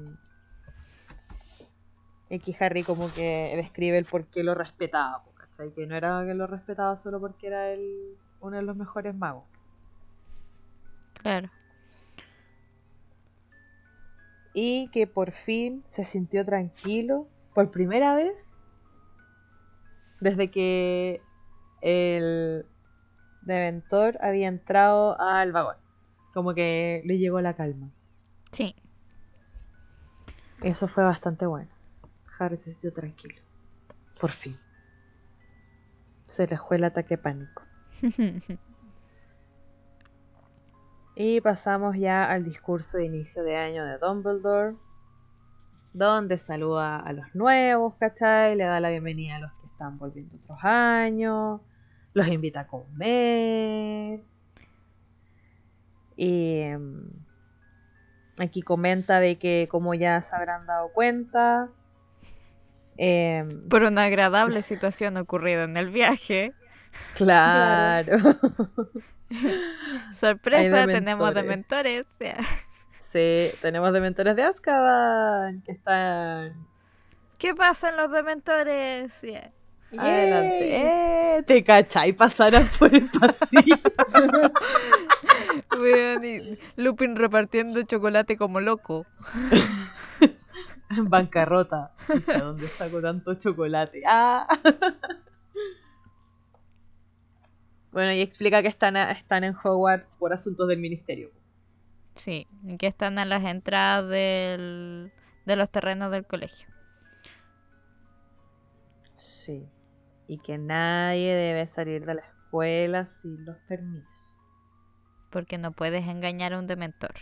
y 2.29 2.39
que 2.41 2.57
Harry 2.59 2.83
como 2.83 3.13
que 3.13 3.55
describe 3.57 3.99
el 3.99 4.05
por 4.05 4.27
qué 4.27 4.43
lo 4.43 4.55
respetaba, 4.55 5.23
¿cachai? 5.35 5.73
Que 5.73 5.87
no 5.87 5.95
era 5.97 6.25
que 6.27 6.35
lo 6.35 6.47
respetaba 6.49 6.97
solo 6.97 7.21
porque 7.21 7.47
era 7.47 7.71
el, 7.73 8.19
uno 8.41 8.57
de 8.57 8.63
los 8.63 8.77
mejores 8.77 9.15
magos. 9.15 9.45
Claro. 11.15 11.51
y 14.53 14.89
que 14.89 15.07
por 15.07 15.33
fin 15.33 15.85
se 15.89 16.05
sintió 16.05 16.45
tranquilo 16.45 17.29
por 17.55 17.71
primera 17.71 18.15
vez 18.15 18.35
desde 20.21 20.51
que 20.51 21.23
el 21.81 22.67
Deventor 23.43 24.19
había 24.21 24.49
entrado 24.49 25.19
al 25.21 25.53
vagón. 25.53 25.77
Como 26.35 26.55
que 26.55 27.03
le 27.05 27.19
llegó 27.19 27.41
la 27.41 27.55
calma. 27.57 27.91
Sí. 28.53 28.75
Eso 30.63 30.89
fue 30.89 31.05
bastante 31.05 31.47
bueno. 31.47 31.71
Harry 32.39 32.59
se 32.59 32.73
sintió 32.73 32.93
tranquilo. 32.93 33.41
Por 34.21 34.31
fin. 34.31 34.57
Se 36.27 36.47
le 36.47 36.59
fue 36.59 36.77
el 36.77 36.85
ataque 36.85 37.19
pánico. 37.19 37.63
Y 41.23 41.43
pasamos 41.43 41.99
ya 41.99 42.25
al 42.31 42.45
discurso 42.45 42.97
de 42.97 43.05
inicio 43.05 43.43
de 43.43 43.55
año 43.55 43.85
de 43.85 43.99
Dumbledore, 43.99 44.77
donde 45.93 46.39
saluda 46.39 46.99
a 46.99 47.13
los 47.13 47.27
nuevos, 47.35 47.95
¿cachai? 47.97 48.57
Le 48.57 48.65
da 48.65 48.81
la 48.81 48.89
bienvenida 48.89 49.37
a 49.37 49.41
los 49.41 49.53
que 49.55 49.67
están 49.67 49.99
volviendo 49.99 50.37
otros 50.39 50.57
años, 50.63 51.61
los 52.15 52.27
invita 52.29 52.61
a 52.61 52.67
comer. 52.67 54.25
Y 56.17 56.61
em, 56.61 57.11
aquí 58.41 58.63
comenta 58.63 59.21
de 59.21 59.39
que, 59.39 59.69
como 59.71 59.95
ya 59.95 60.23
se 60.23 60.35
habrán 60.35 60.67
dado 60.67 60.91
cuenta, 60.93 61.69
em, 62.97 63.69
Por 63.69 63.83
una 63.83 64.05
agradable 64.05 64.63
situación 64.63 65.17
ocurrida 65.17 65.65
en 65.65 65.77
el 65.77 65.91
viaje. 65.91 66.53
claro. 67.15 68.19
Sorpresa, 70.13 70.87
tenemos 70.87 71.35
dementores. 71.35 72.07
dementores. 72.19 72.47
Sí, 73.13 73.51
tenemos 73.61 73.93
dementores 73.93 74.37
de 74.37 74.45
Azkaban 74.45 75.63
que 75.63 75.73
están 75.73 76.55
¿Qué 77.39 77.57
pasa 77.57 77.89
en 77.89 77.97
los 77.97 78.13
dementores? 78.13 79.21
Yeah. 79.23 79.51
adelante. 79.99 81.39
¡Eh! 81.39 81.43
¿Te 81.45 81.65
cachai? 81.65 82.13
Pasaran 82.13 82.65
por 82.79 82.95
el 82.95 83.09
pasillo. 83.11 83.77
Weón, 85.79 86.25
y 86.25 86.59
Lupin 86.77 87.17
repartiendo 87.17 87.83
chocolate 87.83 88.37
como 88.37 88.61
loco. 88.61 89.07
en 90.91 91.09
bancarrota. 91.09 91.93
Chucha, 92.07 92.39
¿dónde 92.41 92.69
saco 92.69 93.01
tanto 93.01 93.35
chocolate? 93.35 94.03
¡Ah! 94.07 94.47
Bueno, 97.93 98.13
y 98.13 98.21
explica 98.21 98.63
que 98.63 98.69
están, 98.69 98.97
a- 98.97 99.11
están 99.11 99.43
en 99.45 99.55
Hogwarts 99.63 100.17
por 100.17 100.33
asuntos 100.33 100.69
del 100.69 100.79
ministerio. 100.79 101.31
Sí, 102.17 102.47
y 102.65 102.77
que 102.77 102.87
están 102.87 103.19
a 103.19 103.25
las 103.25 103.45
entradas 103.45 104.09
del, 104.09 105.13
de 105.47 105.57
los 105.57 105.71
terrenos 105.71 106.11
del 106.13 106.25
colegio. 106.27 106.69
Sí. 109.17 109.67
Y 110.29 110.39
que 110.39 110.59
nadie 110.59 111.35
debe 111.35 111.67
salir 111.67 112.05
de 112.07 112.15
la 112.15 112.21
escuela 112.23 113.07
sin 113.07 113.45
los 113.45 113.57
permisos. 113.69 114.35
Porque 115.31 115.59
no 115.59 115.73
puedes 115.73 116.07
engañar 116.07 116.53
a 116.53 116.59
un 116.59 116.67
dementor. 116.67 117.15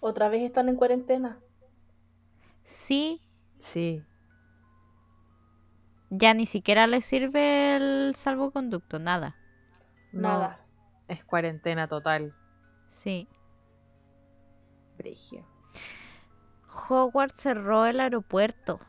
Otra 0.00 0.28
vez 0.28 0.42
están 0.42 0.68
en 0.68 0.76
cuarentena. 0.76 1.38
Sí, 2.64 3.20
Sí. 3.58 4.02
ya 6.10 6.34
ni 6.34 6.46
siquiera 6.46 6.86
les 6.86 7.04
sirve 7.04 7.76
el 7.76 8.14
salvoconducto, 8.14 8.98
nada. 8.98 9.36
No, 10.12 10.22
Nada. 10.28 10.60
Es 11.08 11.24
cuarentena 11.24 11.88
total. 11.88 12.34
Sí. 12.88 13.28
Brigio. 14.98 15.44
Hogwarts 16.88 17.34
cerró 17.40 17.86
el 17.86 18.00
aeropuerto. 18.00 18.80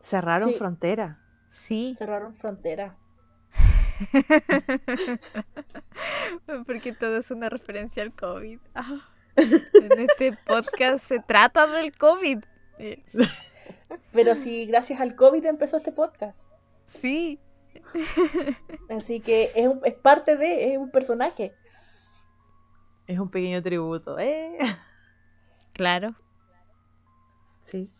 Cerraron 0.00 0.50
Sí. 0.50 0.54
frontera. 0.56 1.20
Sí. 1.50 1.94
Cerraron 1.98 2.34
frontera. 2.34 2.96
Porque 6.66 6.92
todo 6.92 7.16
es 7.18 7.30
una 7.30 7.48
referencia 7.48 8.02
al 8.02 8.12
COVID. 8.12 8.60
Ah. 8.74 9.00
En 9.36 10.00
este 10.00 10.32
podcast 10.46 11.04
se 11.06 11.20
trata 11.20 11.66
del 11.66 11.96
COVID. 11.96 12.38
Pero 14.12 14.34
sí, 14.34 14.66
gracias 14.66 15.00
al 15.00 15.14
COVID 15.14 15.44
empezó 15.46 15.76
este 15.78 15.92
podcast. 15.92 16.48
Sí. 16.86 17.40
Así 18.90 19.20
que 19.20 19.52
es, 19.54 19.68
un- 19.68 19.80
es 19.84 19.94
parte 19.94 20.36
de, 20.36 20.72
es 20.72 20.78
un 20.78 20.90
personaje. 20.90 21.54
Es 23.06 23.18
un 23.18 23.30
pequeño 23.30 23.62
tributo. 23.62 24.18
¿eh? 24.18 24.58
Claro. 25.72 26.14
Sí. 27.64 27.90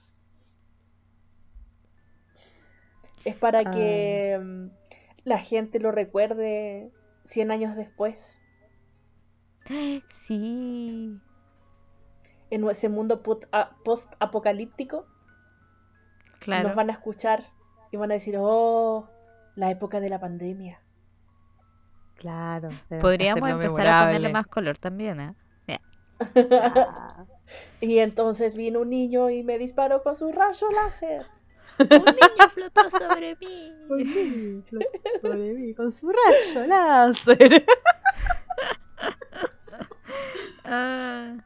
Es 3.24 3.36
para 3.36 3.60
Ah. 3.60 3.70
que 3.70 4.38
mm, 4.42 4.66
la 5.28 5.38
gente 5.38 5.78
lo 5.78 5.92
recuerde 5.92 6.90
100 7.24 7.50
años 7.50 7.76
después. 7.76 8.36
Sí. 10.08 11.20
En 12.50 12.68
ese 12.70 12.88
mundo 12.88 13.22
put- 13.22 13.46
a- 13.52 13.76
post-apocalíptico 13.84 15.06
Claro. 16.40 16.68
nos 16.68 16.76
van 16.76 16.88
a 16.88 16.94
escuchar 16.94 17.44
y 17.90 17.96
van 17.98 18.10
a 18.10 18.14
decir, 18.14 18.36
oh, 18.38 19.08
la 19.54 19.70
época 19.70 20.00
de 20.00 20.08
la 20.08 20.18
pandemia. 20.20 20.80
Claro. 22.16 22.70
Podríamos 23.00 23.48
empezar 23.50 23.86
a 23.86 24.06
ponerle 24.06 24.32
más 24.32 24.46
color 24.46 24.76
también, 24.78 25.20
¿eh? 25.20 25.34
Ya. 25.66 25.80
Ah. 26.52 27.24
Y 27.80 27.98
entonces 28.00 28.56
vino 28.56 28.80
un 28.80 28.90
niño 28.90 29.30
y 29.30 29.42
me 29.42 29.56
disparó 29.56 30.02
con 30.02 30.16
su 30.16 30.30
rayo 30.32 30.66
láser. 30.70 31.24
Un 31.78 32.04
niño 32.04 32.50
flotó 32.52 32.90
sobre 32.90 33.36
mí. 33.36 33.72
¿Por 33.88 33.98
qué? 33.98 34.62
Flotó 34.68 35.36
de 35.36 35.52
mí 35.54 35.74
con 35.74 35.92
su 35.92 36.10
rayo 36.10 36.66
láser. 36.66 37.64
Ah. 40.70 41.38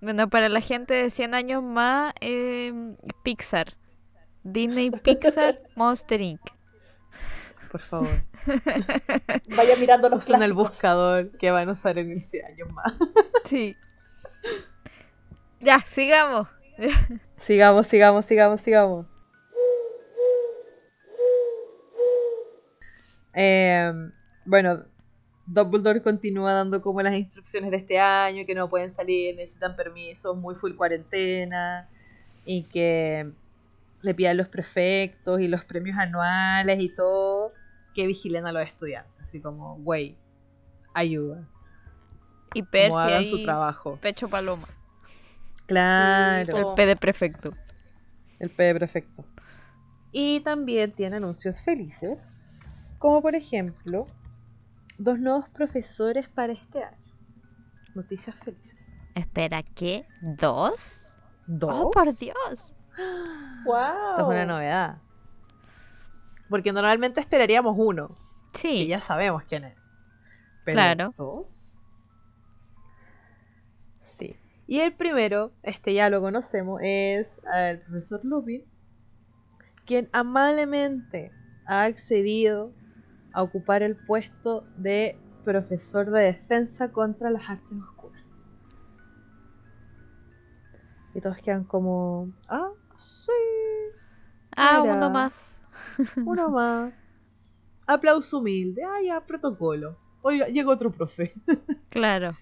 Bueno, 0.00 0.28
para 0.28 0.48
la 0.48 0.60
gente 0.60 0.94
de 0.94 1.10
100 1.10 1.34
años 1.34 1.64
más, 1.64 2.14
eh, 2.20 2.72
Pixar. 3.24 3.76
Disney 4.44 4.90
Pixar 5.02 5.60
Monster 5.74 6.20
Inc. 6.20 6.40
Por 7.72 7.80
favor. 7.80 8.24
Vaya 9.56 9.76
mirando 9.76 10.08
los 10.08 10.24
Usen 10.24 10.42
el 10.42 10.52
buscador 10.52 11.36
que 11.38 11.50
van 11.50 11.68
a 11.68 11.72
usar 11.72 11.98
en 11.98 12.08
15 12.08 12.44
años 12.44 12.70
más. 12.72 12.94
Sí. 13.44 13.76
Ya, 15.60 15.80
sigamos. 15.80 16.48
Sigamos, 17.38 17.86
sigamos, 17.86 18.24
sigamos, 18.24 18.60
sigamos. 18.60 19.06
Eh, 23.34 23.92
bueno, 24.44 24.84
Dumbledore 25.46 26.02
continúa 26.02 26.52
dando 26.52 26.80
como 26.80 27.02
las 27.02 27.14
instrucciones 27.14 27.70
de 27.70 27.78
este 27.78 27.98
año, 27.98 28.46
que 28.46 28.54
no 28.54 28.68
pueden 28.68 28.94
salir, 28.94 29.36
necesitan 29.36 29.76
permisos, 29.76 30.36
muy 30.36 30.54
full 30.54 30.74
cuarentena, 30.74 31.88
y 32.44 32.62
que 32.64 33.30
le 34.02 34.14
pidan 34.14 34.36
los 34.36 34.48
prefectos 34.48 35.40
y 35.40 35.48
los 35.48 35.64
premios 35.64 35.98
anuales 35.98 36.80
y 36.80 36.88
todo, 36.94 37.52
que 37.94 38.06
vigilen 38.06 38.46
a 38.46 38.52
los 38.52 38.62
estudiantes, 38.62 39.12
así 39.20 39.40
como, 39.40 39.76
güey, 39.78 40.16
ayuda, 40.94 41.48
Y 42.54 42.60
como 42.60 42.70
Percy 42.70 42.96
hagan 42.96 43.24
su 43.26 43.42
trabajo. 43.44 43.98
pecho 44.00 44.28
paloma. 44.28 44.68
Claro. 45.66 46.70
El. 46.70 46.74
P 46.74 46.86
de 46.86 46.96
prefecto. 46.96 47.54
El 48.38 48.50
P 48.50 48.74
perfecto. 48.74 49.24
Y 50.12 50.40
también 50.40 50.92
tiene 50.92 51.16
anuncios 51.16 51.62
felices, 51.62 52.20
como 53.00 53.22
por 53.22 53.34
ejemplo, 53.34 54.06
dos 54.98 55.18
nuevos 55.18 55.48
profesores 55.48 56.28
para 56.28 56.52
este 56.52 56.84
año. 56.84 56.98
Noticias 57.94 58.36
felices. 58.44 58.76
Espera, 59.14 59.62
¿qué? 59.62 60.06
¿Dos? 60.20 61.16
¿Dos? 61.46 61.72
¡Oh, 61.74 61.90
por 61.90 62.14
Dios! 62.14 62.76
¡Wow! 63.64 63.74
Esto 63.74 64.20
es 64.20 64.26
una 64.26 64.44
novedad. 64.44 64.98
Porque 66.50 66.74
normalmente 66.74 67.20
esperaríamos 67.20 67.74
uno, 67.78 68.18
que 68.52 68.58
Sí, 68.58 68.86
ya 68.86 69.00
sabemos 69.00 69.44
quién 69.48 69.64
es. 69.64 69.76
Pero 70.66 70.74
Claro. 70.74 71.14
¿Dos? 71.16 71.78
Sí. 74.18 74.36
Y 74.66 74.80
el 74.80 74.92
primero, 74.92 75.52
este 75.62 75.94
ya 75.94 76.10
lo 76.10 76.20
conocemos, 76.20 76.82
es 76.84 77.40
el 77.54 77.80
profesor 77.80 78.20
Lupin, 78.24 78.62
quien 79.86 80.10
amablemente 80.12 81.32
ha 81.64 81.84
accedido 81.84 82.74
a 83.32 83.42
ocupar 83.42 83.82
el 83.82 83.96
puesto 83.96 84.64
de 84.76 85.16
profesor 85.44 86.10
de 86.10 86.22
defensa 86.22 86.90
contra 86.90 87.30
las 87.30 87.48
artes 87.48 87.78
oscuras. 87.88 88.20
Y 91.14 91.20
todos 91.20 91.38
quedan 91.38 91.64
como, 91.64 92.28
ah, 92.48 92.70
sí, 92.96 93.32
Ah, 94.56 94.80
Mira. 94.82 94.94
uno 94.96 95.10
más. 95.10 95.60
uno 96.16 96.50
más. 96.50 96.92
Aplauso 97.86 98.38
humilde, 98.38 98.82
ah, 98.84 99.00
ya, 99.04 99.20
protocolo. 99.20 99.96
Oiga, 100.22 100.46
llega 100.48 100.70
otro 100.70 100.90
profe. 100.90 101.32
Claro. 101.90 102.36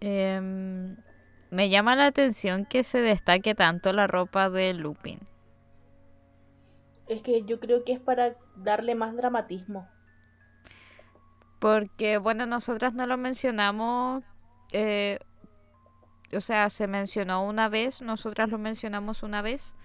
Em, 0.00 0.96
me 1.50 1.70
llama 1.70 1.96
la 1.96 2.06
atención 2.06 2.66
que 2.66 2.82
se 2.82 3.00
destaque 3.00 3.54
tanto 3.54 3.92
la 3.94 4.06
ropa 4.06 4.50
de 4.50 4.74
Lupin. 4.74 5.20
Es 7.08 7.22
que 7.22 7.44
yo 7.44 7.60
creo 7.60 7.82
que 7.82 7.92
es 7.94 8.00
para 8.00 8.36
darle 8.56 8.94
más 8.94 9.16
dramatismo. 9.16 9.88
Porque, 11.58 12.18
bueno, 12.18 12.46
nosotras 12.46 12.94
no 12.94 13.06
lo 13.06 13.16
mencionamos. 13.16 14.22
eh, 14.72 15.18
o 16.36 16.40
sea, 16.40 16.68
se 16.70 16.86
mencionó 16.86 17.44
una 17.46 17.68
vez, 17.68 18.02
nosotras 18.02 18.48
lo 18.50 18.58
mencionamos 18.58 19.22
una 19.22 19.40
vez. 19.42 19.76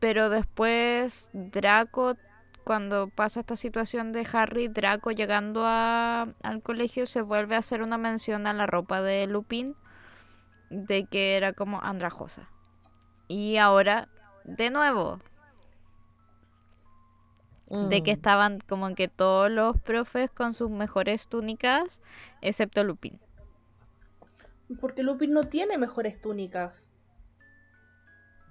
Pero 0.00 0.28
después 0.28 1.30
Draco, 1.32 2.16
cuando 2.64 3.08
pasa 3.08 3.40
esta 3.40 3.56
situación 3.56 4.12
de 4.12 4.26
Harry, 4.32 4.68
Draco 4.68 5.10
llegando 5.12 5.62
a- 5.66 6.28
al 6.42 6.62
colegio, 6.62 7.06
se 7.06 7.22
vuelve 7.22 7.56
a 7.56 7.58
hacer 7.58 7.82
una 7.82 7.98
mención 7.98 8.46
a 8.46 8.52
la 8.54 8.66
ropa 8.66 9.02
de 9.02 9.26
Lupin, 9.26 9.76
de 10.70 11.06
que 11.06 11.36
era 11.36 11.52
como 11.52 11.80
andrajosa. 11.82 12.50
Y 13.28 13.56
ahora, 13.58 14.08
de 14.44 14.70
nuevo, 14.70 15.20
de 17.70 18.02
que 18.02 18.12
Mm. 18.12 18.14
estaban 18.14 18.58
como 18.68 18.94
que 18.94 19.08
todos 19.08 19.50
los 19.50 19.80
profes 19.80 20.30
con 20.30 20.54
sus 20.54 20.70
mejores 20.70 21.28
túnicas, 21.28 22.02
excepto 22.42 22.84
Lupin. 22.84 23.18
Porque 24.80 25.02
Lupin 25.02 25.32
no 25.32 25.44
tiene 25.48 25.78
mejores 25.78 26.20
túnicas. 26.20 26.90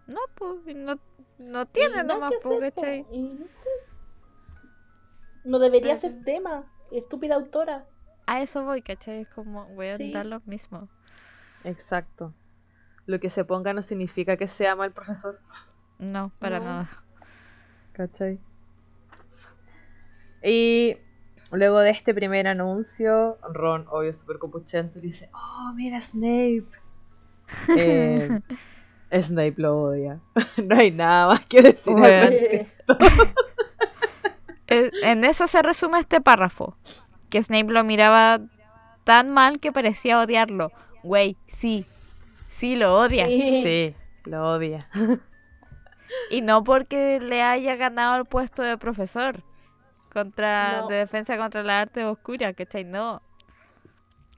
No, 0.07 0.19
pues 0.35 0.75
no, 0.75 0.99
no 1.37 1.65
tiene 1.65 1.97
nada 2.03 2.13
nomás, 2.15 2.31
que 2.31 2.37
pues, 2.43 2.57
hacer, 2.57 2.73
po. 2.73 2.81
¿cachai? 2.81 3.05
Y- 3.11 3.45
No 5.45 5.59
debería 5.59 5.97
ser 5.97 6.23
tema. 6.23 6.65
Estúpida 6.91 7.35
autora. 7.35 7.85
A 8.27 8.41
eso 8.41 8.63
voy, 8.63 8.81
¿cachai? 8.81 9.21
Es 9.21 9.27
como, 9.29 9.65
voy 9.69 9.87
a 9.89 9.97
Sí. 9.97 10.11
dar 10.11 10.25
lo 10.25 10.39
mismo. 10.45 10.87
Exacto. 11.65 12.33
Lo 13.05 13.19
que 13.19 13.29
se 13.29 13.43
ponga 13.43 13.73
no 13.73 13.83
significa 13.83 14.37
que 14.37 14.47
sea 14.47 14.75
mal 14.75 14.91
profesor. 14.93 15.39
No, 15.99 16.31
para 16.39 16.59
No. 16.59 16.65
nada. 16.65 16.89
¿Cachai? 17.93 18.39
Y 20.43 20.97
luego 21.51 21.79
de 21.79 21.91
este 21.91 22.13
primer 22.13 22.47
anuncio, 22.47 23.37
Ron, 23.49 23.85
obvio, 23.89 24.13
súper 24.13 24.39
copuchento, 24.39 24.99
dice, 24.99 25.29
oh, 25.33 25.71
mira 25.75 26.01
Snape. 26.01 26.65
Eh, 29.15 29.21
Snape 29.21 29.55
lo 29.57 29.79
odia. 29.83 30.19
no 30.63 30.75
hay 30.75 30.89
nada 30.91 31.27
más 31.27 31.45
que 31.45 31.61
decir. 31.61 31.93
Bueno. 31.93 32.35
en 34.67 35.23
eso 35.23 35.45
se 35.45 35.61
resume 35.61 35.99
este 35.99 36.19
párrafo. 36.19 36.75
Que 37.29 37.43
Snape 37.43 37.71
lo 37.71 37.83
miraba 37.83 38.39
tan 39.03 39.29
mal 39.29 39.59
que 39.59 39.71
parecía 39.71 40.19
odiarlo. 40.19 40.71
Güey, 41.03 41.37
sí. 41.45 41.85
Sí, 42.47 42.75
lo 42.75 42.97
odia. 42.97 43.27
Sí. 43.27 43.61
Sí, 43.63 43.95
lo 44.25 44.49
odia. 44.49 44.89
Y 46.29 46.41
no 46.41 46.63
porque 46.63 47.19
le 47.19 47.41
haya 47.41 47.75
ganado 47.75 48.17
el 48.17 48.25
puesto 48.25 48.61
de 48.63 48.77
profesor 48.77 49.43
contra 50.11 50.81
No. 50.81 50.87
de 50.87 50.95
defensa 50.97 51.37
contra 51.37 51.63
la 51.63 51.81
arte 51.81 52.05
oscura, 52.05 52.53
¿cachai? 52.53 52.83
No. 52.83 53.21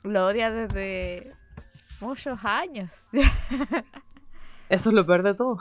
Lo 0.03 0.27
odia 0.27 0.51
desde 0.51 1.33
muchos 1.99 2.43
años. 2.45 3.09
Eso 4.69 4.89
es 4.89 4.95
lo 4.95 5.05
peor 5.05 5.23
de 5.23 5.33
todo. 5.33 5.57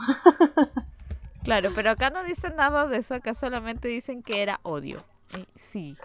claro, 1.43 1.71
pero 1.75 1.91
acá 1.91 2.09
no 2.09 2.23
dicen 2.23 2.55
nada 2.55 2.87
de 2.87 2.97
eso, 2.97 3.13
acá 3.15 3.33
solamente 3.35 3.87
dicen 3.87 4.23
que 4.23 4.41
era 4.41 4.59
odio. 4.63 5.03
Sí. 5.55 5.95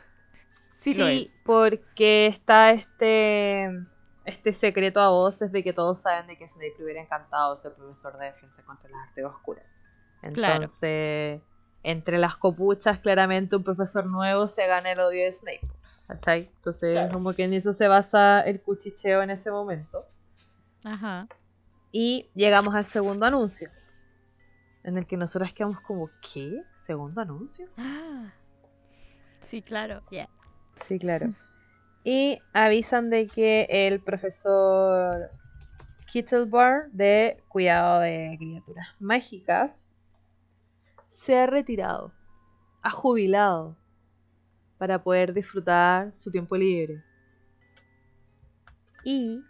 Sí, 0.73 0.95
lo 0.95 1.07
es. 1.07 1.41
porque 1.45 2.27
está 2.27 2.71
este 2.73 3.69
este 4.25 4.53
secreto 4.53 5.01
a 5.01 5.09
voces 5.11 5.51
de 5.51 5.63
que 5.65 5.73
todos 5.73 6.01
saben 6.01 6.27
de 6.27 6.37
que 6.37 6.47
Snape 6.49 6.75
le 6.79 6.85
hubiera 6.85 7.03
encantado 7.03 7.57
ser 7.57 7.73
profesor 7.75 8.17
de 8.19 8.27
defensa 8.27 8.63
contra 8.63 8.89
las 8.91 9.09
artes 9.09 9.25
oscuras. 9.25 9.65
Claro. 10.33 10.65
Entonces, 10.65 11.41
entre 11.83 12.19
las 12.19 12.37
copuchas, 12.37 12.99
claramente 12.99 13.57
un 13.57 13.65
profesor 13.65 14.07
nuevo 14.07 14.49
se 14.49 14.67
gana 14.67 14.93
el 14.93 15.01
odio 15.01 15.25
de 15.25 15.33
Snape. 15.33 15.61
¿Cachai? 16.07 16.51
Entonces, 16.57 16.93
Claro. 16.93 17.13
como 17.13 17.33
que 17.35 17.45
en 17.45 17.55
eso 17.55 17.73
se 17.73 17.89
basa 17.89 18.41
el 18.41 18.61
cuchicheo 18.61 19.23
en 19.23 19.31
ese 19.31 19.51
momento. 19.51 20.05
Ajá. 20.85 21.27
Y 21.93 22.29
llegamos 22.35 22.75
al 22.75 22.85
segundo 22.85 23.27
anuncio. 23.27 23.71
En 24.83 24.97
el 24.97 25.07
que 25.07 25.17
nosotras 25.17 25.53
quedamos 25.53 25.81
como, 25.81 26.11
¿qué? 26.21 26.63
¿Segundo 26.75 27.21
anuncio? 27.21 27.69
Ah. 27.77 28.33
Sí, 29.39 29.63
claro. 29.63 30.03
Ya. 30.11 30.29
Sí, 30.87 30.99
claro. 30.99 31.33
Y 32.03 32.41
avisan 32.53 33.11
de 33.11 33.27
que 33.27 33.67
el 33.71 34.01
profesor 34.01 35.31
Kittlebar 36.07 36.91
de 36.91 37.43
cuidado 37.49 38.01
de 38.01 38.35
criaturas 38.39 38.89
mágicas 38.99 39.91
se 41.21 41.39
ha 41.39 41.47
retirado, 41.47 42.15
ha 42.81 42.91
jubilado 42.91 43.77
para 44.79 45.03
poder 45.03 45.35
disfrutar 45.35 46.17
su 46.17 46.31
tiempo 46.31 46.57
libre. 46.57 47.05
Y 49.05 49.45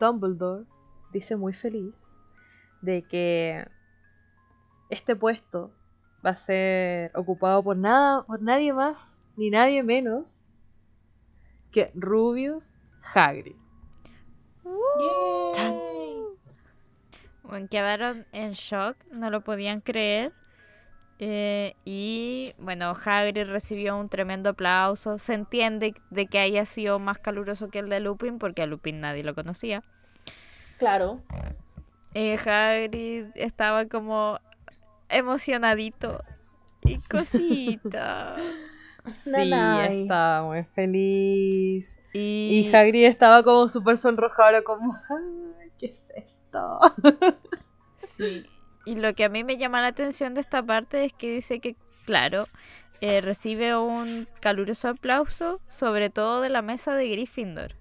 Dumbledore 0.00 0.64
dice 1.12 1.36
muy 1.36 1.52
feliz 1.52 1.94
de 2.80 3.02
que 3.02 3.68
este 4.88 5.14
puesto 5.14 5.74
va 6.24 6.30
a 6.30 6.36
ser 6.36 7.12
ocupado 7.14 7.62
por 7.62 7.76
nada, 7.76 8.24
por 8.24 8.40
nadie 8.40 8.72
más 8.72 9.18
ni 9.36 9.50
nadie 9.50 9.82
menos 9.82 10.46
que 11.70 11.92
Rubius 11.94 12.78
Hagrid. 13.14 13.56
Yay. 15.54 16.25
Bueno, 17.48 17.68
quedaron 17.70 18.26
en 18.32 18.52
shock, 18.52 18.96
no 19.10 19.30
lo 19.30 19.40
podían 19.42 19.80
creer. 19.80 20.32
Eh, 21.18 21.74
y 21.84 22.52
bueno, 22.58 22.92
Hagrid 22.92 23.46
recibió 23.46 23.96
un 23.96 24.08
tremendo 24.08 24.50
aplauso. 24.50 25.16
Se 25.18 25.34
entiende 25.34 25.94
de 26.10 26.26
que 26.26 26.38
haya 26.38 26.64
sido 26.66 26.98
más 26.98 27.18
caluroso 27.18 27.68
que 27.68 27.78
el 27.78 27.88
de 27.88 28.00
Lupin, 28.00 28.38
porque 28.38 28.62
a 28.62 28.66
Lupin 28.66 29.00
nadie 29.00 29.22
lo 29.24 29.34
conocía. 29.34 29.82
Claro. 30.78 31.20
Eh, 32.14 32.36
Hagrid 32.36 33.26
estaba 33.34 33.86
como 33.86 34.38
emocionadito 35.08 36.22
y 36.82 36.98
cosita. 37.10 38.36
Sí, 39.22 39.30
estaba 39.30 40.42
muy 40.42 40.64
feliz. 40.74 41.94
y 42.12 42.68
Y 42.68 42.74
Hagrid 42.74 43.04
estaba 43.04 43.44
como 43.44 43.68
súper 43.68 43.98
sonrojado, 43.98 44.64
como, 44.64 44.92
"Ay, 44.94 45.70
¿qué 45.78 45.96
es 46.16 46.35
esto? 46.56 46.80
Sí. 48.16 48.46
Y 48.84 48.96
lo 48.96 49.14
que 49.14 49.24
a 49.24 49.28
mí 49.28 49.42
me 49.44 49.56
llama 49.56 49.80
la 49.80 49.88
atención 49.88 50.34
de 50.34 50.40
esta 50.40 50.62
parte 50.62 51.04
es 51.04 51.12
que 51.12 51.30
dice 51.30 51.60
que, 51.60 51.76
claro, 52.04 52.46
eh, 53.00 53.20
recibe 53.20 53.76
un 53.76 54.28
caluroso 54.40 54.88
aplauso, 54.88 55.60
sobre 55.66 56.08
todo 56.08 56.40
de 56.40 56.48
la 56.48 56.62
mesa 56.62 56.94
de 56.94 57.08
Gryffindor. 57.08 57.74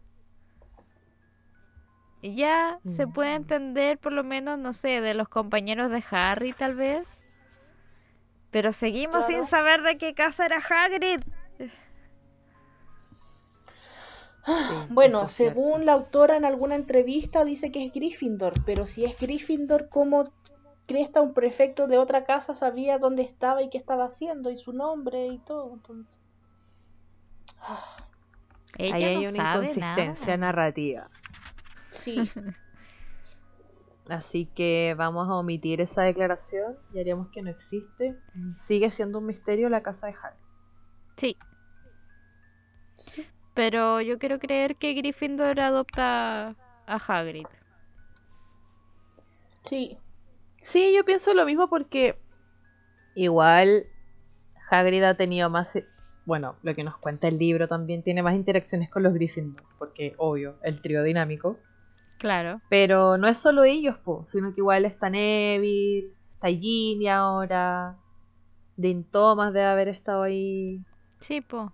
Y 2.21 2.35
ya 2.35 2.79
se 2.85 3.05
puede 3.07 3.33
Mm. 3.33 3.41
entender, 3.43 3.97
por 3.99 4.11
lo 4.13 4.23
menos, 4.23 4.57
no 4.57 4.73
sé, 4.73 4.99
de 4.99 5.13
los 5.13 5.29
compañeros 5.29 5.91
de 5.91 6.03
Harry, 6.09 6.53
tal 6.53 6.73
vez. 6.73 7.23
Pero 8.49 8.71
seguimos 8.71 9.27
sin 9.27 9.45
saber 9.45 9.83
de 9.83 9.97
qué 9.97 10.13
casa 10.15 10.45
era 10.45 10.57
Hagrid. 10.57 11.21
Bueno, 14.89 15.27
según 15.27 15.85
la 15.85 15.93
autora 15.93 16.35
en 16.37 16.45
alguna 16.45 16.75
entrevista 16.75 17.43
dice 17.45 17.71
que 17.71 17.85
es 17.85 17.93
Gryffindor, 17.93 18.53
pero 18.65 18.85
si 18.85 19.05
es 19.05 19.17
Gryffindor, 19.19 19.89
¿cómo 19.89 20.31
Cresta, 20.87 21.21
un 21.21 21.33
prefecto 21.33 21.87
de 21.87 21.97
otra 21.97 22.25
casa, 22.25 22.55
sabía 22.55 22.99
dónde 22.99 23.23
estaba 23.23 23.63
y 23.63 23.69
qué 23.69 23.77
estaba 23.77 24.05
haciendo 24.05 24.51
y 24.51 24.57
su 24.57 24.71
nombre 24.73 25.27
y 25.27 25.39
todo? 25.39 25.73
Entonces... 25.73 26.15
Ah, 27.59 28.07
Ella 28.77 28.95
Ahí 28.95 29.03
hay 29.05 29.15
no 29.15 29.21
una 29.21 29.31
sabe 29.31 29.65
inconsistencia 29.71 30.37
nada. 30.37 30.37
narrativa. 30.37 31.09
sí, 31.89 32.29
Así 34.09 34.45
que 34.45 34.93
vamos 34.97 35.27
a 35.29 35.33
omitir 35.35 35.81
esa 35.81 36.03
declaración 36.03 36.77
y 36.93 36.99
haríamos 36.99 37.29
que 37.29 37.41
no 37.41 37.49
existe. 37.49 38.15
Sigue 38.59 38.91
siendo 38.91 39.17
un 39.19 39.25
misterio 39.25 39.67
la 39.69 39.81
casa 39.81 40.07
de 40.07 40.13
Harry. 40.21 40.37
Sí. 41.17 41.37
Pero 43.55 44.01
yo 44.01 44.19
quiero 44.19 44.37
creer 44.37 44.75
que 44.75 44.93
Gryffindor 44.93 45.59
adopta 45.59 46.55
a 46.85 46.95
Hagrid. 47.07 47.47
sí, 49.63 49.97
Sí, 50.61 50.93
yo 50.95 51.05
pienso 51.05 51.33
lo 51.35 51.45
mismo 51.45 51.69
porque 51.69 52.19
igual 53.13 53.85
Hagrid 54.69 55.03
ha 55.03 55.13
tenido 55.13 55.49
más... 55.49 55.77
Bueno, 56.25 56.55
lo 56.63 56.73
que 56.73 56.83
nos 56.83 56.97
cuenta 56.97 57.27
el 57.27 57.37
libro 57.37 57.67
también 57.67 58.01
tiene 58.01 58.23
más 58.23 58.33
interacciones 58.33 58.89
con 58.89 59.03
los 59.03 59.13
Gryffindor, 59.13 59.63
porque 59.77 60.15
obvio, 60.17 60.57
el 60.63 60.81
trío 60.81 61.03
dinámico. 61.03 61.59
Claro. 62.17 62.61
Pero 62.67 63.17
no 63.17 63.27
es 63.27 63.37
solo 63.37 63.63
ellos, 63.63 63.97
po, 63.99 64.25
sino 64.27 64.55
que 64.55 64.61
igual 64.61 64.85
está 64.85 65.09
Neville, 65.09 66.13
está 66.33 66.47
Ginny 66.47 67.07
ahora, 67.09 67.95
Dean 68.75 69.03
Thomas 69.03 69.53
debe 69.53 69.67
haber 69.67 69.87
estado 69.89 70.23
ahí, 70.23 70.81
Sí, 71.19 71.41
po. 71.41 71.71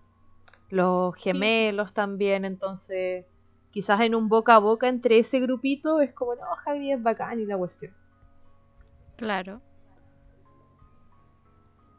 Los 0.72 1.16
gemelos 1.16 1.94
también, 1.94 2.46
entonces 2.46 3.26
quizás 3.72 4.02
en 4.02 4.16
un 4.16 4.30
boca 4.30 4.56
a 4.56 4.60
boca 4.60 4.88
entre 4.88 5.20
ese 5.20 5.40
grupito 5.40 6.02
es 6.02 6.14
como, 6.14 6.36
no, 6.36 6.44
Hagrid 6.66 6.94
es 6.94 7.04
bacán 7.04 7.40
y 7.40 7.46
la 7.46 7.58
cuestión. 7.58 7.94
Claro. 9.18 9.62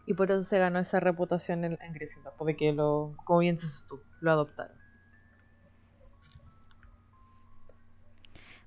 Y 0.06 0.14
por 0.14 0.30
eso 0.30 0.42
se 0.42 0.58
ganó 0.58 0.80
esa 0.80 1.00
reputación 1.00 1.64
en, 1.64 1.78
en 1.80 1.92
Gryffindor, 1.92 2.34
porque 2.36 2.56
que 2.56 2.72
lo, 2.72 3.14
como 3.24 3.40
bien 3.40 3.56
dices 3.56 3.84
tú, 3.88 4.00
lo 4.20 4.32
adoptaron. 4.32 4.76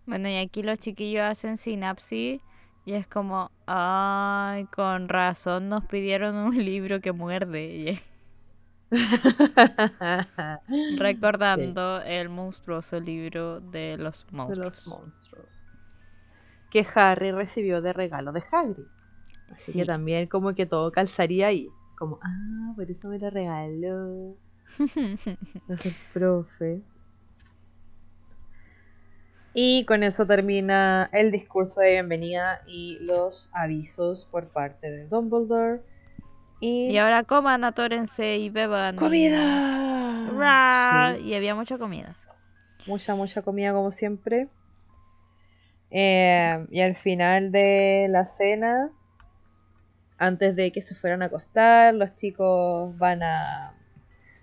Bueno, 0.05 0.29
y 0.29 0.37
aquí 0.37 0.61
los 0.61 0.77
chiquillos 0.77 1.23
hacen 1.23 1.57
sinapsis 1.57 2.39
y 2.85 2.93
es 2.93 3.07
como, 3.07 3.51
ay, 3.65 4.65
con 4.65 5.09
razón 5.09 5.67
nos 5.67 5.83
pidieron 5.85 6.35
un 6.35 6.63
libro 6.63 7.01
que 7.01 7.11
muerde. 7.11 7.97
Recordando 10.97 12.01
el 12.01 12.29
monstruoso 12.29 12.99
libro 12.99 13.59
de 13.59 13.97
los 13.97 14.25
de 14.27 14.31
monstruos. 14.37 14.65
los 14.65 14.87
monstruos. 14.87 15.63
Que 16.71 16.85
Harry 16.95 17.31
recibió 17.31 17.81
de 17.81 17.93
regalo 17.93 18.31
de 18.31 18.43
Hagrid. 18.51 18.85
Así 19.51 19.71
Sí. 19.73 19.79
que 19.79 19.85
también 19.85 20.27
como 20.27 20.53
que 20.55 20.65
todo 20.65 20.91
calzaría 20.91 21.47
ahí. 21.47 21.69
Como, 21.97 22.19
ah, 22.23 22.73
por 22.75 22.89
eso 22.89 23.07
me 23.07 23.19
lo 23.19 23.29
regaló. 23.29 24.35
Es 25.69 25.85
el 25.85 25.93
profe. 26.13 26.81
Y 29.53 29.85
con 29.85 30.03
eso 30.03 30.27
termina 30.27 31.09
el 31.13 31.31
discurso 31.31 31.79
de 31.79 31.91
bienvenida 31.93 32.61
y 32.67 32.97
los 32.99 33.49
avisos 33.53 34.25
por 34.25 34.47
parte 34.49 34.89
de 34.91 35.07
Dumbledore. 35.07 35.81
Y, 36.59 36.87
y 36.91 36.97
ahora 36.97 37.23
coman, 37.23 37.63
atórense 37.63 38.37
y 38.37 38.49
beban. 38.49 38.95
y- 38.95 38.97
¡Comida! 38.97 40.29
¡Ra! 40.37 41.15
Sí. 41.17 41.23
Y 41.23 41.35
había 41.35 41.53
mucha 41.55 41.77
comida. 41.77 42.15
Mucha, 42.87 43.15
mucha 43.15 43.41
comida 43.41 43.73
como 43.73 43.91
siempre. 43.91 44.47
Eh, 45.91 46.65
y 46.71 46.81
al 46.81 46.95
final 46.95 47.51
de 47.51 48.07
la 48.09 48.25
cena, 48.25 48.89
antes 50.17 50.55
de 50.55 50.71
que 50.71 50.81
se 50.81 50.95
fueran 50.95 51.21
a 51.21 51.25
acostar, 51.25 51.93
los 51.93 52.15
chicos 52.15 52.97
van 52.97 53.23
a 53.23 53.73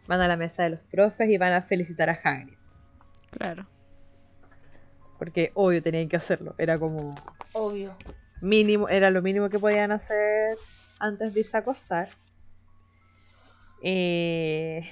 van 0.06 0.20
a 0.20 0.28
la 0.28 0.36
mesa 0.36 0.64
de 0.64 0.70
los 0.70 0.80
profes 0.80 1.30
y 1.30 1.38
van 1.38 1.52
a 1.52 1.62
felicitar 1.62 2.10
a 2.10 2.18
Hagrid. 2.22 2.54
Claro. 3.30 3.66
Porque 5.18 5.52
obvio 5.54 5.82
tenían 5.82 6.08
que 6.08 6.16
hacerlo. 6.16 6.54
Era 6.58 6.78
como 6.78 7.14
obvio. 7.52 7.90
mínimo, 8.40 8.88
era 8.88 9.10
lo 9.10 9.22
mínimo 9.22 9.48
que 9.48 9.58
podían 9.60 9.92
hacer 9.92 10.56
antes 11.02 11.34
de 11.34 11.40
irse 11.40 11.56
a 11.56 11.60
acostar. 11.60 12.08
Eh, 13.82 14.82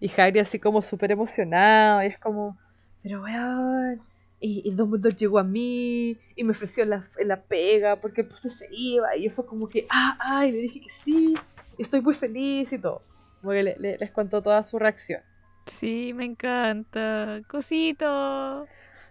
y 0.00 0.10
Harry 0.20 0.38
así 0.38 0.58
como 0.58 0.82
súper 0.82 1.12
emocionado, 1.12 2.02
y 2.02 2.06
es 2.06 2.18
como, 2.18 2.58
pero 3.02 3.22
weón, 3.22 4.00
y, 4.40 4.62
y 4.68 4.70
Dumbledore 4.74 5.14
llegó 5.16 5.38
a 5.38 5.44
mí, 5.44 6.18
y 6.34 6.44
me 6.44 6.52
ofreció 6.52 6.84
la, 6.84 7.04
la 7.24 7.42
pega, 7.42 7.96
porque 8.00 8.24
pues 8.24 8.40
se 8.40 8.66
iba, 8.70 9.14
y 9.16 9.24
yo 9.24 9.30
fue 9.30 9.46
como 9.46 9.68
que, 9.68 9.86
ah, 9.90 10.16
ay, 10.20 10.52
le 10.52 10.58
dije 10.58 10.80
que 10.80 10.90
sí, 10.90 11.34
estoy 11.78 12.00
muy 12.00 12.14
feliz 12.14 12.72
y 12.72 12.78
todo. 12.78 13.02
Como 13.40 13.52
que 13.52 13.62
le- 13.62 13.76
le- 13.78 13.98
les 13.98 14.10
contó 14.10 14.42
toda 14.42 14.62
su 14.62 14.78
reacción. 14.78 15.20
Sí, 15.66 16.12
me 16.14 16.24
encanta. 16.24 17.40
Cosito. 17.48 18.66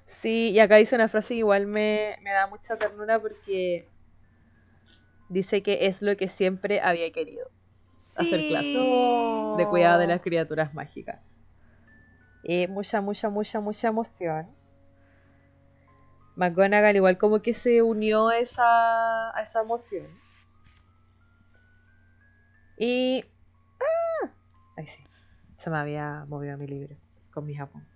Sí, 0.08 0.50
y 0.52 0.60
acá 0.60 0.78
dice 0.78 0.96
una 0.96 1.10
frase 1.10 1.34
que 1.34 1.40
igual 1.40 1.68
me, 1.68 2.16
me 2.22 2.32
da 2.32 2.48
mucha 2.48 2.78
ternura 2.78 3.20
porque 3.20 3.88
dice 5.30 5.64
que 5.64 5.88
es 5.88 6.02
lo 6.02 6.16
que 6.18 6.28
siempre 6.28 6.82
había 6.82 7.12
querido. 7.12 7.50
Hacer 8.18 8.48
clases 8.48 8.72
Sí. 8.72 9.54
de 9.58 9.68
cuidado 9.68 10.00
de 10.00 10.08
las 10.08 10.22
criaturas 10.22 10.74
mágicas. 10.74 11.20
Y 12.44 12.68
mucha, 12.68 13.02
mucha, 13.02 13.30
mucha, 13.30 13.60
mucha 13.60 13.88
emoción. 13.88 14.48
McGonagall 16.36 16.96
igual 16.96 17.18
como 17.18 17.42
que 17.42 17.54
se 17.54 17.82
unió 17.82 18.28
a 18.30 18.38
esa, 18.38 19.36
a 19.36 19.42
esa 19.42 19.62
emoción. 19.62 20.08
Y... 22.78 23.24
¡Ah! 23.80 24.30
Ahí 24.78 24.86
sí. 24.88 25.04
Se 25.58 25.70
me 25.70 25.78
había 25.78 26.26
movido 26.28 26.58
mi 26.58 26.68
libro 26.68 26.96
con 27.34 27.46
mis 27.46 27.60
apuntes. 27.60 27.90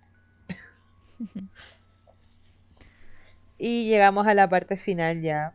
y 3.58 3.88
llegamos 3.88 4.26
a 4.26 4.34
la 4.34 4.48
parte 4.48 4.76
final 4.76 5.20
ya. 5.20 5.54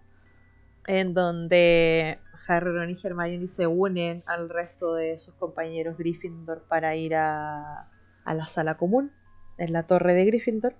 En 0.87 1.13
donde 1.13 2.19
Harry, 2.47 2.71
Ron 2.71 2.91
y 2.91 2.99
Hermione 3.01 3.47
se 3.47 3.67
unen 3.67 4.23
al 4.27 4.49
resto 4.49 4.93
de 4.93 5.17
sus 5.17 5.33
compañeros 5.35 5.97
Gryffindor 5.97 6.63
para 6.67 6.95
ir 6.95 7.15
a, 7.15 7.89
a 8.23 8.33
la 8.33 8.45
sala 8.45 8.77
común, 8.77 9.11
en 9.57 9.73
la 9.73 9.83
torre 9.83 10.13
de 10.13 10.25
Gryffindor. 10.25 10.75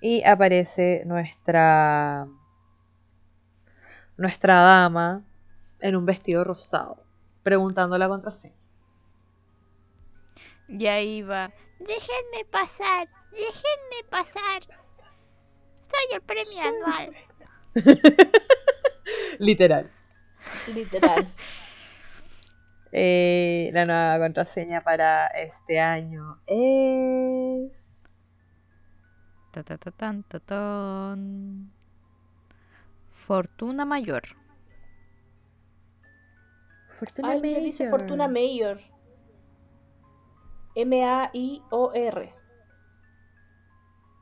Y 0.00 0.22
aparece 0.24 1.02
nuestra 1.06 2.28
nuestra 4.16 4.56
dama 4.56 5.22
en 5.80 5.96
un 5.96 6.06
vestido 6.06 6.44
rosado, 6.44 7.02
preguntando 7.42 7.98
la 7.98 8.08
contraseña. 8.08 8.54
Ya 10.68 11.00
iba. 11.00 11.52
Déjenme 11.78 12.44
pasar. 12.50 13.08
Déjenme 13.30 14.08
pasar. 14.10 14.62
Soy 15.82 16.14
el 16.14 16.22
premio 16.22 16.60
anual. 16.62 17.16
Literal. 19.46 19.90
Literal. 20.74 21.26
Eh, 22.98 23.68
la 23.74 23.84
nueva 23.84 24.18
contraseña 24.18 24.80
para 24.80 25.26
este 25.26 25.80
año 25.80 26.38
es 26.46 27.86
Ta, 29.56 29.64
ta, 29.64 29.76
ta, 29.76 29.90
tan, 29.90 30.22
ta, 30.22 30.38
tan. 30.38 31.72
Fortuna 33.10 33.84
mayor. 33.84 34.22
Fortuna 36.98 37.30
Ay, 37.30 37.40
me 37.40 37.60
dice 37.60 37.84
Mayor. 37.84 38.00
Fortuna 38.00 38.28
Mayor. 38.28 38.78
M-A-I-O-R. 40.74 42.34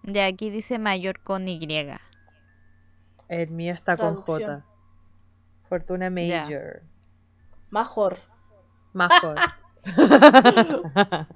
De 0.05 0.23
aquí 0.23 0.51
dice 0.51 0.79
mayor 0.79 1.21
con 1.21 1.49
Y. 1.49 1.59
El 3.29 3.51
mío 3.51 3.73
está 3.75 3.97
con. 3.97 4.17
J. 4.17 4.65
Fortuna. 5.75 6.09
Major. 6.09 6.83
Major. 7.71 8.17
Major. 8.93 9.35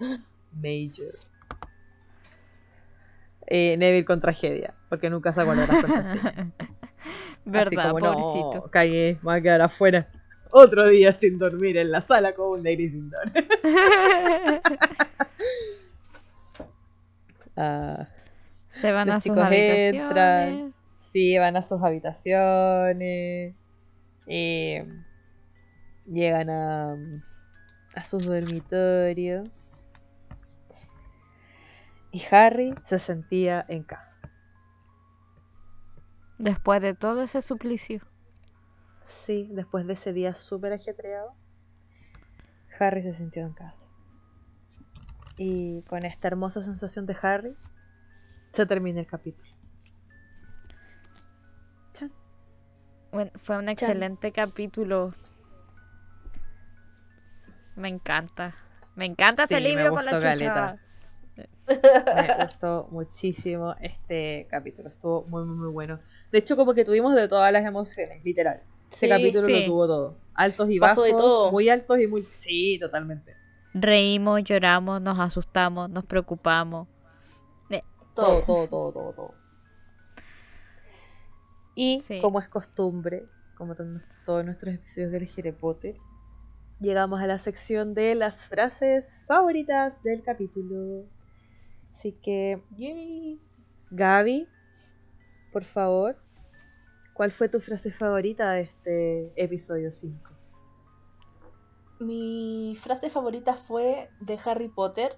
Major. 0.52 1.14
Eh, 3.48 3.76
Neville 3.78 4.04
con 4.04 4.20
tragedia, 4.20 4.74
porque 4.88 5.10
nunca 5.10 5.32
se 5.32 5.40
acuerda 5.40 5.62
de 5.62 5.66
las 5.72 5.80
contraseñas. 5.84 6.46
¿Verdad, 7.44 7.66
Así 7.66 7.76
como, 7.76 7.98
pobrecito? 7.98 8.52
No, 8.54 8.70
cagué, 8.70 9.14
me 9.14 9.20
voy 9.22 9.36
a 9.38 9.40
quedar 9.40 9.62
afuera. 9.62 10.08
Otro 10.52 10.86
día 10.86 11.12
sin 11.14 11.38
dormir 11.38 11.76
en 11.78 11.90
la 11.90 12.00
sala 12.00 12.32
común 12.34 12.62
de 12.62 12.76
Gryffindor. 12.76 13.32
Ah, 17.60 18.06
Se 18.70 18.92
van 18.92 19.10
a 19.10 19.14
sus 19.14 19.24
chicos 19.24 19.38
habitaciones. 19.44 19.94
entran. 19.94 20.74
sí, 21.00 21.36
van 21.38 21.56
a 21.56 21.62
sus 21.64 21.82
habitaciones. 21.82 23.56
Eh, 24.28 24.86
llegan 26.06 26.50
a, 26.50 26.96
a 27.94 28.04
sus 28.04 28.26
dormitorios. 28.26 29.48
Y 32.12 32.22
Harry 32.30 32.74
se 32.86 32.98
sentía 32.98 33.64
en 33.68 33.82
casa. 33.82 34.18
Después 36.38 36.80
de 36.80 36.94
todo 36.94 37.22
ese 37.22 37.42
suplicio. 37.42 38.00
Sí, 39.06 39.48
después 39.52 39.86
de 39.86 39.94
ese 39.94 40.12
día 40.12 40.34
súper 40.34 40.72
ajetreado, 40.72 41.34
Harry 42.78 43.02
se 43.02 43.14
sintió 43.14 43.44
en 43.44 43.54
casa. 43.54 43.88
Y 45.36 45.82
con 45.82 46.04
esta 46.04 46.28
hermosa 46.28 46.62
sensación 46.62 47.06
de 47.06 47.16
Harry, 47.22 47.56
se 48.52 48.66
termina 48.66 49.00
el 49.00 49.06
capítulo. 49.06 49.57
Bueno, 53.18 53.32
fue 53.34 53.58
un 53.58 53.68
excelente 53.68 54.30
capítulo. 54.30 55.10
Me 57.74 57.88
encanta. 57.88 58.54
Me 58.94 59.06
encanta 59.06 59.42
este 59.42 59.56
Sí, 59.56 59.64
libro 59.64 59.90
por 59.90 60.04
la 60.04 60.20
chucha. 60.20 60.76
Me 61.66 62.44
gustó 62.44 62.86
muchísimo 62.92 63.74
este 63.80 64.46
capítulo, 64.48 64.88
estuvo 64.88 65.24
muy, 65.24 65.44
muy, 65.46 65.56
muy 65.56 65.72
bueno. 65.72 65.98
De 66.30 66.38
hecho, 66.38 66.56
como 66.56 66.74
que 66.74 66.84
tuvimos 66.84 67.16
de 67.16 67.26
todas 67.26 67.52
las 67.52 67.64
emociones, 67.64 68.24
literal. 68.24 68.62
Este 68.88 69.06
Sí, 69.06 69.08
capítulo 69.08 69.46
sí. 69.46 69.52
lo 69.62 69.66
tuvo 69.66 69.86
todo. 69.88 70.18
Altos 70.34 70.70
y 70.70 70.78
bajos, 70.78 71.04
de 71.04 71.10
todo. 71.10 71.50
muy 71.50 71.68
altos 71.68 71.98
y 71.98 72.06
muy... 72.06 72.22
Sí, 72.38 72.78
totalmente. 72.78 73.34
Reímos, 73.74 74.44
lloramos, 74.44 75.02
nos 75.02 75.18
asustamos, 75.18 75.90
nos 75.90 76.04
preocupamos. 76.04 76.86
Todo, 78.14 78.42
Todo. 78.42 78.42
todo, 78.42 78.68
todo, 78.68 78.92
todo, 78.92 79.12
todo. 79.12 79.34
Y 81.80 82.00
Sí. 82.00 82.20
como 82.20 82.40
es 82.40 82.48
costumbre, 82.48 83.28
como 83.56 83.76
to- 83.76 83.84
todos 84.26 84.44
nuestros 84.44 84.74
episodios 84.74 85.12
de 85.12 85.30
Harry 85.38 85.52
Potter, 85.52 85.94
llegamos 86.80 87.20
a 87.20 87.28
la 87.28 87.38
sección 87.38 87.94
de 87.94 88.16
las 88.16 88.48
frases 88.48 89.24
favoritas 89.28 90.02
del 90.02 90.24
capítulo. 90.24 91.04
Así 91.94 92.10
que, 92.20 92.60
Yay. 92.76 93.40
Gaby, 93.92 94.48
por 95.52 95.62
favor, 95.64 96.16
¿cuál 97.14 97.30
fue 97.30 97.48
tu 97.48 97.60
frase 97.60 97.92
favorita 97.92 98.50
de 98.52 98.62
este 98.62 99.32
episodio 99.36 99.92
5? 99.92 100.32
Mi 102.00 102.74
frase 102.76 103.08
favorita 103.08 103.54
fue 103.54 104.10
de 104.20 104.36
Harry 104.44 104.68
Potter. 104.68 105.16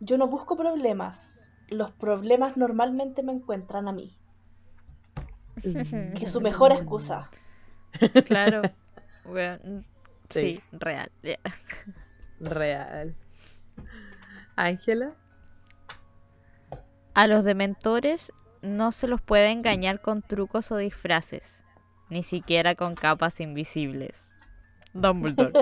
Yo 0.00 0.16
no 0.16 0.28
busco 0.28 0.56
problemas. 0.56 1.50
Los 1.68 1.92
problemas 1.92 2.56
normalmente 2.56 3.22
me 3.22 3.32
encuentran 3.32 3.86
a 3.86 3.92
mí. 3.92 4.16
Que 5.62 6.24
es 6.24 6.32
su 6.32 6.40
mejor 6.40 6.72
excusa. 6.72 7.30
Claro. 8.26 8.62
Bueno, 9.24 9.82
sí. 10.30 10.40
Sí. 10.40 10.60
real. 10.72 11.10
Real. 12.40 13.14
Ángela. 14.56 15.12
A 17.14 17.26
los 17.26 17.44
dementores 17.44 18.32
no 18.62 18.92
se 18.92 19.08
los 19.08 19.20
puede 19.20 19.50
engañar 19.50 20.00
con 20.00 20.22
trucos 20.22 20.70
o 20.70 20.76
disfraces, 20.76 21.64
ni 22.08 22.22
siquiera 22.22 22.74
con 22.76 22.94
capas 22.94 23.40
invisibles. 23.40 24.32
Dumbledore. 24.92 25.52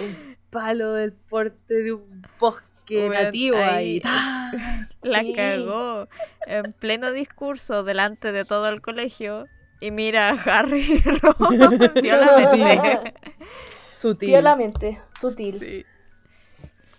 un 0.00 0.36
palo 0.50 0.92
del 0.94 1.12
porte 1.12 1.82
de 1.82 1.92
un 1.92 2.26
bosque 2.38 2.65
Nativo 2.90 3.56
ahí. 3.56 3.64
ahí- 3.66 4.02
¡Ah! 4.04 4.52
La 5.02 5.20
Sí. 5.20 5.32
cagó 5.34 6.08
en 6.46 6.72
pleno 6.72 7.12
discurso 7.12 7.84
delante 7.84 8.32
de 8.32 8.44
todo 8.44 8.68
el 8.68 8.80
colegio. 8.80 9.46
Y 9.80 9.90
mira 9.90 10.30
a 10.30 10.32
Harry 10.32 10.84
Ron 11.22 11.92
violamente. 12.02 13.14
Sutil. 14.00 14.28
Violamente, 14.30 15.00
sutil. 15.20 15.58
Sí. 15.58 15.84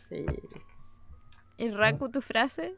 Sí. 0.09 0.25
¿Y 1.57 1.71
Raku 1.71 2.09
tu 2.09 2.21
frase? 2.21 2.75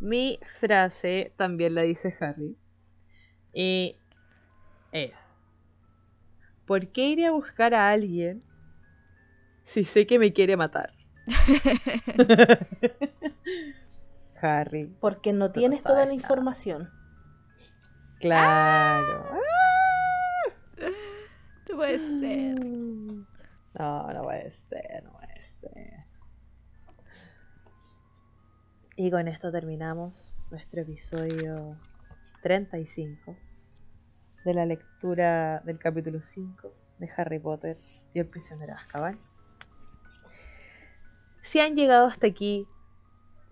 Mi 0.00 0.38
frase 0.60 1.32
también 1.36 1.74
la 1.74 1.82
dice 1.82 2.16
Harry. 2.20 2.56
Y 3.52 3.96
es: 4.92 5.50
¿Por 6.66 6.88
qué 6.88 7.08
iré 7.08 7.26
a 7.26 7.30
buscar 7.30 7.74
a 7.74 7.90
alguien 7.90 8.42
si 9.64 9.84
sé 9.84 10.06
que 10.06 10.18
me 10.18 10.32
quiere 10.32 10.56
matar? 10.56 10.92
Harry. 14.40 14.86
Porque 15.00 15.32
no 15.32 15.50
tienes 15.52 15.82
toda 15.82 16.00
la 16.00 16.04
nada. 16.06 16.14
información. 16.14 16.90
Claro. 18.20 19.30
No 21.68 21.76
puede 21.78 21.98
ser. 21.98 22.60
No, 23.78 24.12
no 24.12 24.22
puede 24.22 24.50
ser, 24.52 25.04
no 25.04 25.12
puede 25.12 25.42
ser. 25.60 26.04
Y 28.94 29.10
con 29.10 29.28
esto 29.28 29.52
terminamos 29.52 30.32
nuestro 30.50 30.80
episodio 30.80 31.76
35 32.42 33.36
de 34.44 34.54
la 34.54 34.64
lectura 34.64 35.60
del 35.66 35.78
capítulo 35.78 36.20
5 36.22 36.72
de 36.98 37.10
Harry 37.16 37.38
Potter 37.38 37.78
y 38.14 38.20
el 38.20 38.26
prisionero 38.26 38.72
de 38.72 38.78
Azkaban. 38.78 39.18
Si 41.46 41.60
han 41.60 41.76
llegado 41.76 42.06
hasta 42.06 42.26
aquí, 42.26 42.66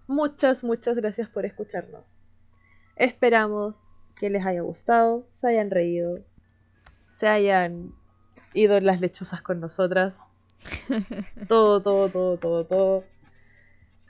muchas, 0.09 0.65
muchas 0.65 0.97
gracias 0.97 1.29
por 1.29 1.47
escucharnos. 1.47 2.19
Esperamos 2.97 3.77
que 4.17 4.31
les 4.31 4.45
haya 4.45 4.63
gustado, 4.63 5.29
se 5.35 5.47
hayan 5.47 5.71
reído, 5.71 6.19
se 7.13 7.29
hayan 7.29 7.95
ido 8.53 8.77
en 8.77 8.87
las 8.87 9.01
lechuzas 9.01 9.43
con 9.43 9.61
nosotras. 9.61 10.19
todo, 11.49 11.81
todo, 11.83 12.09
todo, 12.09 12.37
todo, 12.37 12.67
todo. 12.67 13.05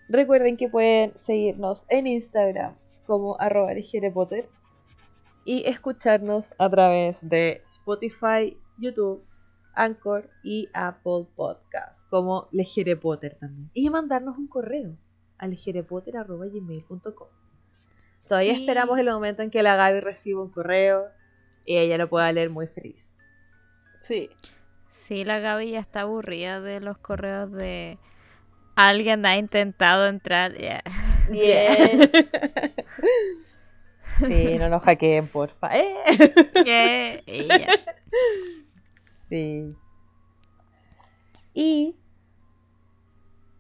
Recuerden 0.09 0.57
que 0.57 0.71
pueden 0.71 1.13
seguirnos 1.19 1.85
en 1.91 2.07
Instagram 2.07 2.77
como 3.07 3.39
arroba 3.39 3.73
Potter 4.15 4.49
y 5.45 5.69
escucharnos 5.69 6.55
a 6.57 6.71
través 6.71 7.29
de 7.29 7.61
Spotify, 7.67 8.59
YouTube, 8.79 9.23
Anchor 9.75 10.31
y 10.43 10.71
Apple 10.73 11.27
Podcast 11.37 11.94
como 12.15 12.49
Legere 12.53 12.95
Potter 12.95 13.37
también. 13.41 13.71
Y 13.75 13.91
mandarnos 13.91 14.39
un 14.39 14.47
correo 14.47 14.97
a 15.37 15.49
legerepotter.gmail.com 15.49 17.27
Todavía 18.29 18.55
Sí. 18.55 18.61
esperamos 18.61 18.97
el 19.01 19.07
momento 19.07 19.43
en 19.43 19.51
que 19.51 19.65
la 19.65 19.75
Gaby 19.75 19.99
reciba 19.99 20.41
un 20.41 20.51
correo 20.51 21.07
y 21.65 21.77
ella 21.77 21.99
lo 21.99 22.09
pueda 22.09 22.31
leer 22.31 22.51
muy 22.51 22.69
feliz. 22.69 23.19
Sí. 24.03 24.31
Sí, 24.89 25.25
la 25.25 25.41
Gaby 25.41 25.73
ya 25.73 25.81
está 25.81 26.03
aburrida 26.03 26.61
de 26.61 26.81
los 26.81 26.99
correos 26.99 27.51
de 27.51 27.99
alguien 28.77 29.27
ha 29.27 29.37
intentado 29.37 30.07
entrar. 30.07 30.57
ya. 30.57 30.85
Bien. 31.29 32.13
Sí, 34.21 34.57
no 34.61 34.69
nos 34.69 34.85
hackeen, 34.85 35.27
porfa. 35.27 35.69
¡Eh! 35.77 37.25
Yeah. 37.35 37.67
Sí. 39.29 39.75
Y. 41.55 41.97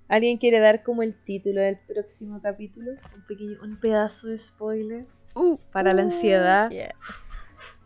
¿Alguien 0.08 0.38
quiere 0.38 0.58
dar 0.60 0.82
como 0.82 1.02
el 1.02 1.16
título 1.16 1.60
del 1.60 1.78
próximo 1.78 2.40
capítulo? 2.42 2.92
Un 3.14 3.22
pequeño, 3.26 3.58
un 3.62 3.78
pedazo 3.80 4.28
de 4.28 4.38
spoiler. 4.38 5.06
Uh, 5.34 5.58
Para 5.72 5.92
la 5.92 6.02
ansiedad. 6.02 6.70
yes. 6.70 6.90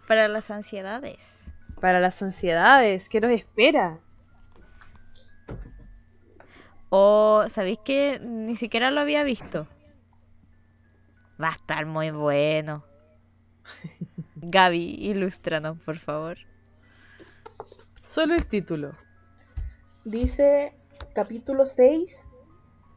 Para 0.07 0.29
las 0.29 0.51
ansiedades. 0.51 1.51
Para 1.81 2.01
las 2.01 2.21
ansiedades. 2.23 3.09
¿Qué 3.09 3.21
nos 3.21 3.31
espera? 3.31 4.01
O, 6.91 7.45
¿sabéis 7.49 7.79
que 7.85 8.19
ni 8.23 8.57
siquiera 8.57 8.91
lo 8.91 9.01
había 9.01 9.23
visto? 9.23 9.69
Va 11.41 11.49
a 11.51 11.53
estar 11.53 11.87
muy 11.87 12.11
bueno. 12.11 12.85
Gaby, 14.37 14.97
ilústranos, 14.99 15.79
por 15.81 15.99
favor. 15.99 16.39
Solo 18.03 18.35
el 18.35 18.47
título. 18.47 18.97
Dice 20.05 20.75
capítulo 21.15 21.67
6, 21.67 22.33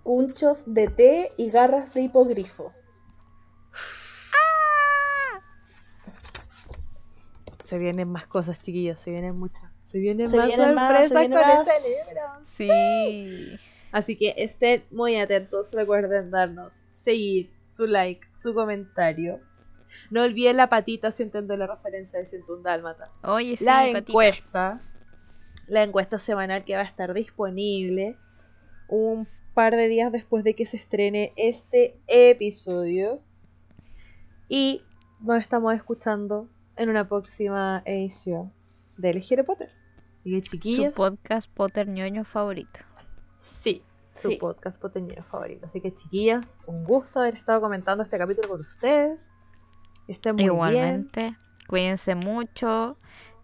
cunchos 0.04 0.64
de 0.66 0.88
té 0.88 1.32
y 1.38 1.50
garras 1.52 1.94
de 1.94 2.02
hipogrifo. 2.02 2.74
Se 7.66 7.80
vienen 7.80 8.10
más 8.10 8.28
cosas, 8.28 8.62
chiquillos. 8.62 9.00
Se 9.00 9.12
vienen 9.12 9.38
muchas. 9.38 9.72
Se 9.86 9.98
vienen 10.00 10.30
Se 10.30 10.38
más 10.38 10.48
vienen 10.48 10.76
más, 10.76 10.90
se 11.04 11.08
sorpresas 11.08 11.30
vienen 11.30 11.40
con 11.40 11.58
más. 11.58 11.68
este 11.68 11.90
libro. 11.90 12.22
Sí. 12.44 13.56
Así 13.92 14.16
que 14.18 14.34
estén 14.38 14.86
muy 14.92 15.18
atentos. 15.18 15.72
Recuerden 15.74 16.32
darnos 16.32 16.82
seguir, 16.94 17.52
su 17.64 17.88
like, 17.88 18.28
su 18.34 18.54
comentario. 18.54 19.40
No 20.10 20.24
olviden 20.24 20.58
la 20.58 20.70
patita 20.70 21.12
si 21.12 21.24
entiendo 21.24 21.56
la 21.58 21.68
referencia 21.68 22.20
de 22.20 22.26
101 22.26 22.62
Dálmata. 22.64 23.12
Oye, 23.24 23.56
sí, 23.58 23.66
la 23.66 23.82
patitas. 23.92 24.10
encuesta. 24.10 24.80
La 25.72 25.84
encuesta 25.84 26.20
semanal 26.20 26.66
que 26.66 26.76
va 26.76 26.82
a 26.82 26.86
estar 26.86 27.14
disponible 27.14 28.18
un 28.90 29.26
par 29.54 29.76
de 29.78 29.88
días 29.88 30.12
después 30.12 30.44
de 30.44 30.54
que 30.54 30.66
se 30.66 30.76
estrene 30.76 31.32
este 31.38 31.98
episodio. 32.08 33.22
Y 34.50 34.84
nos 35.22 35.40
estamos 35.42 35.74
escuchando 35.74 36.50
en 36.76 36.90
una 36.90 37.08
próxima 37.08 37.84
edición 37.86 38.52
de 38.98 39.12
Elegir 39.12 39.46
Potter. 39.46 39.70
Y 40.26 40.42
Su 40.44 40.92
podcast 40.92 41.50
Potter 41.54 41.88
ñoño 41.88 42.26
favorito. 42.26 42.82
sí, 43.42 43.82
su 44.14 44.32
Sí. 44.32 44.36
podcast 44.36 44.80
poteñero 44.80 45.24
favorito. 45.24 45.68
Así 45.68 45.80
que 45.80 45.96
chiquillas, 45.96 46.46
un 46.68 46.84
gusto 46.84 47.22
haber 47.22 47.36
estado 47.36 47.62
comentando 47.62 48.04
este 48.04 48.18
capítulo 48.18 48.50
con 48.50 48.60
ustedes. 48.62 49.32
Que 50.06 50.12
estén 50.14 50.36
muy 50.36 50.44
bien. 50.44 50.54
Igualmente, 50.54 51.38
cuídense 51.68 52.16
mucho. 52.16 52.98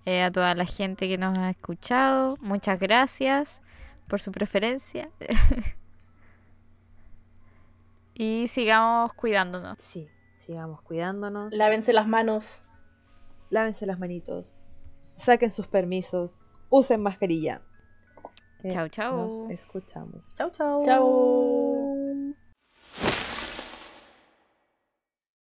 Eh, 0.08 0.24
a 0.24 0.32
toda 0.32 0.56
la 0.56 0.64
gente 0.64 1.10
que 1.10 1.18
nos 1.18 1.38
ha 1.38 1.50
escuchado, 1.50 2.38
muchas 2.40 2.80
gracias 2.80 3.62
por 4.08 4.22
su 4.22 4.32
preferencia. 4.32 5.10
y 8.14 8.48
sigamos 8.48 9.12
cuidándonos. 9.14 9.78
Sí, 9.80 10.08
sigamos 10.46 10.82
cuidándonos. 10.82 11.54
Lávense 11.54 11.92
las 11.92 12.08
manos. 12.08 12.64
lávense 13.50 13.86
las 13.86 14.00
manitos, 14.00 14.56
saquen 15.18 15.52
sus 15.52 15.68
permisos, 15.68 16.38
usen 16.70 17.04
mascarilla. 17.04 17.62
Chau, 18.70 18.88
chau. 18.88 19.18
Nos 19.18 19.52
escuchamos. 19.52 20.24
Chau, 20.36 20.50
chau. 20.52 20.86
Chao. 20.86 21.57